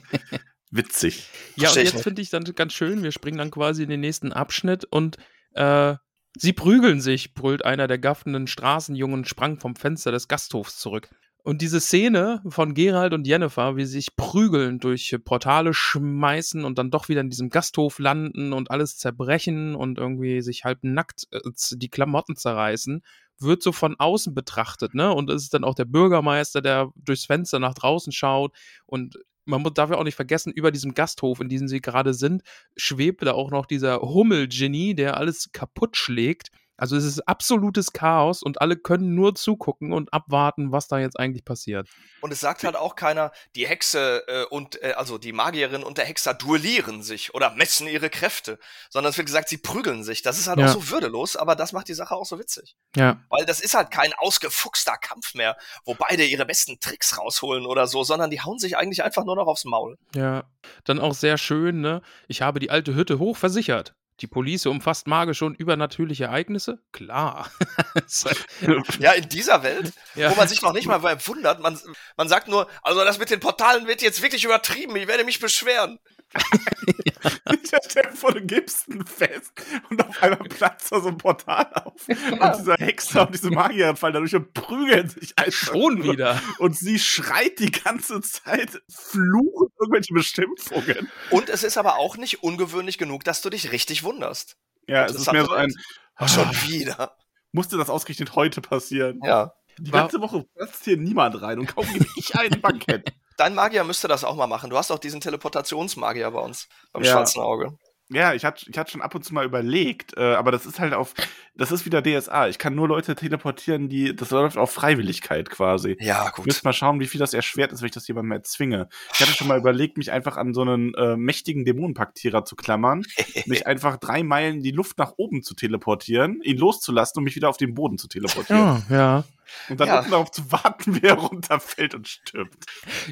Witzig. 0.70 1.28
Ja, 1.56 1.68
und 1.68 1.76
jetzt 1.76 2.02
finde 2.02 2.22
ich 2.22 2.30
dann 2.30 2.44
ganz 2.44 2.72
schön, 2.72 3.02
wir 3.02 3.12
springen 3.12 3.38
dann 3.38 3.50
quasi 3.50 3.82
in 3.82 3.90
den 3.90 4.00
nächsten 4.00 4.32
Abschnitt 4.32 4.84
und 4.86 5.18
äh, 5.52 5.96
Sie 6.38 6.52
prügeln 6.52 7.00
sich, 7.00 7.34
brüllt 7.34 7.64
einer 7.64 7.86
der 7.86 7.98
gaffenden 7.98 8.46
Straßenjungen, 8.46 9.24
sprang 9.24 9.58
vom 9.58 9.76
Fenster 9.76 10.12
des 10.12 10.28
Gasthofs 10.28 10.78
zurück. 10.78 11.10
Und 11.44 11.60
diese 11.60 11.80
Szene 11.80 12.40
von 12.48 12.72
Gerald 12.72 13.12
und 13.12 13.26
Jennifer, 13.26 13.76
wie 13.76 13.84
sie 13.84 13.94
sich 13.94 14.16
prügeln, 14.16 14.78
durch 14.78 15.14
Portale 15.24 15.74
schmeißen 15.74 16.64
und 16.64 16.78
dann 16.78 16.92
doch 16.92 17.08
wieder 17.08 17.20
in 17.20 17.30
diesem 17.30 17.50
Gasthof 17.50 17.98
landen 17.98 18.52
und 18.52 18.70
alles 18.70 18.96
zerbrechen 18.96 19.74
und 19.74 19.98
irgendwie 19.98 20.40
sich 20.40 20.64
halb 20.64 20.78
nackt 20.82 21.26
äh, 21.32 21.40
die 21.72 21.88
Klamotten 21.88 22.36
zerreißen, 22.36 23.02
wird 23.38 23.62
so 23.62 23.72
von 23.72 23.96
außen 23.98 24.34
betrachtet, 24.34 24.94
ne? 24.94 25.12
Und 25.12 25.30
es 25.30 25.44
ist 25.44 25.54
dann 25.54 25.64
auch 25.64 25.74
der 25.74 25.84
Bürgermeister, 25.84 26.60
der 26.62 26.90
durchs 26.96 27.26
Fenster 27.26 27.58
nach 27.58 27.74
draußen 27.74 28.12
schaut 28.12 28.56
und 28.86 29.18
man 29.44 29.62
darf 29.74 29.90
ja 29.90 29.96
auch 29.96 30.04
nicht 30.04 30.14
vergessen, 30.14 30.52
über 30.52 30.70
diesem 30.70 30.94
Gasthof, 30.94 31.40
in 31.40 31.48
diesem 31.48 31.68
sie 31.68 31.80
gerade 31.80 32.14
sind, 32.14 32.42
schwebt 32.76 33.22
da 33.22 33.32
auch 33.32 33.50
noch 33.50 33.66
dieser 33.66 34.00
Hummel-Genie, 34.00 34.94
der 34.94 35.16
alles 35.16 35.50
kaputt 35.52 35.96
schlägt. 35.96 36.50
Also 36.82 36.96
es 36.96 37.04
ist 37.04 37.20
absolutes 37.28 37.92
Chaos 37.92 38.42
und 38.42 38.60
alle 38.60 38.76
können 38.76 39.14
nur 39.14 39.36
zugucken 39.36 39.92
und 39.92 40.12
abwarten, 40.12 40.72
was 40.72 40.88
da 40.88 40.98
jetzt 40.98 41.16
eigentlich 41.16 41.44
passiert. 41.44 41.88
Und 42.22 42.32
es 42.32 42.40
sagt 42.40 42.64
halt 42.64 42.74
auch 42.74 42.96
keiner, 42.96 43.30
die 43.54 43.68
Hexe 43.68 44.24
äh, 44.26 44.44
und 44.46 44.82
äh, 44.82 44.94
also 44.96 45.16
die 45.16 45.32
Magierin 45.32 45.84
und 45.84 45.96
der 45.96 46.06
Hexer 46.06 46.34
duellieren 46.34 47.04
sich 47.04 47.34
oder 47.34 47.54
messen 47.54 47.86
ihre 47.86 48.10
Kräfte, 48.10 48.58
sondern 48.90 49.10
es 49.10 49.16
wird 49.16 49.26
gesagt, 49.26 49.48
sie 49.48 49.58
prügeln 49.58 50.02
sich. 50.02 50.22
Das 50.22 50.40
ist 50.40 50.48
halt 50.48 50.58
Ja. 50.58 50.66
auch 50.66 50.72
so 50.72 50.90
würdelos, 50.90 51.36
aber 51.36 51.54
das 51.54 51.72
macht 51.72 51.86
die 51.86 51.94
Sache 51.94 52.16
auch 52.16 52.26
so 52.26 52.40
witzig. 52.40 52.74
Ja. 52.96 53.20
Weil 53.30 53.44
das 53.44 53.60
ist 53.60 53.74
halt 53.74 53.92
kein 53.92 54.12
ausgefuchster 54.18 54.96
Kampf 54.96 55.34
mehr, 55.34 55.56
wo 55.84 55.94
beide 55.94 56.24
ihre 56.24 56.46
besten 56.46 56.80
Tricks 56.80 57.16
rausholen 57.16 57.64
oder 57.64 57.86
so, 57.86 58.02
sondern 58.02 58.30
die 58.30 58.40
hauen 58.40 58.58
sich 58.58 58.76
eigentlich 58.76 59.04
einfach 59.04 59.24
nur 59.24 59.36
noch 59.36 59.46
aufs 59.46 59.64
Maul. 59.64 59.98
Ja. 60.16 60.50
Dann 60.82 60.98
auch 60.98 61.14
sehr 61.14 61.38
schön, 61.38 61.80
ne? 61.80 62.02
Ich 62.26 62.42
habe 62.42 62.58
die 62.58 62.70
alte 62.70 62.96
Hütte 62.96 63.20
hoch 63.20 63.36
versichert. 63.36 63.94
Die 64.20 64.26
Police 64.26 64.66
umfasst 64.66 65.06
magische 65.06 65.44
und 65.44 65.58
übernatürliche 65.58 66.24
Ereignisse? 66.24 66.78
Klar. 66.92 67.50
Halt- 67.94 68.98
Ja, 69.00 69.12
in 69.12 69.28
dieser 69.28 69.62
Welt, 69.62 69.92
ja. 70.14 70.30
wo 70.30 70.36
man 70.36 70.46
sich 70.48 70.62
noch 70.62 70.72
nicht 70.72 70.86
mal 70.86 71.02
wundert, 71.26 71.60
man, 71.60 71.78
man 72.16 72.28
sagt 72.28 72.46
nur, 72.48 72.68
also 72.82 73.02
das 73.04 73.18
mit 73.18 73.30
den 73.30 73.40
Portalen 73.40 73.86
wird 73.88 74.02
jetzt 74.02 74.22
wirklich 74.22 74.44
übertrieben, 74.44 74.94
ich 74.96 75.08
werde 75.08 75.24
mich 75.24 75.40
beschweren. 75.40 75.98
Stell 77.88 78.02
dir 78.04 78.12
vor, 78.16 78.32
du 78.32 78.40
gibst 78.42 78.88
ein 78.88 79.04
Fest 79.06 79.52
und 79.90 80.06
auf 80.06 80.22
einmal 80.22 80.38
platzt 80.48 80.92
da 80.92 81.00
so 81.00 81.08
ein 81.08 81.18
Portal 81.18 81.70
auf. 81.74 82.06
Und 82.08 82.58
dieser 82.58 82.74
Hexer 82.76 83.26
und 83.26 83.34
diese 83.34 83.50
Magierin 83.50 83.96
fallen 83.96 84.14
dadurch 84.14 84.34
und 84.34 84.52
prügeln 84.54 85.08
sich 85.08 85.38
einfach. 85.38 85.52
Schon 85.52 86.02
wieder. 86.02 86.40
Und 86.58 86.76
sie 86.76 86.98
schreit 86.98 87.58
die 87.58 87.70
ganze 87.70 88.20
Zeit, 88.20 88.82
fluchen 88.90 89.68
irgendwelche 89.80 90.14
Beschimpfungen. 90.14 91.10
Und 91.30 91.48
es 91.48 91.62
ist 91.62 91.76
aber 91.78 91.96
auch 91.96 92.16
nicht 92.16 92.42
ungewöhnlich 92.42 92.98
genug, 92.98 93.24
dass 93.24 93.42
du 93.42 93.50
dich 93.50 93.72
richtig 93.72 94.02
wunderst. 94.04 94.56
Ja, 94.86 95.04
es 95.06 95.14
ist 95.14 95.30
mehr 95.32 95.44
so 95.44 95.52
ein, 95.52 95.72
Ach, 96.16 96.28
schon 96.28 96.48
wieder. 96.68 97.16
musste 97.52 97.76
das 97.76 97.88
ausgerechnet 97.90 98.34
heute 98.34 98.60
passieren? 98.60 99.20
Ja. 99.24 99.52
Die 99.78 99.92
War- 99.92 100.02
ganze 100.02 100.20
Woche 100.20 100.44
platzt 100.54 100.84
hier 100.84 100.96
niemand 100.98 101.40
rein 101.40 101.58
und 101.58 101.66
kaum 101.74 101.90
gebe 101.92 102.06
ich 102.16 102.34
ein 102.36 102.60
Bankett. 102.60 103.12
Dein 103.36 103.54
Magier 103.54 103.84
müsste 103.84 104.08
das 104.08 104.24
auch 104.24 104.36
mal 104.36 104.46
machen. 104.46 104.70
Du 104.70 104.76
hast 104.76 104.90
doch 104.90 104.98
diesen 104.98 105.20
Teleportationsmagier 105.20 106.30
bei 106.30 106.40
uns, 106.40 106.68
beim 106.92 107.02
Ja. 107.02 107.12
schwarzen 107.12 107.40
Auge. 107.40 107.76
Ja, 108.14 108.34
ich 108.34 108.44
hatte 108.44 108.66
ich 108.68 108.90
schon 108.90 109.00
ab 109.00 109.14
und 109.14 109.24
zu 109.24 109.32
mal 109.32 109.46
überlegt, 109.46 110.14
äh, 110.18 110.34
aber 110.34 110.52
das 110.52 110.66
ist 110.66 110.78
halt 110.78 110.92
auf, 110.92 111.14
das 111.54 111.72
ist 111.72 111.86
wieder 111.86 112.02
DSA. 112.02 112.48
Ich 112.48 112.58
kann 112.58 112.74
nur 112.74 112.86
Leute 112.86 113.14
teleportieren, 113.14 113.88
die, 113.88 114.14
das 114.14 114.28
läuft 114.30 114.58
auf 114.58 114.70
Freiwilligkeit 114.70 115.48
quasi. 115.48 115.96
Ja, 115.98 116.26
Ich 116.26 116.32
gut. 116.34 116.44
müsste 116.44 116.66
mal 116.66 116.74
schauen, 116.74 117.00
wie 117.00 117.06
viel 117.06 117.20
das 117.20 117.32
erschwert 117.32 117.72
ist, 117.72 117.80
wenn 117.80 117.86
ich 117.86 117.94
das 117.94 118.06
jemandem 118.08 118.32
erzwinge. 118.32 118.88
Ich 119.14 119.20
hatte 119.20 119.32
schon 119.32 119.46
mal 119.48 119.56
überlegt, 119.58 119.96
mich 119.96 120.12
einfach 120.12 120.36
an 120.36 120.52
so 120.52 120.60
einen 120.60 120.92
äh, 120.94 121.16
mächtigen 121.16 121.64
Dämonenpaktierer 121.64 122.44
zu 122.44 122.54
klammern, 122.54 123.02
mich 123.46 123.66
einfach 123.66 123.96
drei 123.96 124.22
Meilen 124.22 124.56
in 124.56 124.62
die 124.62 124.72
Luft 124.72 124.98
nach 124.98 125.12
oben 125.16 125.42
zu 125.42 125.54
teleportieren, 125.54 126.42
ihn 126.42 126.58
loszulassen 126.58 127.18
und 127.20 127.24
mich 127.24 127.36
wieder 127.36 127.48
auf 127.48 127.56
den 127.56 127.72
Boden 127.72 127.96
zu 127.96 128.08
teleportieren. 128.08 128.84
Ja, 128.90 128.96
ja. 128.96 129.24
Und 129.68 129.80
dann 129.80 129.88
Ja. 129.88 129.98
unten 129.98 130.10
darauf 130.10 130.30
zu 130.30 130.50
warten, 130.52 130.94
wie 131.02 131.06
er 131.06 131.14
runterfällt 131.14 131.94
und 131.94 132.08
stirbt. 132.08 132.66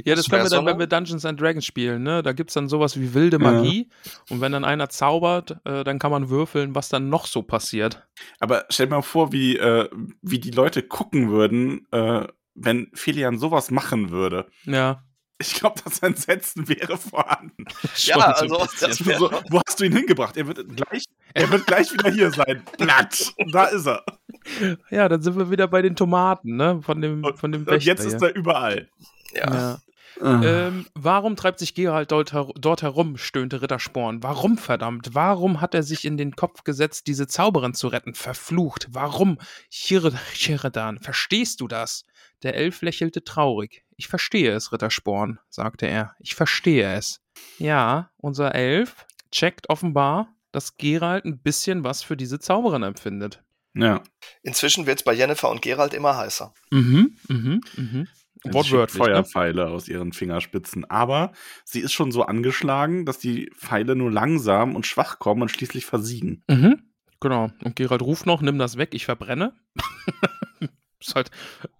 Ja, 0.04 0.14
das 0.14 0.24
Das 0.26 0.28
können 0.30 0.44
wir 0.44 0.50
dann, 0.50 0.66
wenn 0.66 0.78
wir 0.78 0.86
Dungeons 0.86 1.24
and 1.24 1.40
Dragons 1.40 1.64
spielen, 1.64 2.02
ne? 2.02 2.22
Da 2.22 2.32
gibt's 2.32 2.54
dann 2.54 2.68
sowas 2.68 2.98
wie 2.98 3.14
wilde 3.14 3.38
Ja. 3.40 3.50
Magie. 3.52 3.88
Und 4.28 4.40
wenn 4.40 4.52
dann 4.52 4.64
einer 4.64 4.88
zaubert, 4.88 5.58
äh, 5.64 5.84
dann 5.84 5.98
kann 5.98 6.10
man 6.10 6.28
würfeln, 6.30 6.74
was 6.74 6.88
dann 6.88 7.08
noch 7.08 7.26
so 7.26 7.42
passiert. 7.42 8.06
Aber 8.38 8.64
stell 8.70 8.86
dir 8.86 8.96
mal 8.96 9.02
vor, 9.02 9.32
wie, 9.32 9.56
äh, 9.56 9.88
wie 10.22 10.38
die 10.38 10.50
Leute 10.50 10.82
gucken 10.82 11.30
würden, 11.30 11.86
äh, 11.92 12.26
wenn 12.54 12.88
Felian 12.94 13.38
sowas 13.38 13.70
machen 13.70 14.10
würde. 14.10 14.46
Ja. 14.64 15.02
Ich 15.40 15.54
glaube, 15.54 15.80
das 15.84 15.98
Entsetzen 16.00 16.68
wäre 16.68 16.96
vorhanden. 16.98 17.64
Ja, 17.96 18.16
also, 18.16 18.66
So, 18.90 19.30
wo 19.50 19.60
hast 19.66 19.80
du 19.80 19.84
ihn 19.84 19.96
hingebracht? 19.96 20.36
Er 20.36 20.46
wird 20.46 20.76
gleich, 20.76 21.04
er 21.34 21.50
wird 21.50 21.66
gleich 21.66 21.92
wieder 21.92 22.10
hier 22.10 22.30
sein. 22.30 22.62
Blatt. 22.78 23.32
Da 23.52 23.64
ist 23.66 23.86
er. 23.86 24.04
Ja, 24.90 25.08
dann 25.08 25.22
sind 25.22 25.36
wir 25.38 25.50
wieder 25.50 25.66
bei 25.68 25.82
den 25.82 25.96
Tomaten, 25.96 26.56
ne? 26.56 26.80
Von 26.82 27.00
dem, 27.00 27.24
von 27.36 27.52
dem 27.52 27.66
Und 27.66 27.84
jetzt 27.84 28.04
ist 28.04 28.20
er 28.22 28.34
überall. 28.34 28.88
ja. 29.34 29.80
Ja. 30.22 30.42
Ähm, 30.42 30.86
warum 30.94 31.34
treibt 31.36 31.58
sich 31.60 31.72
Gerald 31.74 32.12
dort, 32.12 32.34
her 32.34 32.46
dort 32.56 32.82
herum? 32.82 33.16
stöhnte 33.16 33.62
Rittersporn. 33.62 34.22
Warum, 34.22 34.58
verdammt? 34.58 35.10
Warum 35.14 35.62
hat 35.62 35.74
er 35.74 35.82
sich 35.82 36.04
in 36.04 36.18
den 36.18 36.36
Kopf 36.36 36.62
gesetzt, 36.62 37.06
diese 37.06 37.26
Zauberin 37.26 37.72
zu 37.72 37.88
retten? 37.88 38.12
Verflucht. 38.12 38.88
Warum? 38.90 39.38
Chir- 39.72 40.12
Chiridan, 40.34 40.98
verstehst 40.98 41.62
du 41.62 41.68
das? 41.68 42.04
Der 42.42 42.54
Elf 42.54 42.82
lächelte 42.82 43.24
traurig. 43.24 43.82
Ich 44.00 44.08
verstehe 44.08 44.54
es, 44.54 44.72
Rittersporn, 44.72 45.40
sagte 45.50 45.84
er. 45.84 46.16
Ich 46.20 46.34
verstehe 46.34 46.90
es. 46.94 47.20
Ja, 47.58 48.08
unser 48.16 48.54
Elf 48.54 49.04
checkt 49.30 49.68
offenbar, 49.68 50.34
dass 50.52 50.78
Gerald 50.78 51.26
ein 51.26 51.38
bisschen 51.38 51.84
was 51.84 52.02
für 52.02 52.16
diese 52.16 52.38
Zauberin 52.38 52.82
empfindet. 52.82 53.44
Ja. 53.74 54.02
Inzwischen 54.42 54.86
wird's 54.86 55.02
bei 55.02 55.12
Jennifer 55.12 55.50
und 55.50 55.60
Gerald 55.60 55.92
immer 55.92 56.16
heißer. 56.16 56.54
Mhm, 56.70 57.18
mhm, 57.28 57.60
mhm. 57.76 58.08
Sie 58.42 58.48
schickt 58.48 58.54
Wortwörtlich. 58.54 59.00
Ne? 59.00 59.04
Feuerpfeile 59.04 59.66
aus 59.66 59.86
ihren 59.86 60.14
Fingerspitzen. 60.14 60.86
Aber 60.88 61.32
sie 61.66 61.80
ist 61.80 61.92
schon 61.92 62.10
so 62.10 62.22
angeschlagen, 62.22 63.04
dass 63.04 63.18
die 63.18 63.50
Pfeile 63.54 63.96
nur 63.96 64.10
langsam 64.10 64.76
und 64.76 64.86
schwach 64.86 65.18
kommen 65.18 65.42
und 65.42 65.50
schließlich 65.50 65.84
versiegen. 65.84 66.42
Mhm, 66.48 66.84
genau. 67.20 67.50
Und 67.62 67.76
Gerald 67.76 68.00
ruft 68.00 68.24
noch, 68.24 68.40
nimm 68.40 68.56
das 68.56 68.78
weg, 68.78 68.94
ich 68.94 69.04
verbrenne. 69.04 69.52
Ist 71.00 71.14
halt, 71.14 71.30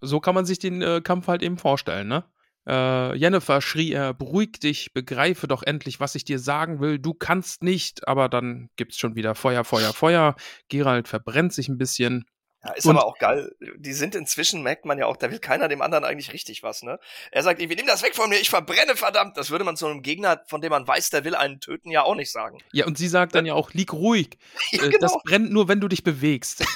so 0.00 0.20
kann 0.20 0.34
man 0.34 0.46
sich 0.46 0.58
den 0.58 0.80
äh, 0.82 1.00
Kampf 1.02 1.26
halt 1.28 1.42
eben 1.42 1.58
vorstellen, 1.58 2.08
ne? 2.08 2.24
Äh, 2.66 3.16
Jennifer 3.16 3.60
schrie 3.62 3.92
er, 3.92 4.12
beruhig 4.14 4.60
dich, 4.60 4.92
begreife 4.92 5.48
doch 5.48 5.62
endlich, 5.62 5.98
was 5.98 6.14
ich 6.14 6.24
dir 6.24 6.38
sagen 6.38 6.80
will. 6.80 6.98
Du 6.98 7.14
kannst 7.14 7.62
nicht, 7.62 8.06
aber 8.06 8.28
dann 8.28 8.68
gibt's 8.76 8.98
schon 8.98 9.14
wieder 9.14 9.34
Feuer, 9.34 9.64
Feuer, 9.64 9.92
Feuer. 9.94 10.36
Gerald 10.68 11.08
verbrennt 11.08 11.52
sich 11.54 11.68
ein 11.68 11.78
bisschen. 11.78 12.26
Ja, 12.62 12.72
ist 12.72 12.84
Und- 12.84 12.96
aber 12.96 13.06
auch 13.06 13.16
geil. 13.16 13.50
Die 13.78 13.94
sind 13.94 14.14
inzwischen, 14.14 14.62
merkt 14.62 14.84
man 14.84 14.98
ja 14.98 15.06
auch, 15.06 15.16
da 15.16 15.30
will 15.30 15.38
keiner 15.38 15.68
dem 15.68 15.80
anderen 15.80 16.04
eigentlich 16.04 16.34
richtig 16.34 16.62
was, 16.62 16.82
ne? 16.82 16.98
Er 17.32 17.42
sagt 17.42 17.60
irgendwie, 17.62 17.76
nimm 17.76 17.86
das 17.86 18.02
weg 18.02 18.14
von 18.14 18.28
mir, 18.28 18.38
ich 18.38 18.50
verbrenne, 18.50 18.94
verdammt. 18.94 19.38
Das 19.38 19.50
würde 19.50 19.64
man 19.64 19.76
zu 19.78 19.86
einem 19.86 20.02
Gegner, 20.02 20.42
von 20.46 20.60
dem 20.60 20.68
man 20.70 20.86
weiß, 20.86 21.08
der 21.08 21.24
will 21.24 21.34
einen 21.34 21.60
töten, 21.60 21.90
ja 21.90 22.02
auch 22.02 22.14
nicht 22.14 22.30
sagen. 22.30 22.58
Ja, 22.72 22.86
und 22.86 22.98
sie 22.98 23.08
sagt 23.08 23.34
dann 23.34 23.46
ja 23.46 23.54
auch, 23.54 23.72
lieg 23.72 23.94
ruhig. 23.94 24.36
Ja, 24.72 24.84
Äh, 24.84 24.98
Das 25.00 25.16
brennt 25.24 25.50
nur, 25.50 25.66
wenn 25.68 25.80
du 25.80 25.88
dich 25.88 26.04
bewegst. 26.04 26.62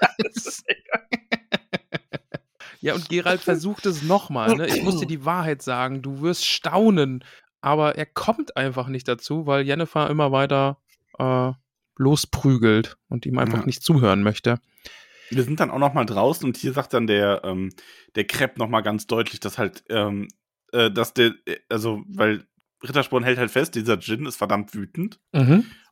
Ja, 0.00 0.08
und 2.94 3.08
Gerald 3.08 3.40
versucht 3.42 3.86
es 3.86 4.02
nochmal. 4.02 4.56
Ne? 4.56 4.66
Ich 4.68 4.82
muss 4.82 4.98
dir 4.98 5.06
die 5.06 5.24
Wahrheit 5.24 5.62
sagen, 5.62 6.02
du 6.02 6.20
wirst 6.20 6.46
staunen. 6.46 7.24
Aber 7.60 7.96
er 7.96 8.06
kommt 8.06 8.56
einfach 8.56 8.88
nicht 8.88 9.08
dazu, 9.08 9.46
weil 9.46 9.66
Jennifer 9.66 10.08
immer 10.08 10.30
weiter 10.30 10.78
äh, 11.18 11.52
losprügelt 11.96 12.96
und 13.08 13.26
ihm 13.26 13.38
einfach 13.38 13.60
Ja. 13.60 13.66
nicht 13.66 13.82
zuhören 13.82 14.22
möchte. 14.22 14.60
Wir 15.30 15.42
sind 15.42 15.60
dann 15.60 15.70
auch 15.70 15.78
noch 15.78 15.92
mal 15.92 16.04
draußen 16.06 16.46
und 16.46 16.56
hier 16.56 16.72
sagt 16.72 16.94
dann 16.94 17.06
der, 17.06 17.42
ähm, 17.44 17.70
der 18.14 18.24
Krepp 18.26 18.56
noch 18.58 18.68
mal 18.68 18.80
ganz 18.80 19.06
deutlich, 19.06 19.40
dass 19.40 19.58
halt, 19.58 19.84
ähm, 19.90 20.28
äh, 20.72 20.90
dass 20.90 21.12
der, 21.14 21.34
äh, 21.46 21.56
also, 21.68 22.02
weil 22.08 22.46
Rittersporn 22.82 23.24
hält 23.24 23.38
halt 23.38 23.50
fest, 23.50 23.74
dieser 23.74 23.96
Djinn 23.96 24.24
ist 24.26 24.36
verdammt 24.36 24.72
wütend. 24.74 25.18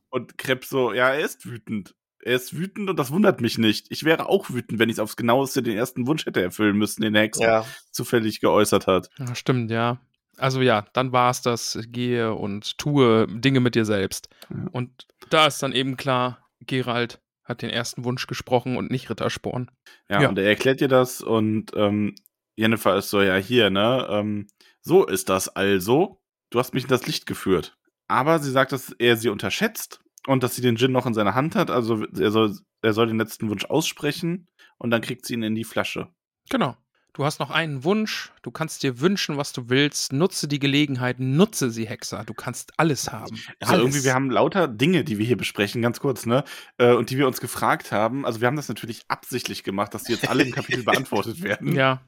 Und 0.09 0.37
Krepp 0.37 0.63
so, 0.63 0.93
ja, 0.93 1.09
er 1.09 1.19
ist 1.19 1.45
wütend. 1.45 1.93
Er 2.27 2.35
ist 2.35 2.57
wütend 2.57 2.89
und 2.89 2.97
das 2.99 3.11
wundert 3.11 3.39
mich 3.39 3.57
nicht. 3.57 3.87
Ich 3.89 4.03
wäre 4.03 4.27
auch 4.27 4.49
wütend, 4.49 4.79
wenn 4.79 4.89
ich 4.89 4.99
aufs 4.99 5.15
genaueste 5.15 5.63
den 5.63 5.77
ersten 5.77 6.07
Wunsch 6.07 6.25
hätte 6.25 6.41
erfüllen 6.41 6.77
müssen, 6.77 7.01
den 7.01 7.13
der 7.13 7.21
Hexe 7.23 7.43
Ja. 7.43 7.65
zufällig 7.91 8.41
geäußert 8.41 8.85
hat. 8.85 9.09
Ja, 9.17 9.33
stimmt, 9.33 9.71
ja. 9.71 10.01
Also 10.35 10.61
ja, 10.61 10.85
dann 10.91 11.13
war 11.13 11.31
es 11.31 11.41
das. 11.41 11.79
Gehe 11.89 12.33
und 12.33 12.77
tue 12.77 13.27
Dinge 13.27 13.61
mit 13.61 13.75
dir 13.75 13.85
selbst. 13.85 14.27
Ja. 14.49 14.67
Und 14.73 15.07
da 15.29 15.47
ist 15.47 15.63
dann 15.63 15.71
eben 15.71 15.95
klar, 15.95 16.45
Gerald 16.59 17.21
hat 17.45 17.61
den 17.61 17.69
ersten 17.69 18.03
Wunsch 18.03 18.27
gesprochen 18.27 18.75
und 18.75 18.91
nicht 18.91 19.09
Rittersporn. 19.09 19.71
Ja, 20.09 20.23
Ja. 20.23 20.29
und 20.29 20.37
er 20.37 20.45
erklärt 20.47 20.81
dir 20.81 20.89
das 20.89 21.21
und 21.21 21.71
ähm, 21.75 22.13
Jennifer 22.57 22.97
ist 22.97 23.09
so, 23.09 23.21
ja, 23.21 23.35
hier, 23.37 23.69
ne, 23.69 24.05
ähm, 24.09 24.47
so 24.81 25.05
ist 25.05 25.29
das 25.29 25.47
also. 25.47 26.21
Du 26.49 26.59
hast 26.59 26.73
mich 26.73 26.83
in 26.83 26.89
das 26.89 27.07
Licht 27.07 27.25
geführt. 27.25 27.77
Aber 28.09 28.39
sie 28.39 28.51
sagt, 28.51 28.73
dass 28.73 28.91
er 28.99 29.15
sie 29.15 29.29
unterschätzt 29.29 30.01
und 30.27 30.43
dass 30.43 30.55
sie 30.55 30.61
den 30.61 30.77
Gin 30.77 30.91
noch 30.91 31.05
in 31.05 31.13
seiner 31.13 31.35
Hand 31.35 31.55
hat. 31.55 31.71
Also 31.71 32.05
er 32.05 32.31
soll, 32.31 32.55
er 32.81 32.93
soll 32.93 33.07
den 33.07 33.17
letzten 33.17 33.49
Wunsch 33.49 33.65
aussprechen 33.65 34.47
und 34.77 34.91
dann 34.91 35.01
kriegt 35.01 35.25
sie 35.25 35.33
ihn 35.33 35.43
in 35.43 35.55
die 35.55 35.63
Flasche. 35.63 36.09
Genau. 36.49 36.75
Du 37.13 37.25
hast 37.25 37.39
noch 37.39 37.49
einen 37.49 37.83
Wunsch, 37.83 38.31
du 38.43 38.51
kannst 38.51 38.83
dir 38.83 38.99
wünschen, 38.99 39.37
was 39.37 39.51
du 39.51 39.69
willst, 39.69 40.13
nutze 40.13 40.47
die 40.47 40.59
Gelegenheit, 40.59 41.19
nutze 41.19 41.71
sie, 41.71 41.87
Hexer, 41.87 42.23
du 42.23 42.35
kannst 42.35 42.73
alles 42.77 43.11
haben. 43.11 43.41
Also 43.59 43.73
alles. 43.73 43.85
irgendwie, 43.85 44.03
wir 44.03 44.13
haben 44.13 44.29
lauter 44.29 44.67
Dinge, 44.67 45.03
die 45.03 45.17
wir 45.17 45.25
hier 45.25 45.37
besprechen, 45.37 45.81
ganz 45.81 45.99
kurz, 45.99 46.27
ne? 46.27 46.43
Äh, 46.77 46.93
und 46.93 47.09
die 47.09 47.17
wir 47.17 47.25
uns 47.25 47.41
gefragt 47.41 47.91
haben. 47.91 48.23
Also 48.23 48.39
wir 48.39 48.45
haben 48.45 48.55
das 48.55 48.69
natürlich 48.69 49.01
absichtlich 49.07 49.63
gemacht, 49.63 49.95
dass 49.95 50.03
die 50.03 50.11
jetzt 50.11 50.29
alle 50.29 50.43
im 50.43 50.51
Kapitel 50.53 50.83
beantwortet 50.83 51.41
werden. 51.41 51.73
Ja, 51.73 52.01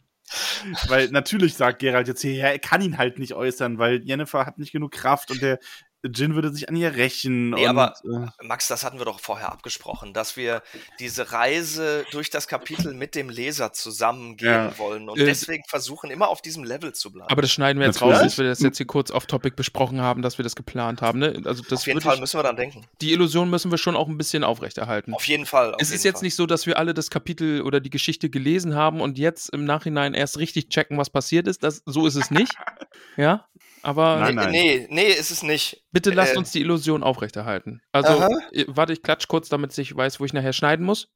Weil 0.88 1.10
natürlich 1.10 1.56
sagt 1.56 1.80
Gerald 1.80 2.08
jetzt 2.08 2.22
hier, 2.22 2.34
ja, 2.34 2.48
er 2.48 2.60
kann 2.60 2.82
ihn 2.82 2.98
halt 2.98 3.20
nicht 3.20 3.34
äußern, 3.34 3.80
weil 3.80 4.04
Jennifer 4.04 4.46
hat 4.46 4.60
nicht 4.60 4.72
genug 4.72 4.92
Kraft 4.92 5.32
und 5.32 5.42
der 5.42 5.60
Jin 6.06 6.34
würde 6.36 6.52
sich 6.54 6.70
an 6.70 6.76
ihr 6.78 6.96
rächen. 6.96 7.50
Nee, 7.50 7.64
und, 7.64 7.70
aber 7.78 7.94
äh, 8.06 8.46
Max, 8.46 8.68
das 8.68 8.84
hatten 8.86 9.00
wir 9.00 9.06
doch 9.06 9.20
vorher 9.20 9.52
abgesprochen, 9.52 10.14
dass 10.14 10.38
wir 10.38 10.64
diese 11.00 11.32
Reise 11.34 12.06
durch 12.12 12.30
das 12.30 12.48
Kapitel 12.48 12.94
mit 12.94 13.16
dem 13.16 13.30
Leser 13.30 13.74
zusammen 13.74 14.38
gehen 14.38 14.48
Ja. 14.48 14.78
wollen 14.78 15.10
und 15.10 15.20
Äh, 15.20 15.26
deswegen 15.26 15.64
versuchen, 15.68 16.10
immer 16.10 16.30
auf 16.30 16.42
diesem 16.42 16.64
Level 16.64 16.94
zu 16.94 17.12
bleiben. 17.12 17.30
Aber 17.30 17.42
das 17.42 17.52
schneiden 17.52 17.80
wir 17.80 17.88
jetzt 17.88 18.00
Natürlich. 18.00 18.16
raus, 18.18 18.24
dass 18.24 18.38
wir 18.38 18.46
das 18.46 18.62
jetzt 18.62 18.78
hier 18.78 18.88
kurz 18.88 19.12
off-topic 19.12 19.56
besprochen 19.58 20.00
haben, 20.00 20.22
dass 20.22 20.38
wir 20.38 20.44
das 20.44 20.56
geplant 20.56 21.02
haben. 21.02 21.20
Ne? 21.20 21.42
Also 21.46 21.64
das 21.64 21.82
auf 21.82 21.88
jeden 21.88 22.00
Fall 22.02 22.16
ich, 22.16 22.22
müssen 22.22 22.40
wir 22.40 22.44
dann 22.44 22.56
denken. 22.56 22.86
die 23.02 23.12
Illusion 23.12 23.50
müssen 23.50 23.70
wir 23.70 23.78
schon 23.78 23.96
auch 23.98 24.08
ein 24.08 24.18
bisschen 24.18 24.46
aufrechterhalten. 24.46 25.14
Auf 25.14 25.26
jeden 25.26 25.46
Fall. 25.46 25.74
auf 25.74 25.82
es 25.82 25.90
jeden 25.90 25.96
ist 25.98 26.04
jetzt 26.06 26.20
Fall. 26.20 26.24
nicht 26.24 26.36
so, 26.36 26.46
dass 26.46 26.66
wir 26.66 26.78
alle 26.78 26.94
das 26.94 27.10
Kapitel 27.10 27.62
oder 27.62 27.80
die 27.82 27.90
Geschichte 27.90 28.30
gelesen 28.30 28.74
haben 28.74 29.02
und 29.02 29.18
jetzt 29.18 29.50
im 29.50 29.66
Nachhinein 29.66 30.14
erst 30.14 30.38
richtig 30.40 30.70
checken, 30.70 30.98
was 30.98 31.10
passiert 31.10 31.48
ist. 31.48 31.62
Das, 31.64 31.82
so 31.86 32.08
ist 32.08 32.16
es 32.16 32.32
nicht. 32.32 32.54
ja, 33.18 33.46
aber 33.82 34.18
Nein, 34.20 34.36
nein. 34.36 34.52
Nee, 34.52 34.88
nee, 34.90 35.08
ist 35.12 35.32
es 35.32 35.44
nicht. 35.44 35.84
bitte 35.92 36.12
lasst 36.12 36.36
äh, 36.36 36.38
uns 36.38 36.52
die 36.52 36.62
Illusion 36.62 37.04
aufrechterhalten. 37.04 37.82
Also, 37.92 38.14
Aha. 38.14 38.30
warte, 38.68 38.94
ich 38.94 39.04
klatsch 39.04 39.28
kurz, 39.28 39.50
damit 39.50 39.78
ich 39.78 39.96
weiß, 39.96 40.20
wo 40.20 40.26
ich 40.26 40.34
nachher 40.34 40.54
schneiden 40.54 40.86
muss. 40.86 41.10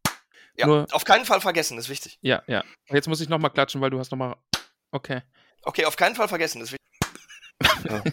Ja, 0.55 0.67
Nur- 0.67 0.87
auf 0.91 1.05
keinen 1.05 1.25
Fall 1.25 1.41
vergessen, 1.41 1.77
ist 1.77 1.89
wichtig. 1.89 2.19
Ja, 2.21 2.43
ja. 2.47 2.63
Jetzt 2.89 3.07
muss 3.07 3.21
ich 3.21 3.29
nochmal 3.29 3.51
klatschen, 3.51 3.81
weil 3.81 3.89
du 3.89 3.99
hast 3.99 4.11
nochmal. 4.11 4.35
Okay. 4.91 5.21
Okay, 5.63 5.85
auf 5.85 5.95
keinen 5.95 6.15
Fall 6.15 6.27
vergessen, 6.27 6.61
ist 6.61 6.73
wichtig. 6.73 6.79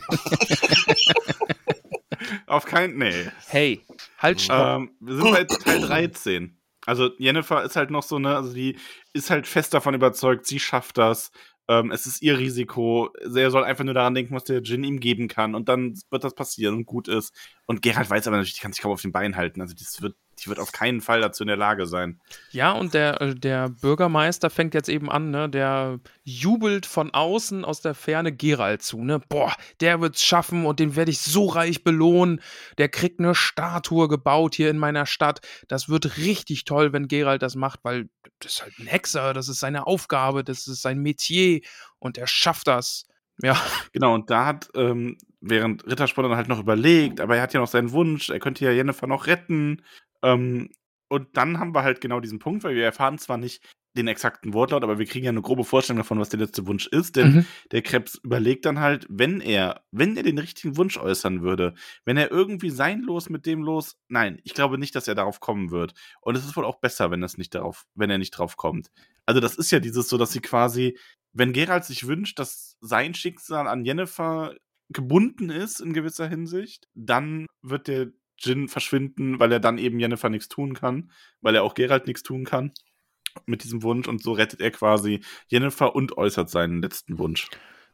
auf 2.46 2.64
keinen, 2.64 2.98
nee. 2.98 3.30
Hey, 3.48 3.84
halt, 4.18 4.40
stopp. 4.40 4.78
Ähm, 4.80 4.96
wir 5.00 5.16
sind 5.16 5.30
bei 5.32 5.44
Teil 5.44 5.80
13. 5.80 6.56
Also 6.86 7.10
Jennifer 7.18 7.62
ist 7.62 7.76
halt 7.76 7.90
noch 7.90 8.02
so, 8.02 8.18
ne, 8.18 8.34
also 8.36 8.52
die 8.54 8.78
ist 9.12 9.30
halt 9.30 9.46
fest 9.46 9.74
davon 9.74 9.94
überzeugt, 9.94 10.46
sie 10.46 10.58
schafft 10.60 10.98
das. 10.98 11.30
Ähm, 11.68 11.90
es 11.90 12.06
ist 12.06 12.22
ihr 12.22 12.38
Risiko. 12.38 13.10
Er 13.20 13.50
soll 13.50 13.64
einfach 13.64 13.84
nur 13.84 13.94
daran 13.94 14.14
denken, 14.14 14.34
was 14.34 14.44
der 14.44 14.62
Jin 14.62 14.84
ihm 14.84 15.00
geben 15.00 15.28
kann. 15.28 15.54
Und 15.54 15.68
dann 15.68 15.94
wird 16.10 16.24
das 16.24 16.34
passieren 16.34 16.74
und 16.76 16.86
gut 16.86 17.08
ist. 17.08 17.34
Und 17.66 17.82
Gerald 17.82 18.10
weiß 18.10 18.26
aber 18.26 18.36
natürlich, 18.36 18.54
die 18.54 18.60
kann 18.60 18.72
sich 18.72 18.82
kaum 18.82 18.92
auf 18.92 19.02
den 19.02 19.12
Beinen 19.12 19.36
halten. 19.36 19.60
Also 19.60 19.74
das 19.74 20.02
wird, 20.02 20.16
die 20.40 20.48
wird 20.48 20.58
auf 20.58 20.72
keinen 20.72 21.00
Fall 21.00 21.20
dazu 21.20 21.42
in 21.44 21.48
der 21.48 21.56
Lage 21.56 21.86
sein. 21.86 22.20
Ja, 22.50 22.72
und 22.72 22.94
der, 22.94 23.20
äh, 23.20 23.34
der 23.34 23.68
Bürgermeister 23.68 24.50
fängt 24.50 24.74
jetzt 24.74 24.88
eben 24.88 25.10
an, 25.10 25.30
ne? 25.30 25.48
Der 25.48 26.00
jubelt 26.22 26.86
von 26.86 27.12
außen 27.12 27.64
aus 27.64 27.80
der 27.80 27.94
Ferne 27.94 28.32
Gerald 28.32 28.82
zu, 28.82 29.02
ne? 29.02 29.20
Boah, 29.28 29.54
der 29.80 30.00
wird's 30.00 30.22
schaffen 30.22 30.66
und 30.66 30.80
den 30.80 30.96
werde 30.96 31.10
ich 31.10 31.20
so 31.20 31.46
reich 31.46 31.84
belohnen. 31.84 32.40
Der 32.78 32.88
kriegt 32.88 33.20
eine 33.20 33.34
Statue 33.34 34.08
gebaut 34.08 34.54
hier 34.54 34.70
in 34.70 34.78
meiner 34.78 35.06
Stadt. 35.06 35.40
Das 35.68 35.88
wird 35.88 36.16
richtig 36.16 36.64
toll, 36.64 36.92
wenn 36.92 37.08
Gerald 37.08 37.42
das 37.42 37.54
macht, 37.56 37.80
weil 37.82 38.08
das 38.40 38.54
ist 38.54 38.62
halt 38.62 38.78
ein 38.78 38.86
Hexer, 38.86 39.32
das 39.32 39.48
ist 39.48 39.60
seine 39.60 39.86
Aufgabe, 39.86 40.44
das 40.44 40.66
ist 40.66 40.82
sein 40.82 40.98
Metier 40.98 41.60
und 41.98 42.18
er 42.18 42.26
schafft 42.26 42.66
das. 42.66 43.06
Ja, 43.42 43.60
Genau, 43.92 44.14
und 44.14 44.30
da 44.30 44.46
hat, 44.46 44.68
ähm, 44.74 45.16
während 45.40 45.86
Rittersport 45.86 46.26
dann 46.26 46.36
halt 46.36 46.48
noch 46.48 46.60
überlegt, 46.60 47.20
aber 47.20 47.36
er 47.36 47.42
hat 47.42 47.54
ja 47.54 47.60
noch 47.60 47.68
seinen 47.68 47.92
Wunsch, 47.92 48.30
er 48.30 48.38
könnte 48.38 48.64
ja 48.64 48.70
Jennifer 48.70 49.06
noch 49.06 49.26
retten. 49.26 49.82
Ähm, 50.22 50.70
und 51.08 51.36
dann 51.36 51.58
haben 51.58 51.74
wir 51.74 51.82
halt 51.82 52.00
genau 52.00 52.20
diesen 52.20 52.38
Punkt, 52.38 52.62
weil 52.64 52.76
wir 52.76 52.84
erfahren 52.84 53.18
zwar 53.18 53.36
nicht 53.36 53.62
den 53.96 54.06
exakten 54.06 54.54
Wortlaut, 54.54 54.84
aber 54.84 55.00
wir 55.00 55.06
kriegen 55.06 55.24
ja 55.24 55.30
eine 55.30 55.42
grobe 55.42 55.64
Vorstellung 55.64 55.98
davon, 55.98 56.20
was 56.20 56.28
der 56.28 56.38
letzte 56.38 56.68
Wunsch 56.68 56.86
ist, 56.86 57.16
denn 57.16 57.32
Mhm. 57.32 57.46
der 57.72 57.82
Krebs 57.82 58.14
überlegt 58.22 58.64
dann 58.64 58.78
halt, 58.78 59.04
wenn 59.10 59.40
er, 59.40 59.82
wenn 59.90 60.16
er 60.16 60.22
den 60.22 60.38
richtigen 60.38 60.76
Wunsch 60.76 60.96
äußern 60.96 61.42
würde, 61.42 61.74
wenn 62.04 62.16
er 62.16 62.30
irgendwie 62.30 62.70
sein 62.70 63.02
Los 63.02 63.28
mit 63.30 63.46
dem 63.46 63.62
Los, 63.64 63.96
nein, 64.06 64.38
ich 64.44 64.54
glaube 64.54 64.78
nicht, 64.78 64.94
dass 64.94 65.08
er 65.08 65.16
darauf 65.16 65.40
kommen 65.40 65.72
wird. 65.72 65.94
Und 66.20 66.36
es 66.36 66.44
ist 66.44 66.56
wohl 66.56 66.64
auch 66.64 66.78
besser, 66.78 67.10
wenn 67.10 67.20
das 67.20 67.36
nicht 67.36 67.52
darauf, 67.52 67.86
wenn 67.96 68.10
er 68.10 68.18
nicht 68.18 68.30
drauf 68.30 68.56
kommt. 68.56 68.92
Also 69.26 69.40
das 69.40 69.56
ist 69.56 69.72
ja 69.72 69.80
dieses 69.80 70.08
so, 70.08 70.16
dass 70.18 70.30
sie 70.30 70.40
quasi, 70.40 70.96
wenn 71.32 71.52
Gerald 71.52 71.84
sich 71.84 72.06
wünscht, 72.06 72.38
dass 72.38 72.76
sein 72.80 73.14
Schicksal 73.14 73.66
an 73.66 73.84
Jennifer 73.84 74.54
gebunden 74.92 75.50
ist 75.50 75.80
in 75.80 75.92
gewisser 75.92 76.28
Hinsicht, 76.28 76.86
dann 76.94 77.46
wird 77.62 77.88
der 77.88 78.12
Jin 78.40 78.68
verschwinden, 78.68 79.38
weil 79.38 79.52
er 79.52 79.60
dann 79.60 79.78
eben 79.78 80.00
Jennifer 80.00 80.28
nichts 80.28 80.48
tun 80.48 80.74
kann, 80.74 81.10
weil 81.40 81.54
er 81.54 81.62
auch 81.62 81.74
Gerald 81.74 82.06
nichts 82.06 82.22
tun 82.22 82.44
kann 82.44 82.72
mit 83.46 83.64
diesem 83.64 83.82
Wunsch 83.82 84.08
und 84.08 84.22
so 84.22 84.32
rettet 84.32 84.60
er 84.60 84.70
quasi 84.70 85.20
Jennifer 85.48 85.94
und 85.94 86.16
äußert 86.16 86.50
seinen 86.50 86.82
letzten 86.82 87.18
Wunsch. 87.18 87.48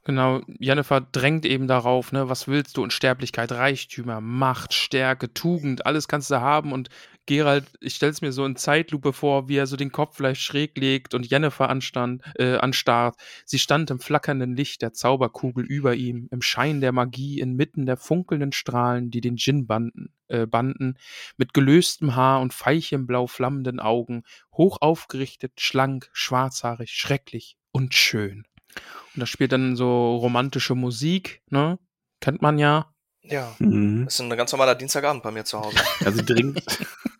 Genau, 0.05 0.43
Jennifer 0.61 1.01
drängt 1.01 1.45
eben 1.45 1.67
darauf, 1.67 2.13
ne, 2.13 2.29
was 2.29 2.47
willst 2.47 2.77
du? 2.77 2.83
Unsterblichkeit, 2.85 3.51
Reichtümer, 3.51 4.21
Macht, 4.21 4.73
Stärke, 4.73 5.35
Tugend, 5.35 5.85
alles 5.85 6.07
kannst 6.07 6.31
du 6.31 6.41
haben. 6.41 6.73
Und 6.73 6.91
Gerald, 7.27 7.67
ich 7.81 7.97
stell's 7.97 8.23
mir 8.23 8.31
so 8.31 8.45
in 8.45 8.55
Zeitlupe 8.55 9.13
vor, 9.13 9.49
wie 9.49 9.57
er 9.57 9.67
so 9.67 9.77
den 9.77 9.91
Kopf 9.91 10.19
leicht 10.21 10.41
schräg 10.41 10.79
legt 10.79 11.13
und 11.13 11.29
Jennifer 11.29 11.69
anstand, 11.69 12.23
äh, 12.37 12.57
anstarrt. 12.57 13.17
Sie 13.45 13.59
stand 13.59 13.91
im 13.91 13.99
flackernden 13.99 14.57
Licht 14.57 14.81
der 14.81 14.93
Zauberkugel 14.93 15.65
über 15.65 15.95
ihm, 15.95 16.29
im 16.31 16.41
Schein 16.41 16.81
der 16.81 16.93
Magie, 16.93 17.41
inmitten 17.41 17.85
der 17.85 17.97
funkelnden 17.97 18.53
Strahlen, 18.53 19.11
die 19.11 19.21
den 19.21 19.37
Djinn 19.37 19.67
banden, 19.67 20.15
äh, 20.29 20.47
banden, 20.47 20.99
mit 21.37 21.53
gelöstem 21.53 22.15
Haar 22.15 22.41
und 22.41 22.55
veilchenblau 22.55 23.27
flammenden 23.27 23.81
Augen, 23.81 24.23
hoch 24.53 24.79
aufgerichtet, 24.81 25.61
schlank, 25.61 26.09
schwarzhaarig, 26.13 26.93
schrecklich 26.93 27.57
und 27.73 27.95
schön. 27.95 28.45
Und 29.15 29.21
da 29.21 29.27
spielt 29.27 29.53
dann 29.53 29.75
so 29.75 30.17
romantische 30.17 30.75
Musik, 30.75 31.43
ne? 31.51 31.79
Kennt 32.21 32.41
man 32.41 32.59
ja. 32.59 32.93
Ja. 33.23 33.55
Mhm. 33.59 34.05
Das 34.05 34.15
ist 34.15 34.21
ein 34.21 34.31
ganz 34.31 34.53
normaler 34.53 34.75
Dienstagabend 34.75 35.23
bei 35.23 35.31
mir 35.31 35.45
zu 35.45 35.61
Hause. 35.61 35.79
Also 36.05 36.23
sie 36.25 36.55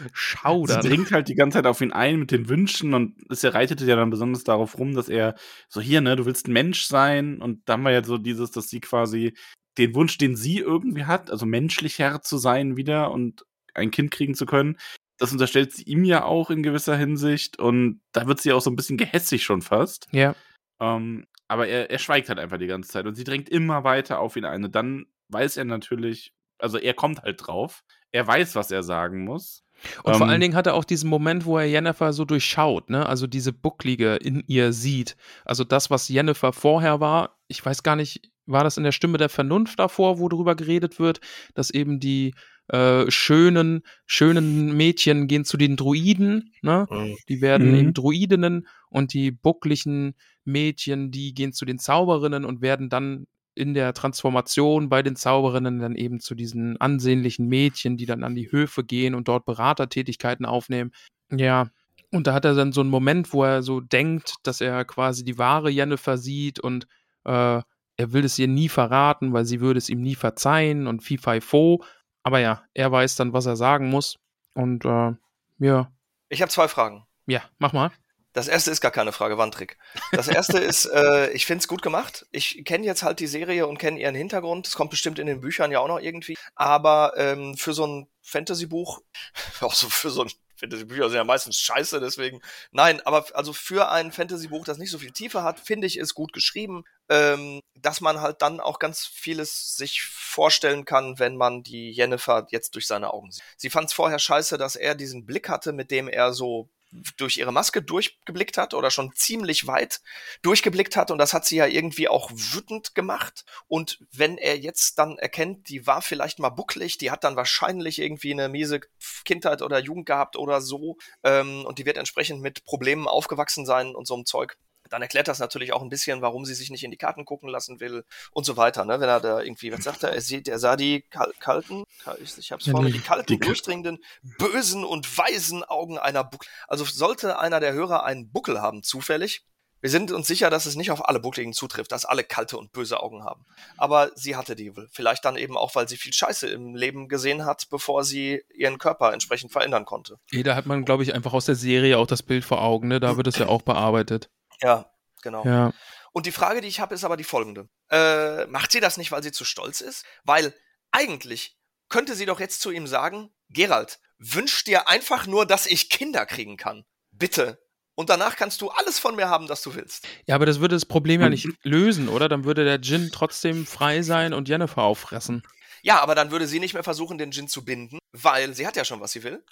dringt, 0.00 0.10
sie 0.16 0.20
Schaudern. 0.20 0.80
dringt 0.82 1.12
halt 1.12 1.28
die 1.28 1.34
ganze 1.34 1.58
Zeit 1.58 1.66
auf 1.66 1.80
ihn 1.80 1.92
ein 1.92 2.18
mit 2.18 2.30
den 2.30 2.48
Wünschen 2.48 2.94
und 2.94 3.16
es 3.28 3.44
reitete 3.44 3.84
ja 3.84 3.96
dann 3.96 4.10
besonders 4.10 4.44
darauf 4.44 4.78
rum, 4.78 4.94
dass 4.94 5.08
er 5.08 5.34
so 5.68 5.80
hier, 5.80 6.00
ne, 6.00 6.16
du 6.16 6.26
willst 6.26 6.48
ein 6.48 6.52
Mensch 6.52 6.84
sein 6.84 7.40
und 7.40 7.68
dann 7.68 7.84
war 7.84 7.92
ja 7.92 8.04
so 8.04 8.18
dieses, 8.18 8.50
dass 8.50 8.68
sie 8.68 8.80
quasi 8.80 9.34
den 9.78 9.94
Wunsch, 9.94 10.18
den 10.18 10.36
sie 10.36 10.58
irgendwie 10.58 11.04
hat, 11.04 11.30
also 11.30 11.46
menschlicher 11.46 12.22
zu 12.22 12.38
sein 12.38 12.76
wieder 12.76 13.10
und 13.10 13.44
ein 13.74 13.90
Kind 13.90 14.10
kriegen 14.10 14.34
zu 14.34 14.46
können, 14.46 14.76
das 15.18 15.32
unterstellt 15.32 15.72
sie 15.72 15.84
ihm 15.84 16.04
ja 16.04 16.24
auch 16.24 16.50
in 16.50 16.62
gewisser 16.62 16.96
Hinsicht 16.96 17.58
und 17.58 18.00
da 18.12 18.26
wird 18.26 18.40
sie 18.40 18.52
auch 18.52 18.62
so 18.62 18.70
ein 18.70 18.76
bisschen 18.76 18.96
gehässig 18.96 19.44
schon 19.44 19.62
fast. 19.62 20.08
Ja. 20.12 20.34
Ähm, 20.80 21.26
aber 21.46 21.68
er, 21.68 21.90
er 21.90 21.98
schweigt 21.98 22.28
halt 22.28 22.38
einfach 22.38 22.58
die 22.58 22.66
ganze 22.66 22.90
Zeit 22.90 23.06
und 23.06 23.16
sie 23.16 23.24
drängt 23.24 23.48
immer 23.48 23.84
weiter 23.84 24.18
auf 24.18 24.36
ihn 24.36 24.44
ein. 24.44 24.64
Und 24.64 24.74
dann 24.74 25.06
weiß 25.28 25.58
er 25.58 25.64
natürlich, 25.64 26.32
also 26.58 26.78
er 26.78 26.94
kommt 26.94 27.22
halt 27.22 27.46
drauf. 27.46 27.82
Er 28.12 28.26
weiß, 28.26 28.54
was 28.54 28.70
er 28.70 28.82
sagen 28.82 29.24
muss. 29.24 29.62
Und 30.02 30.16
vor 30.16 30.26
Ähm, 30.26 30.30
allen 30.30 30.40
Dingen 30.40 30.54
hat 30.54 30.66
er 30.66 30.74
auch 30.74 30.84
diesen 30.84 31.08
Moment, 31.10 31.44
wo 31.44 31.58
er 31.58 31.66
Jennifer 31.66 32.12
so 32.12 32.24
durchschaut, 32.24 32.90
ne? 32.90 33.06
Also 33.06 33.26
diese 33.26 33.52
Bucklige 33.52 34.16
in 34.16 34.42
ihr 34.46 34.72
sieht. 34.72 35.16
Also 35.44 35.64
das, 35.64 35.90
was 35.90 36.08
Jennifer 36.08 36.52
vorher 36.52 37.00
war, 37.00 37.38
ich 37.48 37.64
weiß 37.64 37.82
gar 37.82 37.96
nicht, 37.96 38.30
war 38.46 38.64
das 38.64 38.76
in 38.76 38.84
der 38.84 38.92
Stimme 38.92 39.16
der 39.18 39.28
Vernunft 39.28 39.78
davor, 39.78 40.18
wo 40.18 40.28
darüber 40.28 40.54
geredet 40.54 40.98
wird, 40.98 41.20
dass 41.54 41.70
eben 41.70 42.00
die 42.00 42.34
äh, 42.68 43.10
schönen, 43.10 43.82
schönen 44.06 44.76
Mädchen 44.76 45.26
gehen 45.26 45.44
zu 45.44 45.56
den 45.56 45.76
Druiden, 45.76 46.52
ne? 46.62 46.86
Die 47.28 47.40
werden 47.40 47.68
Mhm. 47.70 47.74
eben 47.74 47.94
Druidinnen 47.94 48.66
und 48.88 49.12
die 49.12 49.30
buckligen 49.30 50.14
Mädchen, 50.44 51.10
die 51.10 51.34
gehen 51.34 51.52
zu 51.52 51.64
den 51.64 51.78
Zauberinnen 51.78 52.44
und 52.44 52.60
werden 52.60 52.88
dann 52.88 53.26
in 53.60 53.74
der 53.74 53.94
Transformation 53.94 54.88
bei 54.88 55.02
den 55.02 55.14
Zauberinnen 55.14 55.78
dann 55.78 55.94
eben 55.94 56.18
zu 56.18 56.34
diesen 56.34 56.80
ansehnlichen 56.80 57.46
Mädchen, 57.46 57.96
die 57.96 58.06
dann 58.06 58.24
an 58.24 58.34
die 58.34 58.50
Höfe 58.50 58.82
gehen 58.82 59.14
und 59.14 59.28
dort 59.28 59.44
Beratertätigkeiten 59.44 60.46
aufnehmen. 60.46 60.90
Ja, 61.30 61.68
und 62.10 62.26
da 62.26 62.34
hat 62.34 62.44
er 62.44 62.54
dann 62.54 62.72
so 62.72 62.80
einen 62.80 62.90
Moment, 62.90 63.32
wo 63.32 63.44
er 63.44 63.62
so 63.62 63.80
denkt, 63.80 64.34
dass 64.42 64.60
er 64.60 64.84
quasi 64.84 65.22
die 65.24 65.38
wahre 65.38 65.70
Jennifer 65.70 66.18
sieht 66.18 66.58
und 66.58 66.86
äh, 67.24 67.60
er 67.96 68.12
will 68.12 68.24
es 68.24 68.38
ihr 68.38 68.48
nie 68.48 68.68
verraten, 68.68 69.32
weil 69.32 69.44
sie 69.44 69.60
würde 69.60 69.78
es 69.78 69.88
ihm 69.88 70.00
nie 70.00 70.14
verzeihen 70.14 70.86
und 70.86 71.02
Fi 71.02 71.18
Fai 71.18 71.40
Fo. 71.40 71.84
Aber 72.22 72.40
ja, 72.40 72.62
er 72.74 72.90
weiß 72.90 73.14
dann, 73.16 73.32
was 73.32 73.46
er 73.46 73.56
sagen 73.56 73.90
muss. 73.90 74.18
Und 74.54 74.84
äh, 74.84 75.12
ja, 75.58 75.92
Ich 76.30 76.42
habe 76.42 76.50
zwei 76.50 76.66
Fragen. 76.66 77.04
ja, 77.26 77.42
mach 77.58 77.72
mal. 77.72 77.90
Das 78.32 78.48
erste 78.48 78.70
ist 78.70 78.80
gar 78.80 78.90
keine 78.90 79.12
Frage, 79.12 79.38
war 79.38 79.46
ein 79.46 79.50
Trick. 79.50 79.76
Das 80.12 80.28
erste 80.28 80.58
ist, 80.58 80.86
äh, 80.86 81.30
ich 81.30 81.46
finde 81.46 81.62
es 81.62 81.68
gut 81.68 81.82
gemacht. 81.82 82.26
Ich 82.30 82.64
kenne 82.64 82.86
jetzt 82.86 83.02
halt 83.02 83.20
die 83.20 83.26
Serie 83.26 83.66
und 83.66 83.78
kenne 83.78 84.00
ihren 84.00 84.14
Hintergrund. 84.14 84.66
Es 84.66 84.76
kommt 84.76 84.90
bestimmt 84.90 85.18
in 85.18 85.26
den 85.26 85.40
Büchern 85.40 85.72
ja 85.72 85.80
auch 85.80 85.88
noch 85.88 86.00
irgendwie. 86.00 86.36
Aber 86.54 87.14
ähm, 87.16 87.56
für 87.56 87.72
so 87.72 87.86
ein 87.86 88.08
Fantasy-Buch, 88.22 89.00
auch 89.60 89.74
so 89.74 89.88
für 89.88 90.10
so 90.10 90.22
ein 90.22 90.30
Fantasy-Bücher 90.60 91.08
sind 91.08 91.16
ja 91.16 91.24
meistens 91.24 91.58
scheiße, 91.58 92.00
deswegen. 92.00 92.40
Nein, 92.70 93.00
aber 93.00 93.24
also 93.34 93.52
für 93.52 93.90
ein 93.90 94.12
Fantasy-Buch, 94.12 94.64
das 94.64 94.78
nicht 94.78 94.90
so 94.90 94.98
viel 94.98 95.10
Tiefe 95.10 95.42
hat, 95.42 95.58
finde 95.58 95.86
ich 95.86 95.96
es 95.96 96.14
gut 96.14 96.32
geschrieben, 96.32 96.84
ähm, 97.08 97.60
dass 97.74 98.00
man 98.00 98.20
halt 98.20 98.42
dann 98.42 98.60
auch 98.60 98.78
ganz 98.78 99.06
vieles 99.06 99.74
sich 99.76 100.02
vorstellen 100.02 100.84
kann, 100.84 101.18
wenn 101.18 101.36
man 101.36 101.62
die 101.62 101.90
Jennifer 101.90 102.46
jetzt 102.50 102.74
durch 102.74 102.86
seine 102.86 103.12
Augen 103.12 103.32
sieht. 103.32 103.42
Sie 103.56 103.70
fand 103.70 103.88
es 103.88 103.94
vorher 103.94 104.18
scheiße, 104.18 104.58
dass 104.58 104.76
er 104.76 104.94
diesen 104.94 105.26
Blick 105.26 105.48
hatte, 105.48 105.72
mit 105.72 105.90
dem 105.90 106.08
er 106.08 106.32
so 106.32 106.68
durch 107.16 107.38
ihre 107.38 107.52
Maske 107.52 107.82
durchgeblickt 107.82 108.58
hat 108.58 108.74
oder 108.74 108.90
schon 108.90 109.12
ziemlich 109.14 109.66
weit 109.66 110.00
durchgeblickt 110.42 110.96
hat. 110.96 111.10
Und 111.10 111.18
das 111.18 111.32
hat 111.32 111.44
sie 111.44 111.56
ja 111.56 111.66
irgendwie 111.66 112.08
auch 112.08 112.30
wütend 112.32 112.94
gemacht. 112.94 113.44
Und 113.68 114.00
wenn 114.12 114.38
er 114.38 114.58
jetzt 114.58 114.98
dann 114.98 115.18
erkennt, 115.18 115.68
die 115.68 115.86
war 115.86 116.02
vielleicht 116.02 116.38
mal 116.38 116.50
bucklig, 116.50 116.98
die 116.98 117.10
hat 117.10 117.24
dann 117.24 117.36
wahrscheinlich 117.36 118.00
irgendwie 118.00 118.32
eine 118.32 118.48
miese 118.48 118.80
Kindheit 119.24 119.62
oder 119.62 119.78
Jugend 119.78 120.06
gehabt 120.06 120.36
oder 120.36 120.60
so 120.60 120.96
ähm, 121.22 121.64
und 121.64 121.78
die 121.78 121.86
wird 121.86 121.96
entsprechend 121.96 122.42
mit 122.42 122.64
Problemen 122.64 123.06
aufgewachsen 123.06 123.64
sein 123.64 123.94
und 123.94 124.06
so 124.06 124.14
einem 124.14 124.26
Zeug, 124.26 124.56
dann 124.90 125.00
erklärt 125.02 125.28
das 125.28 125.38
natürlich 125.38 125.72
auch 125.72 125.80
ein 125.82 125.88
bisschen, 125.88 126.20
warum 126.20 126.44
sie 126.44 126.54
sich 126.54 126.68
nicht 126.70 126.84
in 126.84 126.90
die 126.90 126.96
Karten 126.98 127.24
gucken 127.24 127.48
lassen 127.48 127.80
will 127.80 128.04
und 128.32 128.44
so 128.44 128.56
weiter. 128.56 128.84
Ne? 128.84 129.00
Wenn 129.00 129.08
er 129.08 129.20
da 129.20 129.40
irgendwie, 129.40 129.72
was 129.72 129.84
sagt 129.84 130.02
er? 130.02 130.12
Er 130.12 130.20
sieht, 130.20 130.48
er 130.48 130.58
sah 130.58 130.76
die 130.76 131.02
kal 131.10 131.32
kalten, 131.40 131.84
ich, 132.22 132.36
ich 132.36 132.52
hab's 132.52 132.66
Ja, 132.66 132.72
vor 132.72 132.82
mir, 132.82 132.90
die- 132.92 133.00
kalten, 133.00 133.26
die- 133.28 133.38
durchdringenden, 133.38 133.98
bösen 134.38 134.84
und 134.84 135.16
weisen 135.16 135.64
Augen 135.64 135.98
einer 135.98 136.24
Buckel. 136.24 136.48
Also 136.68 136.84
sollte 136.84 137.38
einer 137.38 137.60
der 137.60 137.72
Hörer 137.72 138.04
einen 138.04 138.30
Buckel 138.30 138.60
haben, 138.60 138.82
zufällig. 138.82 139.42
Wir 139.82 139.88
sind 139.88 140.12
uns 140.12 140.26
sicher, 140.26 140.50
dass 140.50 140.66
es 140.66 140.76
nicht 140.76 140.90
auf 140.90 141.08
alle 141.08 141.20
Buckligen 141.20 141.54
zutrifft, 141.54 141.90
dass 141.90 142.04
alle 142.04 142.22
kalte 142.22 142.58
und 142.58 142.70
böse 142.70 143.02
Augen 143.02 143.24
haben. 143.24 143.46
Aber 143.78 144.10
sie 144.14 144.36
hatte 144.36 144.54
die 144.54 144.76
wohl. 144.76 144.88
Vielleicht 144.92 145.24
dann 145.24 145.36
eben 145.38 145.56
auch, 145.56 145.74
weil 145.74 145.88
sie 145.88 145.96
viel 145.96 146.12
Scheiße 146.12 146.48
im 146.48 146.74
Leben 146.74 147.08
gesehen 147.08 147.46
hat, 147.46 147.64
bevor 147.70 148.04
sie 148.04 148.42
ihren 148.54 148.76
Körper 148.76 149.14
entsprechend 149.14 149.52
verändern 149.52 149.86
konnte. 149.86 150.16
Eh, 150.32 150.42
da 150.42 150.54
hat 150.54 150.66
man, 150.66 150.84
glaube 150.84 151.02
ich, 151.02 151.14
einfach 151.14 151.32
aus 151.32 151.46
der 151.46 151.54
Serie 151.54 151.96
auch 151.96 152.06
das 152.06 152.22
Bild 152.22 152.44
vor 152.44 152.60
Augen, 152.60 152.88
ne? 152.88 153.00
Da 153.00 153.16
wird 153.16 153.26
es 153.26 153.38
ja 153.38 153.46
auch 153.48 153.62
bearbeitet. 153.62 154.28
Ja, 154.62 154.90
genau. 155.22 155.44
Ja. 155.44 155.72
Und 156.12 156.26
die 156.26 156.32
Frage, 156.32 156.60
die 156.60 156.68
ich 156.68 156.80
habe, 156.80 156.94
ist 156.94 157.04
aber 157.04 157.16
die 157.16 157.24
folgende. 157.24 157.68
Äh, 157.90 158.46
macht 158.46 158.72
sie 158.72 158.80
das 158.80 158.96
nicht, 158.96 159.12
weil 159.12 159.22
sie 159.22 159.32
zu 159.32 159.44
stolz 159.44 159.80
ist? 159.80 160.04
Weil 160.24 160.54
eigentlich 160.90 161.58
könnte 161.88 162.14
sie 162.14 162.26
doch 162.26 162.40
jetzt 162.40 162.60
zu 162.60 162.70
ihm 162.70 162.86
sagen, 162.86 163.30
Gerald, 163.48 164.00
wünsch 164.18 164.64
dir 164.64 164.88
einfach 164.88 165.26
nur, 165.26 165.46
dass 165.46 165.66
ich 165.66 165.90
Kinder 165.90 166.26
kriegen 166.26 166.56
kann. 166.56 166.84
Bitte. 167.10 167.58
Und 167.94 168.08
danach 168.08 168.36
kannst 168.36 168.62
du 168.62 168.70
alles 168.70 168.98
von 168.98 169.14
mir 169.14 169.28
haben, 169.28 169.46
das 169.46 169.62
du 169.62 169.74
willst. 169.74 170.06
Ja, 170.26 170.34
aber 170.34 170.46
das 170.46 170.60
würde 170.60 170.74
das 170.74 170.86
Problem 170.86 171.20
ja 171.20 171.28
nicht 171.28 171.48
lösen, 171.62 172.08
oder? 172.08 172.28
Dann 172.28 172.44
würde 172.44 172.64
der 172.64 172.78
Djinn 172.78 173.10
trotzdem 173.12 173.66
frei 173.66 174.02
sein 174.02 174.32
und 174.32 174.48
Jennifer 174.48 174.82
auffressen. 174.82 175.42
Ja, 175.82 176.00
aber 176.00 176.14
dann 176.14 176.30
würde 176.30 176.46
sie 176.46 176.60
nicht 176.60 176.74
mehr 176.74 176.82
versuchen, 176.84 177.18
den 177.18 177.30
Djinn 177.30 177.48
zu 177.48 177.64
binden, 177.64 177.98
weil 178.12 178.54
sie 178.54 178.66
hat 178.66 178.76
ja 178.76 178.84
schon, 178.84 179.00
was 179.00 179.12
sie 179.12 179.22
will. 179.22 179.42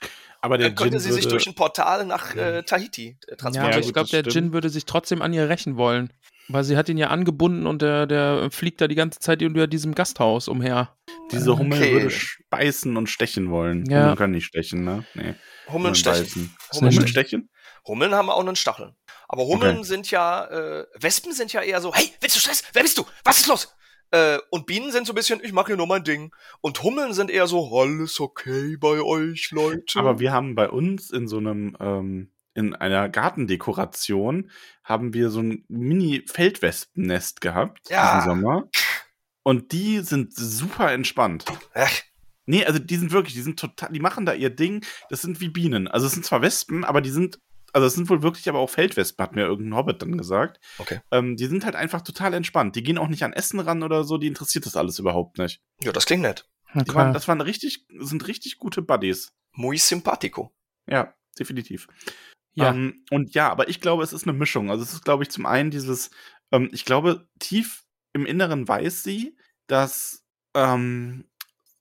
Aber 0.41 0.59
der 0.59 0.69
Dann 0.69 0.77
könnte 0.77 0.91
Djinn 0.99 1.01
sie 1.01 1.13
sich 1.13 1.25
würde, 1.25 1.35
durch 1.37 1.47
ein 1.47 1.55
Portal 1.55 2.05
nach 2.07 2.35
äh, 2.35 2.63
Tahiti 2.63 3.19
äh, 3.27 3.31
Ja, 3.31 3.37
transportieren. 3.37 3.65
aber 3.65 3.73
Ja, 3.75 3.79
ich 3.81 3.87
gut, 3.87 3.95
glaube, 3.95 4.09
der. 4.11 4.23
Djinn 4.23 4.53
würde 4.53 4.69
sich 4.71 4.85
trotzdem 4.85 5.23
an 5.23 5.33
ihr 5.33 5.49
rächen 5.49 5.77
wollen. 5.77 6.13
Weil 6.51 6.65
sie 6.65 6.79
hat 6.79 6.89
ihn 6.89 6.97
ja 6.97 7.09
angebunden 7.09 7.67
und 7.67 7.83
der, 7.83 8.07
der 8.07 8.51
fliegt 8.51 8.81
da 8.81 8.89
die 8.89 8.95
ganze 8.95 9.19
Zeit 9.21 9.43
über 9.43 9.67
diesem 9.67 9.95
Gasthaus 9.95 10.49
umher. 10.49 10.97
diese 11.31 11.59
Hummel 11.59 11.79
Okay. 11.79 11.93
würde 11.93 12.15
beißen 12.49 12.97
und 12.97 13.09
stechen 13.11 13.51
wollen. 13.51 13.85
Ja. 13.91 13.97
Hummeln 14.01 14.17
können 14.17 14.33
nicht 14.33 14.47
stechen, 14.47 14.83
ne? 14.83 15.05
Nee. 15.15 15.35
Hummeln 15.69 15.95
stechen. 15.95 16.57
Hummeln 16.73 16.93
Hummeln 16.93 16.93
stechen. 16.93 17.09
stechen? 17.09 17.51
Hummeln 17.87 18.15
haben 18.15 18.31
auch 18.31 18.41
einen 18.41 18.57
Stachel. 18.57 18.95
Aber 19.29 19.45
Hummeln 19.45 19.79
Okay. 19.81 19.87
sind 19.87 20.11
ja, 20.11 20.47
äh, 20.47 20.87
Wespen 20.99 21.33
sind 21.35 21.53
ja 21.53 21.61
eher 21.61 21.83
so, 21.83 21.95
hey, 21.95 22.11
willst 22.23 22.37
du 22.37 22.41
Stress? 22.41 22.63
Wer 22.73 22.83
bist 22.83 22.97
du? 22.97 23.05
Was 23.25 23.41
ist 23.41 23.47
los? 23.47 23.75
Äh, 24.11 24.39
und 24.51 24.67
Bienen 24.67 24.91
sind 24.93 25.07
so 25.07 25.13
ein 25.13 25.17
bisschen, 25.17 25.41
ich 25.43 25.53
mache 25.53 25.69
hier 25.69 25.77
nur 25.77 25.87
mein 25.87 26.05
Ding. 26.05 26.35
Und 26.61 26.83
Hummeln 26.83 27.13
sind 27.13 27.31
eher 27.31 27.47
so, 27.47 27.79
alles 27.79 28.21
okay 28.21 28.77
bei 28.77 29.01
euch, 29.03 29.51
Leute. 29.51 29.99
Aber 29.99 30.19
wir 30.19 30.33
haben 30.33 30.55
bei 30.55 30.69
uns 30.71 31.11
in 31.11 31.29
so 31.29 31.39
einem, 31.39 31.77
ähm, 31.81 32.33
in 32.55 32.75
einer 32.75 33.09
Gartendekoration 33.09 34.51
haben 34.83 35.15
wir 35.15 35.31
so 35.31 35.41
ein 35.41 35.65
Mini-Feldwespennest 35.69 37.41
gehabt 37.41 37.89
Ja. 37.91 38.17
diesen 38.17 38.31
Sommer. 38.31 38.69
Und 39.43 39.73
die 39.73 40.01
sind 40.01 40.35
super 40.35 40.93
entspannt. 40.93 41.45
Ach, 41.75 41.93
Nee, 42.51 42.65
also 42.65 42.79
die 42.79 42.97
sind 42.97 43.13
wirklich, 43.13 43.35
die 43.35 43.43
sind 43.43 43.61
total, 43.61 43.93
die 43.93 44.01
machen 44.01 44.25
da 44.25 44.33
ihr 44.33 44.49
Ding. 44.49 44.83
Das 45.11 45.21
sind 45.21 45.39
wie 45.43 45.51
Bienen. 45.51 45.87
Also 45.87 46.07
es 46.07 46.13
sind 46.13 46.25
zwar 46.25 46.41
Wespen, 46.41 46.83
aber 46.83 47.03
die 47.03 47.11
sind, 47.11 47.39
also 47.73 47.87
es 47.87 47.95
sind 47.95 48.09
wohl 48.09 48.23
wirklich 48.23 48.49
aber 48.49 48.59
auch 48.59 48.71
Feldwespen, 48.71 49.23
hat 49.23 49.35
mir 49.35 49.43
irgendein 49.43 49.77
Hobbit 49.77 50.03
dann 50.03 50.17
gesagt. 50.17 50.61
Okay. 50.79 51.01
Ähm, 51.11 51.37
die 51.37 51.47
sind 51.47 51.65
halt 51.65 51.77
einfach 51.77 52.03
total 52.03 52.35
entspannt. 52.35 52.77
Die 52.77 52.83
gehen 52.83 52.99
auch 52.99 53.09
nicht 53.09 53.25
an 53.25 53.33
Essen 53.33 53.61
ran 53.61 53.83
oder 53.83 54.05
so, 54.05 54.19
die 54.19 54.27
interessiert 54.27 54.67
das 54.67 54.77
alles 54.77 54.99
überhaupt 54.99 55.39
nicht. 55.39 55.61
ja, 55.83 55.93
das 55.93 56.07
klingt 56.07 56.23
nett. 56.23 56.49
Die 56.75 56.95
waren, 56.95 57.15
das 57.15 57.27
waren 57.29 57.41
richtig, 57.41 57.87
sind 57.99 58.27
richtig 58.29 58.59
gute 58.59 58.83
Buddies. 58.83 59.33
Muy 59.53 59.79
simpatico. 59.79 60.55
Ja, 60.87 61.15
definitiv. 61.39 61.89
Ja. 62.55 62.71
Ähm, 62.71 63.05
und 63.11 63.35
ja, 63.35 63.49
aber 63.51 63.69
ich 63.69 63.81
glaube, 63.81 64.03
es 64.03 64.13
ist 64.13 64.27
eine 64.27 64.37
Mischung. 64.37 64.71
Also 64.71 64.83
es 64.83 64.93
ist, 64.93 65.05
glaube 65.05 65.23
ich, 65.23 65.31
zum 65.31 65.47
einen 65.47 65.71
dieses, 65.71 66.11
ähm, 66.53 66.69
ich 66.73 66.85
glaube, 66.85 67.29
tief 67.39 67.85
im 68.13 68.27
Inneren 68.27 68.67
weiß 68.67 69.03
sie, 69.03 69.37
dass, 69.67 70.25
ähm, 70.55 71.29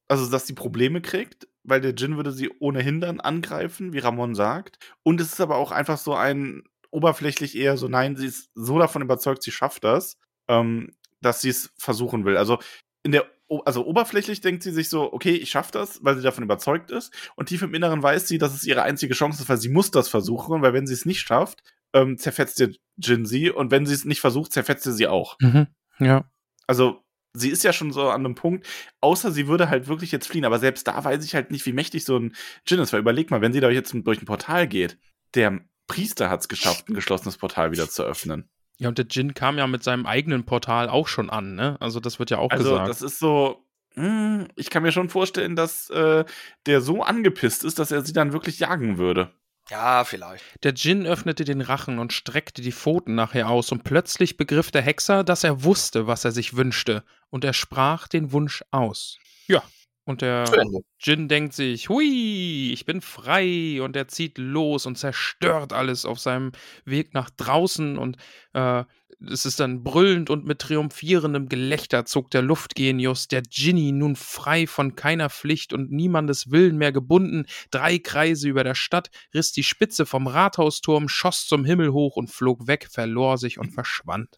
also 0.08 0.30
dass 0.30 0.48
sie 0.48 0.54
Probleme 0.54 1.02
kriegt, 1.02 1.48
weil 1.68 1.82
der 1.82 1.94
Djinn 1.94 2.16
würde 2.16 2.32
sie 2.32 2.50
ohnehin 2.60 3.02
dann 3.02 3.20
angreifen, 3.20 3.94
wie 3.94 4.00
Ramon 4.00 4.34
sagt. 4.34 4.80
Und 5.04 5.22
es 5.22 5.34
ist 5.34 5.42
aber 5.42 5.58
auch 5.58 5.72
einfach 5.72 5.98
so 5.98 6.16
ein 6.16 6.64
oberflächlich 6.90 7.56
eher 7.56 7.78
so, 7.78 7.88
nein, 7.88 8.16
sie 8.16 8.28
ist 8.28 8.50
so 8.56 8.80
davon 8.80 9.02
überzeugt, 9.02 9.44
sie 9.44 9.52
schafft 9.52 9.84
das, 9.84 10.18
ähm, 10.48 10.96
dass 11.22 11.42
sie 11.42 11.50
es 11.50 11.72
versuchen 11.78 12.26
will. 12.26 12.38
Also 12.38 12.60
in 13.04 13.12
der, 13.12 13.26
also 13.66 13.86
oberflächlich 13.86 14.42
denkt 14.42 14.64
sie 14.64 14.72
sich 14.72 14.90
so, 14.90 15.12
okay, 15.12 15.36
ich 15.36 15.50
schaffe 15.50 15.74
das, 15.74 16.04
weil 16.04 16.16
sie 16.16 16.24
davon 16.24 16.44
überzeugt 16.44 16.90
ist. 16.90 17.14
Und 17.36 17.50
tief 17.50 17.62
im 17.62 17.74
Inneren 17.74 18.02
weiß 18.02 18.28
sie, 18.28 18.38
dass 18.38 18.54
es 18.54 18.64
ihre 18.64 18.84
einzige 18.84 19.14
Chance 19.14 19.44
ist, 19.44 19.50
weil 19.50 19.58
sie 19.58 19.70
muss 19.70 19.92
das 19.92 20.08
versuchen, 20.08 20.62
weil 20.62 20.74
wenn 20.74 20.88
sie 20.88 20.94
es 20.94 21.06
nicht 21.06 21.20
schafft, 21.20 21.62
ähm, 21.94 22.18
zerfetzt 22.18 22.60
der 22.60 22.70
Jin 22.98 23.26
sie 23.26 23.52
und 23.52 23.72
wenn 23.72 23.86
sie 23.86 23.94
es 23.94 24.06
nicht 24.06 24.22
versucht, 24.22 24.54
zerfetzt 24.54 24.86
er 24.86 24.94
sie 24.94 25.08
auch. 25.08 25.38
Mhm. 25.40 25.68
Ja. 26.00 26.30
Also 26.66 27.04
sie 27.38 27.50
ist 27.50 27.64
ja 27.64 27.74
schon 27.74 27.92
so 27.92 28.10
an 28.10 28.26
einem 28.26 28.36
Punkt, 28.36 28.66
außer 29.02 29.32
sie 29.32 29.48
würde 29.48 29.70
halt 29.70 29.88
wirklich 29.88 30.12
jetzt 30.12 30.28
fliehen, 30.28 30.46
aber 30.46 30.60
selbst 30.60 30.88
da 30.88 31.04
weiß 31.04 31.24
ich 31.24 31.36
halt 31.36 31.52
nicht, 31.52 31.66
wie 31.66 31.74
mächtig 31.74 32.06
so 32.06 32.18
ein 32.18 32.36
Jin 32.66 32.80
ist, 32.80 32.94
weil 32.94 33.00
überleg 33.00 33.32
mal, 33.32 33.42
wenn 33.42 33.54
sie 33.54 33.60
da 33.60 33.70
jetzt 33.70 33.94
durch 33.94 34.22
ein 34.22 34.26
Portal 34.26 34.68
geht, 34.68 34.98
der 35.34 35.60
Priester 35.88 36.30
hat 36.30 36.42
es 36.42 36.50
geschafft, 36.50 36.90
ein 36.90 36.96
geschlossenes 36.96 37.38
Portal 37.38 37.72
wieder 37.72 37.90
zu 37.90 38.04
öffnen. 38.04 38.50
Ja, 38.80 38.90
und 38.90 38.98
der 38.98 39.06
Djinn 39.06 39.34
kam 39.34 39.58
ja 39.58 39.66
mit 39.68 39.84
seinem 39.84 40.06
eigenen 40.06 40.46
Portal 40.46 40.90
auch 40.90 41.08
schon 41.08 41.30
an, 41.30 41.56
ne? 41.56 41.78
Also 41.80 42.00
das 42.00 42.20
wird 42.20 42.30
ja 42.30 42.38
auch 42.38 42.52
Also 42.52 42.72
gesagt. 42.72 42.90
das 42.90 43.02
ist 43.02 43.20
so, 43.20 43.66
hm, 43.96 44.48
ich 44.56 44.70
kann 44.70 44.84
mir 44.84 44.92
schon 44.92 45.10
vorstellen, 45.10 45.56
dass 45.56 45.90
äh, 45.90 46.26
der 46.68 46.82
so 46.82 47.02
angepisst 47.02 47.64
ist, 47.64 47.80
dass 47.80 47.92
er 47.92 48.04
sie 48.04 48.14
dann 48.14 48.34
wirklich 48.34 48.60
jagen 48.60 48.98
würde. 48.98 49.32
Ja, 49.70 50.04
vielleicht. 50.06 50.44
Der 50.64 50.72
Djinn 50.72 51.06
öffnete 51.06 51.44
den 51.44 51.62
Rachen 51.62 52.00
und 52.00 52.14
streckte 52.14 52.62
die 52.62 52.72
Pfoten 52.72 53.16
nachher 53.16 53.50
aus, 53.50 53.72
und 53.72 53.84
plötzlich 53.84 54.38
begriff 54.38 54.72
der 54.72 54.82
Hexer, 54.82 55.24
dass 55.24 55.44
er 55.44 55.64
wusste, 55.64 56.08
was 56.08 56.24
er 56.24 56.32
sich 56.32 56.56
wünschte, 56.56 57.04
und 57.30 57.44
er 57.44 57.54
sprach 57.54 58.08
den 58.08 58.32
Wunsch 58.32 58.64
aus. 58.72 59.18
Ja, 59.48 59.64
und 60.08 60.22
der. 60.22 60.46
Djinn 61.04 61.28
denkt 61.28 61.54
sich, 61.54 61.90
hui, 61.90 62.72
ich 62.72 62.86
bin 62.86 63.02
frei, 63.02 63.82
und 63.82 63.96
er 63.96 64.08
zieht 64.08 64.38
los 64.38 64.86
und 64.86 64.98
zerstört 64.98 65.74
alles 65.74 66.06
auf 66.06 66.20
seinem 66.20 66.54
Weg 66.86 67.14
nach 67.14 67.30
draußen, 67.30 67.98
und 67.98 68.18
äh, 68.54 68.86
es 69.20 69.46
ist 69.46 69.60
dann 69.60 69.84
brüllend 69.84 70.30
und 70.30 70.46
mit 70.46 70.60
triumphierendem 70.60 71.50
Gelächter 71.50 72.06
zog 72.06 72.32
der 72.32 72.42
Luftgenius, 72.42 73.28
der 73.28 73.42
Djinni, 73.42 73.92
nun 73.92 74.16
frei 74.16 74.66
von 74.66 74.96
keiner 74.96 75.30
Pflicht 75.30 75.74
und 75.74 75.92
niemandes 75.92 76.52
Willen 76.52 76.78
mehr 76.78 76.94
gebunden, 76.94 77.46
drei 77.70 78.00
Kreise 78.00 78.48
über 78.48 78.64
der 78.64 78.76
Stadt, 78.76 79.10
riss 79.34 79.52
die 79.52 79.64
Spitze 79.64 80.06
vom 80.06 80.28
Rathausturm, 80.28 81.10
schoss 81.10 81.48
zum 81.48 81.66
Himmel 81.66 81.92
hoch 81.92 82.16
und 82.16 82.32
flog 82.32 82.68
weg, 82.68 82.88
verlor 82.90 83.38
sich 83.38 83.60
und 83.60 83.72
verschwand. 83.72 84.38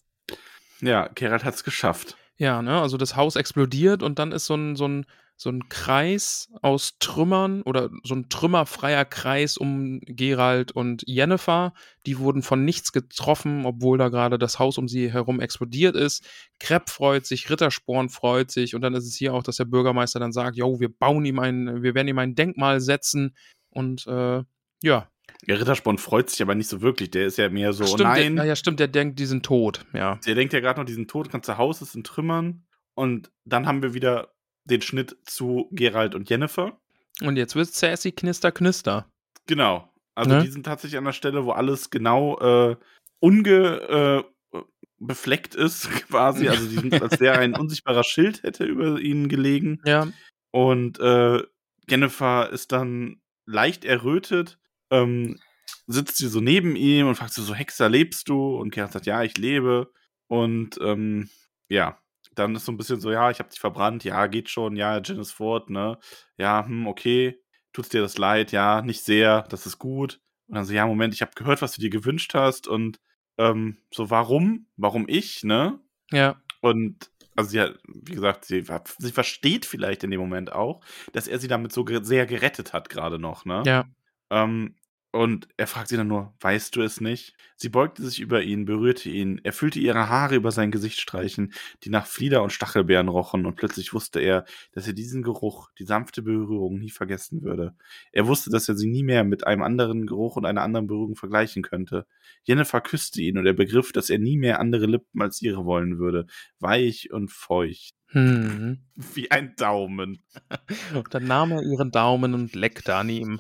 Ja, 0.82 1.10
Geralt 1.14 1.44
hat 1.44 1.54
es 1.54 1.64
geschafft. 1.64 2.18
Ja, 2.42 2.62
ne, 2.62 2.82
also 2.82 2.96
das 2.96 3.18
Haus 3.18 3.36
explodiert 3.36 4.02
und 4.02 4.18
dann 4.18 4.32
ist 4.32 4.46
so 4.46 4.56
ein, 4.56 4.78
so 4.78 4.88
ein, 4.88 5.06
so 5.36 5.50
ein 5.50 5.68
Kreis 5.68 6.50
aus 6.62 6.98
Trümmern 7.00 7.62
oder 7.64 7.90
so 8.04 8.16
ein 8.16 8.30
trümmerfreier 8.30 9.04
Kreis 9.04 9.58
um 9.58 10.00
Gerald 10.06 10.72
und 10.72 11.04
Jennifer. 11.06 11.74
Die 12.06 12.18
wurden 12.18 12.42
von 12.42 12.64
nichts 12.64 12.94
getroffen, 12.94 13.66
obwohl 13.66 13.98
da 13.98 14.08
gerade 14.08 14.38
das 14.40 14.58
Haus 14.58 14.78
um 14.78 14.88
sie 14.88 15.12
herum 15.12 15.42
explodiert 15.42 15.98
ist. 15.98 16.26
Krepp 16.60 16.90
freut 16.90 17.26
sich, 17.26 17.50
Rittersporn 17.50 18.08
freut 18.08 18.52
sich 18.52 18.74
und 18.74 18.82
dann 18.82 18.94
ist 18.94 19.06
es 19.06 19.16
hier 19.16 19.34
auch, 19.34 19.44
dass 19.44 19.58
der 19.58 19.66
Bürgermeister 19.66 20.20
dann 20.22 20.32
sagt, 20.32 20.56
jo, 20.56 20.80
wir 20.80 20.90
bauen 20.90 21.26
ihm 21.26 21.40
ein, 21.40 21.84
wir 21.84 21.94
werden 21.94 22.08
ihm 22.08 22.20
ein 22.20 22.36
Denkmal 22.36 22.80
setzen 22.80 23.36
und 23.70 24.08
äh, 24.08 24.44
ja, 24.82 25.10
Der 25.48 25.60
Rittersporn 25.60 25.98
freut 25.98 26.30
sich 26.30 26.42
aber 26.42 26.54
nicht 26.56 26.68
so 26.70 26.82
wirklich. 26.82 27.12
Der 27.12 27.26
ist 27.26 27.38
ja 27.38 27.50
mehr 27.50 27.74
so, 27.74 27.86
stimmt, 27.86 28.02
nein. 28.02 28.36
Der, 28.36 28.46
ja, 28.46 28.56
stimmt, 28.56 28.80
der 28.80 28.88
denkt, 28.90 29.20
die 29.20 29.26
sind 29.26 29.46
tot, 29.46 29.86
ja. 29.94 30.20
Der 30.26 30.36
denkt 30.36 30.54
ja 30.54 30.60
gerade 30.60 30.80
noch, 30.80 30.86
diesen 30.86 31.08
Tod 31.08 31.32
ganze 31.32 31.58
Haus 31.58 31.82
ist 31.82 31.96
in 31.96 32.04
Trümmern. 32.04 32.66
Und 32.94 33.32
dann 33.46 33.66
haben 33.66 33.82
wir 33.82 33.94
wieder 33.94 34.34
den 34.66 34.82
Schnitt 34.82 35.16
zu 35.24 35.70
Gerald 35.72 36.14
und 36.14 36.30
Jennifer. 36.30 36.78
Und 37.22 37.38
jetzt 37.38 37.56
wird 37.56 37.68
Sassy 37.74 38.12
knister, 38.12 38.52
knister. 38.52 39.10
Genau. 39.48 39.90
Also 40.16 40.32
Ne? 40.36 40.44
die 40.44 40.50
sind 40.52 40.66
tatsächlich 40.66 40.98
an 40.98 41.06
der 41.06 41.14
Stelle, 41.14 41.46
wo 41.46 41.52
alles 41.52 41.90
genau 41.90 42.38
äh, 42.40 42.76
unge 43.20 44.24
äh, 44.54 44.60
befleckt 45.00 45.56
ist, 45.56 45.90
quasi. 46.10 46.50
Also 46.50 46.68
die 46.68 46.76
sind, 46.76 47.02
als 47.02 47.20
wäre 47.22 47.40
ein 47.40 47.56
unsichtbarer 47.60 48.04
Schild 48.04 48.44
hätte 48.44 48.66
über 48.66 49.00
ihnen 49.00 49.30
gelegen. 49.30 49.82
Ja, 49.86 50.08
Und 50.52 51.00
äh, 51.00 51.42
Jennifer 51.90 52.50
ist 52.52 52.72
dann 52.74 53.22
leicht 53.46 53.86
errötet, 53.86 54.60
ähm, 54.92 55.40
sitzt 55.88 56.18
sie 56.18 56.28
so 56.28 56.40
neben 56.40 56.76
ihm 56.76 57.08
und 57.08 57.16
fragt 57.16 57.34
sie 57.34 57.44
so, 57.44 57.54
Hexer, 57.54 57.90
lebst 57.90 58.30
du? 58.30 58.58
Und 58.58 58.72
Gerald 58.72 58.92
sagt, 58.92 59.06
ja, 59.06 59.24
ich 59.24 59.38
lebe. 59.38 59.92
Und 60.28 60.80
ähm, 60.82 61.30
ja, 61.68 62.00
dann 62.36 62.56
ist 62.56 62.66
so 62.66 62.72
ein 62.72 62.78
bisschen 62.78 63.02
so, 63.02 63.12
ja, 63.12 63.32
ich 63.32 63.40
habe 63.40 63.50
dich 63.50 63.60
verbrannt, 63.60 64.04
ja, 64.04 64.28
geht 64.28 64.50
schon, 64.50 64.76
ja, 64.76 65.00
Jen 65.00 65.20
ist 65.20 65.32
fort, 65.32 65.70
ne? 65.70 65.98
Ja, 66.38 66.66
hm, 66.66 66.88
okay, 66.88 67.42
tut's 67.74 67.90
dir 67.90 68.02
das 68.02 68.18
leid, 68.18 68.52
ja, 68.52 68.82
nicht 68.82 69.04
sehr, 69.04 69.44
das 69.50 69.66
ist 69.66 69.80
gut. 69.80 70.20
Und 70.48 70.56
dann 70.56 70.66
so, 70.66 70.74
ja, 70.74 70.86
Moment, 70.88 71.14
ich 71.14 71.22
habe 71.22 71.32
gehört, 71.36 71.62
was 71.62 71.74
du 71.74 71.82
dir 71.82 71.90
gewünscht 71.90 72.34
hast 72.34 72.68
und 72.68 73.00
ähm, 73.38 73.78
so, 73.94 74.10
warum? 74.10 74.68
Warum 74.78 75.06
ich, 75.08 75.44
ne? 75.44 75.80
ja. 76.12 76.42
Und 76.62 77.10
also 77.36 77.52
sie 77.52 77.62
hat, 77.62 77.80
wie 77.86 78.16
gesagt, 78.16 78.44
sie, 78.44 78.66
sie 78.98 79.12
versteht 79.12 79.66
vielleicht 79.66 80.04
in 80.04 80.12
dem 80.12 80.20
Moment 80.20 80.52
auch, 80.52 80.82
dass 81.14 81.28
er 81.28 81.40
sie 81.40 81.48
damit 81.48 81.72
so 81.72 81.86
sehr 82.02 82.26
gerettet 82.26 82.74
hat, 82.74 82.90
gerade 82.90 83.18
noch, 83.18 83.46
ne? 83.46 83.64
Ja. 83.66 83.86
Ähm, 84.30 84.76
Und 85.12 85.48
er 85.58 85.66
fragt 85.66 85.88
sie 85.88 85.98
dann 85.98 86.08
nur, 86.08 86.36
weißt 86.40 86.76
du 86.76 86.84
es 86.84 87.02
nicht? 87.02 87.34
Sie 87.56 87.70
beugte 87.70 88.04
sich 88.06 88.20
über 88.20 88.44
ihn, 88.44 88.66
berührte 88.66 89.10
ihn, 89.10 89.42
er 89.44 89.54
fühlte 89.54 89.80
ihre 89.80 90.08
Haare 90.08 90.36
über 90.36 90.52
sein 90.52 90.70
Gesicht 90.70 91.00
streichen, 91.00 91.52
die 91.84 91.90
nach 91.90 92.06
Flieder 92.06 92.44
und 92.44 92.52
Stachelbeeren 92.52 93.08
rochen, 93.08 93.48
und 93.48 93.56
plötzlich 93.56 93.92
wusste 93.92 94.20
er, 94.20 94.46
dass 94.72 94.86
er 94.86 94.94
diesen 94.94 95.24
Geruch, 95.24 95.72
die 95.80 95.86
sanfte 95.86 96.22
Berührung 96.22 96.78
nie 96.78 96.92
vergessen 96.92 97.42
würde. 97.42 97.74
Er 98.12 98.28
wusste, 98.28 98.52
dass 98.52 98.70
er 98.70 98.78
sie 98.78 98.88
nie 98.88 99.02
mehr 99.02 99.24
mit 99.24 99.48
einem 99.48 99.64
anderen 99.64 100.06
Geruch 100.06 100.36
und 100.36 100.46
einer 100.46 100.62
anderen 100.62 100.86
Berührung 100.86 101.16
vergleichen 101.16 101.64
könnte. 101.64 102.06
Jennifer 102.44 102.80
küsste 102.80 103.22
ihn, 103.24 103.40
und 103.40 103.48
er 103.48 103.54
begriff, 103.54 103.92
dass 103.92 104.12
er 104.12 104.20
nie 104.20 104.38
mehr 104.38 104.60
andere 104.60 104.86
Lippen 104.86 105.24
als 105.24 105.42
ihre 105.42 105.66
wollen 105.66 105.98
würde, 105.98 106.28
weich 106.60 107.12
und 107.12 107.32
feucht. 107.32 107.96
Hm. 108.12 108.80
Wie 108.96 109.32
ein 109.32 109.56
Daumen. 109.56 110.24
Und 110.96 111.14
dann 111.14 111.28
nahm 111.28 111.52
er 111.52 111.62
ihren 111.62 111.92
Daumen 111.92 112.34
und 112.34 112.56
leckte 112.56 112.96
an 112.96 113.08
ihm. 113.08 113.40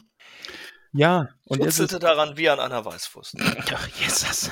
Ja, 0.92 1.30
und 1.46 1.60
jetzt 1.60 1.78
Schutzelte 1.78 1.96
ist, 1.96 2.04
daran 2.04 2.38
wie 2.38 2.50
an 2.50 2.60
einer 2.60 2.84
Weißwurst. 2.84 3.36
Ach, 3.74 3.88
Jesus. 4.00 4.50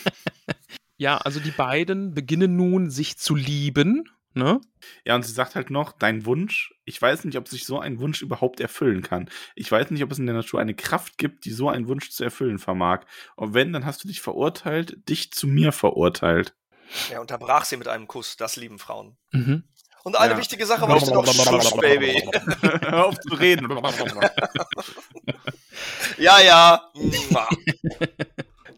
ja, 0.96 1.16
also 1.18 1.40
die 1.40 1.50
beiden 1.50 2.14
beginnen 2.14 2.56
nun 2.56 2.90
sich 2.90 3.16
zu 3.18 3.34
lieben, 3.34 4.04
ne? 4.34 4.60
Ja, 5.04 5.14
und 5.14 5.24
sie 5.24 5.32
sagt 5.32 5.54
halt 5.54 5.70
noch, 5.70 5.92
dein 5.92 6.26
Wunsch, 6.26 6.74
ich 6.84 7.00
weiß 7.00 7.24
nicht, 7.24 7.38
ob 7.38 7.48
sich 7.48 7.64
so 7.64 7.78
ein 7.78 8.00
Wunsch 8.00 8.22
überhaupt 8.22 8.60
erfüllen 8.60 9.02
kann. 9.02 9.30
Ich 9.54 9.70
weiß 9.70 9.90
nicht, 9.90 10.02
ob 10.02 10.12
es 10.12 10.18
in 10.18 10.26
der 10.26 10.34
Natur 10.34 10.60
eine 10.60 10.74
Kraft 10.74 11.16
gibt, 11.16 11.44
die 11.44 11.52
so 11.52 11.68
einen 11.68 11.88
Wunsch 11.88 12.10
zu 12.10 12.22
erfüllen 12.22 12.58
vermag. 12.58 13.04
Und 13.36 13.54
wenn, 13.54 13.72
dann 13.72 13.86
hast 13.86 14.04
du 14.04 14.08
dich 14.08 14.20
verurteilt, 14.20 15.08
dich 15.08 15.32
zu 15.32 15.46
mir 15.46 15.72
verurteilt. 15.72 16.54
Er 17.10 17.20
unterbrach 17.20 17.64
sie 17.64 17.76
mit 17.76 17.88
einem 17.88 18.08
Kuss. 18.08 18.36
Das 18.36 18.56
lieben 18.56 18.78
Frauen. 18.78 19.16
Mhm. 19.32 19.64
Und 20.02 20.16
eine 20.18 20.32
Ja. 20.34 20.38
wichtige 20.38 20.64
Sache 20.66 20.86
ich 20.96 21.06
noch. 21.06 21.26
Schuss, 21.26 21.76
Baby. 21.76 22.22
Hör 22.82 23.06
auf 23.06 23.18
zu 23.20 23.34
reden. 23.34 23.68
Ja, 26.18 26.38
ja. 26.40 26.90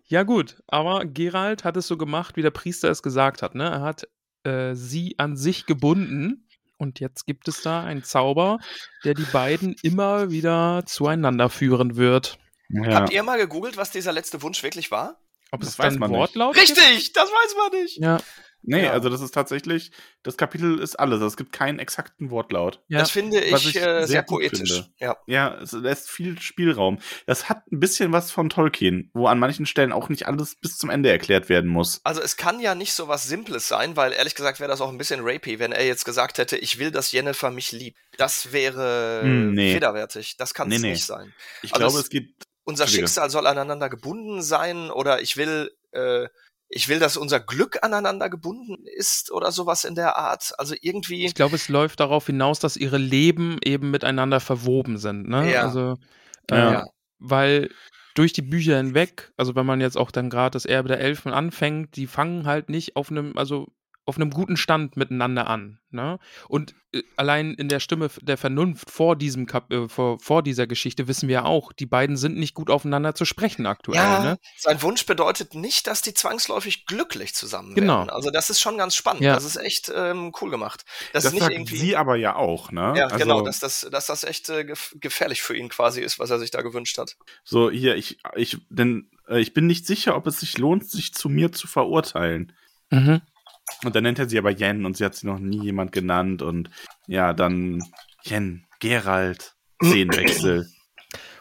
Ja, 0.07 0.23
gut, 0.25 0.63
aber 0.67 1.05
Gerald 1.07 1.65
hat 1.65 1.77
es 1.77 1.87
so 1.87 1.97
gemacht, 1.97 2.37
wie 2.37 2.43
der 2.43 2.51
Priester 2.51 2.91
es 2.91 3.03
gesagt 3.03 3.43
hat, 3.43 3.55
ne? 3.55 3.65
Er 3.65 3.81
hat 3.81 4.07
äh, 4.45 4.75
sie 4.75 5.15
an 5.19 5.37
sich 5.37 5.67
gebunden 5.67 6.47
und 6.77 7.01
jetzt 7.01 7.27
gibt 7.27 7.49
es 7.49 7.63
da 7.63 7.83
einen 7.83 8.05
Zauber, 8.05 8.59
der 9.05 9.15
die 9.15 9.25
beiden 9.25 9.75
immer 9.83 10.31
wieder 10.31 10.83
zueinander 10.87 11.49
führen 11.49 11.97
wird. 11.97 12.39
ja. 12.69 12.95
Habt 12.95 13.13
ihr 13.13 13.23
mal 13.23 13.39
gegoogelt, 13.39 13.77
was 13.77 13.91
dieser 13.91 14.13
letzte 14.13 14.43
Wunsch 14.43 14.63
wirklich 14.63 14.91
war? 14.91 15.19
Ob 15.51 15.61
Das 15.61 15.71
es 15.71 15.79
weiß 15.79 15.95
dann 15.95 16.01
man. 16.01 16.11
Wortlaut? 16.13 16.57
Richtig, 16.57 17.13
das 17.15 17.29
weiß 17.31 17.55
man 17.57 17.81
nicht. 17.81 17.99
Ja, 17.99 18.19
Nee, 18.65 18.85
Ja. 18.85 18.93
also 18.93 19.09
das 19.09 19.21
ist 19.21 19.33
tatsächlich, 19.33 19.91
das 20.23 20.37
Kapitel 20.37 20.79
ist 20.79 20.95
alles. 20.97 21.15
Also 21.17 21.27
Es 21.27 21.37
gibt 21.37 21.53
keinen 21.53 21.79
exakten 21.81 22.31
Wortlaut. 22.31 22.81
ja. 22.89 23.01
Das 23.01 23.11
finde 23.11 23.41
ich, 23.41 23.53
ich 23.53 23.77
äh, 23.77 23.81
sehr 23.81 24.07
sehr 24.07 24.23
poetisch. 24.23 24.85
Ja. 24.99 25.17
Ja, 25.27 25.59
es 25.61 25.73
lässt 25.73 26.09
viel 26.11 26.41
Spielraum. 26.41 26.99
Das 27.27 27.49
hat 27.49 27.67
ein 27.73 27.81
bisschen 27.81 28.13
was 28.13 28.31
von 28.31 28.49
Tolkien, 28.51 29.11
wo 29.15 29.27
an 29.27 29.39
manchen 29.39 29.67
Stellen 29.67 29.93
auch 29.93 30.09
nicht 30.09 30.27
alles 30.29 30.55
bis 30.55 30.79
zum 30.79 30.91
Ende 30.91 31.11
erklärt 31.11 31.49
werden 31.49 31.71
muss. 31.71 32.01
Also 32.05 32.21
es 32.23 32.37
kann 32.37 32.61
ja 32.61 32.75
nicht 32.75 32.93
so 32.95 33.09
was 33.09 33.25
Simples 33.27 33.67
sein, 33.69 33.97
weil 33.97 34.13
ehrlich 34.13 34.35
gesagt 34.37 34.61
wäre 34.61 34.71
das 34.71 34.81
auch 34.81 34.91
ein 34.91 34.99
bisschen 34.99 35.21
rapey, 35.23 35.59
wenn 35.59 35.73
er 35.73 35.85
jetzt 35.85 36.05
gesagt 36.05 36.39
hätte, 36.39 36.57
ich 36.57 36.79
will, 36.79 36.91
dass 36.93 37.11
Jennifer 37.13 37.51
mich 37.51 37.73
liebt. 37.73 37.99
Das 38.17 38.53
wäre 38.53 39.23
Hm, 39.23 39.55
nee. 39.55 39.73
federwertig. 39.73 40.37
Das 40.37 40.55
kann 40.55 40.69
Nee, 40.69 40.77
es 40.77 40.83
nee. 40.83 40.91
nicht 40.91 41.05
sein. 41.05 41.33
Ich 41.63 41.73
Also 41.75 41.81
glaube, 41.85 41.99
es- 41.99 42.05
es 42.05 42.11
geht. 42.11 42.33
Unser. 42.65 42.87
Schicksal 42.87 43.29
soll 43.29 43.49
aneinander 43.49 43.89
gebunden 43.91 44.41
sein 44.41 44.89
oder 44.93 45.21
ich 45.21 45.37
will, 45.37 45.73
äh, 45.91 46.29
ich 46.75 46.89
will, 46.89 46.99
dass 46.99 47.19
unser 47.19 47.39
Glück 47.39 47.79
aneinander 47.83 48.31
gebunden 48.31 48.87
ist 48.87 49.31
oder 49.31 49.53
sowas 49.53 49.85
in 49.85 49.95
der 49.95 50.17
Art. 50.17 50.53
Also 50.59 50.75
irgendwie. 50.81 51.27
Ich 51.27 51.35
glaube, 51.35 51.57
es 51.57 51.69
läuft 51.69 52.01
darauf 52.01 52.27
hinaus, 52.27 52.61
dass 52.61 52.79
ihre 52.79 52.97
Leben 52.97 53.59
eben 53.63 53.91
miteinander 53.91 54.41
verwoben 54.41 54.97
sind, 54.97 55.29
ne? 55.29 55.53
Ja. 55.53 55.65
Also, 55.65 55.99
äh, 56.51 56.57
Ja. 56.57 56.85
weil 57.19 57.71
durch 58.15 58.33
die 58.33 58.43
Bücher 58.43 58.79
hinweg, 58.79 59.33
also 59.37 59.55
wenn 59.55 59.67
man 59.67 59.83
jetzt 59.83 59.99
auch 59.99 60.11
dann 60.11 60.31
gerade 60.31 60.53
das 60.55 60.65
Erbe 60.65 60.89
der 60.89 61.01
Elfen 61.01 61.33
anfängt, 61.33 61.97
die 61.97 62.07
fangen 62.07 62.47
halt 62.47 62.71
nicht 62.71 62.97
auf 62.97 63.11
einem, 63.11 63.37
also 63.37 63.69
auf 64.05 64.17
einem 64.17 64.31
guten 64.31 64.57
Stand 64.57 64.97
miteinander 64.97 65.47
an. 65.47 65.79
Ne? 65.91 66.19
Und 66.49 66.75
äh, 66.93 67.03
allein 67.17 67.55
in 67.55 67.69
der 67.69 67.79
Stimme 67.79 68.11
der 68.21 68.37
Vernunft 68.37 68.91
vor 68.91 69.15
diesem 69.15 69.47
Kap 69.47 69.73
äh, 69.73 69.89
vor, 69.89 70.19
vor 70.19 70.43
dieser 70.43 70.67
Geschichte 70.67 71.07
wissen 71.07 71.29
wir 71.29 71.35
ja 71.35 71.45
auch, 71.45 71.73
die 71.73 71.87
beiden 71.87 72.17
sind 72.17 72.37
nicht 72.37 72.55
gut 72.55 72.69
aufeinander 72.69 73.15
zu 73.15 73.25
sprechen 73.25 73.65
aktuell. 73.67 73.97
Ja, 73.99 74.23
Ne? 74.23 74.39
sein 74.59 74.83
Wunsch 74.83 75.07
bedeutet 75.07 75.55
nicht, 75.55 75.87
dass 75.87 76.03
die 76.03 76.15
zwangsläufig 76.15 76.87
glücklich 76.87 77.35
zusammen 77.35 77.75
Genau. 77.77 77.99
werden. 77.99 78.11
Also 78.11 78.31
das 78.31 78.51
ist 78.51 78.61
schon 78.61 78.77
ganz 78.77 78.97
spannend. 78.97 79.23
Ja. 79.23 79.35
Das 79.35 79.45
ist 79.45 79.57
echt 79.57 79.93
ähm, 79.95 80.33
cool 80.41 80.51
gemacht. 80.51 80.85
Das, 81.13 81.23
Das, 81.23 81.25
ist 81.27 81.33
nicht 81.35 81.43
sagt 81.43 81.53
irgendwie. 81.55 81.77
sie 81.77 81.97
aber 81.97 82.17
ja 82.17 82.35
auch, 82.35 82.73
ne? 82.73 82.95
ja, 82.97 83.05
also, 83.05 83.17
genau, 83.19 83.43
dass 83.43 83.61
das, 83.61 83.87
dass 83.93 84.07
das 84.07 84.25
echt 84.25 84.49
äh, 84.49 84.65
gef 84.65 84.97
gefährlich 85.01 85.43
für 85.43 85.57
ihn 85.57 85.69
quasi 85.69 86.01
ist, 86.01 86.19
was 86.19 86.31
er 86.31 86.41
sich 86.41 86.51
da 86.51 86.63
gewünscht 86.63 86.99
hat. 86.99 87.17
So, 87.45 87.71
hier, 87.71 87.95
ich, 87.95 88.19
ich, 88.35 88.59
denn 88.69 89.09
äh, 89.29 89.39
ich 89.41 89.55
bin 89.55 89.67
nicht 89.69 89.87
sicher, 89.87 90.17
ob 90.17 90.27
es 90.27 90.41
sich 90.41 90.59
lohnt, 90.59 90.91
sich 90.91 91.15
zu 91.15 91.29
mir 91.29 91.53
zu 91.53 91.69
verurteilen. 91.69 92.53
Mhm. 92.91 93.21
Und 93.85 93.95
dann 93.95 94.05
nennt 94.05 94.19
er 94.19 94.29
sie 94.29 94.39
aber 94.39 94.51
Jen 94.51 94.85
und 94.85 94.97
sie 94.97 95.05
hat 95.05 95.15
sie 95.15 95.27
noch 95.27 95.39
nie 95.39 95.63
jemand 95.63 95.93
genannt 95.93 96.43
und 96.43 96.71
ja, 97.07 97.33
dann 97.33 97.83
Jen, 98.25 98.65
Gerald, 98.81 99.55
Szenenwechsel. 99.83 100.67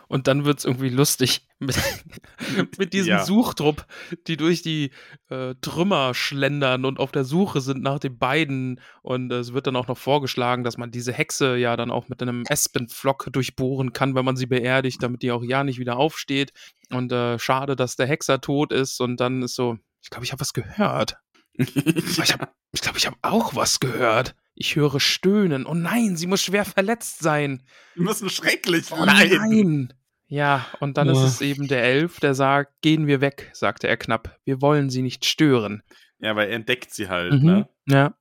Und 0.08 0.28
dann 0.28 0.44
wird 0.44 0.60
es 0.60 0.66
irgendwie 0.66 0.90
lustig 0.90 1.48
mit, 1.60 1.78
mit 2.78 2.92
diesem 2.92 3.12
Ja. 3.12 3.24
Suchtrupp, 3.24 3.86
die 4.28 4.36
durch 4.36 4.62
die 4.62 4.92
äh, 5.30 5.56
Trümmer 5.62 6.14
schlendern 6.14 6.84
und 6.84 7.00
auf 7.00 7.14
der 7.14 7.24
Suche 7.24 7.62
sind 7.62 7.82
nach 7.82 7.98
den 7.98 8.18
beiden. 8.18 8.82
Und 9.04 9.32
es 9.32 9.54
wird 9.54 9.68
dann 9.68 9.78
auch 9.78 9.88
noch 9.88 9.98
vorgeschlagen, 9.98 10.66
dass 10.66 10.78
man 10.78 10.92
diese 10.92 11.14
Hexe 11.14 11.56
ja 11.56 11.78
dann 11.78 11.92
auch 11.92 12.10
mit 12.10 12.22
einem 12.22 12.44
Espenpflock 12.50 13.30
durchbohren 13.32 13.94
kann, 13.94 14.14
wenn 14.14 14.26
man 14.26 14.36
sie 14.36 14.48
beerdigt, 14.48 15.02
damit 15.02 15.22
die 15.22 15.32
auch 15.32 15.44
ja 15.44 15.64
nicht 15.64 15.80
wieder 15.80 15.96
aufsteht. 15.96 16.52
Und 16.90 17.14
äh, 17.14 17.40
schade, 17.40 17.78
dass 17.78 17.96
der 17.96 18.08
Hexer 18.08 18.42
tot 18.42 18.74
ist. 18.74 19.00
Und 19.00 19.22
dann 19.22 19.44
ist 19.44 19.56
so, 19.56 19.78
ich 20.04 20.10
glaube, 20.10 20.26
ich 20.26 20.34
habe 20.34 20.42
was 20.42 20.52
gehört. 20.52 21.16
Ich 21.62 22.34
habe 22.34 22.50
ich 22.74 22.82
glaub, 22.82 22.96
ich 22.98 23.06
hab 23.08 23.16
auch 23.22 23.56
was 23.56 23.80
gehört. 23.80 24.36
Ich 24.56 24.76
höre 24.76 25.00
Stöhnen. 25.00 25.66
Oh 25.66 25.74
nein, 25.74 26.16
sie 26.18 26.28
muss 26.28 26.42
schwer 26.44 26.66
verletzt 26.66 27.20
sein. 27.20 27.64
Wir 27.96 28.04
müssen 28.04 28.30
schrecklich 28.30 28.92
Oh 28.92 29.04
leiden. 29.04 29.38
nein! 29.50 29.94
Ja, 30.28 30.66
und 30.80 30.98
dann 30.98 31.10
ist 31.10 31.18
Ja. 31.20 31.26
es 31.26 31.42
eben 31.42 31.68
der 31.68 31.84
Elf, 31.84 32.20
der 32.22 32.34
sagt, 32.34 32.82
gehen 32.82 33.06
wir 33.08 33.20
weg, 33.22 33.50
sagte 33.54 33.88
er 33.88 33.98
knapp. 33.98 34.38
Wir 34.46 34.62
wollen 34.62 34.90
sie 34.90 35.02
nicht 35.02 35.26
stören. 35.26 35.84
Ja, 36.20 36.36
weil 36.36 36.50
er 36.50 36.56
entdeckt 36.56 36.94
sie 36.94 37.10
halt, 37.10 37.34
Mhm. 37.34 37.46
ne? 37.46 37.70
Ja. 37.88 38.14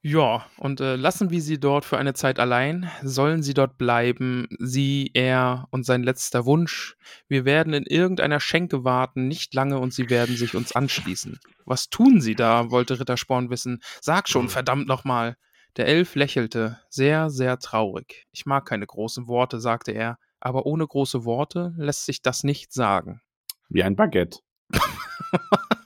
Ja, 0.00 0.46
und 0.56 0.80
äh, 0.80 0.94
lassen 0.94 1.30
wir 1.30 1.42
sie 1.42 1.58
dort 1.58 1.84
für 1.84 1.98
eine 1.98 2.14
Zeit 2.14 2.38
allein. 2.38 2.88
Sollen 3.02 3.42
sie 3.42 3.52
dort 3.52 3.78
bleiben? 3.78 4.46
Sie, 4.60 5.10
er 5.12 5.66
und 5.70 5.84
sein 5.84 6.04
letzter 6.04 6.46
Wunsch. 6.46 6.96
Wir 7.26 7.44
werden 7.44 7.72
in 7.72 7.84
irgendeiner 7.84 8.38
Schenke 8.38 8.84
warten, 8.84 9.26
nicht 9.26 9.54
lange, 9.54 9.78
und 9.78 9.92
sie 9.92 10.08
werden 10.08 10.36
sich 10.36 10.54
uns 10.54 10.70
anschließen. 10.72 11.40
Was 11.64 11.90
tun 11.90 12.20
sie 12.20 12.36
da? 12.36 12.70
wollte 12.70 13.00
Rittersporn 13.00 13.50
wissen. 13.50 13.80
Sag 14.00 14.28
schon, 14.28 14.48
verdammt 14.48 14.86
nochmal. 14.86 15.36
Der 15.76 15.86
Elf 15.86 16.14
lächelte, 16.14 16.78
sehr, 16.88 17.28
sehr 17.28 17.58
traurig. 17.58 18.26
Ich 18.32 18.46
mag 18.46 18.66
keine 18.66 18.86
großen 18.86 19.26
Worte, 19.26 19.60
sagte 19.60 19.92
er, 19.92 20.18
aber 20.38 20.64
ohne 20.64 20.86
große 20.86 21.24
Worte 21.24 21.74
lässt 21.76 22.06
sich 22.06 22.22
das 22.22 22.44
nicht 22.44 22.72
sagen. 22.72 23.20
Wie 23.68 23.82
ein 23.82 23.96
Baguette. 23.96 24.38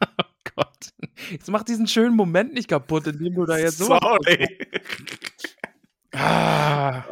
Jetzt 1.30 1.50
mach 1.50 1.62
diesen 1.62 1.86
schönen 1.86 2.16
Moment 2.16 2.54
nicht 2.54 2.68
kaputt, 2.68 3.06
indem 3.06 3.34
du 3.34 3.44
da 3.44 3.58
jetzt 3.58 3.78
so. 3.78 3.86
Sorry. 3.86 4.58
Ah. 6.14 7.04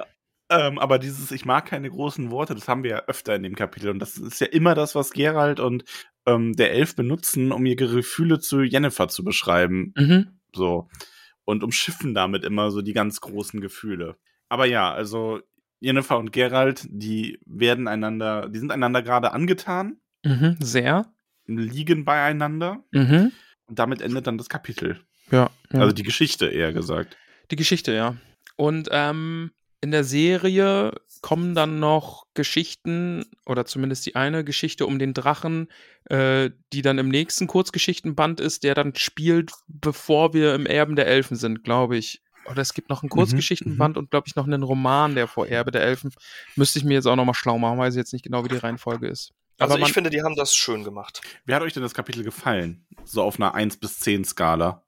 ähm, 0.50 0.78
aber 0.78 0.98
dieses 0.98 1.30
Ich 1.30 1.44
mag 1.44 1.66
keine 1.66 1.88
großen 1.90 2.30
Worte, 2.30 2.54
das 2.54 2.68
haben 2.68 2.82
wir 2.82 2.90
ja 2.90 3.02
öfter 3.06 3.34
in 3.34 3.42
dem 3.42 3.54
Kapitel. 3.54 3.90
Und 3.90 3.98
das 3.98 4.18
ist 4.18 4.40
ja 4.40 4.46
immer 4.46 4.74
das, 4.74 4.94
was 4.94 5.10
Gerald 5.12 5.60
und 5.60 5.84
ähm, 6.26 6.54
der 6.54 6.72
Elf 6.72 6.94
benutzen, 6.96 7.52
um 7.52 7.64
ihre 7.66 7.88
Gefühle 7.88 8.38
zu 8.40 8.60
Jennifer 8.62 9.08
zu 9.08 9.24
beschreiben. 9.24 9.92
Mhm. 9.96 10.38
So. 10.54 10.88
Und 11.44 11.64
umschiffen 11.64 12.14
damit 12.14 12.44
immer 12.44 12.70
so 12.70 12.82
die 12.82 12.92
ganz 12.92 13.20
großen 13.20 13.60
Gefühle. 13.60 14.16
Aber 14.48 14.66
ja, 14.66 14.92
also 14.92 15.40
Jennifer 15.80 16.18
und 16.18 16.32
Gerald, 16.32 16.86
die 16.90 17.38
werden 17.46 17.88
einander, 17.88 18.48
die 18.48 18.58
sind 18.58 18.70
einander 18.72 19.02
gerade 19.02 19.32
angetan, 19.32 19.96
Mhm. 20.22 20.56
Sehr. 20.60 21.06
liegen 21.46 22.04
beieinander. 22.04 22.84
Mhm. 22.92 23.32
Und 23.70 23.78
damit 23.78 24.02
endet 24.02 24.26
dann 24.26 24.36
das 24.36 24.48
Kapitel. 24.48 25.00
Ja. 25.30 25.48
ja. 25.72 25.80
Also 25.80 25.92
die 25.92 26.02
Geschichte 26.02 26.48
eher 26.48 26.72
gesagt. 26.72 27.16
Die 27.52 27.56
Geschichte, 27.56 27.92
ja. 27.92 28.16
Und 28.56 28.88
ähm, 28.90 29.52
in 29.80 29.92
der 29.92 30.04
Serie 30.04 30.92
kommen 31.22 31.54
dann 31.54 31.78
noch 31.78 32.26
Geschichten, 32.34 33.24
oder 33.46 33.64
zumindest 33.66 34.06
die 34.06 34.16
eine 34.16 34.42
Geschichte 34.44 34.86
um 34.86 34.98
den 34.98 35.14
Drachen, 35.14 35.68
äh, 36.06 36.50
die 36.72 36.82
dann 36.82 36.98
im 36.98 37.08
nächsten 37.08 37.46
Kurzgeschichtenband 37.46 38.40
ist, 38.40 38.64
der 38.64 38.74
dann 38.74 38.94
spielt, 38.96 39.52
bevor 39.68 40.34
wir 40.34 40.54
im 40.54 40.66
Erben 40.66 40.96
der 40.96 41.06
Elfen 41.06 41.36
sind, 41.36 41.62
glaube 41.62 41.96
ich. 41.96 42.22
Oder 42.46 42.62
es 42.62 42.74
gibt 42.74 42.88
noch 42.88 43.02
einen 43.02 43.10
Kurzgeschichtenband 43.10 43.96
und, 43.96 44.10
glaube 44.10 44.26
ich, 44.26 44.34
noch 44.34 44.46
einen 44.46 44.64
Roman, 44.64 45.14
der 45.14 45.28
vor 45.28 45.46
Erbe 45.46 45.70
der 45.70 45.82
Elfen. 45.82 46.10
Müsste 46.56 46.80
ich 46.80 46.84
mir 46.84 46.94
jetzt 46.94 47.06
auch 47.06 47.14
nochmal 47.14 47.34
schlau 47.34 47.58
machen, 47.58 47.78
weiß 47.78 47.94
ich 47.94 47.98
jetzt 47.98 48.12
nicht 48.12 48.24
genau, 48.24 48.44
wie 48.44 48.48
die 48.48 48.56
Reihenfolge 48.56 49.06
ist. 49.06 49.32
Also 49.60 49.74
Aber 49.74 49.80
man, 49.80 49.88
ich 49.88 49.92
finde, 49.92 50.10
die 50.10 50.22
haben 50.22 50.34
das 50.36 50.56
schön 50.56 50.82
gemacht. 50.84 51.20
Wie 51.44 51.54
hat 51.54 51.62
euch 51.62 51.72
denn 51.74 51.82
das 51.82 51.94
Kapitel 51.94 52.24
gefallen? 52.24 52.86
So 53.04 53.22
auf 53.22 53.36
einer 53.36 53.54
1 53.54 53.76
bis 53.78 53.98
10 53.98 54.24
Skala. 54.24 54.82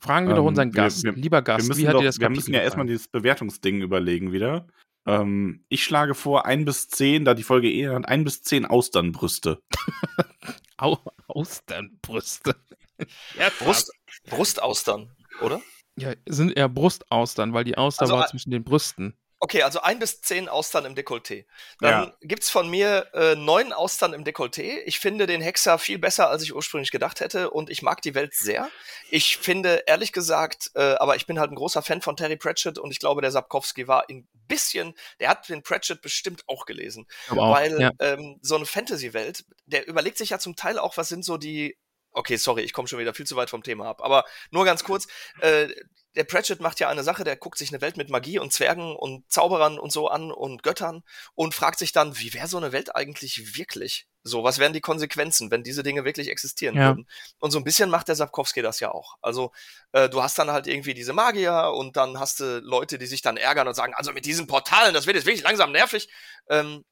fragen 0.00 0.28
wir 0.28 0.34
doch 0.34 0.42
ähm, 0.42 0.48
unseren 0.48 0.72
wir- 0.72 0.82
Gast. 0.84 1.02
wir- 1.04 1.12
Lieber 1.12 1.38
Wir 1.38 1.42
Gast, 1.42 1.68
müssen, 1.68 1.80
wie 1.80 1.88
hat 1.88 1.94
doch, 1.94 2.00
dir 2.00 2.06
das 2.06 2.18
wir 2.18 2.26
Kapitel 2.26 2.38
müssen 2.40 2.54
ja 2.54 2.60
erstmal 2.60 2.86
gefallen? 2.86 2.96
dieses 2.98 3.08
Bewertungsding 3.08 3.82
überlegen 3.82 4.32
wieder. 4.32 4.66
Ähm, 5.06 5.64
ich 5.68 5.82
schlage 5.84 6.14
vor, 6.14 6.46
ein 6.46 6.64
bis 6.64 6.88
zehn, 6.88 7.24
da 7.24 7.34
die 7.34 7.42
Folge 7.42 7.70
eher 7.72 7.94
hat, 7.94 8.06
ein 8.06 8.24
bis 8.24 8.42
zehn 8.42 8.64
Austernbrüste. 8.66 9.60
Au 10.76 10.98
Austernbrüste. 11.26 12.54
ja, 13.38 13.48
Brust, 13.58 13.90
Brustaustern, 14.28 15.10
oder? 15.40 15.60
Ja, 15.98 16.12
sind 16.28 16.56
eher 16.56 16.68
Brustaustern, 16.68 17.52
weil 17.52 17.64
die 17.64 17.76
Auster 17.76 18.02
Also, 18.02 18.14
war 18.14 18.26
zwischen 18.28 18.50
den 18.50 18.62
Brüsten. 18.62 19.16
Okay, 19.40 19.62
also 19.62 19.80
ein 19.80 20.00
bis 20.00 20.20
zehn 20.20 20.48
Austern 20.48 20.84
im 20.84 20.96
Dekolleté. 20.96 21.44
Dann 21.80 22.12
gibt's 22.22 22.50
von 22.50 22.68
mir 22.68 23.06
äh, 23.14 23.36
neun 23.36 23.72
Austern 23.72 24.12
im 24.12 24.24
Dekolleté. 24.24 24.82
Ich 24.84 24.98
finde 24.98 25.28
den 25.28 25.40
Hexer 25.40 25.78
viel 25.78 25.98
besser, 25.98 26.28
als 26.28 26.42
ich 26.42 26.52
ursprünglich 26.52 26.90
gedacht 26.90 27.20
hätte 27.20 27.50
und 27.50 27.70
ich 27.70 27.82
mag 27.82 28.02
die 28.02 28.16
Welt 28.16 28.34
sehr. 28.34 28.68
Ich 29.10 29.36
finde, 29.36 29.84
ehrlich 29.86 30.12
gesagt, 30.12 30.72
äh, 30.74 30.94
aber 30.96 31.14
ich 31.14 31.26
bin 31.26 31.38
halt 31.38 31.52
ein 31.52 31.56
großer 31.56 31.82
Fan 31.82 32.02
von 32.02 32.16
Terry 32.16 32.36
Pratchett 32.36 32.78
und 32.78 32.90
ich 32.90 32.98
glaube, 32.98 33.20
der 33.20 33.30
Sapkowski 33.30 33.86
war 33.86 34.08
ein 34.10 34.26
bisschen, 34.48 34.94
der 35.20 35.28
hat 35.28 35.48
den 35.48 35.62
Pratchett 35.62 36.02
bestimmt 36.02 36.42
auch 36.48 36.66
gelesen. 36.66 37.06
Auch, 37.28 37.54
weil 37.54 37.80
ja. 37.80 37.92
ähm, 38.00 38.40
so 38.42 38.56
eine 38.56 38.66
Fantasy-Welt, 38.66 39.44
der 39.66 39.86
überlegt 39.86 40.18
sich 40.18 40.30
ja 40.30 40.40
zum 40.40 40.56
Teil 40.56 40.80
auch, 40.80 40.96
was 40.96 41.08
sind 41.08 41.24
so 41.24 41.36
die. 41.36 41.78
Okay, 42.10 42.36
sorry, 42.36 42.62
ich 42.62 42.72
komme 42.72 42.88
schon 42.88 42.98
wieder 42.98 43.14
viel 43.14 43.26
zu 43.26 43.36
weit 43.36 43.50
vom 43.50 43.62
Thema 43.62 43.86
ab. 43.86 44.02
Aber 44.02 44.24
nur 44.50 44.64
ganz 44.64 44.82
kurz, 44.82 45.06
äh, 45.40 45.68
der 46.16 46.24
Pratchett 46.24 46.60
macht 46.60 46.80
ja 46.80 46.88
eine 46.88 47.02
Sache, 47.04 47.22
der 47.24 47.36
guckt 47.36 47.58
sich 47.58 47.70
eine 47.70 47.80
Welt 47.80 47.96
mit 47.96 48.10
Magie 48.10 48.38
und 48.38 48.52
Zwergen 48.52 48.96
und 48.96 49.30
Zauberern 49.30 49.78
und 49.78 49.92
so 49.92 50.08
an 50.08 50.32
und 50.32 50.62
Göttern 50.62 51.02
und 51.34 51.54
fragt 51.54 51.78
sich 51.78 51.92
dann, 51.92 52.18
wie 52.18 52.34
wäre 52.34 52.48
so 52.48 52.56
eine 52.56 52.72
Welt 52.72 52.94
eigentlich 52.96 53.56
wirklich? 53.56 54.06
So, 54.24 54.42
was 54.42 54.58
wären 54.58 54.72
die 54.72 54.80
Konsequenzen, 54.80 55.50
wenn 55.50 55.62
diese 55.62 55.82
Dinge 55.82 56.04
wirklich 56.04 56.28
existieren 56.28 56.76
Ja. 56.76 56.88
würden? 56.88 57.06
Und 57.38 57.50
so 57.50 57.58
ein 57.58 57.64
bisschen 57.64 57.88
macht 57.88 58.08
der 58.08 58.14
Sapkowski 58.16 58.62
das 58.62 58.80
ja 58.80 58.90
auch. 58.90 59.16
Also, 59.22 59.52
äh, 59.92 60.08
du 60.08 60.22
hast 60.22 60.38
dann 60.38 60.50
halt 60.50 60.66
irgendwie 60.66 60.94
diese 60.94 61.12
Magier 61.12 61.72
und 61.74 61.96
dann 61.96 62.18
hast 62.18 62.40
du 62.40 62.58
Leute, 62.60 62.98
die 62.98 63.06
sich 63.06 63.22
dann 63.22 63.36
ärgern 63.36 63.68
und 63.68 63.74
sagen, 63.74 63.94
also 63.94 64.12
mit 64.12 64.24
diesen 64.24 64.46
Portalen, 64.46 64.94
das 64.94 65.06
wird 65.06 65.16
jetzt 65.16 65.26
wirklich 65.26 65.44
langsam 65.44 65.72
nervig. 65.72 66.08
Ähm, 66.50 66.84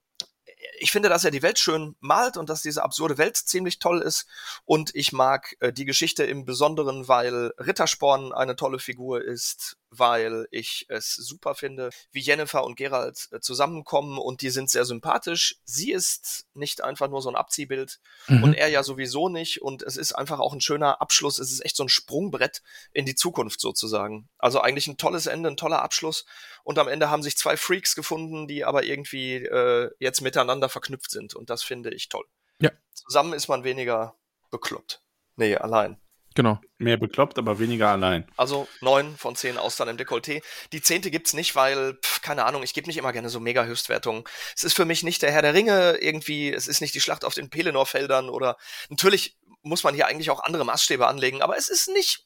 ich 0.78 0.90
finde, 0.90 1.08
dass 1.08 1.24
er 1.24 1.30
die 1.30 1.42
Welt 1.42 1.58
schön 1.58 1.96
malt 2.00 2.36
und 2.36 2.48
dass 2.48 2.62
diese 2.62 2.82
absurde 2.82 3.18
Welt 3.18 3.36
ziemlich 3.36 3.78
toll 3.78 4.00
ist. 4.00 4.26
Und 4.64 4.94
ich 4.94 5.12
mag 5.12 5.56
äh, 5.60 5.72
die 5.72 5.84
Geschichte 5.84 6.24
im 6.24 6.44
Besonderen, 6.44 7.08
weil 7.08 7.52
Rittersporn 7.58 8.32
eine 8.32 8.56
tolle 8.56 8.78
Figur 8.78 9.22
ist, 9.22 9.76
weil 9.90 10.46
ich 10.50 10.86
es 10.88 11.14
super 11.14 11.54
finde, 11.54 11.90
wie 12.12 12.20
Jennifer 12.20 12.64
und 12.64 12.76
Gerald 12.76 13.28
äh, 13.32 13.40
zusammenkommen 13.40 14.18
und 14.18 14.42
die 14.42 14.50
sind 14.50 14.70
sehr 14.70 14.84
sympathisch. 14.84 15.56
Sie 15.64 15.92
ist 15.92 16.46
nicht 16.54 16.82
einfach 16.82 17.08
nur 17.08 17.22
so 17.22 17.28
ein 17.28 17.36
Abziehbild 17.36 18.00
Mhm. 18.28 18.42
und 18.42 18.54
er 18.54 18.68
ja 18.68 18.82
sowieso 18.82 19.28
nicht. 19.28 19.62
Und 19.62 19.82
es 19.82 19.96
ist 19.96 20.12
einfach 20.12 20.40
auch 20.40 20.52
ein 20.52 20.60
schöner 20.60 21.00
Abschluss. 21.00 21.38
Es 21.38 21.52
ist 21.52 21.64
echt 21.64 21.76
so 21.76 21.84
ein 21.84 21.88
Sprungbrett 21.88 22.62
in 22.92 23.06
die 23.06 23.14
Zukunft 23.14 23.60
sozusagen. 23.60 24.28
Also 24.38 24.60
eigentlich 24.60 24.86
ein 24.86 24.96
tolles 24.96 25.26
Ende, 25.26 25.50
ein 25.50 25.56
toller 25.56 25.82
Abschluss. 25.82 26.26
Und 26.64 26.78
am 26.78 26.88
Ende 26.88 27.10
haben 27.10 27.22
sich 27.22 27.36
zwei 27.36 27.56
Freaks 27.56 27.94
gefunden, 27.94 28.48
die 28.48 28.64
aber 28.64 28.84
irgendwie 28.84 29.36
äh, 29.36 29.90
jetzt 29.98 30.20
miteinander 30.20 30.68
verknüpft 30.68 31.10
sind. 31.10 31.34
Und 31.34 31.50
das 31.50 31.62
finde 31.62 31.94
ich 31.94 32.08
toll. 32.08 32.24
Ja. 32.60 32.70
Zusammen 32.94 33.32
ist 33.34 33.48
man 33.48 33.64
weniger 33.64 34.16
bekloppt. 34.50 35.02
Nee, 35.36 35.56
allein. 35.56 36.00
Genau. 36.36 36.60
Mehr 36.78 36.96
bekloppt, 36.98 37.38
aber 37.38 37.58
weniger 37.58 37.88
allein. 37.88 38.30
Also 38.36 38.68
neun 38.80 39.16
von 39.16 39.34
zehn 39.34 39.56
Austern 39.58 39.88
im 39.88 39.96
Dekolleté. 39.96 40.42
Die 40.72 40.80
zehnte 40.82 41.10
gibt's 41.10 41.32
nicht, 41.32 41.56
weil, 41.56 41.94
pf, 41.94 42.20
keine 42.22 42.44
Ahnung, 42.44 42.62
ich 42.62 42.74
gebe 42.74 42.86
nicht 42.86 42.98
immer 42.98 43.12
gerne 43.12 43.30
so 43.30 43.40
mega 43.40 43.64
Höchstwertungen. 43.64 44.22
Es 44.54 44.62
ist 44.62 44.74
für 44.76 44.84
mich 44.84 45.02
nicht 45.02 45.22
der 45.22 45.32
Herr 45.32 45.42
der 45.42 45.54
Ringe 45.54 45.96
irgendwie, 46.00 46.52
es 46.52 46.68
ist 46.68 46.80
nicht 46.80 46.94
die 46.94 47.00
Schlacht 47.00 47.24
auf 47.24 47.34
den 47.34 47.50
Pelennor-Feldern 47.50 48.28
oder 48.28 48.56
natürlich 48.90 49.36
muss 49.62 49.82
man 49.82 49.94
hier 49.94 50.06
eigentlich 50.06 50.30
auch 50.30 50.44
andere 50.44 50.64
Maßstäbe 50.64 51.06
anlegen, 51.08 51.42
aber 51.42 51.56
es 51.56 51.68
ist 51.68 51.88
nicht, 51.88 52.24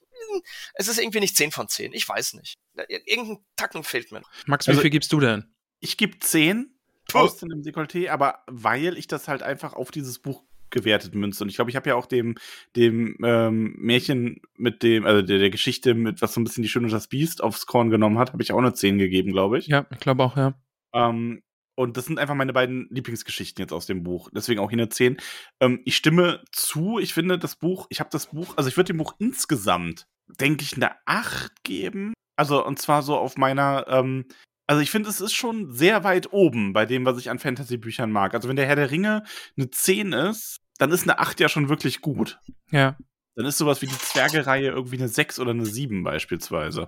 es 0.74 0.88
ist 0.88 0.98
irgendwie 0.98 1.20
nicht 1.20 1.36
zehn 1.36 1.52
von 1.52 1.68
zehn. 1.68 1.92
Ich 1.92 2.06
weiß 2.08 2.34
nicht. 2.34 2.58
Irgendein 3.06 3.44
Tacken 3.56 3.84
fehlt 3.84 4.12
mir. 4.12 4.22
Max, 4.46 4.66
wie 4.66 4.72
Also- 4.72 4.82
viel 4.82 4.90
gibst 4.90 5.12
du 5.12 5.20
denn? 5.20 5.54
Ich 5.78 5.96
gebe 5.96 6.18
10 6.18 6.78
Puh. 7.08 7.18
aus 7.20 7.38
dem 7.38 7.62
Dekolleté, 7.62 8.10
aber 8.10 8.42
weil 8.46 8.98
ich 8.98 9.06
das 9.06 9.28
halt 9.28 9.42
einfach 9.42 9.72
auf 9.72 9.90
dieses 9.90 10.18
Buch 10.18 10.44
gewertet 10.70 11.14
münze. 11.14 11.44
Und 11.44 11.50
ich 11.50 11.56
glaube, 11.56 11.70
ich 11.70 11.76
habe 11.76 11.88
ja 11.88 11.94
auch 11.96 12.06
dem, 12.06 12.36
dem 12.76 13.16
ähm, 13.22 13.74
Märchen 13.78 14.40
mit 14.56 14.82
dem, 14.82 15.06
also 15.06 15.22
der, 15.22 15.38
der 15.38 15.50
Geschichte 15.50 15.94
mit, 15.94 16.22
was 16.22 16.34
so 16.34 16.40
ein 16.40 16.44
bisschen 16.44 16.62
die 16.62 16.68
Schöne 16.68 16.86
und 16.86 16.92
das 16.92 17.08
Biest 17.08 17.42
aufs 17.42 17.66
Korn 17.66 17.90
genommen 17.90 18.18
hat, 18.18 18.32
habe 18.32 18.42
ich 18.42 18.52
auch 18.52 18.58
eine 18.58 18.74
10 18.74 18.98
gegeben, 18.98 19.32
glaube 19.32 19.58
ich. 19.58 19.66
Ja, 19.66 19.86
ich 19.90 20.00
glaube 20.00 20.22
auch, 20.22 20.36
ja. 20.36 20.54
Ähm, 20.94 21.42
und 21.80 21.96
das 21.96 22.04
sind 22.04 22.18
einfach 22.18 22.34
meine 22.34 22.52
beiden 22.52 22.88
Lieblingsgeschichten 22.90 23.62
jetzt 23.62 23.72
aus 23.72 23.86
dem 23.86 24.02
Buch. 24.02 24.28
Deswegen 24.34 24.60
auch 24.60 24.68
hier 24.68 24.78
eine 24.78 24.90
10. 24.90 25.16
Ähm, 25.60 25.80
ich 25.84 25.96
stimme 25.96 26.42
zu. 26.52 26.98
Ich 26.98 27.14
finde 27.14 27.38
das 27.38 27.56
Buch, 27.56 27.86
ich 27.88 28.00
habe 28.00 28.10
das 28.12 28.26
Buch, 28.26 28.54
also 28.56 28.68
ich 28.68 28.76
würde 28.76 28.88
dem 28.88 28.98
Buch 28.98 29.14
insgesamt, 29.18 30.06
denke 30.26 30.62
ich, 30.62 30.76
eine 30.76 30.90
8 31.06 31.62
geben. 31.62 32.12
Also, 32.36 32.64
und 32.64 32.78
zwar 32.78 33.02
so 33.02 33.16
auf 33.16 33.36
meiner, 33.36 33.86
ähm, 33.88 34.26
also 34.70 34.82
ich 34.82 34.92
finde, 34.92 35.08
es 35.08 35.20
ist 35.20 35.34
schon 35.34 35.72
sehr 35.72 36.04
weit 36.04 36.32
oben 36.32 36.72
bei 36.72 36.86
dem, 36.86 37.04
was 37.04 37.18
ich 37.18 37.28
an 37.28 37.40
Fantasy-Büchern 37.40 38.12
mag. 38.12 38.34
Also, 38.34 38.48
wenn 38.48 38.54
der 38.54 38.66
Herr 38.66 38.76
der 38.76 38.92
Ringe 38.92 39.24
eine 39.56 39.68
10 39.68 40.12
ist, 40.12 40.60
dann 40.78 40.92
ist 40.92 41.02
eine 41.02 41.18
8 41.18 41.40
ja 41.40 41.48
schon 41.48 41.68
wirklich 41.68 42.00
gut. 42.02 42.38
Ja, 42.70 42.96
Dann 43.34 43.46
ist 43.46 43.58
sowas 43.58 43.82
wie 43.82 43.88
die 43.88 43.98
Zwergereihe 43.98 44.68
irgendwie 44.68 44.98
eine 44.98 45.08
6 45.08 45.40
oder 45.40 45.50
eine 45.50 45.66
7 45.66 46.04
beispielsweise. 46.04 46.86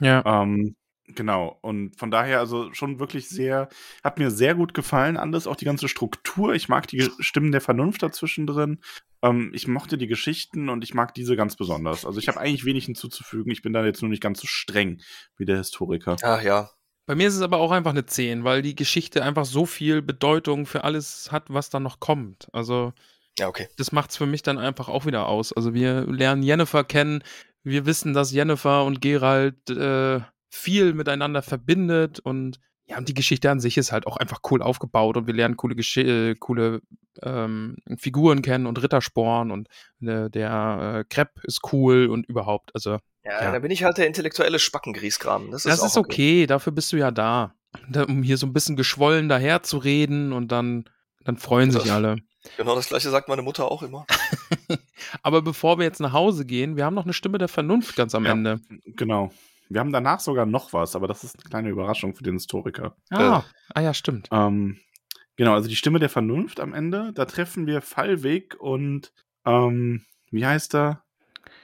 ja. 0.00 0.22
Ähm, 0.26 0.76
genau. 1.06 1.58
Und 1.62 1.98
von 1.98 2.10
daher 2.10 2.40
also 2.40 2.74
schon 2.74 2.98
wirklich 2.98 3.30
sehr, 3.30 3.70
hat 4.04 4.18
mir 4.18 4.30
sehr 4.30 4.54
gut 4.54 4.74
gefallen 4.74 5.16
alles, 5.16 5.46
auch 5.46 5.56
die 5.56 5.64
ganze 5.64 5.88
Struktur. 5.88 6.52
Ich 6.52 6.68
mag 6.68 6.88
die 6.88 7.08
Stimmen 7.20 7.52
der 7.52 7.62
Vernunft 7.62 8.02
dazwischen 8.02 8.46
drin. 8.46 8.80
Ähm, 9.22 9.50
ich 9.54 9.66
mochte 9.66 9.96
die 9.96 10.08
Geschichten 10.08 10.68
und 10.68 10.84
ich 10.84 10.92
mag 10.92 11.14
diese 11.14 11.36
ganz 11.36 11.56
besonders. 11.56 12.04
Also 12.04 12.18
ich 12.18 12.28
habe 12.28 12.38
eigentlich 12.38 12.66
wenig 12.66 12.84
hinzuzufügen. 12.84 13.50
Ich 13.50 13.62
bin 13.62 13.72
da 13.72 13.82
jetzt 13.82 14.02
nur 14.02 14.10
nicht 14.10 14.22
ganz 14.22 14.42
so 14.42 14.46
streng 14.46 15.00
wie 15.38 15.46
der 15.46 15.56
Historiker. 15.56 16.16
Ach 16.22 16.42
ja. 16.42 16.68
Bei 17.08 17.14
mir 17.14 17.26
ist 17.26 17.36
es 17.36 17.40
aber 17.40 17.56
auch 17.56 17.70
einfach 17.70 17.92
eine 17.92 18.04
10, 18.04 18.44
weil 18.44 18.60
die 18.60 18.74
Geschichte 18.74 19.24
einfach 19.24 19.46
so 19.46 19.64
viel 19.64 20.02
Bedeutung 20.02 20.66
für 20.66 20.84
alles 20.84 21.32
hat, 21.32 21.44
was 21.48 21.70
da 21.70 21.80
noch 21.80 22.00
kommt. 22.00 22.48
Also, 22.52 22.92
Ja, 23.38 23.48
okay. 23.48 23.66
das 23.78 23.92
macht 23.92 24.10
es 24.10 24.18
für 24.18 24.26
mich 24.26 24.42
dann 24.42 24.58
einfach 24.58 24.90
auch 24.90 25.06
wieder 25.06 25.26
aus. 25.26 25.54
Also, 25.54 25.72
wir 25.72 26.02
lernen 26.02 26.42
Jennifer 26.42 26.84
kennen. 26.84 27.24
Wir 27.62 27.86
wissen, 27.86 28.12
dass 28.12 28.30
Jennifer 28.30 28.84
und 28.84 29.00
Gerald 29.00 29.70
äh, 29.70 30.20
viel 30.50 30.92
miteinander 30.92 31.40
verbindet 31.40 32.20
und 32.20 32.60
ja, 32.86 32.98
und 32.98 33.08
die 33.08 33.14
Geschichte 33.14 33.50
an 33.50 33.60
sich 33.60 33.78
ist 33.78 33.90
halt 33.90 34.06
auch 34.06 34.18
einfach 34.18 34.40
cool 34.50 34.62
aufgebaut 34.62 35.16
und 35.16 35.26
wir 35.26 35.34
lernen 35.34 35.56
coole, 35.56 35.76
Gesch 35.76 35.96
äh, 35.96 36.34
coole 36.34 36.82
ähm, 37.22 37.76
Figuren 37.96 38.42
kennen 38.42 38.66
und 38.66 38.82
Rittersporn 38.82 39.50
und 39.50 39.68
äh, 40.02 40.28
der 40.28 40.98
äh, 41.00 41.04
Crepe 41.08 41.40
ist 41.44 41.60
cool 41.72 42.08
und 42.08 42.26
überhaupt. 42.26 42.70
Also, 42.74 42.98
Ja, 43.28 43.44
Ja. 43.44 43.52
da 43.52 43.58
bin 43.58 43.70
ich 43.70 43.84
halt 43.84 43.98
der 43.98 44.06
intellektuelle 44.06 44.58
Spackengrieskram. 44.58 45.50
Das 45.50 45.64
ist, 45.64 45.70
das 45.72 45.80
auch 45.82 45.86
ist 45.86 45.96
okay, 45.98 46.46
dafür 46.46 46.72
bist 46.72 46.92
du 46.92 46.96
ja 46.96 47.10
da. 47.10 47.54
da. 47.90 48.04
Um 48.04 48.22
hier 48.22 48.38
so 48.38 48.46
ein 48.46 48.52
bisschen 48.52 48.76
geschwollen 48.76 49.28
daher 49.28 49.62
zu 49.62 49.78
reden 49.78 50.32
und 50.32 50.50
dann, 50.52 50.84
dann 51.24 51.36
freuen 51.36 51.70
sich 51.70 51.82
Das- 51.82 51.90
alle. 51.90 52.16
Genau 52.56 52.74
das 52.76 52.88
gleiche 52.88 53.10
sagt 53.10 53.28
meine 53.28 53.42
Mutter 53.42 53.70
auch 53.70 53.82
immer. 53.82 54.06
Aber 55.22 55.42
bevor 55.42 55.76
wir 55.78 55.84
jetzt 55.84 56.00
nach 56.00 56.12
Hause 56.12 56.46
gehen, 56.46 56.76
wir 56.76 56.84
haben 56.84 56.94
noch 56.94 57.04
eine 57.04 57.12
Stimme 57.12 57.36
der 57.38 57.48
Vernunft 57.48 57.96
ganz 57.96 58.14
am 58.14 58.24
Ja. 58.24 58.32
Ende. 58.32 58.60
Genau. 58.86 59.30
Wir 59.68 59.80
haben 59.80 59.92
danach 59.92 60.20
sogar 60.20 60.46
noch 60.46 60.72
was, 60.72 60.96
aber 60.96 61.06
das 61.08 61.24
ist 61.24 61.36
eine 61.36 61.50
kleine 61.50 61.68
Überraschung 61.68 62.14
für 62.14 62.22
den 62.22 62.34
Historiker. 62.34 62.96
Ah, 63.10 63.42
ah 63.74 63.80
ja, 63.82 63.92
stimmt. 63.92 64.28
Ähm, 64.32 64.78
genau, 65.36 65.52
also 65.52 65.68
die 65.68 65.76
Stimme 65.76 65.98
der 65.98 66.08
Vernunft 66.08 66.58
am 66.58 66.72
Ende. 66.72 67.12
Da 67.14 67.26
treffen 67.26 67.66
wir 67.66 67.82
Fallweg 67.82 68.56
und 68.58 69.12
ähm, 69.44 70.06
wie 70.30 70.46
heißt 70.46 70.74
er? 70.74 71.02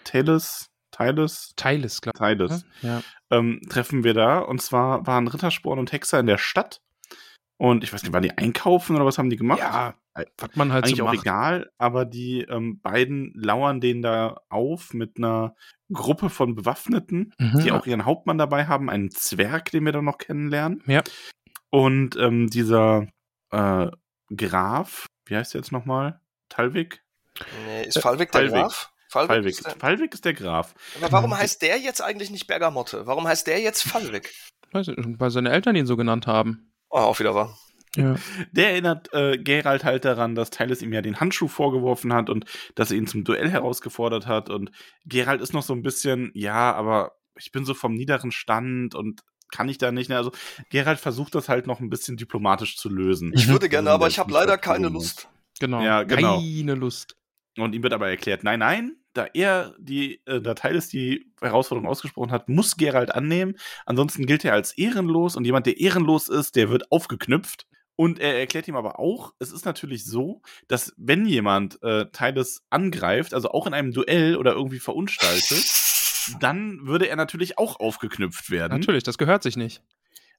Talis? 0.05 0.69
Talis? 0.95 1.53
Teiles, 1.57 2.01
glaube 2.01 2.17
ich. 2.47 2.83
Ja. 2.83 3.03
ähm, 3.31 3.61
treffen 3.69 4.05
wir 4.05 4.15
da. 4.15 4.39
Und 4.39 4.63
zwar 4.63 5.07
waren 5.07 5.27
Rittersporn 5.29 5.79
und 5.79 5.93
Hexer 5.93 6.21
in 6.21 6.27
der 6.27 6.39
Stadt. 6.39 6.81
Und 7.57 7.85
ich 7.85 7.93
weiß 7.93 8.03
nicht, 8.03 8.13
waren 8.13 8.23
die 8.23 8.37
einkaufen 8.37 8.97
oder 8.97 9.05
was 9.05 9.19
haben 9.19 9.31
die 9.31 9.37
gemacht? 9.37 9.59
ja, 9.61 9.95
was 10.39 10.55
man 10.55 10.73
halt 10.73 10.85
Eigentlich 10.85 10.99
so 10.99 11.07
auch 11.09 11.13
egal, 11.15 11.71
aber 11.79 12.05
die 12.05 12.43
ähm, 12.43 12.81
beiden 12.81 13.33
lauern 13.35 13.81
denen 13.81 14.03
da 14.03 14.41
auf 14.49 14.93
mit 14.95 15.17
einer 15.19 15.55
Gruppe 15.93 16.31
von 16.31 16.55
Bewaffneten, 16.55 17.33
Mhm. 17.39 17.61
die 17.61 17.73
auch 17.73 17.87
ihren 17.87 18.05
Hauptmann 18.05 18.39
dabei 18.39 18.67
haben, 18.67 18.89
einen 18.91 19.11
Zwerg, 19.11 19.71
den 19.73 19.85
wir 19.85 19.93
dann 19.93 20.05
noch 20.05 20.19
kennenlernen. 20.19 20.83
Ja. 20.87 21.03
Und 21.71 22.17
ähm, 22.17 22.49
dieser 22.51 23.07
äh, 23.51 23.89
Graf, 24.37 25.07
wie 25.27 25.37
heißt 25.37 25.55
der 25.55 25.61
jetzt 25.61 25.73
nochmal? 25.73 26.21
Talwig? 26.49 27.03
Nee, 27.67 27.85
ist 27.85 27.99
Fallweg 27.99 28.31
der. 28.33 28.49
Graf? 28.49 28.93
Fallweg. 29.15 29.29
Fallwig. 29.37 29.51
Ist 29.59 29.65
der, 29.67 29.77
Fallwig 29.77 30.15
ist 30.15 30.25
der 30.25 30.35
Graf. 30.35 30.75
aber 31.01 31.13
warum 31.13 31.37
heißt 31.37 31.63
der 31.63 31.79
jetzt 31.79 32.01
eigentlich 32.03 32.31
nicht 32.31 32.47
Bergamotte? 32.47 33.07
Warum 33.07 33.27
heißt 33.27 33.47
der 33.47 33.61
jetzt 33.61 33.83
ich, 34.89 34.89
weil 35.21 35.31
seine 35.31 35.51
Eltern 35.51 35.77
ihn 35.77 35.87
so 35.87 35.97
genannt 35.97 36.27
haben. 36.27 36.73
Oh, 36.91 36.99
auch 36.99 37.19
wieder 37.21 37.35
wahr. 37.35 37.57
Ja. 37.97 38.17
Der 38.51 38.71
erinnert 38.71 39.09
äh, 39.15 39.39
Gerald 39.39 39.85
halt 39.85 40.05
daran, 40.05 40.35
dass 40.35 40.51
Tyles 40.51 40.83
ihm 40.83 40.93
ja 40.93 41.01
den 41.01 41.21
Handschuh 41.21 41.47
vorgeworfen 41.47 42.13
hat 42.13 42.29
und 42.29 42.45
dass 42.75 42.91
er 42.91 42.97
ihn 42.97 43.07
zum 43.07 43.23
Duell 43.23 43.49
herausgefordert 43.49 44.27
hat. 44.27 44.51
Und 44.51 44.73
Gerald 45.05 45.41
ist 45.41 45.53
noch 45.53 45.63
so 45.63 45.73
ein 45.75 45.83
bisschen, 45.83 46.33
ja, 46.35 46.73
aber 46.75 47.13
ich 47.39 47.53
bin 47.53 47.65
so 47.65 47.73
vom 47.73 47.95
niederen 47.95 48.33
Stand 48.33 48.97
und 48.97 49.21
kann 49.53 49.69
ich 49.69 49.79
da 49.79 49.93
nicht. 49.93 50.09
Ne? 50.11 50.17
Also 50.17 50.33
Gerald 50.71 50.99
versucht 50.99 51.37
das 51.37 51.49
halt 51.49 51.69
noch 51.69 51.79
ein 51.79 51.89
bisschen 51.89 52.17
diplomatisch 52.17 52.77
zu 52.77 52.89
lösen. 52.89 53.31
Ich 53.33 53.47
Mhm. 53.47 53.53
würde 53.53 53.69
gerne, 53.69 53.91
Also 53.91 53.95
aber 53.95 54.09
ich 54.09 54.19
habe 54.19 54.33
leider 54.33 54.59
keine. 54.59 54.89
Lust. 54.89 55.29
Genau. 55.61 55.81
Ja, 55.81 56.03
genau. 56.03 56.39
Keine 56.41 56.75
Lust. 56.75 57.15
Und 57.57 57.73
ihm 57.77 57.85
wird 57.85 57.93
aber 57.93 58.09
erklärt, 58.11 58.43
nein, 58.43 58.59
nein, 58.59 58.97
da 59.15 59.27
er 59.33 59.75
die, 59.79 60.21
äh, 60.27 60.41
da 60.41 60.55
Teiles 60.55 60.89
die 60.89 61.31
Herausforderung 61.41 61.89
ausgesprochen 61.89 62.31
hat, 62.31 62.49
muss 62.49 62.77
Gerald 62.77 63.15
annehmen. 63.15 63.57
Ansonsten 63.87 64.27
gilt 64.27 64.45
er 64.45 64.53
als 64.53 64.73
ehrenlos 64.77 65.37
und 65.37 65.45
jemand, 65.45 65.67
der 65.67 65.81
ehrenlos 65.81 66.29
ist, 66.29 66.57
der 66.57 66.69
wird 66.69 66.91
aufgeknüpft. 66.93 67.67
Und 67.97 68.19
er 68.19 68.39
erklärt 68.39 68.67
ihm 68.67 68.75
aber 68.75 68.99
auch, 68.99 69.35
es 69.39 69.53
ist 69.53 69.65
natürlich 69.65 70.05
so, 70.05 70.43
dass 70.67 70.93
wenn 70.97 71.27
jemand 71.27 71.81
äh, 71.83 72.07
Teiles 72.11 72.65
angreift, 72.69 73.35
also 73.35 73.51
auch 73.51 73.69
in 73.69 73.75
einem 73.75 73.93
Duell 73.93 74.37
oder 74.37 74.53
irgendwie 74.53 74.81
verunstaltet, 74.81 75.65
dann 76.41 76.87
würde 76.87 77.07
er 77.07 77.17
natürlich 77.17 77.57
auch 77.59 77.79
aufgeknüpft 77.79 78.51
werden. 78.51 78.73
Natürlich, 78.73 79.05
das 79.05 79.19
gehört 79.19 79.45
sich 79.45 79.57
nicht. 79.57 79.81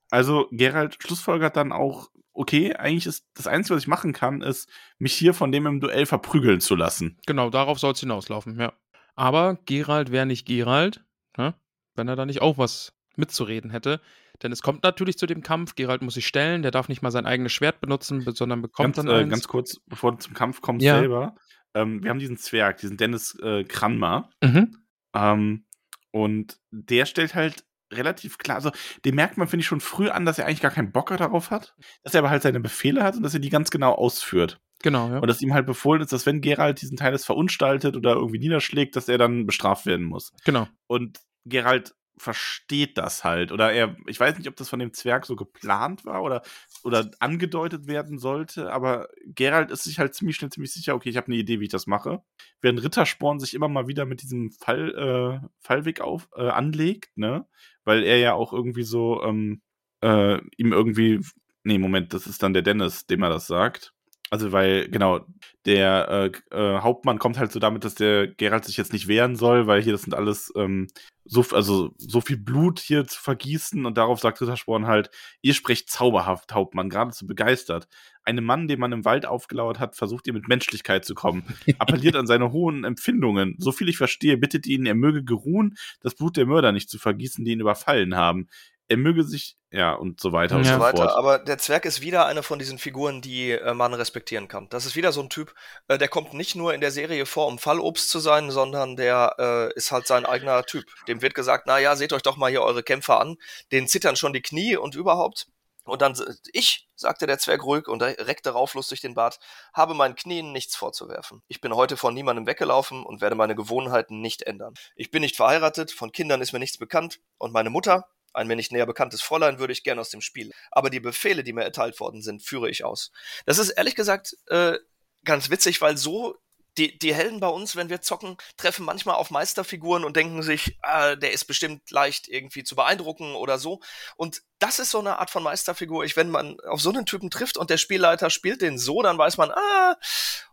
Also 0.10 0.48
Gerald 0.52 0.98
schlussfolgert 1.02 1.56
dann 1.56 1.72
auch, 1.72 2.10
okay, 2.34 2.76
eigentlich 2.76 3.06
ist 3.06 3.26
das 3.34 3.48
Einzige, 3.48 3.76
was 3.76 3.84
ich 3.84 3.88
machen 3.88 4.14
kann, 4.14 4.41
ist, 4.41 4.69
mich 4.98 5.14
hier 5.14 5.34
von 5.34 5.52
dem 5.52 5.65
im 5.65 5.80
Duell 5.80 6.06
verprügeln 6.06 6.60
zu 6.61 6.76
lassen. 6.76 7.18
Genau, 7.26 7.49
darauf 7.49 7.80
soll 7.80 7.94
es 7.94 7.99
hinauslaufen, 7.99 8.60
ja. 8.60 8.73
Aber 9.15 9.57
Gerald 9.65 10.11
wäre 10.11 10.26
nicht 10.26 10.45
Gerald, 10.45 11.03
ne? 11.38 11.56
wenn 11.95 12.07
er 12.07 12.15
da 12.18 12.26
nicht 12.26 12.41
auch 12.41 12.57
was 12.57 12.94
mitzureden 13.15 13.72
hätte. 13.72 14.02
Denn 14.44 14.52
es 14.52 14.61
kommt 14.61 14.84
natürlich 14.84 15.18
zu 15.18 15.26
dem 15.27 15.41
Kampf. 15.41 15.76
Gerald 15.76 16.02
muss 16.02 16.15
sich 16.15 16.27
stellen, 16.27 16.61
der 16.61 16.72
darf 16.72 16.90
nicht 16.90 17.02
mal 17.02 17.11
sein 17.11 17.26
eigenes 17.26 17.53
Schwert 17.53 17.80
benutzen, 17.80 18.22
sondern 18.34 18.61
bekommt 18.61 18.95
ganz, 18.95 18.98
dann 18.98 19.07
äh, 19.07 19.19
eins. 19.22 19.30
ganz 19.30 19.48
kurz, 19.48 19.80
bevor 19.88 20.11
du 20.11 20.18
zum 20.18 20.34
Kampf 20.34 20.60
kommst 20.60 20.86
Ja. 20.86 20.99
selber. 20.99 21.36
Ähm, 21.73 22.03
wir 22.03 22.10
haben 22.10 22.19
diesen 22.19 22.36
Zwerg, 22.36 22.77
diesen 22.77 22.98
Dennis 22.98 23.40
äh, 23.41 23.64
Kranmar. 23.64 24.30
Mhm. 24.44 24.76
Ähm, 25.14 25.65
und 26.11 26.60
der 26.72 27.06
stellt 27.06 27.34
halt 27.34 27.64
relativ 27.98 28.38
klar, 28.38 28.56
also 28.56 28.72
den 29.04 29.16
merkt 29.16 29.38
man, 29.38 29.48
finde 29.48 29.62
ich, 29.62 29.68
schon 29.68 29.82
früh 29.82 30.10
an, 30.10 30.26
dass 30.26 30.40
er 30.40 30.46
eigentlich 30.46 30.62
gar 30.62 30.72
keinen 30.72 30.92
Bock 30.92 31.16
darauf 31.18 31.52
hat, 31.52 31.76
dass 32.04 32.14
er 32.14 32.20
aber 32.20 32.30
halt 32.30 32.44
seine 32.44 32.60
Befehle 32.60 33.04
hat 33.04 33.16
und 33.16 33.24
dass 33.24 33.34
er 33.34 33.40
die 33.40 33.50
ganz 33.50 33.72
genau 33.72 33.94
ausführt. 33.94 34.60
Genau, 34.84 35.10
ja. 35.10 35.20
Und 35.20 35.28
dass 35.28 35.42
ihm 35.42 35.54
halt 35.54 35.66
befohlen 35.66 36.02
ist, 36.02 36.14
dass 36.14 36.26
wenn 36.26 36.42
Gerald 36.42 36.82
diesen 36.82 36.98
Teil 36.98 37.14
jetzt 37.14 37.26
verunstaltet 37.26 37.96
oder 37.96 38.14
irgendwie 38.14 38.40
niederschlägt, 38.40 38.96
dass 38.96 39.08
er 39.08 39.18
dann 39.18 39.46
bestraft 39.46 39.86
werden 39.86 40.06
muss. 40.06 40.32
Genau. 40.44 40.68
Und 40.88 41.20
Gerald 41.46 41.96
versteht 42.18 42.98
das 42.98 43.24
halt. 43.24 43.52
Oder 43.52 43.74
er, 43.74 43.96
ich 44.08 44.20
weiß 44.20 44.38
nicht, 44.38 44.48
ob 44.48 44.56
das 44.56 44.70
von 44.70 44.80
dem 44.80 44.94
Zwerg 44.94 45.26
so 45.26 45.36
geplant 45.36 46.06
war 46.06 46.24
oder, 46.24 46.42
oder 46.84 47.12
angedeutet 47.20 47.88
werden 47.88 48.18
sollte, 48.20 48.72
aber 48.72 49.10
Gerald 49.26 49.72
ist 49.72 49.84
sich 49.84 50.00
halt 50.00 50.16
ziemlich 50.16 50.36
schnell 50.38 50.52
ziemlich 50.52 50.74
sicher, 50.74 50.96
okay, 50.96 51.10
ich 51.10 51.18
habe 51.18 51.28
eine 51.28 51.36
Idee, 51.36 51.60
wie 51.60 51.66
ich 51.66 51.72
das 51.72 51.88
mache. 51.88 52.24
Während 52.62 52.84
Rittersporn 52.84 53.40
sich 53.40 53.54
immer 53.54 53.68
mal 53.68 53.88
wieder 53.88 54.06
mit 54.06 54.22
diesem 54.22 54.52
Fall, 54.52 55.42
äh, 55.44 55.48
Fallweg 55.60 56.02
auf, 56.02 56.30
äh, 56.36 56.48
anlegt, 56.50 57.18
ne? 57.18 57.48
Weil 57.84 58.04
er 58.04 58.18
ja 58.18 58.34
auch 58.34 58.54
irgendwie 58.54 58.84
so, 58.84 59.22
ähm, 59.24 59.62
äh, 60.02 60.40
ihm 60.58 60.72
irgendwie. 60.74 61.22
Nee, 61.64 61.80
Moment, 61.80 62.14
das 62.14 62.28
ist 62.28 62.44
dann 62.44 62.54
der 62.54 62.62
Dennis, 62.62 63.08
dem 63.08 63.24
er 63.24 63.30
das 63.30 63.48
sagt. 63.48 63.95
Also, 64.32 64.52
weil, 64.52 64.90
genau, 64.90 65.26
der 65.66 66.32
äh, 66.52 66.56
äh, 66.56 66.80
Hauptmann 66.80 67.20
kommt 67.20 67.38
halt 67.38 67.52
so 67.52 67.60
damit, 67.60 67.84
dass 67.84 67.96
der 67.96 68.28
Gerald 68.28 68.66
sich 68.66 68.78
jetzt 68.78 68.94
nicht 68.94 69.08
wehren 69.08 69.36
soll, 69.36 69.68
weil 69.68 69.82
hier 69.82 69.94
das 69.94 70.02
sind 70.02 70.14
alles 70.14 70.52
ähm, 70.56 70.88
so, 71.26 71.44
also 71.52 71.94
so 71.98 72.22
viel 72.22 72.38
Blut 72.38 72.80
hier 72.80 73.06
zu 73.06 73.20
vergießen 73.20 73.86
und 73.86 73.98
darauf 73.98 74.20
sagt 74.20 74.42
Rittersporn 74.42 74.86
halt, 74.86 75.10
ihr 75.42 75.56
sprecht 75.56 75.90
zauberhaft, 75.90 76.54
Hauptmann, 76.54 76.90
geradezu 76.90 77.26
begeistert. 77.26 77.88
Einem 78.24 78.46
Mann, 78.46 78.68
den 78.68 78.80
man 78.80 78.92
im 78.92 79.06
Wald 79.06 79.26
aufgelauert 79.26 79.80
hat, 79.80 79.96
versucht 79.96 80.28
ihr 80.28 80.34
mit 80.34 80.48
Menschlichkeit 80.48 81.04
zu 81.04 81.16
kommen, 81.16 81.44
appelliert 81.80 82.16
an 82.16 82.28
seine 82.28 82.52
hohen 82.52 82.84
Empfindungen. 82.84 83.56
So 83.60 83.72
viel 83.72 83.90
ich 83.90 83.98
verstehe, 83.98 84.38
bittet 84.38 84.68
ihn, 84.68 84.86
er 84.86 84.96
möge 84.96 85.24
geruhen, 85.24 85.76
das 86.02 86.16
Blut 86.16 86.38
der 86.38 86.46
Mörder 86.46 86.72
nicht 86.72 86.90
zu 86.90 87.00
vergießen, 87.00 87.44
die 87.44 87.52
ihn 87.52 87.60
überfallen 87.60 88.16
haben. 88.16 88.48
Er 88.88 88.98
möge 88.98 89.24
sich, 89.24 89.57
ja, 89.72 89.94
und 89.94 90.22
so 90.22 90.32
weiter 90.32 90.56
und 90.57 90.64
Ja. 90.64 90.74
so 90.74 90.78
so 90.78 90.82
weiter. 90.84 90.98
fort. 90.98 91.18
Aber 91.18 91.40
der 91.40 91.57
Zwerg 91.57 91.86
ist 91.86 92.02
wieder 92.02 92.28
eine 92.28 92.44
von 92.44 92.60
diesen 92.60 92.78
Figuren, 92.78 93.22
die 93.22 93.52
äh, 93.52 93.74
man 93.74 93.94
respektieren 93.95 94.48
kann. 94.48 94.70
Das 94.70 94.86
ist 94.86 94.95
wieder 94.95 95.12
so 95.12 95.22
ein 95.22 95.30
Typ, 95.30 95.56
äh, 95.88 95.98
der 95.98 96.07
kommt 96.07 96.34
nicht 96.36 96.56
nur 96.56 96.74
in 96.74 96.82
der 96.82 96.91
Serie 96.91 97.26
vor, 97.26 97.48
um 97.48 97.57
Fallobst 97.57 98.10
zu 98.12 98.20
sein, 98.20 98.52
sondern 98.52 98.95
der 98.95 99.36
äh, 99.40 99.74
ist 99.76 99.91
halt 99.91 100.06
sein 100.06 100.26
eigener 100.28 100.64
Typ. 100.66 100.86
Dem 101.07 101.24
wird 101.24 101.34
gesagt, 101.34 101.64
na 101.66 101.80
ja, 101.80 101.95
seht 101.95 102.14
euch 102.14 102.22
doch 102.22 102.38
mal 102.38 102.52
hier 102.52 102.62
eure 102.62 102.84
Kämpfer 102.84 103.20
an. 103.20 103.38
Denen 103.72 103.88
zittern 103.88 104.16
schon 104.16 104.34
die 104.34 104.41
Knie 104.44 104.78
und 104.78 104.94
überhaupt. 104.94 105.48
Und 105.84 106.02
dann, 106.02 106.14
s- 106.14 106.41
ich, 106.53 106.88
sagte 106.95 107.28
der 107.28 107.38
Zwerg 107.40 107.64
ruhig 107.64 107.88
und 107.88 108.02
reckte 108.02 108.52
rauflustig 108.52 109.02
den 109.02 109.14
Bart, 109.16 109.40
habe 109.74 109.94
meinen 109.95 110.16
Knien 110.16 110.52
nichts 110.52 110.76
vorzuwerfen. 110.76 111.41
Ich 111.48 111.60
bin 111.62 111.76
heute 111.76 111.98
von 111.98 112.14
niemandem 112.14 112.45
weggelaufen 112.48 113.03
und 113.03 113.22
werde 113.22 113.36
meine 113.36 113.53
Gewohnheiten 113.56 114.22
nicht 114.22 114.44
ändern. 114.44 114.74
Ich 114.95 115.10
bin 115.12 115.22
nicht 115.22 115.36
verheiratet, 115.36 115.91
von 115.91 116.12
Kindern 116.12 116.41
ist 116.41 116.53
mir 116.53 116.60
nichts 116.60 116.78
bekannt 116.80 117.20
und 117.38 117.52
meine 117.53 117.70
Mutter, 117.70 118.07
ein 118.36 118.48
mir 118.48 118.56
nicht 118.56 118.72
näher 118.72 118.86
bekanntes 118.86 119.22
Fräulein 119.22 119.60
würde 119.60 119.74
ich 119.74 119.84
gern 119.84 119.99
aus 119.99 120.10
dem 120.10 120.22
Spiel. 120.22 120.52
Aber 120.72 120.90
die 120.90 120.99
Befehle, 120.99 121.44
die 121.44 121.53
mir 121.53 121.64
erteilt 121.64 121.99
worden 121.99 122.22
sind, 122.22 122.41
führe 122.44 122.70
ich 122.70 122.84
aus. 122.84 123.12
Das 123.45 123.57
ist 123.57 123.70
ehrlich 123.70 123.95
gesagt 123.95 124.36
äh, 124.48 124.78
ganz 125.24 125.49
witzig, 125.49 125.82
weil 125.82 125.98
so 125.98 126.36
die, 126.78 126.98
die 126.99 127.16
Helden 127.16 127.40
bei 127.40 127.48
uns, 127.48 127.76
wenn 127.76 127.90
wir 127.90 128.02
zocken, 128.02 128.38
treffen 128.57 128.86
manchmal 128.86 129.16
auf 129.16 129.32
Meisterfiguren 129.32 130.03
und 130.03 130.16
denken 130.18 130.44
sich, 130.44 130.78
ah, 130.82 131.16
der 131.16 131.32
ist 131.32 131.45
bestimmt 131.45 131.90
leicht 131.90 132.28
irgendwie 132.28 132.64
zu 132.64 132.76
beeindrucken 132.76 133.36
oder 133.36 133.57
so. 133.57 133.80
Und 134.18 134.41
das 134.60 134.80
ist 134.80 134.91
so 134.91 134.99
eine 134.99 135.20
Art 135.20 135.30
von 135.30 135.44
Meisterfigur. 135.44 136.03
Ich, 136.03 136.18
wenn 136.18 136.30
man 136.30 136.60
auf 136.62 136.82
so 136.82 136.90
einen 136.90 137.06
Typen 137.06 137.30
trifft 137.32 137.57
und 137.57 137.70
der 137.70 137.78
Spielleiter 137.78 138.30
spielt 138.30 138.62
den 138.62 138.78
so, 138.78 139.02
dann 139.02 139.18
weiß 139.18 139.38
man, 139.38 139.52
ah, 139.52 139.95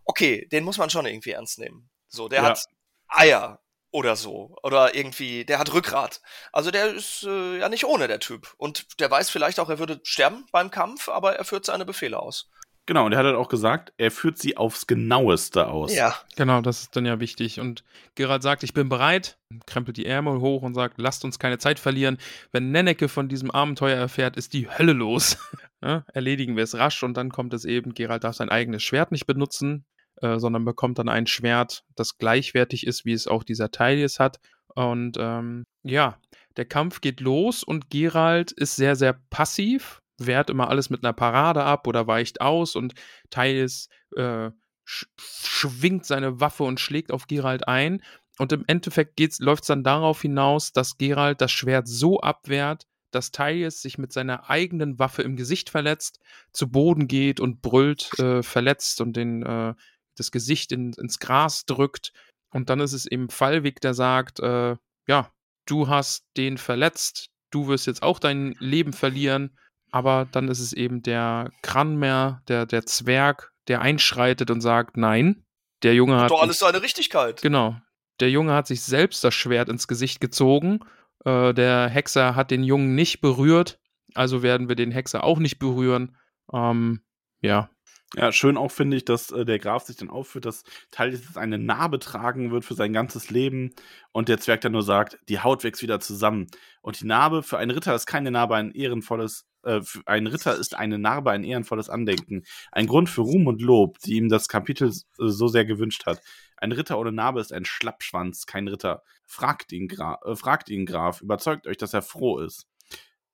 okay, 0.05 0.47
den 0.51 0.63
muss 0.63 0.77
man 0.77 0.89
schon 0.89 1.05
irgendwie 1.05 1.31
ernst 1.31 1.59
nehmen. 1.59 1.89
So, 2.07 2.29
der 2.29 2.41
Ja. 2.43 2.49
hat 2.49 2.63
Eier 3.07 3.59
oder 3.93 4.15
so. 4.15 4.57
Oder 4.63 4.95
irgendwie, 4.95 5.45
der 5.45 5.59
hat 5.59 5.73
Rückgrat. 5.73 6.21
Also 6.51 6.71
der 6.71 6.93
ist 6.93 7.23
äh, 7.23 7.59
ja 7.59 7.69
nicht 7.69 7.85
ohne 7.85 8.07
der 8.07 8.19
Typ. 8.19 8.53
Und 8.57 8.99
der 8.99 9.09
weiß 9.09 9.29
vielleicht 9.29 9.59
auch, 9.59 9.69
er 9.69 9.79
würde 9.79 10.01
sterben 10.03 10.45
beim 10.51 10.71
Kampf, 10.71 11.07
aber 11.07 11.35
er 11.35 11.45
führt 11.45 11.65
seine 11.65 11.85
Befehle 11.85 12.19
aus. 12.19 12.49
Genau, 12.85 13.05
und 13.05 13.13
er 13.13 13.19
hat 13.19 13.25
halt 13.25 13.37
auch 13.37 13.47
gesagt, 13.47 13.93
er 13.97 14.11
führt 14.11 14.37
sie 14.37 14.57
aufs 14.57 14.87
genaueste 14.87 15.67
aus. 15.67 15.95
Ja. 15.95 16.15
Genau, 16.35 16.59
das 16.59 16.81
ist 16.81 16.95
dann 16.95 17.05
ja 17.05 17.21
wichtig. 17.21 17.61
Und 17.61 17.85
Gerald 18.15 18.43
sagt, 18.43 18.63
ich 18.63 18.73
bin 18.73 18.89
bereit, 18.89 19.37
krempelt 19.65 19.95
die 19.95 20.05
Ärmel 20.05 20.41
hoch 20.41 20.63
und 20.63 20.73
sagt, 20.73 20.95
lasst 20.97 21.23
uns 21.23 21.39
keine 21.39 21.59
Zeit 21.59 21.79
verlieren. 21.79 22.17
Wenn 22.51 22.71
Nennecke 22.71 23.07
von 23.07 23.29
diesem 23.29 23.51
Abenteuer 23.51 23.95
erfährt, 23.95 24.35
ist 24.35 24.51
die 24.51 24.69
Hölle 24.69 24.91
los. 24.91 25.37
ja, 25.81 26.03
erledigen 26.11 26.57
wir 26.57 26.63
es 26.63 26.75
rasch 26.75 27.03
und 27.03 27.15
dann 27.15 27.29
kommt 27.29 27.53
es 27.53 27.63
eben, 27.63 27.93
Gerald 27.93 28.25
darf 28.25 28.35
sein 28.35 28.49
eigenes 28.49 28.83
Schwert 28.83 29.13
nicht 29.13 29.27
benutzen, 29.27 29.85
äh, 30.21 30.39
sondern 30.39 30.65
bekommt 30.65 30.99
dann 30.99 31.09
ein 31.09 31.27
Schwert, 31.27 31.83
das 31.95 32.17
gleichwertig 32.17 32.85
ist, 32.85 33.05
wie 33.05 33.13
es 33.13 33.27
auch 33.27 33.43
dieser 33.43 33.71
Tilius 33.71 34.19
hat. 34.19 34.39
Und 34.75 35.17
ähm, 35.19 35.65
ja, 35.83 36.17
der 36.57 36.65
Kampf 36.65 37.01
geht 37.01 37.19
los 37.19 37.63
und 37.63 37.89
Gerald 37.89 38.51
ist 38.51 38.75
sehr, 38.75 38.95
sehr 38.95 39.13
passiv, 39.29 40.01
wehrt 40.17 40.49
immer 40.49 40.69
alles 40.69 40.89
mit 40.89 41.03
einer 41.03 41.13
Parade 41.13 41.63
ab 41.63 41.87
oder 41.87 42.07
weicht 42.07 42.41
aus 42.41 42.75
und 42.75 42.93
Tilius 43.29 43.89
äh, 44.15 44.49
sch 44.85 45.07
schwingt 45.17 46.05
seine 46.05 46.39
Waffe 46.39 46.63
und 46.63 46.79
schlägt 46.79 47.11
auf 47.11 47.27
Gerald 47.27 47.67
ein. 47.67 48.01
Und 48.39 48.51
im 48.51 48.63
Endeffekt 48.67 49.19
läuft 49.39 49.63
es 49.63 49.67
dann 49.67 49.83
darauf 49.83 50.21
hinaus, 50.21 50.73
dass 50.73 50.97
Gerald 50.97 51.39
das 51.39 51.51
Schwert 51.51 51.87
so 51.87 52.19
abwehrt, 52.19 52.87
dass 53.11 53.31
Tilius 53.31 53.81
sich 53.81 53.97
mit 53.97 54.11
seiner 54.11 54.49
eigenen 54.49 54.97
Waffe 54.99 55.21
im 55.21 55.35
Gesicht 55.35 55.69
verletzt, 55.69 56.19
zu 56.51 56.69
Boden 56.69 57.07
geht 57.07 57.39
und 57.39 57.61
brüllt, 57.61 58.09
äh, 58.19 58.41
verletzt 58.41 59.01
und 59.01 59.15
den, 59.15 59.43
äh, 59.43 59.75
das 60.15 60.31
Gesicht 60.31 60.71
in, 60.71 60.93
ins 60.93 61.19
Gras 61.19 61.65
drückt. 61.65 62.13
Und 62.51 62.69
dann 62.69 62.79
ist 62.79 62.93
es 62.93 63.05
eben 63.05 63.29
Fallweg, 63.29 63.81
der 63.81 63.93
sagt, 63.93 64.39
äh, 64.39 64.75
ja, 65.07 65.31
du 65.65 65.87
hast 65.87 66.25
den 66.37 66.57
verletzt, 66.57 67.29
du 67.51 67.67
wirst 67.67 67.87
jetzt 67.87 68.03
auch 68.03 68.19
dein 68.19 68.55
Leben 68.59 68.93
verlieren. 68.93 69.57
Aber 69.91 70.27
dann 70.31 70.47
ist 70.47 70.59
es 70.59 70.73
eben 70.73 71.03
der 71.03 71.51
Kranmer, 71.61 72.41
der, 72.47 72.65
der 72.65 72.85
Zwerg, 72.85 73.51
der 73.67 73.81
einschreitet 73.81 74.49
und 74.49 74.61
sagt, 74.61 74.97
nein, 74.97 75.45
der 75.83 75.93
Junge 75.93 76.19
hat. 76.19 76.31
Doch 76.31 76.41
alles 76.41 76.59
seine 76.59 76.81
Richtigkeit. 76.81 77.41
Genau. 77.41 77.75
Der 78.19 78.29
Junge 78.29 78.53
hat 78.53 78.67
sich 78.67 78.81
selbst 78.81 79.23
das 79.23 79.33
Schwert 79.33 79.69
ins 79.69 79.87
Gesicht 79.87 80.19
gezogen. 80.19 80.79
Äh, 81.25 81.53
der 81.53 81.89
Hexer 81.89 82.35
hat 82.35 82.51
den 82.51 82.63
Jungen 82.63 82.95
nicht 82.95 83.21
berührt. 83.21 83.79
Also 84.15 84.43
werden 84.43 84.67
wir 84.67 84.75
den 84.75 84.91
Hexer 84.91 85.23
auch 85.23 85.39
nicht 85.39 85.59
berühren. 85.59 86.15
Ähm, 86.51 87.03
ja. 87.41 87.69
Ja, 88.15 88.31
schön 88.31 88.57
auch 88.57 88.71
finde 88.71 88.97
ich, 88.97 89.05
dass 89.05 89.31
äh, 89.31 89.43
der 89.43 89.57
Graf 89.57 89.83
sich 89.83 89.95
dann 89.95 90.11
aufführt, 90.11 90.45
dass 90.45 90.63
Talis 90.91 91.35
eine 91.35 91.57
Narbe 91.57 91.97
tragen 91.97 92.51
wird 92.51 92.63
für 92.63 92.75
sein 92.75 92.93
ganzes 92.93 93.31
Leben 93.31 93.73
und 94.11 94.29
der 94.29 94.39
Zwerg 94.39 94.61
dann 94.61 94.73
nur 94.73 94.83
sagt, 94.83 95.17
die 95.29 95.39
Haut 95.39 95.63
wächst 95.63 95.81
wieder 95.81 95.99
zusammen. 95.99 96.47
Und 96.81 97.01
die 97.01 97.07
Narbe 97.07 97.41
für 97.41 97.57
einen 97.57 97.71
Ritter 97.71 97.95
ist 97.95 98.05
keine 98.05 98.29
Narbe, 98.29 98.55
ein 98.55 98.71
ehrenvolles, 98.71 99.47
äh, 99.63 99.81
für 99.81 100.01
einen 100.05 100.27
Ritter 100.27 100.55
ist 100.55 100.75
eine 100.77 100.99
Narbe 100.99 101.31
ein 101.31 101.43
ehrenvolles 101.43 101.89
Andenken. 101.89 102.43
Ein 102.71 102.85
Grund 102.85 103.09
für 103.09 103.21
Ruhm 103.21 103.47
und 103.47 103.61
Lob, 103.63 103.97
die 103.99 104.13
ihm 104.13 104.29
das 104.29 104.47
Kapitel 104.47 104.89
äh, 104.89 104.91
so 105.17 105.47
sehr 105.47 105.65
gewünscht 105.65 106.05
hat. 106.05 106.21
Ein 106.57 106.71
Ritter 106.71 106.99
ohne 106.99 107.11
Narbe 107.11 107.41
ist 107.41 107.51
ein 107.51 107.65
Schlappschwanz, 107.65 108.45
kein 108.45 108.67
Ritter. 108.67 109.01
Fragt 109.25 109.71
ihn, 109.71 109.87
Gra 109.87 110.19
äh, 110.23 110.35
fragt 110.35 110.69
ihn, 110.69 110.85
Graf, 110.85 111.21
überzeugt 111.21 111.65
euch, 111.65 111.77
dass 111.77 111.93
er 111.95 112.03
froh 112.03 112.37
ist. 112.39 112.67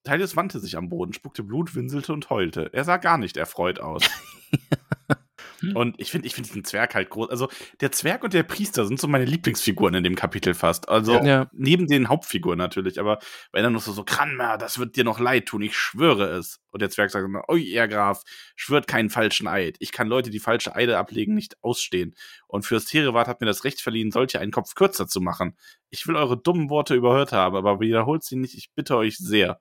Talis 0.03 0.35
wandte 0.35 0.59
sich 0.59 0.77
am 0.77 0.89
Boden, 0.89 1.13
spuckte 1.13 1.43
Blut, 1.43 1.75
winselte 1.75 2.13
und 2.13 2.29
heulte. 2.29 2.69
Er 2.73 2.83
sah 2.83 2.97
gar 2.97 3.17
nicht 3.17 3.37
erfreut 3.37 3.79
aus. 3.79 4.03
Und 5.75 5.99
ich 5.99 6.11
finde 6.11 6.27
ich 6.27 6.35
finde 6.35 6.47
diesen 6.47 6.63
Zwerg 6.63 6.95
halt 6.95 7.09
groß. 7.09 7.29
Also 7.29 7.49
der 7.81 7.91
Zwerg 7.91 8.23
und 8.23 8.33
der 8.33 8.43
Priester 8.43 8.85
sind 8.85 8.99
so 8.99 9.07
meine 9.07 9.25
Lieblingsfiguren 9.25 9.93
in 9.95 10.03
dem 10.03 10.15
Kapitel 10.15 10.53
fast. 10.53 10.89
Also 10.89 11.21
ja. 11.23 11.49
neben 11.51 11.87
den 11.87 12.07
Hauptfiguren 12.07 12.57
natürlich. 12.57 12.99
Aber 12.99 13.19
wenn 13.51 13.63
er 13.63 13.69
noch 13.69 13.81
so, 13.81 13.91
so 13.91 14.03
Kranmer, 14.03 14.57
das 14.57 14.79
wird 14.79 14.95
dir 14.95 15.03
noch 15.03 15.19
leid 15.19 15.47
tun, 15.47 15.61
ich 15.61 15.77
schwöre 15.77 16.29
es. 16.37 16.59
Und 16.71 16.81
der 16.81 16.89
Zwerg 16.89 17.11
sagt 17.11 17.25
immer, 17.25 17.43
oi, 17.49 17.59
ihr 17.59 17.87
Graf, 17.87 18.23
schwört 18.55 18.87
keinen 18.87 19.09
falschen 19.09 19.47
Eid. 19.47 19.77
Ich 19.79 19.91
kann 19.91 20.07
Leute, 20.07 20.29
die 20.29 20.39
falsche 20.39 20.75
Eide 20.75 20.97
ablegen, 20.97 21.33
nicht 21.33 21.57
ausstehen. 21.61 22.15
Und 22.47 22.65
Fürst 22.65 22.93
Herewart 22.93 23.27
hat 23.27 23.41
mir 23.41 23.47
das 23.47 23.63
Recht 23.63 23.81
verliehen, 23.81 24.11
solche 24.11 24.39
einen 24.39 24.51
Kopf 24.51 24.75
kürzer 24.75 25.07
zu 25.07 25.19
machen. 25.19 25.57
Ich 25.89 26.07
will 26.07 26.15
eure 26.15 26.37
dummen 26.37 26.69
Worte 26.69 26.95
überhört 26.95 27.31
haben, 27.31 27.55
aber 27.55 27.79
wiederholt 27.79 28.23
sie 28.23 28.35
nicht, 28.35 28.55
ich 28.55 28.71
bitte 28.75 28.95
euch 28.95 29.17
sehr. 29.17 29.59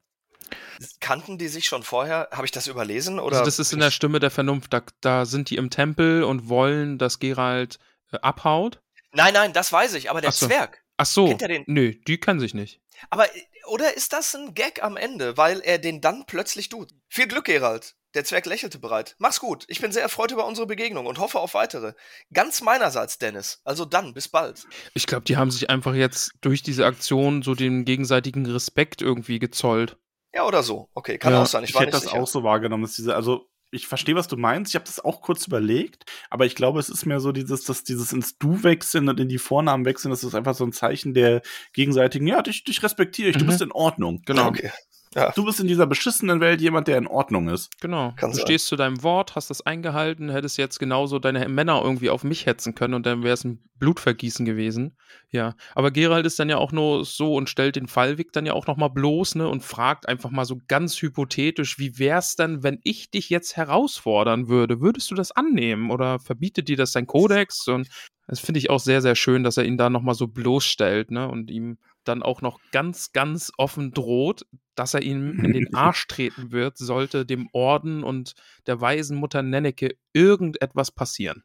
Kannten 1.00 1.38
die 1.38 1.48
sich 1.48 1.66
schon 1.66 1.82
vorher? 1.82 2.28
Habe 2.32 2.44
ich 2.44 2.52
das 2.52 2.66
überlesen? 2.66 3.18
Oder? 3.18 3.38
Also 3.38 3.44
das 3.44 3.58
ist 3.58 3.72
in 3.72 3.80
der 3.80 3.90
Stimme 3.90 4.20
der 4.20 4.30
Vernunft. 4.30 4.72
Da, 4.72 4.82
da 5.00 5.26
sind 5.26 5.50
die 5.50 5.56
im 5.56 5.70
Tempel 5.70 6.22
und 6.22 6.48
wollen, 6.48 6.98
dass 6.98 7.18
Gerald 7.18 7.78
äh, 8.12 8.18
abhaut. 8.20 8.80
Nein, 9.12 9.34
nein, 9.34 9.52
das 9.52 9.72
weiß 9.72 9.94
ich, 9.94 10.10
aber 10.10 10.20
der 10.20 10.30
Ach 10.30 10.34
so. 10.34 10.46
Zwerg. 10.46 10.84
Ach 10.96 11.06
so. 11.06 11.28
Kennt 11.28 11.42
er 11.42 11.48
den? 11.48 11.64
Nö, 11.66 11.94
die 12.06 12.18
kann 12.18 12.40
sich 12.40 12.54
nicht. 12.54 12.80
Aber, 13.10 13.26
oder 13.68 13.96
ist 13.96 14.12
das 14.12 14.34
ein 14.34 14.54
Gag 14.54 14.82
am 14.82 14.96
Ende, 14.96 15.36
weil 15.36 15.60
er 15.60 15.78
den 15.78 16.00
dann 16.00 16.24
plötzlich 16.26 16.68
tut? 16.68 16.92
Viel 17.08 17.28
Glück, 17.28 17.44
Gerald. 17.44 17.94
Der 18.14 18.24
Zwerg 18.24 18.46
lächelte 18.46 18.78
bereit. 18.78 19.16
Mach's 19.18 19.38
gut. 19.38 19.64
Ich 19.68 19.80
bin 19.80 19.92
sehr 19.92 20.02
erfreut 20.02 20.32
über 20.32 20.46
unsere 20.46 20.66
Begegnung 20.66 21.06
und 21.06 21.18
hoffe 21.18 21.38
auf 21.38 21.54
weitere. 21.54 21.92
Ganz 22.32 22.62
meinerseits, 22.62 23.18
Dennis. 23.18 23.60
Also 23.64 23.84
dann, 23.84 24.14
bis 24.14 24.28
bald. 24.28 24.66
Ich 24.94 25.06
glaube, 25.06 25.24
die 25.24 25.36
haben 25.36 25.50
sich 25.50 25.68
einfach 25.68 25.94
jetzt 25.94 26.32
durch 26.40 26.62
diese 26.62 26.86
Aktion 26.86 27.42
so 27.42 27.54
den 27.54 27.84
gegenseitigen 27.84 28.46
Respekt 28.46 29.02
irgendwie 29.02 29.38
gezollt. 29.38 29.98
Ja, 30.34 30.46
oder 30.46 30.62
so. 30.62 30.88
Okay, 30.94 31.18
kann 31.18 31.32
ja, 31.32 31.42
auch 31.42 31.46
sein. 31.46 31.64
Ich, 31.64 31.70
ich 31.70 31.80
hätte 31.80 31.92
das 31.92 32.02
sicher. 32.02 32.20
auch 32.20 32.26
so 32.26 32.42
wahrgenommen, 32.42 32.82
dass 32.82 32.94
diese, 32.94 33.14
also 33.14 33.48
ich 33.70 33.86
verstehe, 33.86 34.14
was 34.14 34.28
du 34.28 34.36
meinst. 34.36 34.70
Ich 34.70 34.74
habe 34.76 34.86
das 34.86 35.00
auch 35.00 35.20
kurz 35.20 35.46
überlegt, 35.46 36.04
aber 36.30 36.46
ich 36.46 36.54
glaube, 36.54 36.80
es 36.80 36.88
ist 36.88 37.04
mehr 37.06 37.20
so 37.20 37.32
dieses, 37.32 37.64
dass 37.64 37.84
dieses 37.84 38.12
ins 38.12 38.38
Du 38.38 38.62
wechseln 38.62 39.08
und 39.08 39.20
in 39.20 39.28
die 39.28 39.38
Vornamen 39.38 39.84
wechseln, 39.84 40.10
das 40.10 40.24
ist 40.24 40.34
einfach 40.34 40.54
so 40.54 40.64
ein 40.64 40.72
Zeichen 40.72 41.12
der 41.12 41.42
gegenseitigen, 41.74 42.26
ja, 42.26 42.40
dich, 42.42 42.64
dich 42.64 42.82
respektiere 42.82 43.28
ich, 43.28 43.36
mhm. 43.36 43.40
du 43.40 43.46
bist 43.46 43.60
in 43.60 43.72
Ordnung. 43.72 44.22
Genau. 44.24 44.48
Okay. 44.48 44.70
Ja. 45.14 45.32
Du 45.32 45.44
bist 45.44 45.60
in 45.60 45.66
dieser 45.66 45.86
beschissenen 45.86 46.40
Welt 46.40 46.60
jemand, 46.60 46.88
der 46.88 46.98
in 46.98 47.06
Ordnung 47.06 47.48
ist. 47.48 47.70
Genau. 47.80 48.12
Kann 48.16 48.30
du 48.30 48.36
sein. 48.36 48.46
stehst 48.46 48.66
zu 48.66 48.76
deinem 48.76 49.02
Wort, 49.02 49.36
hast 49.36 49.50
das 49.50 49.64
eingehalten, 49.64 50.28
hättest 50.28 50.58
jetzt 50.58 50.78
genauso 50.78 51.18
deine 51.18 51.48
Männer 51.48 51.80
irgendwie 51.82 52.10
auf 52.10 52.24
mich 52.24 52.46
hetzen 52.46 52.74
können 52.74 52.94
und 52.94 53.06
dann 53.06 53.22
wäre 53.22 53.34
es 53.34 53.44
ein 53.44 53.62
Blutvergießen 53.78 54.44
gewesen. 54.44 54.96
Ja. 55.30 55.54
Aber 55.74 55.90
Gerald 55.90 56.26
ist 56.26 56.38
dann 56.38 56.48
ja 56.48 56.58
auch 56.58 56.72
nur 56.72 57.04
so 57.04 57.34
und 57.34 57.48
stellt 57.48 57.76
den 57.76 57.88
Fallweg 57.88 58.32
dann 58.32 58.46
ja 58.46 58.52
auch 58.52 58.66
nochmal 58.66 58.90
bloß, 58.90 59.36
ne, 59.36 59.48
und 59.48 59.62
fragt 59.62 60.08
einfach 60.08 60.30
mal 60.30 60.44
so 60.44 60.58
ganz 60.68 61.00
hypothetisch, 61.00 61.78
wie 61.78 61.98
wär's 61.98 62.36
denn, 62.36 62.62
wenn 62.62 62.80
ich 62.82 63.10
dich 63.10 63.30
jetzt 63.30 63.56
herausfordern 63.56 64.48
würde? 64.48 64.80
Würdest 64.80 65.10
du 65.10 65.14
das 65.14 65.32
annehmen 65.32 65.90
oder 65.90 66.18
verbietet 66.18 66.68
dir 66.68 66.76
das 66.76 66.92
dein 66.92 67.06
Kodex? 67.06 67.68
Und 67.68 67.88
das 68.26 68.40
finde 68.40 68.58
ich 68.58 68.68
auch 68.68 68.80
sehr, 68.80 69.00
sehr 69.00 69.14
schön, 69.14 69.42
dass 69.42 69.56
er 69.56 69.64
ihn 69.64 69.78
da 69.78 69.88
nochmal 69.90 70.14
so 70.14 70.26
bloßstellt, 70.26 71.10
ne, 71.10 71.28
und 71.28 71.50
ihm 71.50 71.78
dann 72.08 72.22
auch 72.22 72.42
noch 72.42 72.60
ganz, 72.72 73.12
ganz 73.12 73.52
offen 73.56 73.92
droht, 73.92 74.46
dass 74.74 74.94
er 74.94 75.02
ihm 75.02 75.38
in 75.44 75.52
den 75.52 75.68
Arsch 75.74 76.06
treten 76.06 76.52
wird, 76.52 76.78
sollte 76.78 77.26
dem 77.26 77.48
Orden 77.52 78.02
und 78.02 78.34
der 78.66 78.80
weisen 78.80 79.18
Mutter 79.18 79.42
Nenneke 79.42 79.96
irgendetwas 80.12 80.90
passieren. 80.90 81.44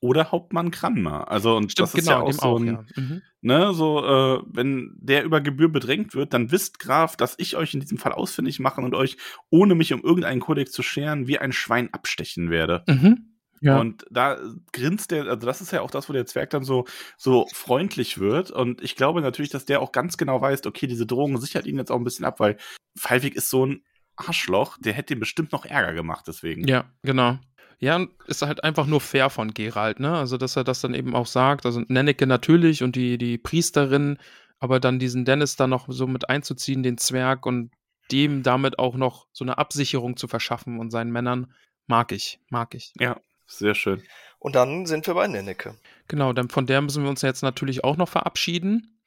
Oder 0.00 0.32
Hauptmann 0.32 0.72
Kranmer. 0.72 1.30
Also, 1.30 1.56
und 1.56 1.70
Stimmt, 1.70 1.90
das 1.90 1.94
ist 1.94 2.04
genau, 2.04 2.18
ja 2.18 2.24
auch 2.24 2.32
so 2.32 2.58
ein, 2.58 2.76
auch, 2.76 2.84
ja. 2.96 3.02
Mhm. 3.02 3.22
ne, 3.40 3.72
so, 3.72 4.04
äh, 4.04 4.42
wenn 4.46 4.96
der 4.96 5.22
über 5.22 5.40
Gebühr 5.40 5.68
bedrängt 5.68 6.16
wird, 6.16 6.34
dann 6.34 6.50
wisst 6.50 6.80
Graf, 6.80 7.16
dass 7.16 7.36
ich 7.38 7.56
euch 7.56 7.72
in 7.72 7.78
diesem 7.78 7.98
Fall 7.98 8.10
ausfindig 8.10 8.58
machen 8.58 8.84
und 8.84 8.96
euch, 8.96 9.16
ohne 9.48 9.76
mich 9.76 9.92
um 9.92 10.02
irgendeinen 10.02 10.40
Kodex 10.40 10.72
zu 10.72 10.82
scheren, 10.82 11.28
wie 11.28 11.38
ein 11.38 11.52
Schwein 11.52 11.94
abstechen 11.94 12.50
werde. 12.50 12.82
Mhm. 12.88 13.31
Ja. 13.62 13.78
Und 13.78 14.04
da 14.10 14.38
grinst 14.72 15.12
der, 15.12 15.26
also 15.26 15.46
das 15.46 15.60
ist 15.60 15.72
ja 15.72 15.80
auch 15.80 15.90
das, 15.90 16.08
wo 16.08 16.12
der 16.12 16.26
Zwerg 16.26 16.50
dann 16.50 16.64
so, 16.64 16.84
so 17.16 17.46
freundlich 17.52 18.18
wird. 18.18 18.50
Und 18.50 18.82
ich 18.82 18.96
glaube 18.96 19.22
natürlich, 19.22 19.50
dass 19.50 19.64
der 19.64 19.80
auch 19.80 19.92
ganz 19.92 20.16
genau 20.16 20.40
weiß, 20.40 20.66
okay, 20.66 20.86
diese 20.86 21.06
Drohung 21.06 21.40
sichert 21.40 21.66
ihn 21.66 21.78
jetzt 21.78 21.90
auch 21.90 21.96
ein 21.96 22.04
bisschen 22.04 22.24
ab, 22.24 22.40
weil 22.40 22.56
Fallweg 22.98 23.36
ist 23.36 23.50
so 23.50 23.64
ein 23.64 23.84
Arschloch, 24.16 24.78
der 24.78 24.92
hätte 24.92 25.14
ihm 25.14 25.20
bestimmt 25.20 25.52
noch 25.52 25.64
Ärger 25.64 25.94
gemacht, 25.94 26.26
deswegen. 26.26 26.66
Ja, 26.66 26.90
genau. 27.02 27.38
Ja, 27.78 27.96
und 27.96 28.10
ist 28.26 28.42
halt 28.42 28.62
einfach 28.62 28.86
nur 28.86 29.00
fair 29.00 29.30
von 29.30 29.54
Gerald, 29.54 29.98
ne? 29.98 30.16
Also, 30.16 30.36
dass 30.36 30.56
er 30.56 30.64
das 30.64 30.80
dann 30.80 30.94
eben 30.94 31.14
auch 31.14 31.26
sagt. 31.26 31.66
Also, 31.66 31.82
Nenneke 31.88 32.26
natürlich 32.26 32.82
und 32.82 32.94
die, 32.94 33.18
die 33.18 33.38
Priesterin, 33.38 34.18
aber 34.60 34.78
dann 34.78 34.98
diesen 34.98 35.24
Dennis 35.24 35.56
da 35.56 35.66
noch 35.66 35.86
so 35.88 36.06
mit 36.06 36.28
einzuziehen, 36.28 36.82
den 36.82 36.98
Zwerg 36.98 37.46
und 37.46 37.72
dem 38.12 38.42
damit 38.42 38.78
auch 38.78 38.94
noch 38.94 39.26
so 39.32 39.44
eine 39.44 39.58
Absicherung 39.58 40.16
zu 40.16 40.28
verschaffen 40.28 40.78
und 40.78 40.90
seinen 40.90 41.10
Männern, 41.10 41.52
mag 41.86 42.12
ich, 42.12 42.40
mag 42.50 42.74
ich. 42.74 42.92
Ja, 43.00 43.20
sehr 43.46 43.74
schön. 43.74 44.02
Und 44.38 44.56
dann 44.56 44.86
sind 44.86 45.06
wir 45.06 45.14
bei 45.14 45.28
Nenneke. 45.28 45.76
Genau, 46.08 46.32
dann 46.32 46.48
von 46.48 46.66
der 46.66 46.80
müssen 46.80 47.04
wir 47.04 47.10
uns 47.10 47.22
jetzt 47.22 47.42
natürlich 47.42 47.84
auch 47.84 47.96
noch 47.96 48.08
verabschieden. 48.08 48.98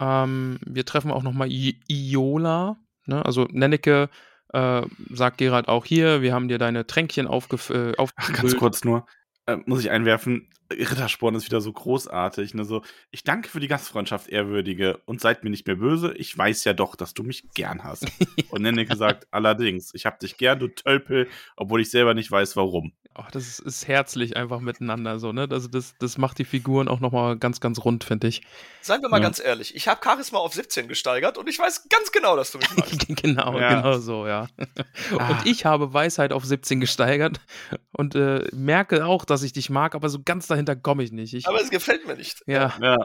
Ähm, 0.00 0.58
wir 0.66 0.84
treffen 0.84 1.10
auch 1.10 1.22
nochmal 1.22 1.48
Iola. 1.48 2.76
Ne? 3.06 3.24
Also 3.24 3.46
Nenneke 3.50 4.10
äh, 4.52 4.82
sagt 5.10 5.38
Gerald 5.38 5.68
auch 5.68 5.84
hier, 5.84 6.22
wir 6.22 6.34
haben 6.34 6.48
dir 6.48 6.58
deine 6.58 6.86
Tränkchen 6.86 7.26
äh, 7.26 7.28
aufgefüllt. 7.28 7.96
Ganz 7.96 8.56
kurz 8.56 8.84
nur, 8.84 9.06
äh, 9.46 9.56
muss 9.66 9.80
ich 9.80 9.90
einwerfen, 9.90 10.48
Rittersporn 10.72 11.34
ist 11.34 11.46
wieder 11.46 11.60
so 11.60 11.72
großartig. 11.72 12.54
Ne? 12.54 12.64
So, 12.64 12.82
ich 13.10 13.24
danke 13.24 13.48
für 13.48 13.60
die 13.60 13.68
Gastfreundschaft, 13.68 14.28
Ehrwürdige, 14.28 15.00
und 15.06 15.20
seid 15.20 15.44
mir 15.44 15.50
nicht 15.50 15.66
mehr 15.66 15.76
böse. 15.76 16.12
Ich 16.14 16.36
weiß 16.36 16.64
ja 16.64 16.72
doch, 16.72 16.96
dass 16.96 17.14
du 17.14 17.22
mich 17.22 17.44
gern 17.54 17.84
hast. 17.84 18.06
und 18.50 18.62
Nenneke 18.62 18.96
sagt, 18.96 19.28
allerdings, 19.30 19.94
ich 19.94 20.06
hab 20.06 20.18
dich 20.18 20.36
gern, 20.36 20.58
du 20.58 20.68
Tölpel, 20.68 21.28
obwohl 21.56 21.80
ich 21.80 21.90
selber 21.90 22.14
nicht 22.14 22.30
weiß, 22.30 22.56
warum. 22.56 22.92
Ach, 23.18 23.30
das 23.30 23.46
ist, 23.46 23.60
ist, 23.60 23.88
herzlich 23.88 24.36
einfach 24.36 24.60
miteinander 24.60 25.18
so, 25.18 25.32
ne? 25.32 25.48
Also 25.50 25.68
das, 25.68 25.94
das 25.98 26.18
macht 26.18 26.38
die 26.38 26.44
Figuren 26.44 26.86
auch 26.86 27.00
nochmal 27.00 27.38
ganz, 27.38 27.60
ganz 27.60 27.82
rund, 27.82 28.04
finde 28.04 28.28
ich. 28.28 28.42
Seien 28.82 29.00
wir 29.00 29.08
mal 29.08 29.18
ja. 29.18 29.22
ganz 29.22 29.40
ehrlich, 29.42 29.74
ich 29.74 29.88
habe 29.88 30.00
Charisma 30.04 30.38
auf 30.38 30.52
17 30.52 30.86
gesteigert 30.86 31.38
und 31.38 31.48
ich 31.48 31.58
weiß 31.58 31.88
ganz 31.88 32.12
genau, 32.12 32.36
dass 32.36 32.50
du 32.50 32.58
mich 32.58 32.76
magst. 32.76 33.06
genau, 33.22 33.58
ja. 33.58 33.80
genau 33.80 33.98
so, 33.98 34.26
ja. 34.26 34.48
Ah. 35.16 35.30
Und 35.30 35.46
ich 35.46 35.64
habe 35.64 35.94
Weisheit 35.94 36.30
auf 36.30 36.44
17 36.44 36.78
gesteigert 36.78 37.40
und 37.92 38.14
äh, 38.16 38.44
merke 38.52 39.06
auch, 39.06 39.24
dass 39.24 39.35
ich 39.42 39.52
dich 39.52 39.70
mag, 39.70 39.94
aber 39.94 40.08
so 40.08 40.20
ganz 40.22 40.46
dahinter 40.46 40.76
komme 40.76 41.02
ich 41.02 41.12
nicht. 41.12 41.34
Ich, 41.34 41.46
aber 41.46 41.60
es 41.60 41.70
gefällt 41.70 42.06
mir 42.06 42.16
nicht. 42.16 42.42
Ja. 42.46 42.74
ja. 42.80 42.96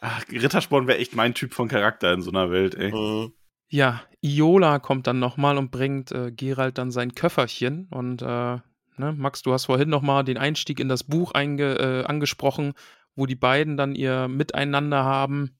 Ach, 0.00 0.24
Rittersporn 0.30 0.86
wäre 0.86 0.98
echt 0.98 1.14
mein 1.14 1.34
Typ 1.34 1.54
von 1.54 1.68
Charakter 1.68 2.12
in 2.12 2.22
so 2.22 2.30
einer 2.30 2.50
Welt, 2.50 2.74
ey. 2.74 2.92
Mhm. 2.92 3.32
Ja, 3.70 4.02
Iola 4.22 4.78
kommt 4.78 5.06
dann 5.06 5.18
nochmal 5.18 5.58
und 5.58 5.70
bringt 5.70 6.10
äh, 6.10 6.32
Gerald 6.32 6.78
dann 6.78 6.90
sein 6.90 7.14
Köfferchen 7.14 7.88
und 7.90 8.22
äh, 8.22 8.58
Ne? 8.98 9.14
Max, 9.16 9.42
du 9.42 9.52
hast 9.52 9.66
vorhin 9.66 9.88
nochmal 9.88 10.24
den 10.24 10.38
Einstieg 10.38 10.80
in 10.80 10.88
das 10.88 11.04
Buch 11.04 11.32
einge, 11.32 11.74
äh, 11.78 12.04
angesprochen, 12.04 12.74
wo 13.14 13.26
die 13.26 13.36
beiden 13.36 13.76
dann 13.76 13.94
ihr 13.94 14.28
Miteinander 14.28 15.04
haben. 15.04 15.58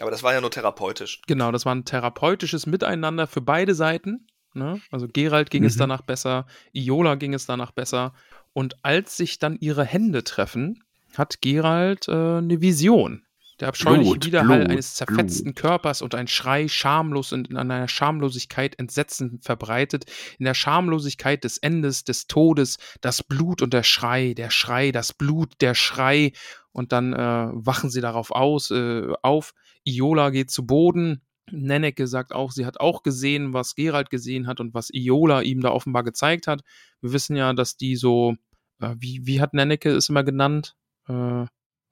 Aber 0.00 0.10
das 0.10 0.22
war 0.22 0.32
ja 0.32 0.40
nur 0.40 0.50
therapeutisch. 0.50 1.20
Genau, 1.26 1.50
das 1.50 1.66
war 1.66 1.74
ein 1.74 1.84
therapeutisches 1.84 2.66
Miteinander 2.66 3.26
für 3.26 3.40
beide 3.40 3.74
Seiten. 3.74 4.26
Ne? 4.54 4.80
Also 4.90 5.08
Gerald 5.08 5.50
ging 5.50 5.62
mhm. 5.62 5.68
es 5.68 5.76
danach 5.76 6.02
besser, 6.02 6.46
Iola 6.72 7.16
ging 7.16 7.34
es 7.34 7.46
danach 7.46 7.72
besser. 7.72 8.14
Und 8.52 8.84
als 8.84 9.16
sich 9.16 9.38
dann 9.38 9.56
ihre 9.60 9.84
Hände 9.84 10.24
treffen, 10.24 10.82
hat 11.16 11.40
Gerald 11.40 12.08
äh, 12.08 12.12
eine 12.12 12.60
Vision. 12.60 13.24
Der 13.60 13.68
abscheuliche 13.68 14.12
Blut, 14.12 14.26
Widerhall 14.26 14.58
Blut, 14.60 14.70
eines 14.70 14.94
zerfetzten 14.94 15.52
Blut. 15.52 15.56
Körpers 15.56 16.00
und 16.00 16.14
ein 16.14 16.28
Schrei 16.28 16.68
schamlos 16.68 17.32
und 17.32 17.48
in 17.48 17.56
einer 17.56 17.88
Schamlosigkeit 17.88 18.78
Entsetzen 18.78 19.40
verbreitet, 19.42 20.04
in 20.38 20.44
der 20.44 20.54
Schamlosigkeit 20.54 21.42
des 21.42 21.58
Endes, 21.58 22.04
des 22.04 22.28
Todes, 22.28 22.78
das 23.00 23.24
Blut 23.24 23.60
und 23.60 23.74
der 23.74 23.82
Schrei, 23.82 24.34
der 24.34 24.50
Schrei, 24.50 24.92
das 24.92 25.12
Blut, 25.12 25.54
der 25.60 25.74
Schrei 25.74 26.32
und 26.70 26.92
dann 26.92 27.12
äh, 27.12 27.48
wachen 27.52 27.90
sie 27.90 28.00
darauf 28.00 28.30
aus, 28.30 28.70
äh, 28.70 29.08
auf. 29.22 29.54
Iola 29.82 30.30
geht 30.30 30.50
zu 30.50 30.64
Boden. 30.66 31.22
Nenneke 31.50 32.06
sagt 32.06 32.32
auch, 32.32 32.52
sie 32.52 32.66
hat 32.66 32.80
auch 32.80 33.02
gesehen, 33.02 33.52
was 33.52 33.74
Gerald 33.74 34.10
gesehen 34.10 34.46
hat 34.46 34.60
und 34.60 34.74
was 34.74 34.90
Iola 34.92 35.42
ihm 35.42 35.60
da 35.60 35.70
offenbar 35.70 36.04
gezeigt 36.04 36.46
hat. 36.46 36.62
Wir 37.00 37.12
wissen 37.12 37.36
ja, 37.36 37.52
dass 37.52 37.76
die 37.76 37.96
so, 37.96 38.34
äh, 38.80 38.94
wie, 38.98 39.26
wie 39.26 39.40
hat 39.40 39.54
Nenneke 39.54 39.90
es 39.90 40.08
immer 40.08 40.24
genannt? 40.24 40.76
Äh, 41.08 41.46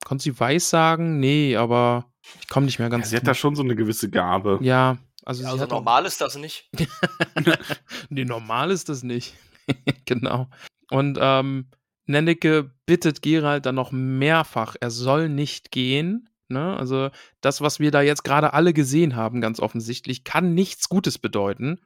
Konnte 0.07 0.23
sie 0.23 0.39
weiß 0.39 0.69
sagen? 0.69 1.19
Nee, 1.19 1.57
aber 1.57 2.05
ich 2.39 2.47
komme 2.47 2.65
nicht 2.65 2.79
mehr 2.79 2.89
ganz. 2.89 3.07
Ja, 3.07 3.09
sie 3.09 3.15
hat 3.17 3.27
da 3.27 3.33
schon 3.33 3.55
so 3.55 3.63
eine 3.63 3.75
gewisse 3.75 4.09
Gabe. 4.09 4.57
Ja, 4.61 4.99
also, 5.25 5.43
ja, 5.43 5.51
also 5.51 5.65
normal 5.65 6.05
ist 6.05 6.21
das 6.21 6.37
nicht. 6.37 6.69
nee, 8.09 8.23
normal 8.23 8.71
ist 8.71 8.87
das 8.87 9.03
nicht. 9.03 9.35
genau. 10.05 10.47
Und 10.89 11.17
ähm, 11.19 11.67
Nenneke 12.05 12.71
bittet 12.85 13.21
Gerald 13.21 13.65
dann 13.65 13.75
noch 13.75 13.91
mehrfach, 13.91 14.77
er 14.79 14.91
soll 14.91 15.27
nicht 15.27 15.71
gehen. 15.71 16.29
Ne? 16.49 16.75
Also 16.77 17.09
das, 17.41 17.61
was 17.61 17.79
wir 17.79 17.91
da 17.91 18.01
jetzt 18.01 18.23
gerade 18.23 18.53
alle 18.53 18.73
gesehen 18.73 19.15
haben, 19.15 19.41
ganz 19.41 19.59
offensichtlich, 19.59 20.23
kann 20.23 20.53
nichts 20.53 20.89
Gutes 20.89 21.17
bedeuten. 21.17 21.81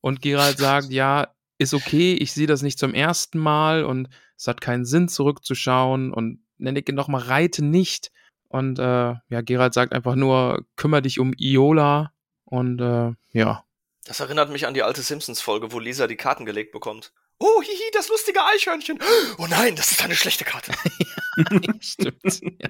Und 0.00 0.20
Gerald 0.20 0.58
sagt, 0.58 0.90
ja, 0.90 1.28
ist 1.58 1.74
okay, 1.74 2.14
ich 2.14 2.32
sehe 2.32 2.46
das 2.46 2.62
nicht 2.62 2.78
zum 2.78 2.94
ersten 2.94 3.38
Mal 3.38 3.84
und 3.84 4.08
es 4.36 4.46
hat 4.46 4.60
keinen 4.60 4.84
Sinn, 4.84 5.08
zurückzuschauen 5.08 6.12
und 6.12 6.40
Nenneke 6.58 6.92
nochmal 6.92 7.22
reite 7.22 7.64
nicht. 7.64 8.10
Und 8.48 8.78
äh, 8.78 8.82
ja, 8.82 9.40
Gerald 9.42 9.74
sagt 9.74 9.92
einfach 9.92 10.14
nur, 10.14 10.64
kümmere 10.76 11.02
dich 11.02 11.20
um 11.20 11.32
Iola 11.36 12.12
und 12.44 12.80
äh, 12.80 13.12
ja. 13.32 13.64
Das 14.04 14.20
erinnert 14.20 14.50
mich 14.50 14.66
an 14.66 14.74
die 14.74 14.82
alte 14.82 15.02
Simpsons-Folge, 15.02 15.72
wo 15.72 15.78
Lisa 15.78 16.06
die 16.06 16.16
Karten 16.16 16.44
gelegt 16.44 16.72
bekommt. 16.72 17.12
Oh, 17.38 17.62
hihi, 17.62 17.90
das 17.92 18.08
lustige 18.08 18.40
Eichhörnchen. 18.44 18.98
Oh 19.38 19.46
nein, 19.48 19.74
das 19.76 19.92
ist 19.92 20.04
eine 20.04 20.14
schlechte 20.14 20.44
Karte. 20.44 20.72
Stimmt. 21.80 22.40
Ja. 22.60 22.68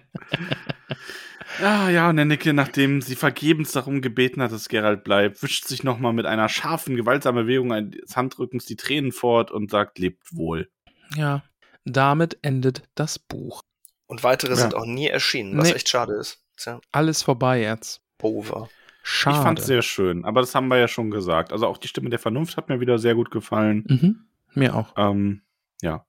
Ah 1.62 1.88
ja, 1.90 2.08
und 2.08 2.16
Nenneke, 2.16 2.52
nachdem 2.52 3.00
sie 3.00 3.14
vergebens 3.14 3.72
darum 3.72 4.00
gebeten 4.00 4.42
hat, 4.42 4.50
dass 4.52 4.68
Gerald 4.68 5.04
bleibt, 5.04 5.42
wischt 5.42 5.66
sich 5.66 5.84
nochmal 5.84 6.12
mit 6.12 6.26
einer 6.26 6.48
scharfen, 6.48 6.96
gewaltsamen 6.96 7.44
Bewegung 7.44 7.90
des 7.92 8.16
Handrückens 8.16 8.64
die 8.66 8.76
Tränen 8.76 9.12
fort 9.12 9.50
und 9.50 9.70
sagt, 9.70 9.98
lebt 9.98 10.34
wohl. 10.34 10.68
ja, 11.16 11.42
damit 11.84 12.38
endet 12.42 12.82
das 12.94 13.18
Buch. 13.18 13.60
Und 14.06 14.24
weitere 14.24 14.52
Ja. 14.52 14.56
sind 14.56 14.74
auch 14.74 14.86
nie 14.86 15.06
erschienen, 15.08 15.56
was 15.58 15.68
Nee. 15.68 15.74
echt 15.74 15.88
schade 15.88 16.14
ist. 16.14 16.42
Tja, 16.56 16.80
Alles 16.92 17.22
vorbei 17.22 17.60
jetzt. 17.60 18.00
over. 18.22 18.68
Schade. 19.02 19.36
Ich 19.36 19.42
fand 19.42 19.58
es 19.58 19.66
sehr 19.66 19.82
schön, 19.82 20.24
aber 20.24 20.40
das 20.40 20.54
haben 20.54 20.68
wir 20.68 20.78
ja 20.78 20.88
schon 20.88 21.10
gesagt. 21.10 21.52
Also 21.52 21.66
auch 21.66 21.76
die 21.76 21.88
Stimme 21.88 22.08
der 22.08 22.18
Vernunft 22.18 22.56
hat 22.56 22.70
mir 22.70 22.80
wieder 22.80 22.98
sehr 22.98 23.14
gut 23.14 23.30
gefallen. 23.30 23.84
Mhm. 23.86 24.24
Mir 24.54 24.74
auch. 24.74 24.94
Ähm, 24.96 25.42
ja. 25.82 26.06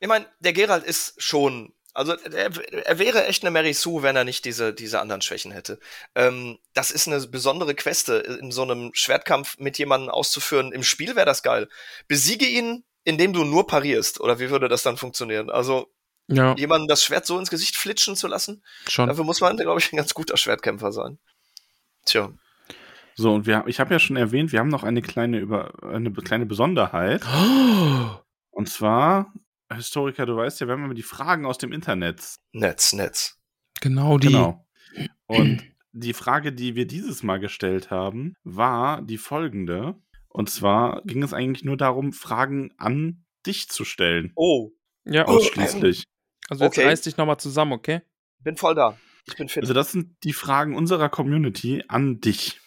Ich 0.00 0.08
meine, 0.08 0.26
der 0.40 0.52
Gerald 0.52 0.84
ist 0.84 1.20
schon, 1.22 1.72
also 1.94 2.12
er, 2.14 2.50
er 2.86 2.98
wäre 2.98 3.26
echt 3.26 3.42
eine 3.42 3.50
Mary 3.50 3.72
Sue, 3.72 4.02
wenn 4.02 4.16
er 4.16 4.24
nicht 4.24 4.44
diese, 4.44 4.74
diese 4.74 5.00
anderen 5.00 5.22
Schwächen 5.22 5.52
hätte. 5.52 5.78
Ähm, 6.14 6.58
das 6.74 6.90
ist 6.90 7.06
eine 7.08 7.20
besondere 7.26 7.74
Queste, 7.74 8.16
in 8.16 8.52
so 8.52 8.62
einem 8.62 8.90
Schwertkampf 8.92 9.58
mit 9.58 9.78
jemandem 9.78 10.10
auszuführen. 10.10 10.72
Im 10.72 10.82
Spiel 10.82 11.16
wäre 11.16 11.26
das 11.26 11.42
geil. 11.42 11.68
Besiege 12.08 12.46
ihn, 12.46 12.84
indem 13.04 13.32
du 13.32 13.44
nur 13.44 13.66
parierst. 13.66 14.20
Oder 14.20 14.38
wie 14.38 14.50
würde 14.50 14.68
das 14.68 14.82
dann 14.82 14.96
funktionieren? 14.98 15.48
Also 15.50 15.90
Ja, 16.28 16.54
jemandem 16.56 16.88
das 16.88 17.02
Schwert 17.04 17.24
so 17.24 17.38
ins 17.38 17.50
Gesicht 17.50 17.76
flitschen 17.76 18.16
zu 18.16 18.26
lassen, 18.28 18.62
schon. 18.88 19.08
dafür 19.08 19.24
muss 19.24 19.40
man, 19.40 19.56
glaube 19.56 19.80
ich, 19.80 19.92
ein 19.92 19.96
ganz 19.96 20.12
guter 20.12 20.36
Schwertkämpfer 20.36 20.92
sein. 20.92 21.18
Tja. 22.04 22.30
So, 23.14 23.32
und 23.32 23.46
wir, 23.46 23.64
ich 23.66 23.80
habe 23.80 23.94
ja 23.94 23.98
schon 23.98 24.16
erwähnt, 24.16 24.52
wir 24.52 24.58
haben 24.60 24.68
noch 24.68 24.84
eine 24.84 25.00
kleine, 25.00 25.38
über, 25.38 25.72
eine 25.82 26.12
kleine 26.12 26.44
Besonderheit. 26.46 27.22
Oh, 27.24 28.10
Und 28.50 28.68
zwar, 28.70 29.32
Historiker, 29.72 30.26
du 30.26 30.36
weißt 30.36 30.60
ja, 30.60 30.66
wir 30.66 30.74
haben 30.74 30.84
immer 30.84 30.94
die 30.94 31.02
Fragen 31.02 31.46
aus 31.46 31.58
dem 31.58 31.72
Internet. 31.72 32.36
Netz, 32.52 32.92
Netz. 32.92 33.38
genau 33.80 34.18
die. 34.18 34.28
Genau. 34.28 34.66
Und 35.26 35.64
die 35.92 36.12
Frage, 36.12 36.52
die 36.52 36.74
wir 36.74 36.86
dieses 36.86 37.22
Mal 37.22 37.38
gestellt 37.38 37.90
haben, 37.90 38.34
war 38.44 39.02
die 39.02 39.18
folgende. 39.18 39.96
Und 40.28 40.50
zwar 40.50 41.02
ging 41.04 41.22
es 41.22 41.32
eigentlich 41.32 41.64
nur 41.64 41.76
darum, 41.76 42.12
Fragen 42.12 42.74
an 42.76 43.24
dich 43.46 43.68
zu 43.68 43.84
stellen. 43.84 44.32
Oh, 44.34 44.72
Ja, 45.04 45.24
Ausschließlich. 45.24 46.04
also 46.48 46.64
jetzt 46.64 46.78
okay. 46.78 46.86
reiß 46.86 47.00
dich 47.02 47.16
nochmal 47.16 47.38
zusammen, 47.38 47.72
okay? 47.72 48.02
bin 48.46 48.56
voll 48.56 48.74
da. 48.74 48.96
Ich 49.26 49.36
bin 49.36 49.48
fit. 49.48 49.64
Also 49.64 49.74
das 49.74 49.92
sind 49.92 50.22
die 50.22 50.32
Fragen 50.32 50.76
unserer 50.76 51.08
Community 51.08 51.82
an 51.88 52.20
dich. 52.20 52.60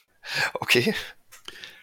Okay. 0.56 0.94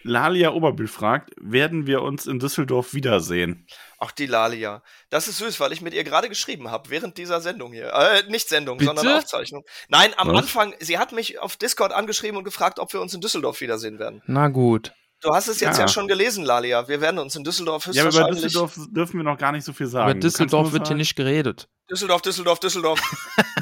Lalia 0.02 0.52
Oberbühl 0.52 0.86
fragt, 0.86 1.30
werden 1.40 1.86
wir 1.86 2.02
uns 2.02 2.26
in 2.26 2.38
Düsseldorf 2.38 2.94
wiedersehen? 2.94 3.66
Auch 3.98 4.10
die 4.10 4.26
Lalia. 4.26 4.82
Das 5.08 5.26
ist 5.26 5.38
süß, 5.38 5.58
weil 5.60 5.72
ich 5.72 5.80
mit 5.80 5.94
ihr 5.94 6.04
gerade 6.04 6.28
geschrieben 6.28 6.70
habe, 6.70 6.90
während 6.90 7.16
dieser 7.16 7.40
Sendung 7.40 7.72
hier. 7.72 7.92
Äh, 7.94 8.24
nicht 8.30 8.48
Sendung, 8.48 8.76
Bitte? 8.78 8.94
sondern 8.94 9.18
Aufzeichnung. 9.18 9.64
Nein, 9.88 10.12
am 10.18 10.28
Was? 10.28 10.36
Anfang, 10.42 10.74
sie 10.80 10.98
hat 10.98 11.12
mich 11.12 11.38
auf 11.38 11.56
Discord 11.56 11.92
angeschrieben 11.92 12.36
und 12.36 12.44
gefragt, 12.44 12.78
ob 12.78 12.92
wir 12.92 13.00
uns 13.00 13.14
in 13.14 13.20
Düsseldorf 13.22 13.60
wiedersehen 13.62 13.98
werden. 13.98 14.22
Na 14.26 14.48
gut. 14.48 14.92
Du 15.22 15.32
hast 15.34 15.48
es 15.48 15.60
jetzt 15.60 15.78
ja, 15.78 15.84
Ja. 15.84 15.88
schon 15.88 16.08
gelesen, 16.08 16.44
Lalia. 16.44 16.88
Wir 16.88 17.00
werden 17.00 17.18
uns 17.18 17.34
in 17.36 17.42
Düsseldorf 17.42 17.86
Ja, 17.86 17.90
aber 17.90 18.00
über 18.00 18.06
höchstwahrscheinlich... 18.08 18.42
Düsseldorf 18.42 18.74
dürfen 18.90 19.16
wir 19.18 19.24
noch 19.24 19.38
gar 19.38 19.52
nicht 19.52 19.64
so 19.64 19.72
viel 19.72 19.86
sagen. 19.86 20.10
Über 20.10 20.20
Düsseldorf 20.20 20.72
wird 20.72 20.88
hier 20.88 20.96
nicht 20.96 21.16
geredet. 21.16 21.68
Düsseldorf, 21.90 22.20
Düsseldorf, 22.20 22.60
Düsseldorf. 22.60 23.00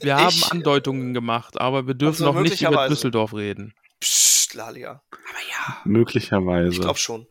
Wir 0.00 0.16
haben 0.16 0.28
Ich- 0.30 0.50
Andeutungen 0.50 1.12
gemacht, 1.14 1.60
aber 1.60 1.86
wir 1.86 1.94
dürfen 1.94 2.22
Also 2.24 2.32
noch 2.32 2.40
nicht 2.40 2.62
über. 2.62 2.88
Düsseldorf 2.88 3.34
reden. 3.34 3.74
Psst, 4.00 4.54
Lalia. 4.54 5.02
Aber 5.10 5.40
ja, 5.50 5.76
Möglicherweise. 5.84 6.70
ich 6.70 6.80
glaube 6.80 6.98
schon. 6.98 7.26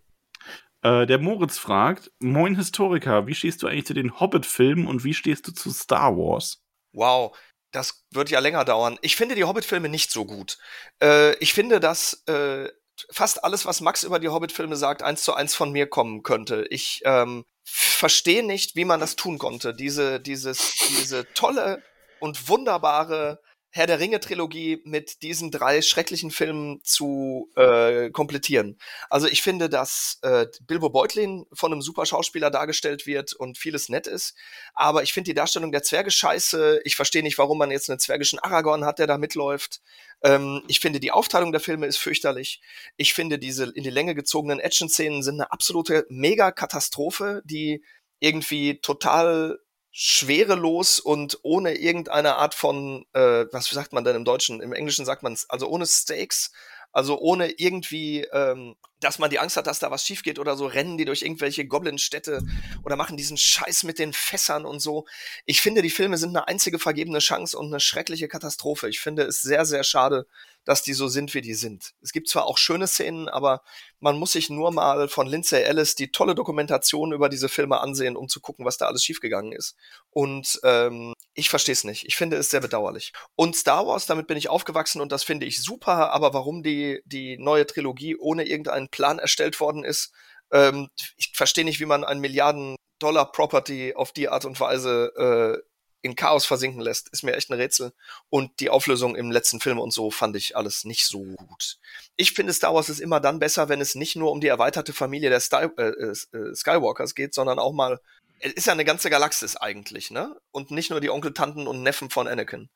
Äh, 0.87 1.05
der 1.05 1.19
Moritz 1.19 1.57
fragt: 1.57 2.11
Moin 2.19 2.55
Historiker, 2.55 3.27
wie 3.27 3.35
stehst 3.35 3.61
du 3.61 3.67
eigentlich 3.67 3.85
zu 3.85 3.93
den 3.93 4.19
Hobbit-Filmen 4.19 4.87
und 4.87 5.03
wie 5.03 5.13
stehst 5.13 5.47
du 5.47 5.51
zu 5.51 5.71
Star 5.71 6.15
Wars? 6.15 6.63
Wow, 6.93 7.37
das 7.71 8.05
wird 8.11 8.29
ja 8.29 8.39
länger 8.39 8.63
dauern. 8.63 8.97
Ich 9.01 9.17
finde 9.17 9.35
die 9.35 9.43
Hobbit-Filme 9.43 9.89
nicht 9.89 10.11
so 10.11 10.25
gut. 10.25 10.57
Äh, 11.01 11.35
ich 11.39 11.53
finde, 11.53 11.81
dass 11.81 12.23
äh, 12.27 12.69
fast 13.11 13.43
alles, 13.43 13.65
was 13.65 13.81
Max 13.81 14.03
über 14.03 14.19
die 14.19 14.29
Hobbit-Filme 14.29 14.77
sagt, 14.77 15.03
eins 15.03 15.23
zu 15.23 15.33
eins 15.33 15.55
von 15.55 15.71
mir 15.71 15.87
kommen 15.87 16.23
könnte. 16.23 16.65
Ich 16.69 17.01
ähm, 17.03 17.43
verstehe 17.65 18.45
nicht, 18.45 18.77
wie 18.77 18.85
man 18.85 19.01
das 19.01 19.17
tun 19.17 19.39
konnte. 19.39 19.73
Diese, 19.73 20.21
dieses, 20.21 20.73
diese 21.01 21.27
tolle 21.33 21.83
und 22.19 22.47
wunderbare 22.47 23.41
Herr 23.69 23.85
der 23.85 23.99
Ringe-Trilogie 23.99 24.81
mit 24.85 25.21
diesen 25.21 25.51
drei 25.51 25.81
schrecklichen 25.81 26.31
Filmen 26.31 26.79
zu 26.83 27.51
äh, 27.55 28.09
komplettieren. 28.11 28.79
Also 29.09 29.27
ich 29.27 29.41
finde, 29.41 29.69
dass 29.69 30.19
äh, 30.21 30.47
Bilbo 30.61 30.89
Beutlin 30.89 31.45
von 31.51 31.71
einem 31.71 31.81
super 31.81 32.05
Schauspieler 32.05 32.49
dargestellt 32.49 33.05
wird 33.05 33.33
und 33.33 33.57
vieles 33.57 33.89
nett 33.89 34.07
ist. 34.07 34.35
Aber 34.73 35.03
ich 35.03 35.13
finde 35.13 35.31
die 35.31 35.35
Darstellung 35.35 35.71
der 35.71 35.83
Zwerge 35.83 36.11
scheiße. 36.11 36.81
Ich 36.85 36.95
verstehe 36.95 37.23
nicht, 37.23 37.37
warum 37.37 37.57
man 37.57 37.69
jetzt 37.69 37.89
einen 37.89 37.99
zwergischen 37.99 38.39
Aragorn 38.39 38.85
hat, 38.85 38.99
der 38.99 39.07
da 39.07 39.17
mitläuft. 39.17 39.81
Ähm, 40.23 40.63
ich 40.67 40.79
finde, 40.79 40.99
die 40.99 41.11
Aufteilung 41.11 41.51
der 41.51 41.61
Filme 41.61 41.87
ist 41.87 41.97
fürchterlich. 41.97 42.61
Ich 42.95 43.13
finde, 43.13 43.37
diese 43.37 43.65
in 43.71 43.83
die 43.83 43.89
Länge 43.89 44.15
gezogenen 44.15 44.59
Action-Szenen 44.59 45.23
sind 45.23 45.35
eine 45.35 45.51
absolute 45.51 46.05
Mega-Katastrophe, 46.09 47.41
die 47.45 47.83
irgendwie 48.19 48.79
total 48.79 49.59
schwerelos 49.91 50.99
und 50.99 51.39
ohne 51.43 51.75
irgendeine 51.75 52.35
Art 52.35 52.53
von, 52.53 53.05
äh, 53.13 53.45
was 53.51 53.69
sagt 53.69 53.93
man 53.93 54.03
denn 54.03 54.15
im 54.15 54.25
Deutschen? 54.25 54.61
Im 54.61 54.73
Englischen 54.73 55.05
sagt 55.05 55.23
man 55.23 55.33
es, 55.33 55.49
also 55.49 55.67
ohne 55.67 55.85
Stakes, 55.85 56.51
also 56.91 57.19
ohne 57.19 57.51
irgendwie, 57.51 58.21
ähm, 58.31 58.75
dass 58.99 59.19
man 59.19 59.29
die 59.29 59.39
Angst 59.39 59.57
hat, 59.57 59.67
dass 59.67 59.79
da 59.79 59.91
was 59.91 60.03
schief 60.03 60.23
geht 60.23 60.39
oder 60.39 60.55
so, 60.55 60.65
rennen 60.65 60.97
die 60.97 61.05
durch 61.05 61.21
irgendwelche 61.21 61.67
Goblin-Städte 61.67 62.41
oder 62.83 62.95
machen 62.95 63.17
diesen 63.17 63.37
Scheiß 63.37 63.83
mit 63.83 63.99
den 63.99 64.13
Fässern 64.13 64.65
und 64.65 64.79
so. 64.79 65.05
Ich 65.45 65.61
finde, 65.61 65.81
die 65.81 65.89
Filme 65.89 66.17
sind 66.17 66.29
eine 66.29 66.47
einzige 66.47 66.79
vergebene 66.79 67.19
Chance 67.19 67.57
und 67.57 67.67
eine 67.67 67.79
schreckliche 67.79 68.27
Katastrophe. 68.27 68.89
Ich 68.89 68.99
finde 68.99 69.23
es 69.23 69.41
sehr, 69.41 69.65
sehr 69.65 69.83
schade, 69.83 70.25
dass 70.67 70.83
die 70.83 70.93
so 70.93 71.07
sind, 71.07 71.33
wie 71.33 71.39
die 71.39 71.53
sind. 71.53 71.93
Es 72.01 72.11
gibt 72.11 72.27
zwar 72.27 72.45
auch 72.45 72.57
schöne 72.57 72.87
Szenen, 72.87 73.29
aber 73.29 73.63
man 74.01 74.19
muss 74.19 74.33
sich 74.33 74.49
nur 74.49 74.71
mal 74.73 75.07
von 75.07 75.25
Lindsay 75.25 75.63
Ellis 75.63 75.95
die 75.95 76.11
tolle 76.11 76.35
Dokumentation 76.35 77.13
über 77.13 77.29
diese 77.29 77.47
Filme 77.47 77.79
ansehen, 77.79 78.17
um 78.17 78.27
zu 78.27 78.41
gucken, 78.41 78.65
was 78.65 78.77
da 78.77 78.87
alles 78.87 79.01
schiefgegangen 79.01 79.53
ist. 79.53 79.77
Und 80.09 80.59
ähm, 80.63 81.13
ich 81.33 81.49
verstehe 81.49 81.71
es 81.71 81.85
nicht. 81.85 82.05
Ich 82.05 82.17
finde 82.17 82.35
es 82.35 82.49
sehr 82.49 82.59
bedauerlich. 82.59 83.13
Und 83.35 83.55
Star 83.55 83.87
Wars, 83.87 84.07
damit 84.07 84.27
bin 84.27 84.37
ich 84.37 84.49
aufgewachsen 84.49 84.99
und 84.99 85.13
das 85.13 85.23
finde 85.23 85.45
ich 85.45 85.63
super, 85.63 86.11
aber 86.11 86.33
warum 86.33 86.63
die, 86.63 87.01
die 87.05 87.37
neue 87.37 87.65
Trilogie 87.65 88.17
ohne 88.17 88.43
irgendeinen 88.43 88.89
Plan 88.89 89.19
erstellt 89.19 89.61
worden 89.61 89.85
ist, 89.85 90.11
ähm, 90.51 90.89
ich 91.15 91.31
verstehe 91.33 91.63
nicht, 91.63 91.79
wie 91.79 91.85
man 91.85 92.03
ein 92.03 92.19
Milliarden-Dollar-Property 92.19 93.95
auf 93.95 94.11
die 94.11 94.27
Art 94.27 94.43
und 94.43 94.59
Weise 94.59 95.13
äh, 95.15 95.66
in 96.07 96.15
Chaos 96.15 96.45
versinken 96.45 96.81
lässt. 96.81 97.09
Ist 97.09 97.23
mir 97.23 97.35
echt 97.35 97.49
ein 97.49 97.59
Rätsel. 97.59 97.93
Und 98.29 98.59
die 98.59 98.69
Auflösung 98.69 99.15
im 99.15 99.29
letzten 99.31 99.59
Film 99.59 99.79
und 99.79 99.91
so 99.91 100.09
fand 100.09 100.35
ich 100.35 100.57
alles 100.57 100.85
nicht 100.85 101.05
so 101.05 101.23
gut. 101.23 101.77
Ich 102.15 102.31
finde, 102.31 102.53
Star 102.53 102.73
Wars 102.73 102.89
ist 102.89 102.99
immer 102.99 103.19
dann 103.19 103.39
besser, 103.39 103.69
wenn 103.69 103.81
es 103.81 103.93
nicht 103.93 104.15
nur 104.15 104.31
um 104.31 104.41
die 104.41 104.47
erweiterte 104.47 104.93
Familie 104.93 105.29
der 105.29 105.39
Sty 105.39 105.67
äh, 105.77 105.83
äh, 105.83 106.55
Skywalkers 106.55 107.13
geht, 107.13 107.33
sondern 107.33 107.59
auch 107.59 107.73
mal 107.73 107.99
es 108.39 108.53
ist 108.53 108.67
ja 108.67 108.73
eine 108.73 108.85
ganze 108.85 109.09
Galaxis 109.09 109.55
eigentlich, 109.55 110.11
ne? 110.11 110.35
Und 110.51 110.71
nicht 110.71 110.89
nur 110.89 111.01
die 111.01 111.09
Onkel, 111.09 111.33
Tanten 111.33 111.67
und 111.67 111.81
Neffen 111.83 112.09
von 112.09 112.27
Anakin. 112.27 112.69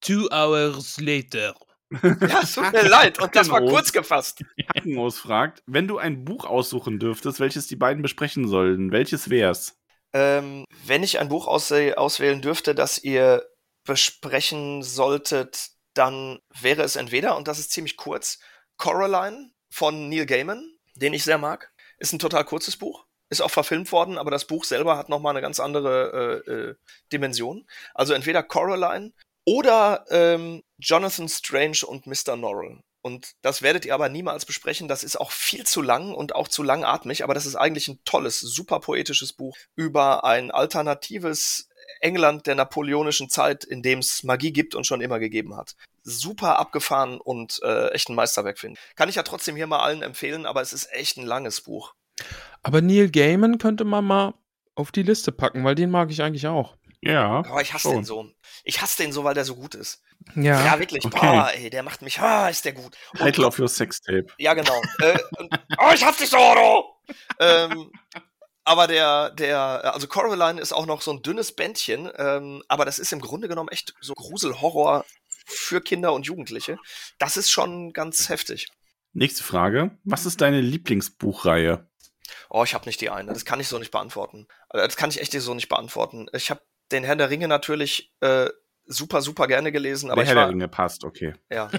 Two 0.00 0.28
hours 0.30 0.98
later. 1.00 1.54
Ja, 2.02 2.40
es 2.42 2.54
tut 2.54 2.72
mir 2.72 2.86
leid. 2.86 3.18
Und 3.18 3.34
das 3.34 3.48
war 3.50 3.60
kurz 3.60 3.92
gefasst. 3.92 4.44
Hackenhaus 4.74 5.18
fragt: 5.18 5.62
Wenn 5.66 5.88
du 5.88 5.98
ein 5.98 6.24
Buch 6.24 6.44
aussuchen 6.44 6.98
dürftest, 6.98 7.40
welches 7.40 7.66
die 7.66 7.76
beiden 7.76 8.02
besprechen 8.02 8.46
sollten, 8.46 8.92
welches 8.92 9.30
wär's? 9.30 9.76
Ähm, 10.12 10.64
wenn 10.84 11.02
ich 11.02 11.18
ein 11.18 11.28
Buch 11.28 11.46
auswäh- 11.46 11.94
auswählen 11.94 12.40
dürfte, 12.40 12.74
das 12.74 12.98
ihr 12.98 13.46
besprechen 13.84 14.82
solltet, 14.82 15.70
dann 15.94 16.38
wäre 16.60 16.82
es 16.82 16.96
entweder, 16.96 17.36
und 17.36 17.48
das 17.48 17.58
ist 17.58 17.72
ziemlich 17.72 17.96
kurz, 17.96 18.38
Coraline 18.76 19.50
von 19.70 20.08
Neil 20.08 20.26
Gaiman, 20.26 20.78
den 20.94 21.12
ich 21.12 21.24
sehr 21.24 21.38
mag. 21.38 21.72
Ist 21.98 22.12
ein 22.12 22.18
total 22.18 22.44
kurzes 22.44 22.76
Buch. 22.76 23.06
Ist 23.30 23.42
auch 23.42 23.50
verfilmt 23.50 23.92
worden, 23.92 24.16
aber 24.16 24.30
das 24.30 24.46
Buch 24.46 24.64
selber 24.64 24.96
hat 24.96 25.08
nochmal 25.08 25.32
eine 25.32 25.42
ganz 25.42 25.60
andere 25.60 26.42
äh, 26.46 26.50
äh, 26.50 26.74
Dimension. 27.12 27.66
Also 27.94 28.14
entweder 28.14 28.42
Coraline 28.42 29.12
oder 29.44 30.04
ähm, 30.10 30.62
Jonathan 30.78 31.28
Strange 31.28 31.80
und 31.86 32.06
Mr. 32.06 32.36
Norrell. 32.36 32.80
Und 33.08 33.36
das 33.40 33.62
werdet 33.62 33.86
ihr 33.86 33.94
aber 33.94 34.10
niemals 34.10 34.44
besprechen. 34.44 34.86
Das 34.86 35.02
ist 35.02 35.18
auch 35.18 35.30
viel 35.30 35.64
zu 35.64 35.80
lang 35.80 36.12
und 36.12 36.34
auch 36.34 36.46
zu 36.46 36.62
langatmig, 36.62 37.24
aber 37.24 37.32
das 37.32 37.46
ist 37.46 37.56
eigentlich 37.56 37.88
ein 37.88 38.00
tolles, 38.04 38.38
super 38.38 38.80
poetisches 38.80 39.32
Buch 39.32 39.56
über 39.76 40.24
ein 40.24 40.50
alternatives 40.50 41.70
England 42.00 42.46
der 42.46 42.54
napoleonischen 42.54 43.30
Zeit, 43.30 43.64
in 43.64 43.80
dem 43.82 44.00
es 44.00 44.24
Magie 44.24 44.52
gibt 44.52 44.74
und 44.74 44.86
schon 44.86 45.00
immer 45.00 45.18
gegeben 45.18 45.56
hat. 45.56 45.74
Super 46.02 46.58
abgefahren 46.58 47.18
und 47.18 47.60
äh, 47.62 47.88
echt 47.92 48.10
ein 48.10 48.14
Meisterwerk 48.14 48.58
finden. 48.58 48.76
Kann 48.94 49.08
ich 49.08 49.14
ja 49.14 49.22
trotzdem 49.22 49.56
hier 49.56 49.66
mal 49.66 49.80
allen 49.80 50.02
empfehlen, 50.02 50.44
aber 50.44 50.60
es 50.60 50.74
ist 50.74 50.92
echt 50.92 51.16
ein 51.16 51.26
langes 51.26 51.62
Buch. 51.62 51.94
Aber 52.62 52.82
Neil 52.82 53.10
Gaiman 53.10 53.56
könnte 53.56 53.86
man 53.86 54.04
mal 54.04 54.34
auf 54.74 54.92
die 54.92 55.02
Liste 55.02 55.32
packen, 55.32 55.64
weil 55.64 55.76
den 55.76 55.90
mag 55.90 56.10
ich 56.10 56.22
eigentlich 56.22 56.46
auch. 56.46 56.76
Ja. 57.00 57.38
Aber 57.38 57.62
ich 57.62 57.72
hasse 57.72 57.82
schon. 57.82 57.96
den 57.96 58.04
so. 58.04 58.30
Ich 58.64 58.80
hasse 58.80 59.02
den 59.02 59.12
so, 59.12 59.24
weil 59.24 59.34
der 59.34 59.44
so 59.44 59.54
gut 59.54 59.74
ist. 59.74 60.02
Ja. 60.34 60.64
Ja, 60.64 60.78
wirklich. 60.78 61.04
okay. 61.04 61.18
Boah, 61.20 61.50
ey, 61.54 61.70
der 61.70 61.82
macht 61.82 62.02
mich, 62.02 62.18
ah, 62.20 62.48
ist 62.48 62.64
der 62.64 62.72
gut. 62.72 62.96
Und 63.12 63.20
Title 63.20 63.46
of 63.46 63.58
your 63.58 63.68
Sextape. 63.68 64.26
Ja, 64.38 64.54
genau. 64.54 64.80
äh, 65.00 65.18
und, 65.38 65.60
oh, 65.78 65.90
ich 65.94 66.04
hasse 66.04 66.20
dich 66.20 66.30
so, 66.30 66.38
Otto! 66.38 66.96
ähm, 67.38 67.90
aber 68.64 68.86
der, 68.86 69.30
der, 69.30 69.94
also 69.94 70.06
Coraline 70.08 70.60
ist 70.60 70.72
auch 70.72 70.84
noch 70.84 71.00
so 71.00 71.12
ein 71.12 71.22
dünnes 71.22 71.52
Bändchen, 71.52 72.10
ähm, 72.16 72.62
aber 72.68 72.84
das 72.84 72.98
ist 72.98 73.12
im 73.12 73.20
Grunde 73.20 73.48
genommen 73.48 73.70
echt 73.70 73.94
so 74.00 74.12
Gruselhorror 74.12 75.06
für 75.46 75.80
Kinder 75.80 76.12
und 76.12 76.26
Jugendliche. 76.26 76.78
Das 77.18 77.36
ist 77.38 77.50
schon 77.50 77.92
ganz 77.94 78.28
heftig. 78.28 78.68
Nächste 79.14 79.42
Frage. 79.42 79.96
Was 80.04 80.26
ist 80.26 80.42
deine 80.42 80.60
Lieblingsbuchreihe? 80.60 81.88
Oh, 82.50 82.62
ich 82.62 82.74
habe 82.74 82.84
nicht 82.86 83.00
die 83.00 83.10
eine. 83.10 83.32
Das 83.32 83.44
kann 83.44 83.60
ich 83.60 83.68
so 83.68 83.78
nicht 83.78 83.90
beantworten. 83.90 84.46
Also, 84.68 84.86
Das 84.86 84.96
kann 84.96 85.10
ich 85.10 85.20
echt 85.20 85.32
so 85.32 85.54
nicht 85.54 85.68
beantworten. 85.68 86.26
Ich 86.32 86.50
habe 86.50 86.60
den 86.92 87.04
Herrn 87.04 87.18
der 87.18 87.30
Ringe 87.30 87.48
natürlich 87.48 88.12
äh, 88.20 88.48
super, 88.86 89.20
super 89.22 89.46
gerne 89.46 89.72
gelesen, 89.72 90.10
aber 90.10 90.22
Der 90.22 90.28
Herr 90.28 90.36
war, 90.36 90.44
der 90.44 90.52
Ringe 90.52 90.68
passt, 90.68 91.04
okay. 91.04 91.34
Ja. 91.50 91.70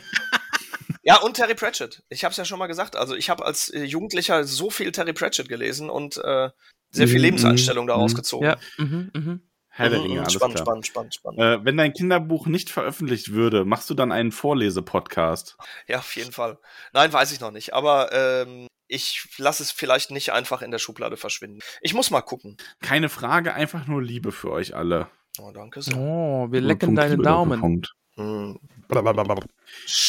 ja, 1.03 1.17
und 1.21 1.35
Terry 1.35 1.55
Pratchett. 1.55 2.03
Ich 2.09 2.23
habe 2.23 2.31
es 2.31 2.37
ja 2.37 2.45
schon 2.45 2.59
mal 2.59 2.67
gesagt. 2.67 2.95
Also 2.95 3.15
ich 3.15 3.29
habe 3.29 3.45
als 3.45 3.69
äh, 3.69 3.83
Jugendlicher 3.83 4.43
so 4.43 4.69
viel 4.69 4.91
Terry 4.91 5.13
Pratchett 5.13 5.49
gelesen 5.49 5.89
und 5.89 6.17
äh, 6.17 6.49
sehr 6.91 7.07
viel 7.07 7.17
Mhm, 7.17 7.23
Lebenseinstellung 7.23 7.85
mhm, 7.85 7.89
daraus 7.89 8.13
mhm. 8.13 8.17
gezogen. 8.17 8.45
Ja. 8.45 8.57
Mhm, 8.77 9.11
mhm. 9.13 9.41
Herr 9.69 9.89
der 9.89 9.99
Mhm, 9.99 10.05
Ringe, 10.05 10.19
alles 10.21 10.33
spannend, 10.33 10.55
klar. 10.55 10.65
spannend, 10.65 10.87
spannend, 10.87 11.15
spannend. 11.15 11.39
Äh, 11.39 11.65
wenn 11.65 11.77
dein 11.77 11.93
Kinderbuch 11.93 12.47
nicht 12.47 12.69
veröffentlicht 12.69 13.31
würde, 13.31 13.65
machst 13.65 13.89
du 13.89 13.93
dann 13.93 14.11
einen 14.11 14.31
Vorlesepodcast? 14.31 15.57
Ja, 15.87 15.99
auf 15.99 16.15
jeden 16.15 16.31
Fall. 16.31 16.57
Nein, 16.93 17.13
weiß 17.13 17.31
ich 17.31 17.39
noch 17.39 17.51
nicht. 17.51 17.73
Aber 17.73 18.11
ähm, 18.11 18.67
ich 18.89 19.29
lasse 19.37 19.63
es 19.63 19.71
vielleicht 19.71 20.11
nicht 20.11 20.31
einfach 20.33 20.61
in 20.61 20.71
der 20.71 20.79
Schublade 20.79 21.15
verschwinden. 21.15 21.59
Ich 21.81 21.93
muss 21.93 22.11
mal 22.11 22.21
gucken. 22.21 22.57
Keine 22.81 23.07
Frage, 23.07 23.53
einfach 23.53 23.87
nur 23.87 24.01
Liebe 24.01 24.31
für 24.31 24.51
euch 24.51 24.75
alle. 24.75 25.07
Oh, 25.39 25.51
danke 25.51 25.81
sehr. 25.81 25.95
Oh, 25.95 26.51
wir 26.51 26.59
lecken 26.59 26.87
Punkt, 26.87 27.01
deine 27.01 27.17
Daumen. 27.17 27.61
Punkt. 27.61 27.93
Hm. 28.15 28.59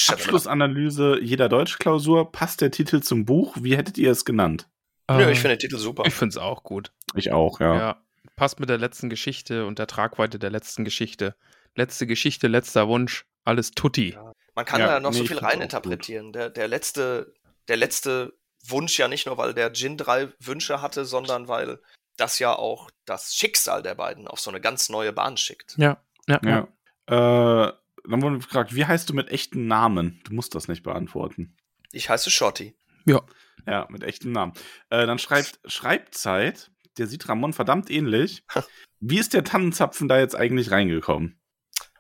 Abschlussanalyse 0.09 1.21
jeder 1.23 1.49
Deutschklausur. 1.49 2.33
Passt 2.33 2.61
der 2.61 2.71
Titel 2.71 3.01
zum 3.01 3.25
Buch? 3.25 3.57
Wie 3.61 3.77
hättet 3.77 3.99
ihr 3.99 4.11
es 4.11 4.25
genannt? 4.25 4.69
Nö, 5.11 5.23
Äh, 5.23 5.33
ich 5.33 5.41
finde 5.41 5.57
den 5.57 5.61
Titel 5.61 5.79
super. 5.79 6.05
Ich 6.07 6.15
finde 6.15 6.31
es 6.31 6.39
auch 6.39 6.63
gut. 6.63 6.93
Ich 7.15 7.33
auch, 7.33 7.61
ja. 7.61 7.77
Ja. 7.77 8.03
Passt 8.37 8.59
mit 8.59 8.71
der 8.71 8.79
letzten 8.79 9.11
Geschichte 9.11 9.67
und 9.67 9.79
der 9.79 9.87
Tragweite 9.87 10.39
der 10.39 10.51
letzten 10.51 10.85
Geschichte. 10.85 11.37
Letzte 11.77 12.07
Geschichte, 12.07 12.49
letzter 12.49 12.89
Wunsch, 12.89 13.27
alles 13.45 13.73
tutti. 13.73 14.15
Ja. 14.15 14.33
Man 14.55 14.65
kann 14.65 14.81
Ja, 14.81 14.87
da 14.87 15.01
noch 15.01 15.13
nee, 15.13 15.19
so 15.19 15.27
viel 15.27 15.39
reininterpretieren. 15.39 16.33
Der, 16.33 16.51
der, 16.51 16.67
letzte, 16.67 17.35
der 17.69 17.77
letzte 17.77 18.33
Wunsch 18.67 18.99
ja 18.99 19.09
nicht 19.09 19.27
nur, 19.27 19.39
weil 19.39 19.55
der 19.55 19.73
Jin 19.73 19.97
drei 19.97 20.33
Wünsche 20.39 20.83
hatte, 20.83 21.05
sondern 21.05 21.49
weil 21.49 21.81
das 22.17 22.39
ja 22.39 22.55
auch 22.55 22.91
das 23.07 23.35
Schicksal 23.35 23.83
der 23.83 23.95
beiden 23.95 24.29
auf 24.29 24.41
so 24.41 24.51
eine 24.51 24.61
ganz 24.61 24.89
neue 24.89 25.13
Bahn 25.13 25.37
schickt. 25.37 25.75
Ja, 25.79 26.03
ja, 26.29 26.41
ja. 26.45 26.69
Ja. 27.09 27.69
Äh, 27.69 27.73
dann 28.09 28.23
wurden 28.23 28.35
wir 28.35 28.47
gefragt, 28.47 28.75
wie 28.75 28.87
heißt 28.87 29.09
du 29.09 29.15
mit 29.15 29.29
echten 29.29 29.67
Namen? 29.67 30.21
Du 30.25 30.35
musst 30.35 30.55
das 30.55 30.69
nicht 30.69 30.83
beantworten. 30.83 31.57
Ich 31.93 32.09
heiße 32.09 32.31
Shorty. 32.31 32.77
Ja, 33.67 33.87
mit 33.91 34.03
echtem 34.03 34.33
Namen. 34.33 34.53
Äh, 34.91 35.07
dann 35.07 35.19
schreibt 35.19 35.61
Schreibzeit, 35.65 36.71
der 36.99 37.07
sieht 37.07 37.29
Ramon 37.29 37.53
verdammt 37.53 37.91
ähnlich. 37.91 38.45
Wie 39.01 39.19
ist 39.19 39.35
der 39.35 39.45
Tannenzapfen 39.45 40.09
da 40.09 40.19
jetzt 40.19 40.35
eigentlich 40.35 40.71
reingekommen? 40.71 41.41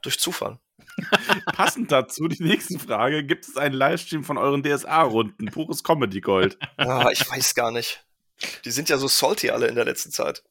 Durch 0.02 0.18
Zufall. 0.18 0.58
Passend 1.52 1.90
dazu 1.92 2.28
die 2.28 2.42
nächste 2.42 2.78
Frage: 2.78 3.24
Gibt 3.24 3.46
es 3.48 3.56
einen 3.56 3.74
Livestream 3.74 4.24
von 4.24 4.38
euren 4.38 4.62
DSA-Runden? 4.62 5.46
Pures 5.46 5.82
Comedy 5.84 6.20
Gold. 6.20 6.58
Ah, 6.76 7.08
ich 7.12 7.28
weiß 7.30 7.54
gar 7.54 7.70
nicht. 7.70 8.04
Die 8.64 8.70
sind 8.70 8.88
ja 8.88 8.96
so 8.98 9.06
salty 9.08 9.50
alle 9.50 9.66
in 9.66 9.74
der 9.74 9.84
letzten 9.84 10.10
Zeit. 10.10 10.42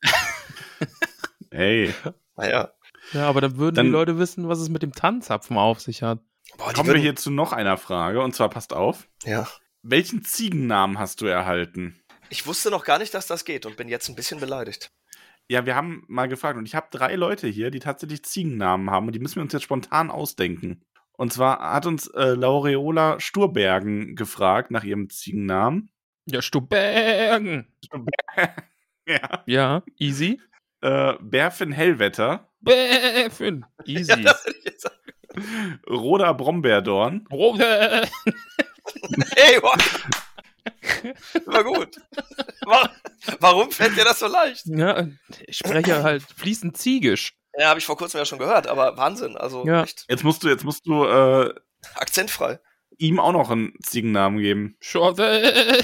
Hey, 1.51 1.93
Naja. 2.35 2.71
Ja, 3.13 3.27
aber 3.27 3.41
dann 3.41 3.57
würden 3.57 3.75
Dann- 3.75 3.85
die 3.87 3.91
Leute 3.91 4.17
wissen, 4.19 4.47
was 4.47 4.59
es 4.59 4.69
mit 4.69 4.83
dem 4.83 4.93
Tannenzapfen 4.93 5.57
auf 5.57 5.79
sich 5.81 6.03
hat. 6.03 6.19
Boah, 6.57 6.71
kommen 6.73 6.87
wir 6.87 6.93
würden- 6.93 7.01
hier 7.01 7.15
zu 7.15 7.31
noch 7.31 7.53
einer 7.53 7.77
Frage 7.77 8.21
und 8.21 8.35
zwar 8.35 8.49
passt 8.49 8.71
auf. 8.73 9.07
Ja. 9.23 9.47
Welchen 9.81 10.23
Ziegennamen 10.23 10.99
hast 10.99 11.21
du 11.21 11.25
erhalten? 11.25 11.99
Ich 12.29 12.45
wusste 12.45 12.69
noch 12.69 12.85
gar 12.85 12.99
nicht, 12.99 13.13
dass 13.15 13.25
das 13.25 13.45
geht 13.45 13.65
und 13.65 13.77
bin 13.77 13.89
jetzt 13.89 14.07
ein 14.09 14.15
bisschen 14.15 14.39
beleidigt. 14.39 14.91
Ja, 15.51 15.65
wir 15.65 15.75
haben 15.75 16.03
mal 16.07 16.27
gefragt 16.27 16.57
und 16.57 16.67
ich 16.67 16.75
habe 16.75 16.87
drei 16.91 17.15
Leute 17.15 17.47
hier, 17.47 17.71
die 17.71 17.79
tatsächlich 17.79 18.23
Ziegennamen 18.23 18.91
haben 18.91 19.07
und 19.07 19.13
die 19.15 19.19
müssen 19.19 19.37
wir 19.37 19.41
uns 19.41 19.53
jetzt 19.53 19.63
spontan 19.63 20.11
ausdenken. 20.11 20.83
Und 21.13 21.33
zwar 21.33 21.73
hat 21.73 21.87
uns 21.87 22.07
äh, 22.07 22.35
Laureola 22.35 23.19
Sturbergen 23.19 24.15
gefragt 24.15 24.69
nach 24.69 24.83
ihrem 24.83 25.09
Ziegennamen. 25.09 25.89
Ja, 26.25 26.41
Stubergen. 26.41 27.73
Ja. 29.07 29.43
Ja, 29.47 29.83
easy. 29.97 30.39
Äh, 30.81 31.15
Berfin 31.19 31.71
Hellwetter, 31.71 32.47
Bäfin. 32.61 33.65
Easy. 33.85 34.13
Ja. 34.23 34.35
Roda 35.89 36.33
Brombeerdorn, 36.33 37.25
Robe. 37.31 38.07
Hey, 39.35 39.59
wow. 39.61 39.75
War 41.45 41.63
gut. 41.63 41.97
Wa- 42.65 42.89
Warum 43.39 43.71
fällt 43.71 43.97
dir 43.97 44.03
das 44.03 44.19
so 44.19 44.27
leicht? 44.27 44.65
Ja, 44.65 45.07
ich 45.47 45.57
spreche 45.57 46.03
halt 46.03 46.23
fließend 46.37 46.77
Ziegisch. 46.77 47.33
Ja, 47.57 47.69
habe 47.69 47.79
ich 47.79 47.85
vor 47.85 47.97
kurzem 47.97 48.19
ja 48.19 48.25
schon 48.25 48.39
gehört, 48.39 48.67
aber 48.67 48.95
Wahnsinn. 48.97 49.35
Also 49.37 49.65
Ja. 49.65 49.83
echt 49.83 50.05
Jetzt 50.09 50.23
musst 50.23 50.43
du, 50.43 50.49
jetzt 50.49 50.63
musst 50.63 50.85
du 50.85 51.03
äh, 51.05 51.53
akzentfrei. 51.95 52.59
ihm 52.97 53.19
auch 53.19 53.31
noch 53.33 53.49
einen 53.49 53.73
Ziegennamen 53.83 54.39
geben. 54.39 54.77
Schorte. 54.79 55.83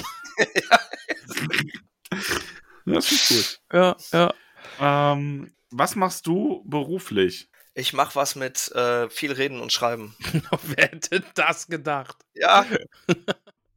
Das 2.84 3.10
ist 3.10 3.28
gut. 3.28 3.60
Ja, 3.72 3.96
ja. 4.12 4.32
Ähm, 5.12 5.54
was 5.70 5.96
machst 5.96 6.26
du 6.26 6.62
beruflich? 6.66 7.48
Ich 7.74 7.92
mache 7.92 8.14
was 8.14 8.36
mit 8.36 8.70
äh, 8.72 9.10
viel 9.10 9.32
Reden 9.32 9.60
und 9.60 9.72
Schreiben. 9.72 10.14
Wer 10.62 10.84
hätte 10.90 11.22
das 11.34 11.66
gedacht? 11.66 12.16
Ja, 12.34 12.64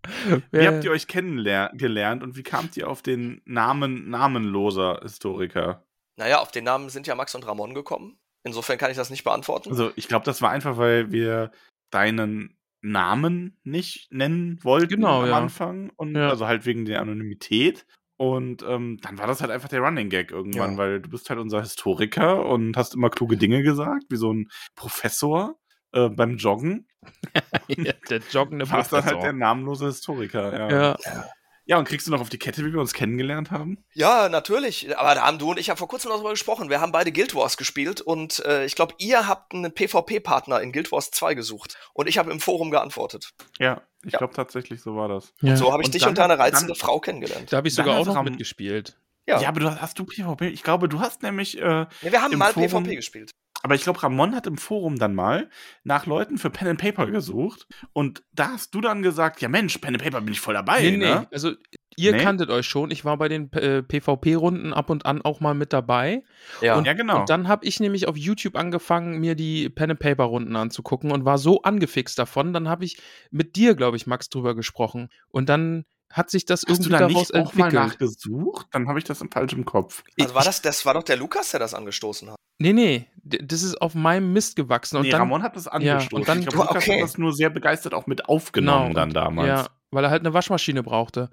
Wie 0.52 0.68
habt 0.68 0.84
ihr 0.84 0.92
euch 0.92 1.08
kennengelernt 1.08 2.24
und 2.24 2.36
wie 2.38 2.44
kamt 2.44 2.76
ihr 2.78 2.88
auf 2.90 3.02
den 3.02 3.42
Namen 3.46 4.10
namenloser 4.10 5.00
Historiker? 5.04 5.84
naja, 6.18 6.40
auf 6.40 6.52
den 6.52 6.66
Namen 6.66 6.90
sind 6.90 7.08
ja 7.08 7.16
Max 7.16 7.34
und 7.34 7.48
Ramon 7.48 7.74
gekommen. 7.74 8.20
Insofern 8.44 8.78
kann 8.78 8.92
ich 8.92 8.98
das 8.98 9.10
nicht 9.10 9.24
beantworten. 9.24 9.70
Also 9.70 9.92
ich 9.96 10.10
glaube, 10.10 10.26
das 10.26 10.42
war 10.42 10.50
einfach, 10.50 10.78
weil 10.78 11.12
wir 11.14 11.52
deinen 11.92 12.58
Namen 12.82 13.58
nicht 13.64 14.12
nennen 14.12 14.60
wollten 14.64 14.96
Genau, 14.96 15.22
am 15.22 15.30
ja. 15.30 15.38
Anfang 15.38 15.92
und 15.96 16.16
Ja. 16.16 16.30
also 16.30 16.46
halt 16.46 16.66
wegen 16.66 16.84
der 16.86 17.00
Anonymität. 17.02 17.86
Und 18.18 18.64
ähm, 18.64 18.98
dann 19.02 19.18
war 19.18 19.28
das 19.28 19.40
halt 19.40 19.50
einfach 19.50 19.70
der 19.70 19.80
Running 19.80 20.10
Gag 20.10 20.32
irgendwann, 20.32 20.72
Ja. 20.74 20.78
weil 20.78 21.00
du 21.02 21.10
bist 21.10 21.30
halt 21.30 21.40
unser 21.40 21.62
Historiker 21.62 22.46
und 22.46 22.76
hast 22.76 22.96
immer 22.96 23.10
kluge 23.10 23.38
Dinge 23.38 23.64
gesagt, 23.64 24.04
wie 24.10 24.18
so 24.18 24.34
ein 24.34 24.50
Professor 24.76 25.58
äh, 25.94 26.10
beim 26.10 26.38
Joggen. 26.38 26.88
Ja, 27.68 27.94
der 28.10 28.20
joggende 28.32 28.70
Warst 28.70 28.92
dann 28.92 29.06
halt 29.06 29.22
der 29.24 29.32
namenlose 29.34 29.86
Historiker. 29.86 30.70
Ja. 30.70 30.70
Ja, 30.96 31.26
ja, 31.66 31.78
und 31.78 31.88
kriegst 31.88 32.08
du 32.08 32.12
noch 32.12 32.20
auf 32.20 32.30
die 32.30 32.40
Kette, 32.40 32.66
wie 32.66 32.74
wir 32.74 32.80
uns 32.80 32.94
kennengelernt 32.94 33.52
haben? 33.52 33.86
Ja, 33.94 34.28
natürlich. 34.28 34.98
Aber 34.98 35.14
da 35.14 35.22
haben 35.26 35.38
du 35.38 35.52
und 35.52 35.60
ich 35.60 35.68
ja 35.68 35.76
vor 35.76 35.88
kurzem 35.88 36.10
darüber 36.10 36.32
gesprochen. 36.32 36.70
Wir 36.72 36.82
haben 36.82 36.92
beide 36.92 37.12
Guild 37.12 37.36
Wars 37.36 37.58
gespielt 37.58 38.02
und 38.02 38.44
äh, 38.46 38.66
ich 38.66 38.74
glaube, 38.76 38.96
ihr 38.98 39.28
habt 39.28 39.54
einen 39.54 39.72
PvP-Partner 39.72 40.60
in 40.62 40.72
Guild 40.72 40.92
Wars 40.92 41.12
2 41.12 41.36
gesucht. 41.36 41.78
Und 41.94 42.08
ich 42.10 42.18
habe 42.18 42.32
im 42.32 42.40
Forum 42.40 42.72
geantwortet. 42.72 43.30
Ja, 43.60 43.82
ich 44.04 44.14
Ja. 44.14 44.18
glaube 44.18 44.34
tatsächlich, 44.34 44.82
so 44.82 44.96
war 44.96 45.08
das. 45.10 45.32
ja. 45.42 45.56
So 45.56 45.72
habe 45.72 45.84
ich 45.84 45.88
Und 45.90 45.94
dich 45.94 46.02
dann- 46.02 46.10
und 46.10 46.18
deine 46.18 46.40
reizende 46.40 46.74
dann- 46.74 46.80
Frau 46.80 47.00
kennengelernt. 47.00 47.54
Da 47.54 47.58
habe 47.58 47.68
ich 47.68 47.76
Dann 47.76 47.86
sogar 47.86 48.00
auch 48.00 48.06
noch 48.08 48.24
mitgespielt. 48.24 48.98
Ja. 49.28 49.40
Ja, 49.40 49.50
aber 49.50 49.60
du 49.60 49.70
hast, 49.70 49.80
hast 49.82 50.00
du 50.00 50.06
PvP? 50.06 50.48
Ich 50.48 50.64
glaube, 50.64 50.90
du 50.90 51.00
hast 51.02 51.22
nämlich 51.22 51.58
äh, 51.60 51.62
Ja, 51.62 51.88
wir 52.02 52.22
haben 52.24 52.34
im 52.34 52.40
mal 52.40 52.52
Forum- 52.52 52.84
PvP 52.84 52.96
gespielt. 52.96 53.32
Aber 53.62 53.76
ich 53.76 53.84
glaube, 53.84 54.02
Ramon 54.02 54.36
hat 54.36 54.48
im 54.48 54.58
Forum 54.58 54.98
dann 54.98 55.14
mal 55.14 55.50
nach 55.84 56.06
Leuten 56.06 56.38
für 56.38 56.50
Pen 56.50 56.70
and 56.70 56.80
Paper 56.82 57.08
gesucht. 57.08 57.68
Und 57.94 58.24
da 58.32 58.52
hast 58.52 58.74
du 58.74 58.80
dann 58.82 59.02
gesagt, 59.02 59.42
ja 59.42 59.50
Mensch, 59.50 59.78
Pen 59.80 59.96
and 59.96 60.04
Paper 60.04 60.22
bin 60.22 60.34
ich 60.34 60.40
voll 60.40 60.54
dabei. 60.54 60.82
Nee, 60.82 60.92
nee, 60.92 60.98
ne? 61.06 61.28
also 61.32 61.52
ihr 61.98 62.14
Nee? 62.14 62.20
kanntet 62.24 62.50
euch 62.52 62.66
schon. 62.66 62.90
Ich 62.90 63.04
war 63.04 63.18
bei 63.18 63.28
den 63.28 63.52
äh, 63.52 63.84
PvP-Runden 63.84 64.74
ab 64.74 64.90
und 64.90 65.06
an 65.06 65.22
auch 65.22 65.42
mal 65.42 65.54
mit 65.56 65.74
dabei. 65.74 66.24
Ja. 66.62 66.76
Und, 66.78 66.86
Ja, 66.88 66.94
genau. 66.94 67.20
und 67.22 67.30
dann 67.30 67.50
habe 67.50 67.66
ich 67.66 67.82
nämlich 67.82 68.08
auf 68.08 68.16
YouTube 68.16 68.56
angefangen, 68.56 69.20
mir 69.20 69.36
die 69.36 69.70
Pen-and-Paper-Runden 69.70 70.56
anzugucken 70.56 71.12
und 71.12 71.26
war 71.26 71.38
so 71.38 71.62
angefixt 71.64 72.18
davon. 72.18 72.54
Dann 72.54 72.70
habe 72.70 72.86
ich 72.86 73.02
mit 73.30 73.58
dir, 73.58 73.76
glaube 73.76 73.98
ich, 73.98 74.08
Max, 74.08 74.30
drüber 74.30 74.56
gesprochen. 74.56 75.10
Und 75.28 75.50
dann 75.50 75.84
hat 76.10 76.30
sich 76.30 76.46
das 76.46 76.62
Hast 76.62 76.68
du 76.68 76.72
irgendwie 76.74 76.90
da 76.92 77.00
daraus 77.00 77.32
nicht 77.34 77.36
auch 77.36 77.54
mal 77.56 77.66
entwickelt. 77.66 77.74
nachgesucht? 77.90 78.68
Dann 78.72 78.88
habe 78.88 79.00
ich 79.00 79.04
das 79.06 79.20
im 79.20 79.30
falschen 79.30 79.66
Kopf. 79.66 80.04
Also 80.18 80.34
war 80.34 80.44
das, 80.46 80.62
das 80.62 80.86
war 80.86 80.94
doch 80.94 81.04
der 81.04 81.18
Lukas, 81.18 81.52
der 81.52 81.60
das 81.60 81.74
angestoßen 81.74 82.30
hat. 82.32 82.38
Nee, 82.60 82.74
nee, 82.74 83.08
das 83.24 83.64
ist 83.64 83.82
auf 83.82 83.96
meinem 83.96 84.34
Mist 84.34 84.56
gewachsen. 84.56 84.98
Und 84.98 85.04
nee, 85.04 85.10
dann, 85.12 85.22
Ramon 85.22 85.44
hat 85.44 85.56
das 85.56 85.68
angestoßen. 85.68 86.12
und 86.18 86.28
dann- 86.28 86.40
ich 86.40 86.46
glaube, 86.48 86.68
Lukas 86.68 86.84
Okay. 86.84 86.96
hat 86.98 87.04
das 87.04 87.18
nur 87.18 87.34
sehr 87.34 87.50
begeistert 87.50 87.94
auch 87.94 88.06
mit 88.06 88.26
aufgenommen 88.28 88.90
Genau, 88.90 88.94
dann 89.00 89.10
und- 89.10 89.14
damals. 89.16 89.48
Ja, 89.48 89.68
weil 89.92 90.04
er 90.04 90.10
halt 90.12 90.22
eine 90.26 90.34
Waschmaschine 90.34 90.84
brauchte. 90.84 91.30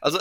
Also 0.00 0.18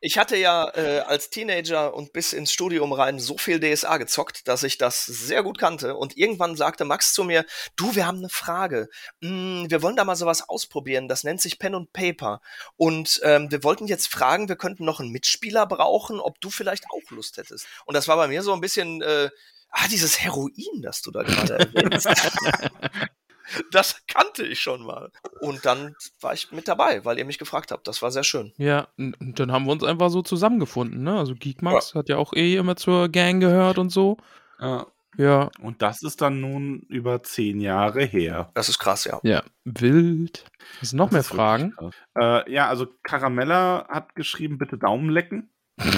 ich 0.00 0.18
hatte 0.18 0.36
ja 0.36 0.70
äh, 0.74 1.00
als 1.00 1.30
Teenager 1.30 1.94
und 1.94 2.12
bis 2.12 2.32
ins 2.32 2.52
Studium 2.52 2.92
rein 2.92 3.18
so 3.18 3.38
viel 3.38 3.60
DSA 3.60 3.98
gezockt, 3.98 4.48
dass 4.48 4.62
ich 4.62 4.78
das 4.78 5.04
sehr 5.04 5.42
gut 5.42 5.58
kannte. 5.58 5.96
Und 5.96 6.16
irgendwann 6.16 6.56
sagte 6.56 6.84
Max 6.84 7.12
zu 7.12 7.24
mir, 7.24 7.44
du, 7.76 7.94
wir 7.94 8.06
haben 8.06 8.18
eine 8.18 8.28
Frage. 8.28 8.88
Mm, 9.20 9.64
wir 9.68 9.82
wollen 9.82 9.96
da 9.96 10.04
mal 10.04 10.16
sowas 10.16 10.48
ausprobieren. 10.48 11.08
Das 11.08 11.24
nennt 11.24 11.40
sich 11.40 11.58
Pen 11.58 11.74
und 11.74 11.92
Paper. 11.92 12.40
Und 12.76 13.20
ähm, 13.22 13.50
wir 13.50 13.64
wollten 13.64 13.86
jetzt 13.86 14.08
fragen, 14.08 14.48
wir 14.48 14.56
könnten 14.56 14.84
noch 14.84 15.00
einen 15.00 15.10
Mitspieler 15.10 15.66
brauchen, 15.66 16.20
ob 16.20 16.40
du 16.40 16.50
vielleicht 16.50 16.84
auch 16.90 17.10
Lust 17.10 17.36
hättest. 17.36 17.66
Und 17.86 17.94
das 17.94 18.08
war 18.08 18.16
bei 18.16 18.28
mir 18.28 18.42
so 18.42 18.52
ein 18.52 18.60
bisschen... 18.60 19.02
Äh, 19.02 19.30
Ah, 19.74 19.88
dieses 19.88 20.20
Heroin, 20.20 20.82
das 20.82 21.00
du 21.00 21.10
da 21.10 21.22
gerade 21.22 21.54
erwähnst. 21.54 22.06
das 23.70 24.04
kannte 24.06 24.44
ich 24.44 24.60
schon 24.60 24.82
mal. 24.84 25.10
Und 25.40 25.64
dann 25.64 25.94
war 26.20 26.32
ich 26.34 26.52
mit 26.52 26.68
dabei, 26.68 27.04
weil 27.04 27.18
ihr 27.18 27.24
mich 27.24 27.38
gefragt 27.38 27.72
habt. 27.72 27.86
Das 27.88 28.02
war 28.02 28.10
sehr 28.10 28.24
schön. 28.24 28.52
Ja, 28.56 28.88
und 28.98 29.38
dann 29.38 29.52
haben 29.52 29.66
wir 29.66 29.72
uns 29.72 29.84
einfach 29.84 30.10
so 30.10 30.22
zusammengefunden, 30.22 31.02
ne? 31.02 31.18
Also 31.18 31.34
Geekmax 31.34 31.92
ja. 31.92 31.98
hat 32.00 32.08
ja 32.08 32.16
auch 32.16 32.32
eh 32.34 32.56
immer 32.56 32.76
zur 32.76 33.08
Gang 33.08 33.40
gehört 33.40 33.78
und 33.78 33.90
so. 33.90 34.16
Ja. 34.60 34.86
Ja. 35.18 35.50
Und 35.60 35.82
das 35.82 36.02
ist 36.02 36.22
dann 36.22 36.40
nun 36.40 36.80
über 36.88 37.22
zehn 37.22 37.60
Jahre 37.60 38.02
her. 38.04 38.50
Das 38.54 38.70
ist 38.70 38.78
krass, 38.78 39.04
ja. 39.04 39.20
Ja, 39.22 39.42
wild. 39.64 40.46
Hast 40.80 40.92
du 40.92 40.96
noch 40.96 41.08
Das 41.08 41.12
mehr 41.12 41.24
Fragen? 41.24 41.74
Äh, 42.18 42.50
ja, 42.50 42.68
also 42.68 42.86
Caramella 43.02 43.86
hat 43.90 44.14
geschrieben, 44.14 44.56
bitte 44.56 44.78
Daumen 44.78 45.10
lecken. 45.10 45.50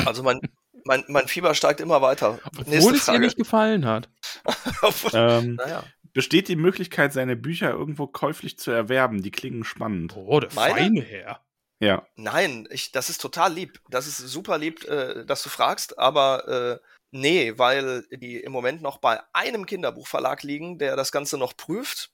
Also 0.04 0.24
mein, 0.24 0.40
mein, 0.84 1.04
mein 1.06 1.28
Fieber 1.28 1.54
steigt 1.54 1.80
immer 1.80 2.02
weiter. 2.02 2.40
Obwohl 2.58 2.94
es 2.94 3.06
dir 3.06 3.20
nicht 3.20 3.36
gefallen 3.36 3.86
hat. 3.86 4.08
Obwohl- 4.82 5.10
Ähm, 5.14 5.54
naja. 5.54 5.84
Besteht 6.14 6.48
die 6.48 6.56
Möglichkeit, 6.56 7.12
seine 7.12 7.36
Bücher 7.36 7.70
irgendwo 7.70 8.06
käuflich 8.06 8.58
zu 8.58 8.70
erwerben? 8.70 9.22
Die 9.22 9.30
klingen 9.30 9.64
spannend. 9.64 10.16
Oh, 10.16 10.40
der 10.40 10.52
Meine? 10.54 10.74
feine 10.74 11.02
Herr. 11.02 11.44
Ja. 11.80 12.06
Nein, 12.16 12.66
ich, 12.70 12.92
das 12.92 13.10
ist 13.10 13.20
total 13.20 13.52
lieb. 13.52 13.80
Das 13.90 14.06
ist 14.06 14.16
super 14.16 14.56
lieb, 14.56 14.84
äh, 14.84 15.26
dass 15.26 15.42
du 15.42 15.50
fragst, 15.50 15.98
aber 15.98 16.80
äh, 16.80 16.86
nee, 17.10 17.58
weil 17.58 18.06
die 18.10 18.36
im 18.38 18.52
Moment 18.52 18.80
noch 18.80 18.98
bei 18.98 19.20
einem 19.34 19.66
Kinderbuchverlag 19.66 20.42
liegen, 20.44 20.78
der 20.78 20.96
das 20.96 21.12
Ganze 21.12 21.36
noch 21.36 21.56
prüft. 21.56 22.13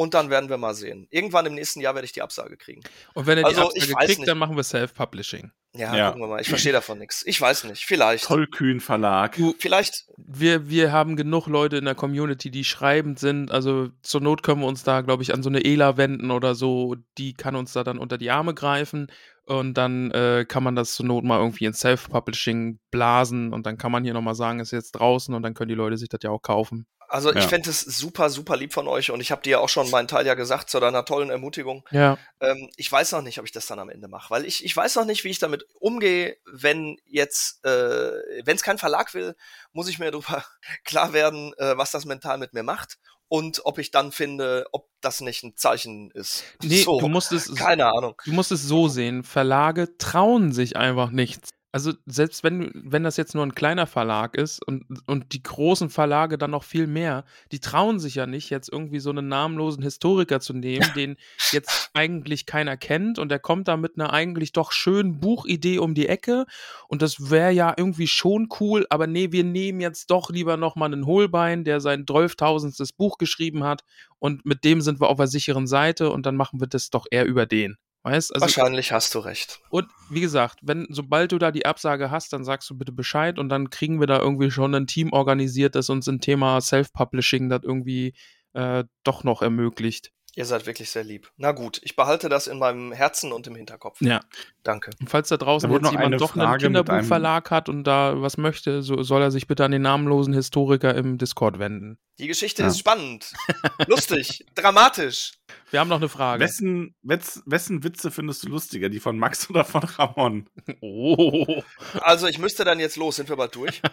Und 0.00 0.14
dann 0.14 0.30
werden 0.30 0.48
wir 0.48 0.56
mal 0.56 0.72
sehen. 0.72 1.06
Irgendwann 1.10 1.44
im 1.44 1.54
nächsten 1.54 1.82
Jahr 1.82 1.94
werde 1.94 2.06
ich 2.06 2.12
die 2.12 2.22
Absage 2.22 2.56
kriegen. 2.56 2.80
Und 3.12 3.26
wenn 3.26 3.36
er 3.36 3.44
Also, 3.44 3.68
die 3.74 3.82
Absage 3.82 3.94
kriegt, 4.06 4.18
nicht. 4.20 4.28
dann 4.28 4.38
machen 4.38 4.56
wir 4.56 4.62
Self-Publishing. 4.62 5.50
Ja, 5.76 5.94
Ja. 5.94 6.06
gucken 6.08 6.22
wir 6.22 6.28
mal. 6.28 6.40
Ich 6.40 6.48
verstehe 6.48 6.72
davon 6.72 6.98
nichts. 6.98 7.22
Ich 7.26 7.38
weiß 7.38 7.64
nicht. 7.64 7.84
Vielleicht. 7.84 8.24
Tollkühn 8.24 8.80
Verlag. 8.80 9.36
Du, 9.36 9.54
Vielleicht. 9.58 10.06
wir, 10.16 10.70
wir 10.70 10.90
haben 10.90 11.16
genug 11.16 11.48
Leute 11.48 11.76
in 11.76 11.84
der 11.84 11.94
Community, 11.94 12.50
die 12.50 12.64
schreibend 12.64 13.18
sind. 13.18 13.50
Also 13.50 13.90
zur 14.00 14.22
Not 14.22 14.42
können 14.42 14.62
wir 14.62 14.68
uns 14.68 14.84
da, 14.84 15.02
glaube 15.02 15.22
ich, 15.22 15.34
an 15.34 15.42
so 15.42 15.50
eine 15.50 15.62
Ela 15.66 15.98
wenden 15.98 16.30
oder 16.30 16.54
so. 16.54 16.96
Die 17.18 17.34
kann 17.34 17.54
uns 17.54 17.74
da 17.74 17.84
dann 17.84 17.98
unter 17.98 18.16
die 18.16 18.30
Arme 18.30 18.54
greifen. 18.54 19.08
Und 19.44 19.74
dann 19.74 20.10
äh, 20.12 20.46
kann 20.48 20.62
man 20.62 20.76
das 20.76 20.94
zur 20.94 21.04
Not 21.04 21.24
mal 21.24 21.38
irgendwie 21.40 21.66
in 21.66 21.74
Self-Publishing 21.74 22.78
blasen. 22.90 23.52
Und 23.52 23.66
dann 23.66 23.76
kann 23.76 23.92
man 23.92 24.02
hier 24.04 24.14
nochmal 24.14 24.34
sagen, 24.34 24.60
ist 24.60 24.70
jetzt 24.70 24.92
draußen. 24.92 25.34
Und 25.34 25.42
dann 25.42 25.52
können 25.52 25.68
die 25.68 25.74
Leute 25.74 25.98
sich 25.98 26.08
das 26.08 26.20
ja 26.22 26.30
auch 26.30 26.40
kaufen. 26.40 26.86
Also 27.10 27.30
ich 27.30 27.42
Ja. 27.42 27.48
fände 27.48 27.68
es 27.68 27.80
super, 27.80 28.30
super 28.30 28.56
lieb 28.56 28.72
von 28.72 28.86
euch 28.86 29.10
und 29.10 29.20
ich 29.20 29.32
habe 29.32 29.42
dir 29.42 29.50
ja 29.50 29.58
auch 29.58 29.68
schon 29.68 29.90
meinen 29.90 30.06
Teil 30.06 30.24
ja 30.26 30.34
gesagt 30.34 30.70
zu 30.70 30.78
deiner 30.78 31.04
tollen 31.04 31.30
Ermutigung. 31.30 31.84
Ja. 31.90 32.16
Ähm, 32.40 32.70
ich 32.76 32.90
weiß 32.90 33.10
noch 33.12 33.22
nicht, 33.22 33.40
ob 33.40 33.44
ich 33.44 33.50
das 33.52 33.66
dann 33.66 33.80
am 33.80 33.90
Ende 33.90 34.06
mache, 34.06 34.30
weil 34.30 34.44
ich, 34.44 34.64
ich 34.64 34.76
weiß 34.76 34.94
noch 34.94 35.04
nicht, 35.04 35.24
wie 35.24 35.30
ich 35.30 35.40
damit 35.40 35.64
umgehe, 35.80 36.36
wenn 36.46 36.96
jetzt, 37.06 37.64
äh, 37.64 38.12
wenn 38.44 38.54
es 38.54 38.62
kein 38.62 38.78
Verlag 38.78 39.12
will, 39.12 39.34
muss 39.72 39.88
ich 39.88 39.98
mir 39.98 40.12
darüber 40.12 40.44
klar 40.84 41.12
werden, 41.12 41.52
äh, 41.58 41.76
was 41.76 41.90
das 41.90 42.04
mental 42.04 42.38
mit 42.38 42.52
mir 42.52 42.62
macht 42.62 42.98
und 43.26 43.64
ob 43.64 43.78
ich 43.78 43.90
dann 43.90 44.12
finde, 44.12 44.66
ob 44.70 44.88
das 45.00 45.20
nicht 45.20 45.42
ein 45.42 45.56
Zeichen 45.56 46.10
ist. 46.12 46.44
Nee, 46.62 46.82
so, 46.82 47.00
du 47.00 47.08
musst 47.08 47.32
es 47.32 47.52
keine 47.54 47.86
Ahnung. 47.86 48.14
Du 48.24 48.32
musst 48.32 48.52
es 48.52 48.62
so 48.62 48.88
sehen, 48.88 49.24
Verlage 49.24 49.96
trauen 49.98 50.52
sich 50.52 50.76
einfach 50.76 51.10
nichts. 51.10 51.50
Also 51.72 51.92
selbst 52.04 52.42
wenn, 52.42 52.72
wenn 52.74 53.04
das 53.04 53.16
jetzt 53.16 53.34
nur 53.34 53.46
ein 53.46 53.54
kleiner 53.54 53.86
Verlag 53.86 54.36
ist 54.36 54.66
und, 54.66 54.84
und 55.06 55.32
die 55.32 55.42
großen 55.42 55.88
Verlage 55.88 56.36
dann 56.36 56.50
noch 56.50 56.64
viel 56.64 56.88
mehr, 56.88 57.24
die 57.52 57.60
trauen 57.60 58.00
sich 58.00 58.16
ja 58.16 58.26
nicht, 58.26 58.50
jetzt 58.50 58.72
irgendwie 58.72 58.98
so 58.98 59.10
einen 59.10 59.28
namenlosen 59.28 59.82
Historiker 59.82 60.40
zu 60.40 60.52
nehmen, 60.52 60.90
den 60.96 61.16
jetzt 61.52 61.90
eigentlich 61.94 62.46
keiner 62.46 62.76
kennt 62.76 63.20
und 63.20 63.28
der 63.28 63.38
kommt 63.38 63.68
da 63.68 63.76
mit 63.76 63.92
einer 63.96 64.12
eigentlich 64.12 64.52
doch 64.52 64.72
schönen 64.72 65.20
Buchidee 65.20 65.78
um 65.78 65.94
die 65.94 66.08
Ecke 66.08 66.46
und 66.88 67.02
das 67.02 67.30
wäre 67.30 67.52
ja 67.52 67.72
irgendwie 67.76 68.08
schon 68.08 68.48
cool, 68.58 68.86
aber 68.90 69.06
nee, 69.06 69.30
wir 69.30 69.44
nehmen 69.44 69.80
jetzt 69.80 70.10
doch 70.10 70.30
lieber 70.30 70.56
nochmal 70.56 70.92
einen 70.92 71.06
Hohlbein, 71.06 71.62
der 71.62 71.80
sein 71.80 72.04
12.000. 72.04 72.90
Buch 72.96 73.18
geschrieben 73.18 73.62
hat 73.62 73.84
und 74.18 74.44
mit 74.44 74.64
dem 74.64 74.80
sind 74.80 75.00
wir 75.00 75.08
auf 75.08 75.18
der 75.18 75.28
sicheren 75.28 75.68
Seite 75.68 76.10
und 76.10 76.26
dann 76.26 76.34
machen 76.34 76.60
wir 76.60 76.66
das 76.66 76.90
doch 76.90 77.06
eher 77.10 77.26
über 77.26 77.46
den. 77.46 77.76
Weißt? 78.02 78.34
Also, 78.34 78.42
Wahrscheinlich 78.42 78.92
hast 78.92 79.14
du 79.14 79.18
recht. 79.18 79.60
und 79.70 79.86
wie 80.08 80.20
gesagt, 80.20 80.60
wenn, 80.62 80.86
sobald 80.88 81.32
du 81.32 81.38
da 81.38 81.50
die 81.50 81.66
Absage 81.66 82.10
hast, 82.10 82.32
dann 82.32 82.44
sagst 82.44 82.68
du 82.70 82.78
bitte 82.78 82.92
Bescheid 82.92 83.38
und 83.38 83.50
dann 83.50 83.68
kriegen 83.68 84.00
wir 84.00 84.06
da 84.06 84.18
irgendwie 84.18 84.50
schon 84.50 84.74
ein 84.74 84.86
Team 84.86 85.12
organisiert, 85.12 85.74
das 85.74 85.90
uns 85.90 86.08
im 86.08 86.20
Thema 86.20 86.60
Self-Publishing 86.60 87.50
das 87.50 87.60
irgendwie 87.62 88.14
äh, 88.54 88.84
doch 89.04 89.22
noch 89.22 89.42
ermöglicht. 89.42 90.12
Ihr 90.36 90.46
seid 90.46 90.66
wirklich 90.66 90.90
sehr 90.90 91.04
lieb. 91.04 91.30
Na 91.36 91.52
gut, 91.52 91.80
ich 91.82 91.96
behalte 91.96 92.28
das 92.28 92.46
in 92.46 92.58
meinem 92.58 92.92
Herzen 92.92 93.32
und 93.32 93.46
im 93.46 93.56
Hinterkopf. 93.56 94.00
Ja. 94.00 94.20
Danke. 94.62 94.90
Und 95.00 95.08
falls 95.08 95.28
da 95.28 95.38
draußen 95.38 95.70
Da 95.70 95.74
jetzt 95.74 95.82
noch 95.84 95.90
jemand 95.92 96.06
eine 96.08 96.16
doch 96.18 96.34
einen 96.36 96.42
Frage 96.44 96.68
mit 96.68 96.76
einem- 96.76 96.84
Kinderbuchverlag 96.86 97.50
hat 97.50 97.68
und 97.70 97.84
da 97.84 98.20
was 98.20 98.36
möchte, 98.36 98.82
so 98.82 99.02
soll 99.02 99.22
er 99.22 99.30
sich 99.30 99.46
bitte 99.46 99.64
an 99.64 99.70
den 99.70 99.80
namenlosen 99.82 100.34
Historiker 100.34 100.94
im 100.94 101.16
Discord 101.16 101.58
wenden. 101.58 101.96
Die 102.18 102.26
Geschichte 102.26 102.60
Ja. 102.62 102.68
ist 102.68 102.78
spannend, 102.78 103.32
lustig, 103.86 104.44
dramatisch. 104.54 105.32
Wir 105.70 105.80
haben 105.80 105.88
noch 105.88 105.96
eine 105.96 106.10
Frage. 106.10 106.44
Wessen, 106.44 106.94
wetz, 107.02 107.42
wessen 107.46 107.82
Witze 107.84 108.10
findest 108.10 108.44
du 108.44 108.48
lustiger? 108.50 108.90
Die 108.90 109.00
von 109.00 109.18
Max 109.18 109.48
oder 109.48 109.64
von 109.64 109.82
Ramon? 109.82 110.48
Oh. 110.82 111.62
Also 112.00 112.26
ich 112.26 112.38
müsste 112.38 112.64
dann 112.64 112.78
jetzt 112.80 112.96
los, 112.96 113.16
sind 113.16 113.28
wir 113.30 113.36
bald 113.36 113.54
durch? 113.56 113.80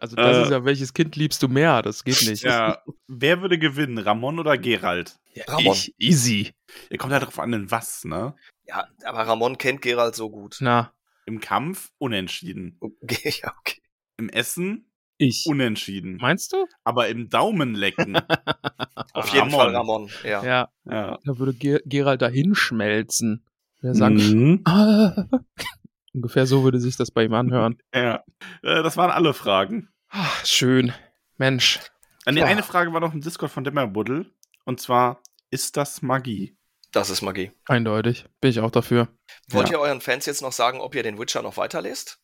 Also 0.00 0.16
das 0.16 0.36
Äh. 0.36 0.42
ist 0.42 0.50
ja, 0.50 0.64
welches 0.64 0.94
Kind 0.94 1.14
liebst 1.16 1.42
du 1.42 1.48
mehr? 1.48 1.80
Das 1.82 2.02
geht 2.04 2.26
nicht. 2.26 2.42
Ja. 2.42 2.82
Wer 3.06 3.40
würde 3.40 3.56
gewinnen? 3.58 3.98
Ramon 3.98 4.38
oder 4.40 4.58
Gerald? 4.58 5.16
Ramon. 5.46 5.72
Ich, 5.74 5.94
easy. 5.98 6.52
Ihr 6.90 6.98
kommt 6.98 7.12
ja 7.12 7.20
darauf 7.20 7.38
an, 7.38 7.52
in 7.52 7.70
was, 7.70 8.04
ne? 8.04 8.34
Ja, 8.66 8.86
aber 9.04 9.20
Ramon 9.26 9.58
kennt 9.58 9.82
Gerald 9.82 10.14
so 10.14 10.30
gut. 10.30 10.56
Na, 10.60 10.92
Im 11.26 11.40
Kampf 11.40 11.90
unentschieden. 11.98 12.76
Okay, 12.80 13.34
ja, 13.42 13.52
okay. 13.60 13.80
Im 14.16 14.28
Essen 14.28 14.90
ich. 15.18 15.46
unentschieden. 15.46 16.16
Meinst 16.20 16.52
du? 16.52 16.66
Aber 16.82 17.08
im 17.08 17.28
Daumenlecken. 17.28 18.16
Auf 19.12 19.28
jeden 19.28 19.50
Ramon. 19.50 19.50
Fall 19.60 19.76
Ramon, 19.76 20.10
ja. 20.24 20.44
Ja, 20.44 20.68
ja. 20.84 21.18
da 21.24 21.38
würde 21.38 21.54
Ger 21.54 21.80
Gerald 21.84 22.22
da 22.22 22.28
hinschmelzen. 22.28 23.44
Der 23.82 23.94
sagt, 23.94 24.14
Mhm. 24.16 24.62
ah. 24.64 25.26
ungefähr 26.14 26.46
so 26.46 26.62
würde 26.64 26.80
sich 26.80 26.96
das 26.96 27.10
bei 27.10 27.24
ihm 27.24 27.34
anhören. 27.34 27.78
ja. 27.94 28.24
Äh, 28.62 28.82
Das 28.82 28.96
waren 28.96 29.10
alle 29.10 29.34
Fragen. 29.34 29.88
Ach, 30.08 30.44
schön. 30.46 30.92
Mensch. 31.36 31.80
Äh, 32.24 32.32
nee, 32.32 32.40
Ja. 32.40 32.46
eine 32.46 32.62
Frage 32.62 32.92
war 32.92 33.00
noch 33.00 33.12
im 33.12 33.20
Discord 33.20 33.50
von 33.52 33.64
Dämmerbuddel. 33.64 34.32
Und 34.64 34.80
zwar, 34.80 35.20
ist 35.50 35.76
das 35.76 36.00
Magie? 36.02 36.56
Das 36.94 37.10
ist 37.10 37.22
Magie. 37.22 37.50
Eindeutig. 37.66 38.24
Bin 38.40 38.50
ich 38.50 38.60
auch 38.60 38.70
dafür. 38.70 39.08
Wollt 39.50 39.68
Ja. 39.68 39.74
ihr 39.76 39.80
euren 39.80 40.00
Fans 40.00 40.26
jetzt 40.26 40.42
noch 40.42 40.52
sagen, 40.52 40.80
ob 40.80 40.94
ihr 40.94 41.02
den 41.02 41.18
Witcher 41.18 41.42
noch 41.42 41.56
weiterlest? 41.56 42.18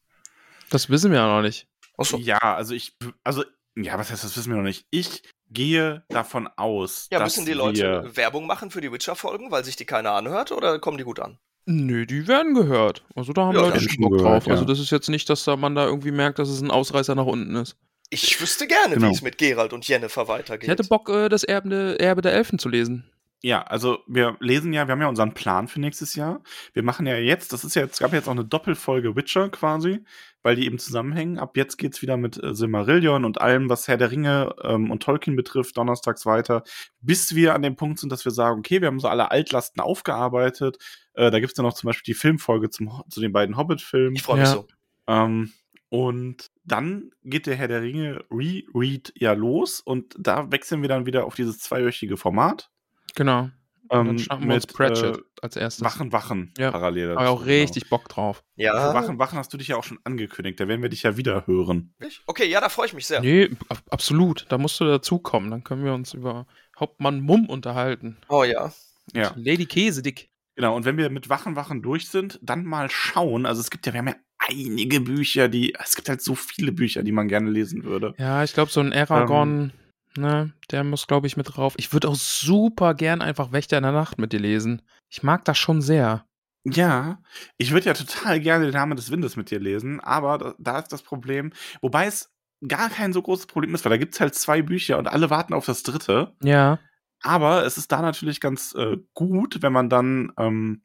Das 0.70 0.88
wissen 0.88 1.10
wir 1.10 1.18
ja 1.18 1.26
noch 1.26 1.42
nicht. 1.42 1.66
Achso. 1.98 2.16
Ja, 2.18 2.38
also 2.38 2.72
ich, 2.74 2.96
also, 3.24 3.44
ja, 3.76 3.98
was 3.98 4.10
heißt, 4.10 4.22
das 4.24 4.36
wissen 4.36 4.50
wir 4.50 4.56
noch 4.56 4.64
nicht. 4.64 4.86
Ich 4.90 5.22
gehe 5.50 6.04
davon 6.08 6.48
aus, 6.56 7.08
Ja, 7.10 7.18
dass 7.18 7.36
müssen 7.36 7.46
die 7.46 7.52
Leute 7.52 8.04
wir, 8.04 8.16
Werbung 8.16 8.46
machen 8.46 8.70
für 8.70 8.80
die 8.80 8.92
Witcher-Folgen, 8.92 9.50
weil 9.50 9.64
sich 9.64 9.74
die 9.76 9.84
keiner 9.86 10.12
anhört, 10.12 10.52
oder 10.52 10.78
kommen 10.78 10.96
die 10.98 11.04
gut 11.04 11.18
an? 11.18 11.38
Nö, 11.66 12.06
die 12.06 12.26
werden 12.28 12.54
gehört. 12.54 13.04
Also 13.16 13.32
da 13.32 13.46
haben 13.46 13.56
Ja, 13.56 13.62
Leute 13.62 13.80
schon 13.80 13.96
Bock 14.00 14.12
gehört, 14.12 14.26
drauf. 14.42 14.46
ja. 14.46 14.52
Also 14.52 14.64
das 14.64 14.78
ist 14.78 14.90
jetzt 14.90 15.08
nicht, 15.08 15.28
dass 15.28 15.44
da 15.44 15.56
man 15.56 15.74
da 15.74 15.84
irgendwie 15.84 16.12
merkt, 16.12 16.38
dass 16.38 16.48
es 16.48 16.60
ein 16.62 16.70
Ausreißer 16.70 17.14
nach 17.16 17.26
unten 17.26 17.56
ist. 17.56 17.76
Ich 18.08 18.40
wüsste 18.40 18.66
gerne, 18.68 18.94
Genau. 18.94 19.08
wie 19.08 19.12
es 19.12 19.22
mit 19.22 19.36
Gerald 19.36 19.72
und 19.72 19.86
Jennifer 19.86 20.26
weitergeht. 20.28 20.64
Ich 20.64 20.70
hätte 20.70 20.84
Bock, 20.88 21.08
äh, 21.10 21.28
das 21.28 21.42
Erbe, 21.44 21.98
Erbe 21.98 22.22
der 22.22 22.32
Elfen 22.34 22.58
zu 22.60 22.68
lesen. 22.68 23.10
Ja, 23.42 23.62
also 23.62 24.00
wir 24.06 24.36
lesen 24.40 24.72
ja, 24.72 24.86
wir 24.86 24.92
haben 24.92 25.00
ja 25.00 25.08
unseren 25.08 25.32
Plan 25.32 25.66
für 25.66 25.80
nächstes 25.80 26.14
Jahr. 26.14 26.42
Wir 26.74 26.82
machen 26.82 27.06
ja 27.06 27.16
jetzt, 27.16 27.52
das 27.52 27.64
ist 27.64 27.74
ja 27.74 27.82
jetzt, 27.82 27.98
gab 27.98 28.10
ja 28.12 28.18
jetzt 28.18 28.28
auch 28.28 28.32
eine 28.32 28.44
Doppelfolge 28.44 29.16
Witcher 29.16 29.48
quasi, 29.48 30.00
weil 30.42 30.56
die 30.56 30.66
eben 30.66 30.78
zusammenhängen. 30.78 31.38
Ab 31.38 31.56
jetzt 31.56 31.78
geht's 31.78 32.02
wieder 32.02 32.18
mit 32.18 32.42
äh, 32.42 32.54
Silmarillion 32.54 33.24
und 33.24 33.40
allem, 33.40 33.70
was 33.70 33.88
Herr 33.88 33.96
der 33.96 34.10
Ringe 34.10 34.54
ähm, 34.62 34.90
und 34.90 35.02
Tolkien 35.02 35.36
betrifft, 35.36 35.76
donnerstags 35.78 36.26
weiter, 36.26 36.64
bis 37.00 37.34
wir 37.34 37.54
an 37.54 37.62
dem 37.62 37.76
Punkt 37.76 37.98
sind, 37.98 38.12
dass 38.12 38.24
wir 38.26 38.32
sagen, 38.32 38.58
okay, 38.58 38.82
wir 38.82 38.88
haben 38.88 39.00
so 39.00 39.08
alle 39.08 39.30
Altlasten 39.30 39.80
aufgearbeitet. 39.80 40.76
Äh, 41.14 41.30
da 41.30 41.40
gibt's 41.40 41.54
dann 41.54 41.64
noch 41.64 41.74
zum 41.74 41.86
Beispiel 41.88 42.12
die 42.12 42.18
Filmfolge 42.18 42.68
zum, 42.68 43.02
zu 43.08 43.20
den 43.20 43.32
beiden 43.32 43.56
Hobbit-Filmen. 43.56 44.16
Ich 44.16 44.22
freue 44.22 44.40
mich 44.40 44.48
Ja. 44.48 44.54
so. 44.54 44.68
Ähm, 45.06 45.52
und 45.88 46.50
dann 46.64 47.10
geht 47.24 47.46
der 47.46 47.56
Herr 47.56 47.68
der 47.68 47.82
Ringe 47.82 48.22
Reread 48.30 49.12
ja 49.16 49.32
los 49.32 49.80
und 49.80 50.14
da 50.18 50.52
wechseln 50.52 50.82
wir 50.82 50.88
dann 50.88 51.06
wieder 51.06 51.24
auf 51.24 51.34
dieses 51.34 51.58
zweiwöchige 51.58 52.16
Format. 52.16 52.70
Genau. 53.14 53.50
Und 53.88 53.98
Ähm, 53.98 54.06
dann 54.06 54.18
schnappen 54.20 54.46
wir 54.48 54.54
uns 54.54 54.66
Pratchett 54.68 55.16
äh, 55.16 55.22
als 55.42 55.56
erstes. 55.56 55.84
Wachen, 55.84 56.12
Wachen 56.12 56.54
Ja. 56.56 56.70
parallel. 56.70 57.10
Habe 57.16 57.22
ich 57.24 57.28
auch 57.28 57.34
dazu, 57.40 57.44
genau. 57.46 57.60
richtig 57.62 57.90
Bock 57.90 58.08
drauf. 58.08 58.44
Für 58.54 58.62
Ja. 58.62 58.94
Wachen, 58.94 59.18
Wachen 59.18 59.36
hast 59.36 59.52
du 59.52 59.56
dich 59.58 59.66
ja 59.68 59.76
auch 59.76 59.82
schon 59.82 59.98
angekündigt. 60.04 60.60
Da 60.60 60.68
werden 60.68 60.80
wir 60.80 60.88
dich 60.90 61.02
ja 61.02 61.16
wieder 61.16 61.44
hören. 61.48 61.92
Okay, 62.28 62.46
ja, 62.48 62.60
da 62.60 62.68
freue 62.68 62.86
ich 62.86 62.94
mich 62.94 63.06
sehr. 63.06 63.20
Nee, 63.20 63.50
ab- 63.68 63.82
absolut. 63.90 64.46
Da 64.48 64.58
musst 64.58 64.78
du 64.78 64.84
dazukommen. 64.84 65.50
Dann 65.50 65.64
können 65.64 65.84
wir 65.84 65.92
uns 65.92 66.14
über 66.14 66.46
Hauptmann 66.78 67.20
Mumm 67.20 67.46
unterhalten. 67.46 68.16
Oh 68.28 68.44
ja. 68.44 68.72
Ja. 69.12 69.32
Lady 69.36 69.66
Käsedick. 69.66 70.30
Genau. 70.54 70.76
Und 70.76 70.84
wenn 70.84 70.96
wir 70.96 71.10
mit 71.10 71.28
Wachen, 71.28 71.56
Wachen 71.56 71.82
durch 71.82 72.08
sind, 72.08 72.38
dann 72.42 72.64
mal 72.64 72.90
schauen. 72.90 73.44
Also 73.44 73.60
es 73.60 73.70
gibt 73.70 73.86
ja, 73.86 73.92
wir 73.92 73.98
haben 73.98 74.08
ja 74.08 74.16
einige 74.38 75.00
Bücher, 75.00 75.48
die, 75.48 75.74
es 75.74 75.96
gibt 75.96 76.08
halt 76.08 76.22
so 76.22 76.36
viele 76.36 76.70
Bücher, 76.70 77.02
die 77.02 77.12
man 77.12 77.26
gerne 77.26 77.50
lesen 77.50 77.82
würde. 77.82 78.14
Ja, 78.18 78.44
ich 78.44 78.52
glaube, 78.52 78.70
so 78.70 78.78
ein 78.80 78.92
Aragon, 78.92 79.72
ne, 80.16 80.52
der 80.70 80.84
muss, 80.84 81.06
glaube 81.06 81.26
ich, 81.26 81.36
mit 81.36 81.56
drauf. 81.56 81.74
Ich 81.76 81.92
würde 81.92 82.08
auch 82.08 82.14
super 82.14 82.94
gern 82.94 83.22
einfach 83.22 83.52
Wächter 83.52 83.76
in 83.76 83.82
der 83.82 83.92
Nacht 83.92 84.18
mit 84.18 84.32
dir 84.32 84.40
lesen. 84.40 84.82
Ich 85.08 85.22
mag 85.22 85.44
das 85.44 85.58
schon 85.58 85.80
sehr. 85.80 86.24
Ja, 86.64 87.22
ich 87.56 87.70
würde 87.72 87.86
ja 87.86 87.94
total 87.94 88.38
gerne 88.38 88.66
den 88.66 88.74
Namen 88.74 88.96
des 88.96 89.10
Windes 89.10 89.36
mit 89.36 89.50
dir 89.50 89.58
lesen, 89.58 89.98
aber 90.00 90.54
da, 90.58 90.78
ist 90.78 90.92
das 90.92 91.02
Problem, 91.02 91.52
wobei 91.80 92.06
es 92.06 92.30
gar 92.68 92.90
kein 92.90 93.14
so 93.14 93.22
großes 93.22 93.46
Problem 93.46 93.74
ist, 93.74 93.84
weil 93.84 93.90
da 93.90 93.96
gibt's 93.96 94.20
halt 94.20 94.34
zwei 94.34 94.60
Bücher 94.60 94.98
und 94.98 95.06
alle 95.08 95.30
warten 95.30 95.54
auf 95.54 95.64
das 95.64 95.82
dritte. 95.82 96.34
Ja. 96.42 96.78
Aber 97.22 97.64
es 97.64 97.78
ist 97.78 97.90
da 97.92 98.02
natürlich 98.02 98.40
ganz 98.40 98.74
äh, 98.74 98.98
gut, 99.14 99.62
wenn 99.62 99.72
man 99.72 99.88
dann 99.88 100.32
ähm, 100.38 100.82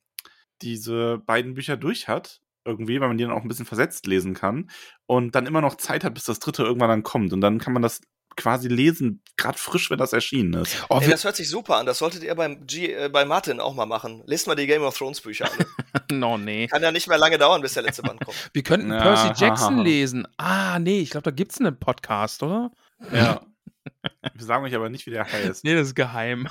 diese 0.62 1.18
beiden 1.26 1.56
Bücher 1.56 1.76
durch 1.76 2.08
hat, 2.08 2.42
irgendwie, 2.64 3.00
weil 3.00 3.10
man 3.10 3.18
die 3.18 3.26
dann 3.26 3.34
auch 3.34 3.42
ein 3.42 3.48
bisschen 3.48 3.66
versetzt 3.66 4.08
lesen 4.08 4.34
kann 4.34 4.70
und 5.06 5.36
dann 5.36 5.46
immer 5.46 5.62
noch 5.62 5.76
Zeit 5.76 6.04
hat, 6.04 6.14
bis 6.14 6.24
das 6.24 6.40
dritte 6.40 6.64
irgendwann 6.64 6.90
dann 6.90 7.04
kommt. 7.04 7.34
Und 7.34 7.42
dann 7.42 7.60
kann 7.60 7.74
man 7.74 7.82
das 7.82 8.02
quasi 8.36 8.68
lesen, 8.68 9.22
gerade 9.38 9.58
frisch, 9.58 9.90
wenn 9.90 9.98
das 9.98 10.14
erschienen 10.14 10.54
ist. 10.62 10.86
Oh, 10.90 11.00
Ey, 11.02 11.10
das 11.10 11.24
hört 11.24 11.36
sich 11.36 11.50
super 11.50 11.78
an. 11.78 11.86
Das 11.86 11.98
solltet 12.00 12.24
ihr 12.24 12.36
beim 12.36 12.66
G, 12.68 12.92
äh, 12.94 13.10
bei 13.10 13.26
Martin 13.26 13.60
auch 13.60 13.74
mal 13.74 13.86
machen. 13.86 14.24
Lest 14.26 14.48
mal 14.48 14.56
die 14.56 14.68
Game 14.68 14.82
of 14.84 14.98
Thrones 14.98 15.22
Bücher 15.22 15.50
an. 15.52 15.66
no, 16.20 16.38
nee. 16.38 16.68
Kann 16.68 16.84
ja 16.84 16.92
nicht 16.92 17.08
mehr 17.08 17.18
lange 17.18 17.38
dauern, 17.38 17.62
bis 17.62 17.74
der 17.74 17.84
letzte 17.84 18.02
Band 18.04 18.24
kommt. 18.24 18.36
Wir 18.54 18.64
könnten 18.64 18.92
Ja, 18.92 19.02
Percy 19.02 19.28
haha. 19.28 19.34
Jackson 19.38 19.78
lesen. 19.84 20.28
Ah, 20.38 20.80
nee, 20.80 21.00
ich 21.00 21.10
glaube, 21.12 21.24
da 21.24 21.32
gibt's 21.32 21.60
einen 21.60 21.78
Podcast, 21.80 22.44
oder? 22.44 22.72
Ja. 23.12 23.42
Wir 24.34 24.46
sagen 24.46 24.66
euch 24.66 24.76
aber 24.76 24.90
nicht, 24.90 25.06
wie 25.06 25.12
der 25.12 25.32
heißt. 25.32 25.64
Nee, 25.64 25.76
das 25.76 25.88
ist 25.88 25.96
geheim. 25.96 26.48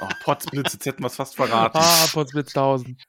Oh, 0.00 0.08
Potzblitz, 0.24 0.72
jetzt 0.72 0.86
hätten 0.86 1.02
wir 1.02 1.08
es 1.08 1.16
fast 1.16 1.36
verraten. 1.36 1.78
Ah, 1.78 2.06
Potsblitz 2.12 2.50
1000. 2.50 3.02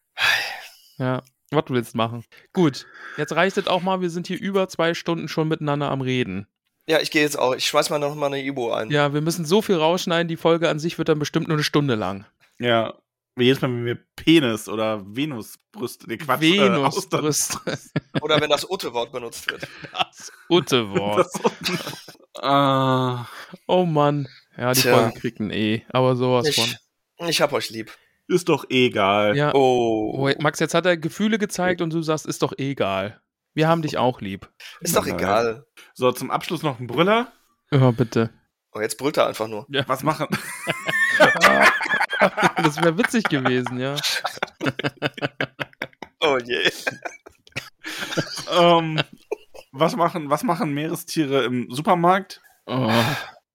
Ja, 0.97 1.21
was 1.51 1.65
du 1.65 1.73
willst 1.73 1.95
machen. 1.95 2.23
Gut, 2.53 2.85
jetzt 3.17 3.33
reicht 3.33 3.57
es 3.57 3.67
auch 3.67 3.81
mal. 3.81 4.01
Wir 4.01 4.09
sind 4.09 4.27
hier 4.27 4.39
über 4.39 4.67
zwei 4.67 4.93
Stunden 4.93 5.27
schon 5.27 5.47
miteinander 5.47 5.89
am 5.91 6.01
Reden. 6.01 6.47
Ja, 6.91 6.99
ich 6.99 7.09
gehe 7.09 7.21
jetzt 7.21 7.39
auch. 7.39 7.55
Ich 7.55 7.65
schmeiß 7.67 7.89
mal 7.89 7.99
noch 7.99 8.13
mal 8.15 8.25
eine 8.25 8.43
Ibo 8.43 8.73
ein. 8.73 8.91
Ja, 8.91 9.13
wir 9.13 9.21
müssen 9.21 9.45
so 9.45 9.61
viel 9.61 9.77
rausschneiden. 9.77 10.27
Die 10.27 10.35
Folge 10.35 10.67
an 10.67 10.77
sich 10.77 10.97
wird 10.97 11.07
dann 11.07 11.19
bestimmt 11.19 11.47
nur 11.47 11.55
eine 11.55 11.63
Stunde 11.63 11.95
lang. 11.95 12.25
Ja. 12.59 12.95
Wie 13.37 13.45
jedes 13.45 13.61
Mal, 13.61 13.69
wenn 13.69 13.85
wir 13.85 13.97
Penis 14.17 14.67
oder 14.67 15.01
Venusbrüste, 15.05 16.05
nee, 16.09 16.17
Quatsch, 16.17 16.43
äh, 16.43 16.59
Venusbrüste. 16.59 17.57
Oder 18.21 18.41
wenn 18.41 18.49
das 18.49 18.69
Utte-Wort 18.69 19.13
benutzt 19.13 19.49
wird. 19.49 19.65
Das 19.93 20.33
Utte-Wort. 20.49 21.27
Das, 21.61 22.43
Ah, 22.43 23.25
Oh 23.67 23.85
Mann. 23.85 24.27
Ja, 24.57 24.73
die 24.73 24.81
Tja. 24.81 24.97
Folge 24.97 25.19
kriegt 25.19 25.39
ein 25.39 25.49
E. 25.49 25.83
Aber 25.93 26.17
sowas 26.17 26.53
von. 26.53 26.65
Ich, 27.19 27.29
ich 27.29 27.41
hab 27.41 27.53
euch 27.53 27.69
lieb. 27.69 27.89
ist 28.27 28.49
doch 28.49 28.65
egal. 28.69 29.37
Ja. 29.37 29.53
Oh. 29.55 30.13
Oh, 30.17 30.31
Max, 30.41 30.59
jetzt 30.59 30.73
hat 30.73 30.85
er 30.85 30.97
Gefühle 30.97 31.37
gezeigt 31.39 31.81
und 31.81 31.93
du 31.93 32.01
sagst, 32.01 32.25
ist 32.25 32.41
doch 32.41 32.51
egal. 32.57 33.21
Wir 33.53 33.67
haben 33.67 33.81
dich 33.81 33.97
auch 33.97 34.21
lieb. 34.21 34.49
Ist 34.79 34.95
doch 34.95 35.05
egal. 35.07 35.65
So, 35.93 36.11
zum 36.11 36.31
Abschluss 36.31 36.63
noch 36.63 36.79
ein 36.79 36.87
Brüller. 36.87 37.31
Ja, 37.71 37.91
bitte. 37.91 38.29
Oh, 38.73 38.79
jetzt 38.79 38.97
brüllt 38.97 39.17
er 39.17 39.27
einfach 39.27 39.47
nur. 39.47 39.65
Was 39.87 40.03
machen, 40.03 40.27
Das 42.63 42.77
wäre 42.77 42.97
witzig 42.97 43.25
gewesen, 43.25 43.79
ja. 43.79 43.95
Oh 46.23 46.37
je. 46.37 46.69
ähm, 48.51 49.01
was 49.71 49.95
machen, 49.95 50.29
was 50.29 50.43
machen 50.43 50.71
Meerestiere 50.71 51.45
im 51.45 51.71
Supermarkt? 51.71 52.41
Oh. 52.67 52.91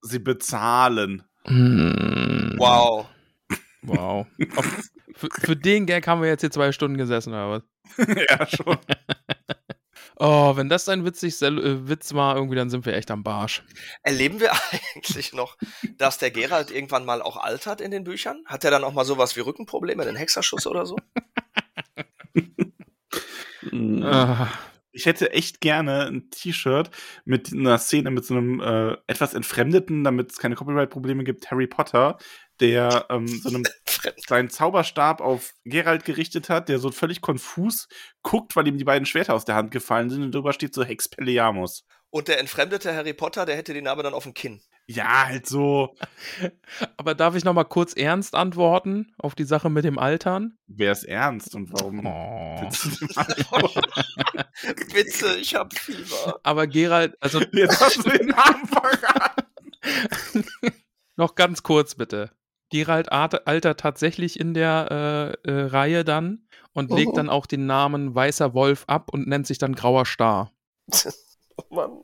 Sie 0.01 0.19
bezahlen. 0.19 1.23
Hm. 1.45 2.57
Wow. 2.59 3.07
Wow. 3.83 4.27
Auf, 4.57 4.91
für, 5.15 5.29
für 5.31 5.55
den 5.57 5.87
Gag 5.87 6.09
haben 6.09 6.23
wir 6.23 6.29
jetzt 6.29 6.41
hier 6.41 6.51
zwei 6.51 6.73
Stunden 6.73 6.99
gesessen, 6.99 7.33
oder 7.33 7.51
was? 7.51 7.63
ja, 8.29 8.47
schon. 8.47 8.77
Oh, 10.19 10.57
wenn 10.57 10.69
das 10.69 10.89
ein 10.89 11.05
witzig 11.05 11.41
äh, 11.43 11.89
Witz 11.89 12.15
war, 12.15 12.37
irgendwie, 12.37 12.57
dann 12.57 12.71
sind 12.71 12.87
wir 12.87 12.95
echt 12.95 13.11
am 13.11 13.23
Barsch. 13.23 13.63
Erleben 14.03 14.41
wir 14.41 14.51
eigentlich 14.95 15.33
noch, 15.35 15.57
dass 15.99 16.19
der 16.19 16.31
Gerald 16.31 16.71
irgendwann 16.71 17.05
mal 17.05 17.21
auch 17.21 17.37
altert 17.37 17.81
in 17.81 17.91
den 17.91 18.05
Büchern? 18.05 18.43
Hat 18.47 18.65
er 18.65 18.71
dann 18.71 18.85
auch 18.85 18.93
mal 18.95 19.05
sowas 19.05 19.37
wie 19.37 19.41
Rückenprobleme, 19.41 20.05
den 20.05 20.17
Hexerschuss 20.17 20.67
oder 20.67 20.87
so? 20.87 20.97
Ah, 24.03 24.49
Ich 24.93 25.05
hätte 25.05 25.33
echt 25.33 25.61
gerne 25.61 26.07
ein 26.07 26.31
T-Shirt 26.31 26.91
mit 27.27 27.53
einer 27.53 27.77
Szene 27.77 28.11
mit 28.11 28.25
so 28.25 28.35
einem 28.35 28.61
äh, 28.61 28.97
etwas 29.07 29.35
entfremdeten, 29.35 30.05
damit 30.05 30.33
es 30.33 30.39
keine 30.39 30.55
Copyright-Probleme 30.55 31.25
gibt, 31.25 31.51
Harry 31.51 31.67
Potter, 31.67 32.17
der 32.61 33.07
ähm, 33.11 33.27
so 33.27 33.49
einem 33.49 33.65
seinen 34.27 34.51
Zauberstab 34.51 35.21
auf 35.21 35.55
Geralt 35.65 36.05
gerichtet 36.05 36.49
hat, 36.49 36.69
der 36.69 36.79
so 36.79 36.91
völlig 36.91 37.21
konfus 37.21 37.89
guckt, 38.23 38.57
weil 38.57 38.67
ihm 38.69 38.79
die 38.79 38.85
beiden 38.85 39.07
Schwerter 39.07 39.35
aus 39.35 39.45
der 39.45 39.55
Hand 39.55 39.71
gefallen 39.71 40.11
sind 40.11 40.23
und 40.23 40.35
drüber 40.35 40.53
steht 40.53 40.75
so 40.75 40.85
Hexpelleamus. 40.85 41.85
Und 42.11 42.29
der 42.29 42.39
entfremdete 42.39 42.95
Harry 42.95 43.13
Potter, 43.13 43.45
der 43.47 43.57
hätte 43.57 43.75
die 43.75 43.83
Narbe 43.83 44.03
dann 44.03 44.15
auf 44.15 44.23
dem 44.23 44.35
Kinn. 44.35 44.61
Ja, 44.89 45.27
halt 45.27 45.47
so. 45.47 45.97
aber 46.97 47.15
darf 47.15 47.35
ich 47.35 47.45
noch 47.45 47.53
mal 47.55 47.65
kurz 47.65 47.93
ernst 47.95 48.35
antworten 48.35 49.13
auf 49.19 49.35
die 49.35 49.45
Sache 49.45 49.69
mit 49.69 49.85
dem 49.85 49.99
Altern? 49.99 50.57
Wer 50.69 50.93
ist 50.93 51.05
ernst 51.05 51.55
und 51.57 51.73
warum? 51.73 52.07
Oh. 52.07 52.71
Bitte, 54.95 55.37
ich 55.41 55.55
hab 55.57 55.77
Fieber. 55.77 56.39
Aber 56.45 56.69
Gerald, 56.69 57.17
also 57.21 57.41
Jetzt 57.53 57.81
hast 57.81 57.97
du 57.97 58.11
den 58.11 58.29
Namen 58.29 58.67
verraten. 58.67 60.45
noch 61.17 61.35
ganz 61.35 61.65
kurz 61.65 61.97
bitte. 61.97 62.31
Gerald 62.71 63.13
altert 63.13 63.81
tatsächlich 63.81 64.39
in 64.41 64.55
der 64.55 65.37
äh, 65.45 65.51
äh, 65.51 65.63
Reihe 65.67 66.05
dann 66.05 66.47
und 66.73 66.91
Oh. 66.91 66.97
legt 66.97 67.17
dann 67.17 67.29
auch 67.31 67.47
den 67.47 67.67
Namen 67.67 68.15
Weißer 68.15 68.55
Wolf 68.55 68.85
ab 68.87 69.09
und 69.13 69.27
nennt 69.29 69.47
sich 69.47 69.59
dann 69.59 69.75
Grauer 69.75 70.05
Star. 70.07 70.53
Oh 71.59 71.75
Mann. 71.75 72.01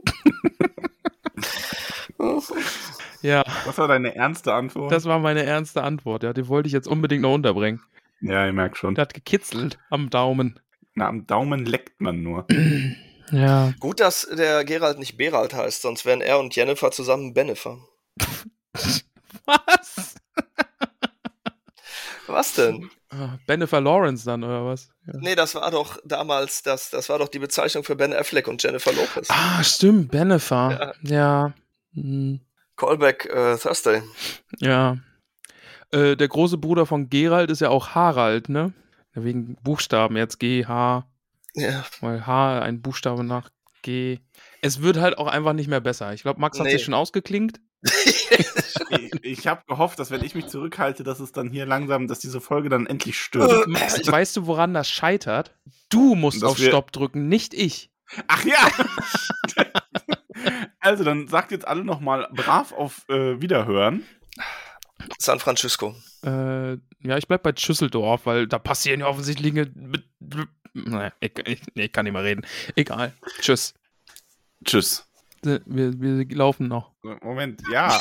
Ja, 3.22 3.44
Was 3.66 3.78
war 3.78 3.86
deine 3.89 4.14
ernste 4.16 4.52
Antwort? 4.52 4.90
das 4.90 5.05
war 5.05 5.18
meine 5.20 5.44
ernste 5.44 5.82
Antwort. 5.82 6.22
Ja, 6.24 6.32
die 6.32 6.48
wollte 6.48 6.66
ich 6.66 6.72
jetzt 6.72 6.89
unbedingt 6.89 7.22
noch 7.22 7.34
unterbringen. 7.34 7.80
ja, 8.20 8.47
ihr 8.47 8.52
merkt 8.52 8.78
schon. 8.78 8.94
Das 8.94 9.02
hat 9.02 9.14
gekitzelt 9.14 9.78
am 9.90 10.10
Daumen. 10.10 10.59
Na, 10.94 11.06
am 11.06 11.26
Daumen 11.26 11.64
leckt 11.66 12.01
man 12.01 12.22
nur. 12.22 12.47
Ja. 13.30 13.72
Gut, 13.80 14.01
dass 14.01 14.28
der 14.36 14.62
Gerald 14.62 14.98
nicht 14.98 15.16
Berald 15.16 15.55
heißt, 15.55 15.80
sonst 15.80 16.05
wären 16.05 16.20
er 16.20 16.39
und 16.39 16.55
Jennifer 16.55 16.90
zusammen 16.90 17.32
Bennifer. 17.32 17.78
Was? 19.47 20.11
Was 22.32 22.54
denn? 22.54 22.90
Ah, 23.10 23.38
Bennifer 23.46 23.80
Lawrence 23.80 24.24
dann, 24.24 24.42
oder 24.42 24.64
was? 24.64 24.88
Ja. 25.06 25.12
Nee, 25.18 25.34
das 25.34 25.54
war 25.54 25.70
doch 25.70 25.98
damals, 26.04 26.62
das, 26.62 26.88
das 26.90 27.09
war 27.10 27.18
doch 27.18 27.28
die 27.28 27.38
Bezeichnung 27.38 27.84
für 27.84 27.94
Ben 27.94 28.12
Affleck 28.14 28.48
und 28.48 28.62
Jennifer 28.62 28.92
Lopez. 28.92 29.28
Ah, 29.30 29.62
stimmt, 29.62 30.10
Bennifer. 30.10 30.94
Ja. 31.02 31.52
Hm. 31.92 32.40
Callback 32.76 33.26
äh, 33.26 33.59
Thursday. 33.59 34.02
Ja. 34.59 34.96
Äh, 35.90 36.16
der 36.16 36.28
große 36.28 36.56
Bruder 36.56 36.86
von 36.86 37.10
Gerald 37.10 37.50
ist 37.50 37.60
ja 37.60 37.68
auch 37.68 37.90
Harald, 37.90 38.48
ne? 38.48 38.72
Wegen 39.12 39.56
Buchstaben, 39.62 40.16
jetzt 40.16 40.38
G, 40.38 40.64
H, 40.64 41.06
Ja. 41.54 41.84
weil 42.00 42.26
H 42.26 42.60
ein 42.60 42.80
Buchstabe 42.80 43.24
nach 43.24 43.50
G. 43.82 44.20
Es 44.62 44.80
wird 44.80 44.96
halt 44.96 45.18
auch 45.18 45.26
einfach 45.26 45.52
nicht 45.52 45.68
mehr 45.68 45.80
besser. 45.80 46.14
Ich 46.14 46.22
glaube, 46.22 46.40
Max 46.40 46.59
hat 46.59 46.64
Nee. 46.66 46.72
sich 46.72 46.84
schon 46.84 46.94
ausgeklingt. 46.94 47.60
Ich, 48.90 49.24
ich 49.24 49.46
habe 49.46 49.62
gehofft, 49.66 49.98
dass 49.98 50.10
wenn 50.10 50.22
ich 50.22 50.34
mich 50.34 50.48
zurückhalte, 50.48 51.02
dass 51.02 51.18
es 51.18 51.32
dann 51.32 51.48
hier 51.50 51.64
langsam, 51.64 52.09
dass 52.09 52.18
diese 52.18 52.40
Folge 52.42 52.68
dann 52.68 52.86
endlich 52.86 53.18
stirbt. 53.18 53.66
Max, 53.66 54.06
weißt 54.10 54.36
du, 54.36 54.46
woran 54.46 54.74
das 54.74 54.90
scheitert? 54.90 55.54
Du 55.88 56.14
musst 56.14 56.42
Dass 56.42 56.50
auf 56.50 56.59
wir- 56.59 56.68
Stopp 56.68 56.92
drücken, 56.92 57.28
nicht 57.28 57.54
ich. 57.54 57.90
Ach 58.28 58.44
ja! 58.44 58.59
also, 60.80 61.04
dann 61.04 61.26
sagt 61.28 61.52
jetzt 61.52 61.66
alle 61.66 61.84
nochmal 61.84 62.28
brav 62.32 62.72
auf 62.72 63.09
äh, 63.09 63.40
Wiederhören. 63.40 64.04
San 65.18 65.38
Francisco. 65.38 65.96
Äh, 66.24 66.72
ja, 66.72 67.16
ich 67.16 67.26
bleib 67.26 67.42
bei 67.42 67.54
Schüsseldorf, 67.56 68.26
weil 68.26 68.46
da 68.46 68.59
passieren 68.59 69.00
ja 69.00 69.06
offensichtlich 69.06 69.54
Dinge. 69.54 69.72
Naja, 70.74 71.12
ich, 71.20 71.32
ich, 71.46 71.62
nee, 71.74 71.84
ich 71.86 71.92
kann 71.92 72.04
nicht 72.04 72.12
mehr 72.12 72.24
reden. 72.24 72.46
Egal. 72.76 73.14
Tschüss. 73.40 73.74
Tschüss. 74.64 75.09
Wir, 75.44 76.01
wir 76.01 76.36
laufen 76.36 76.69
noch. 76.69 76.93
Moment, 77.23 77.62
ja. 77.70 78.01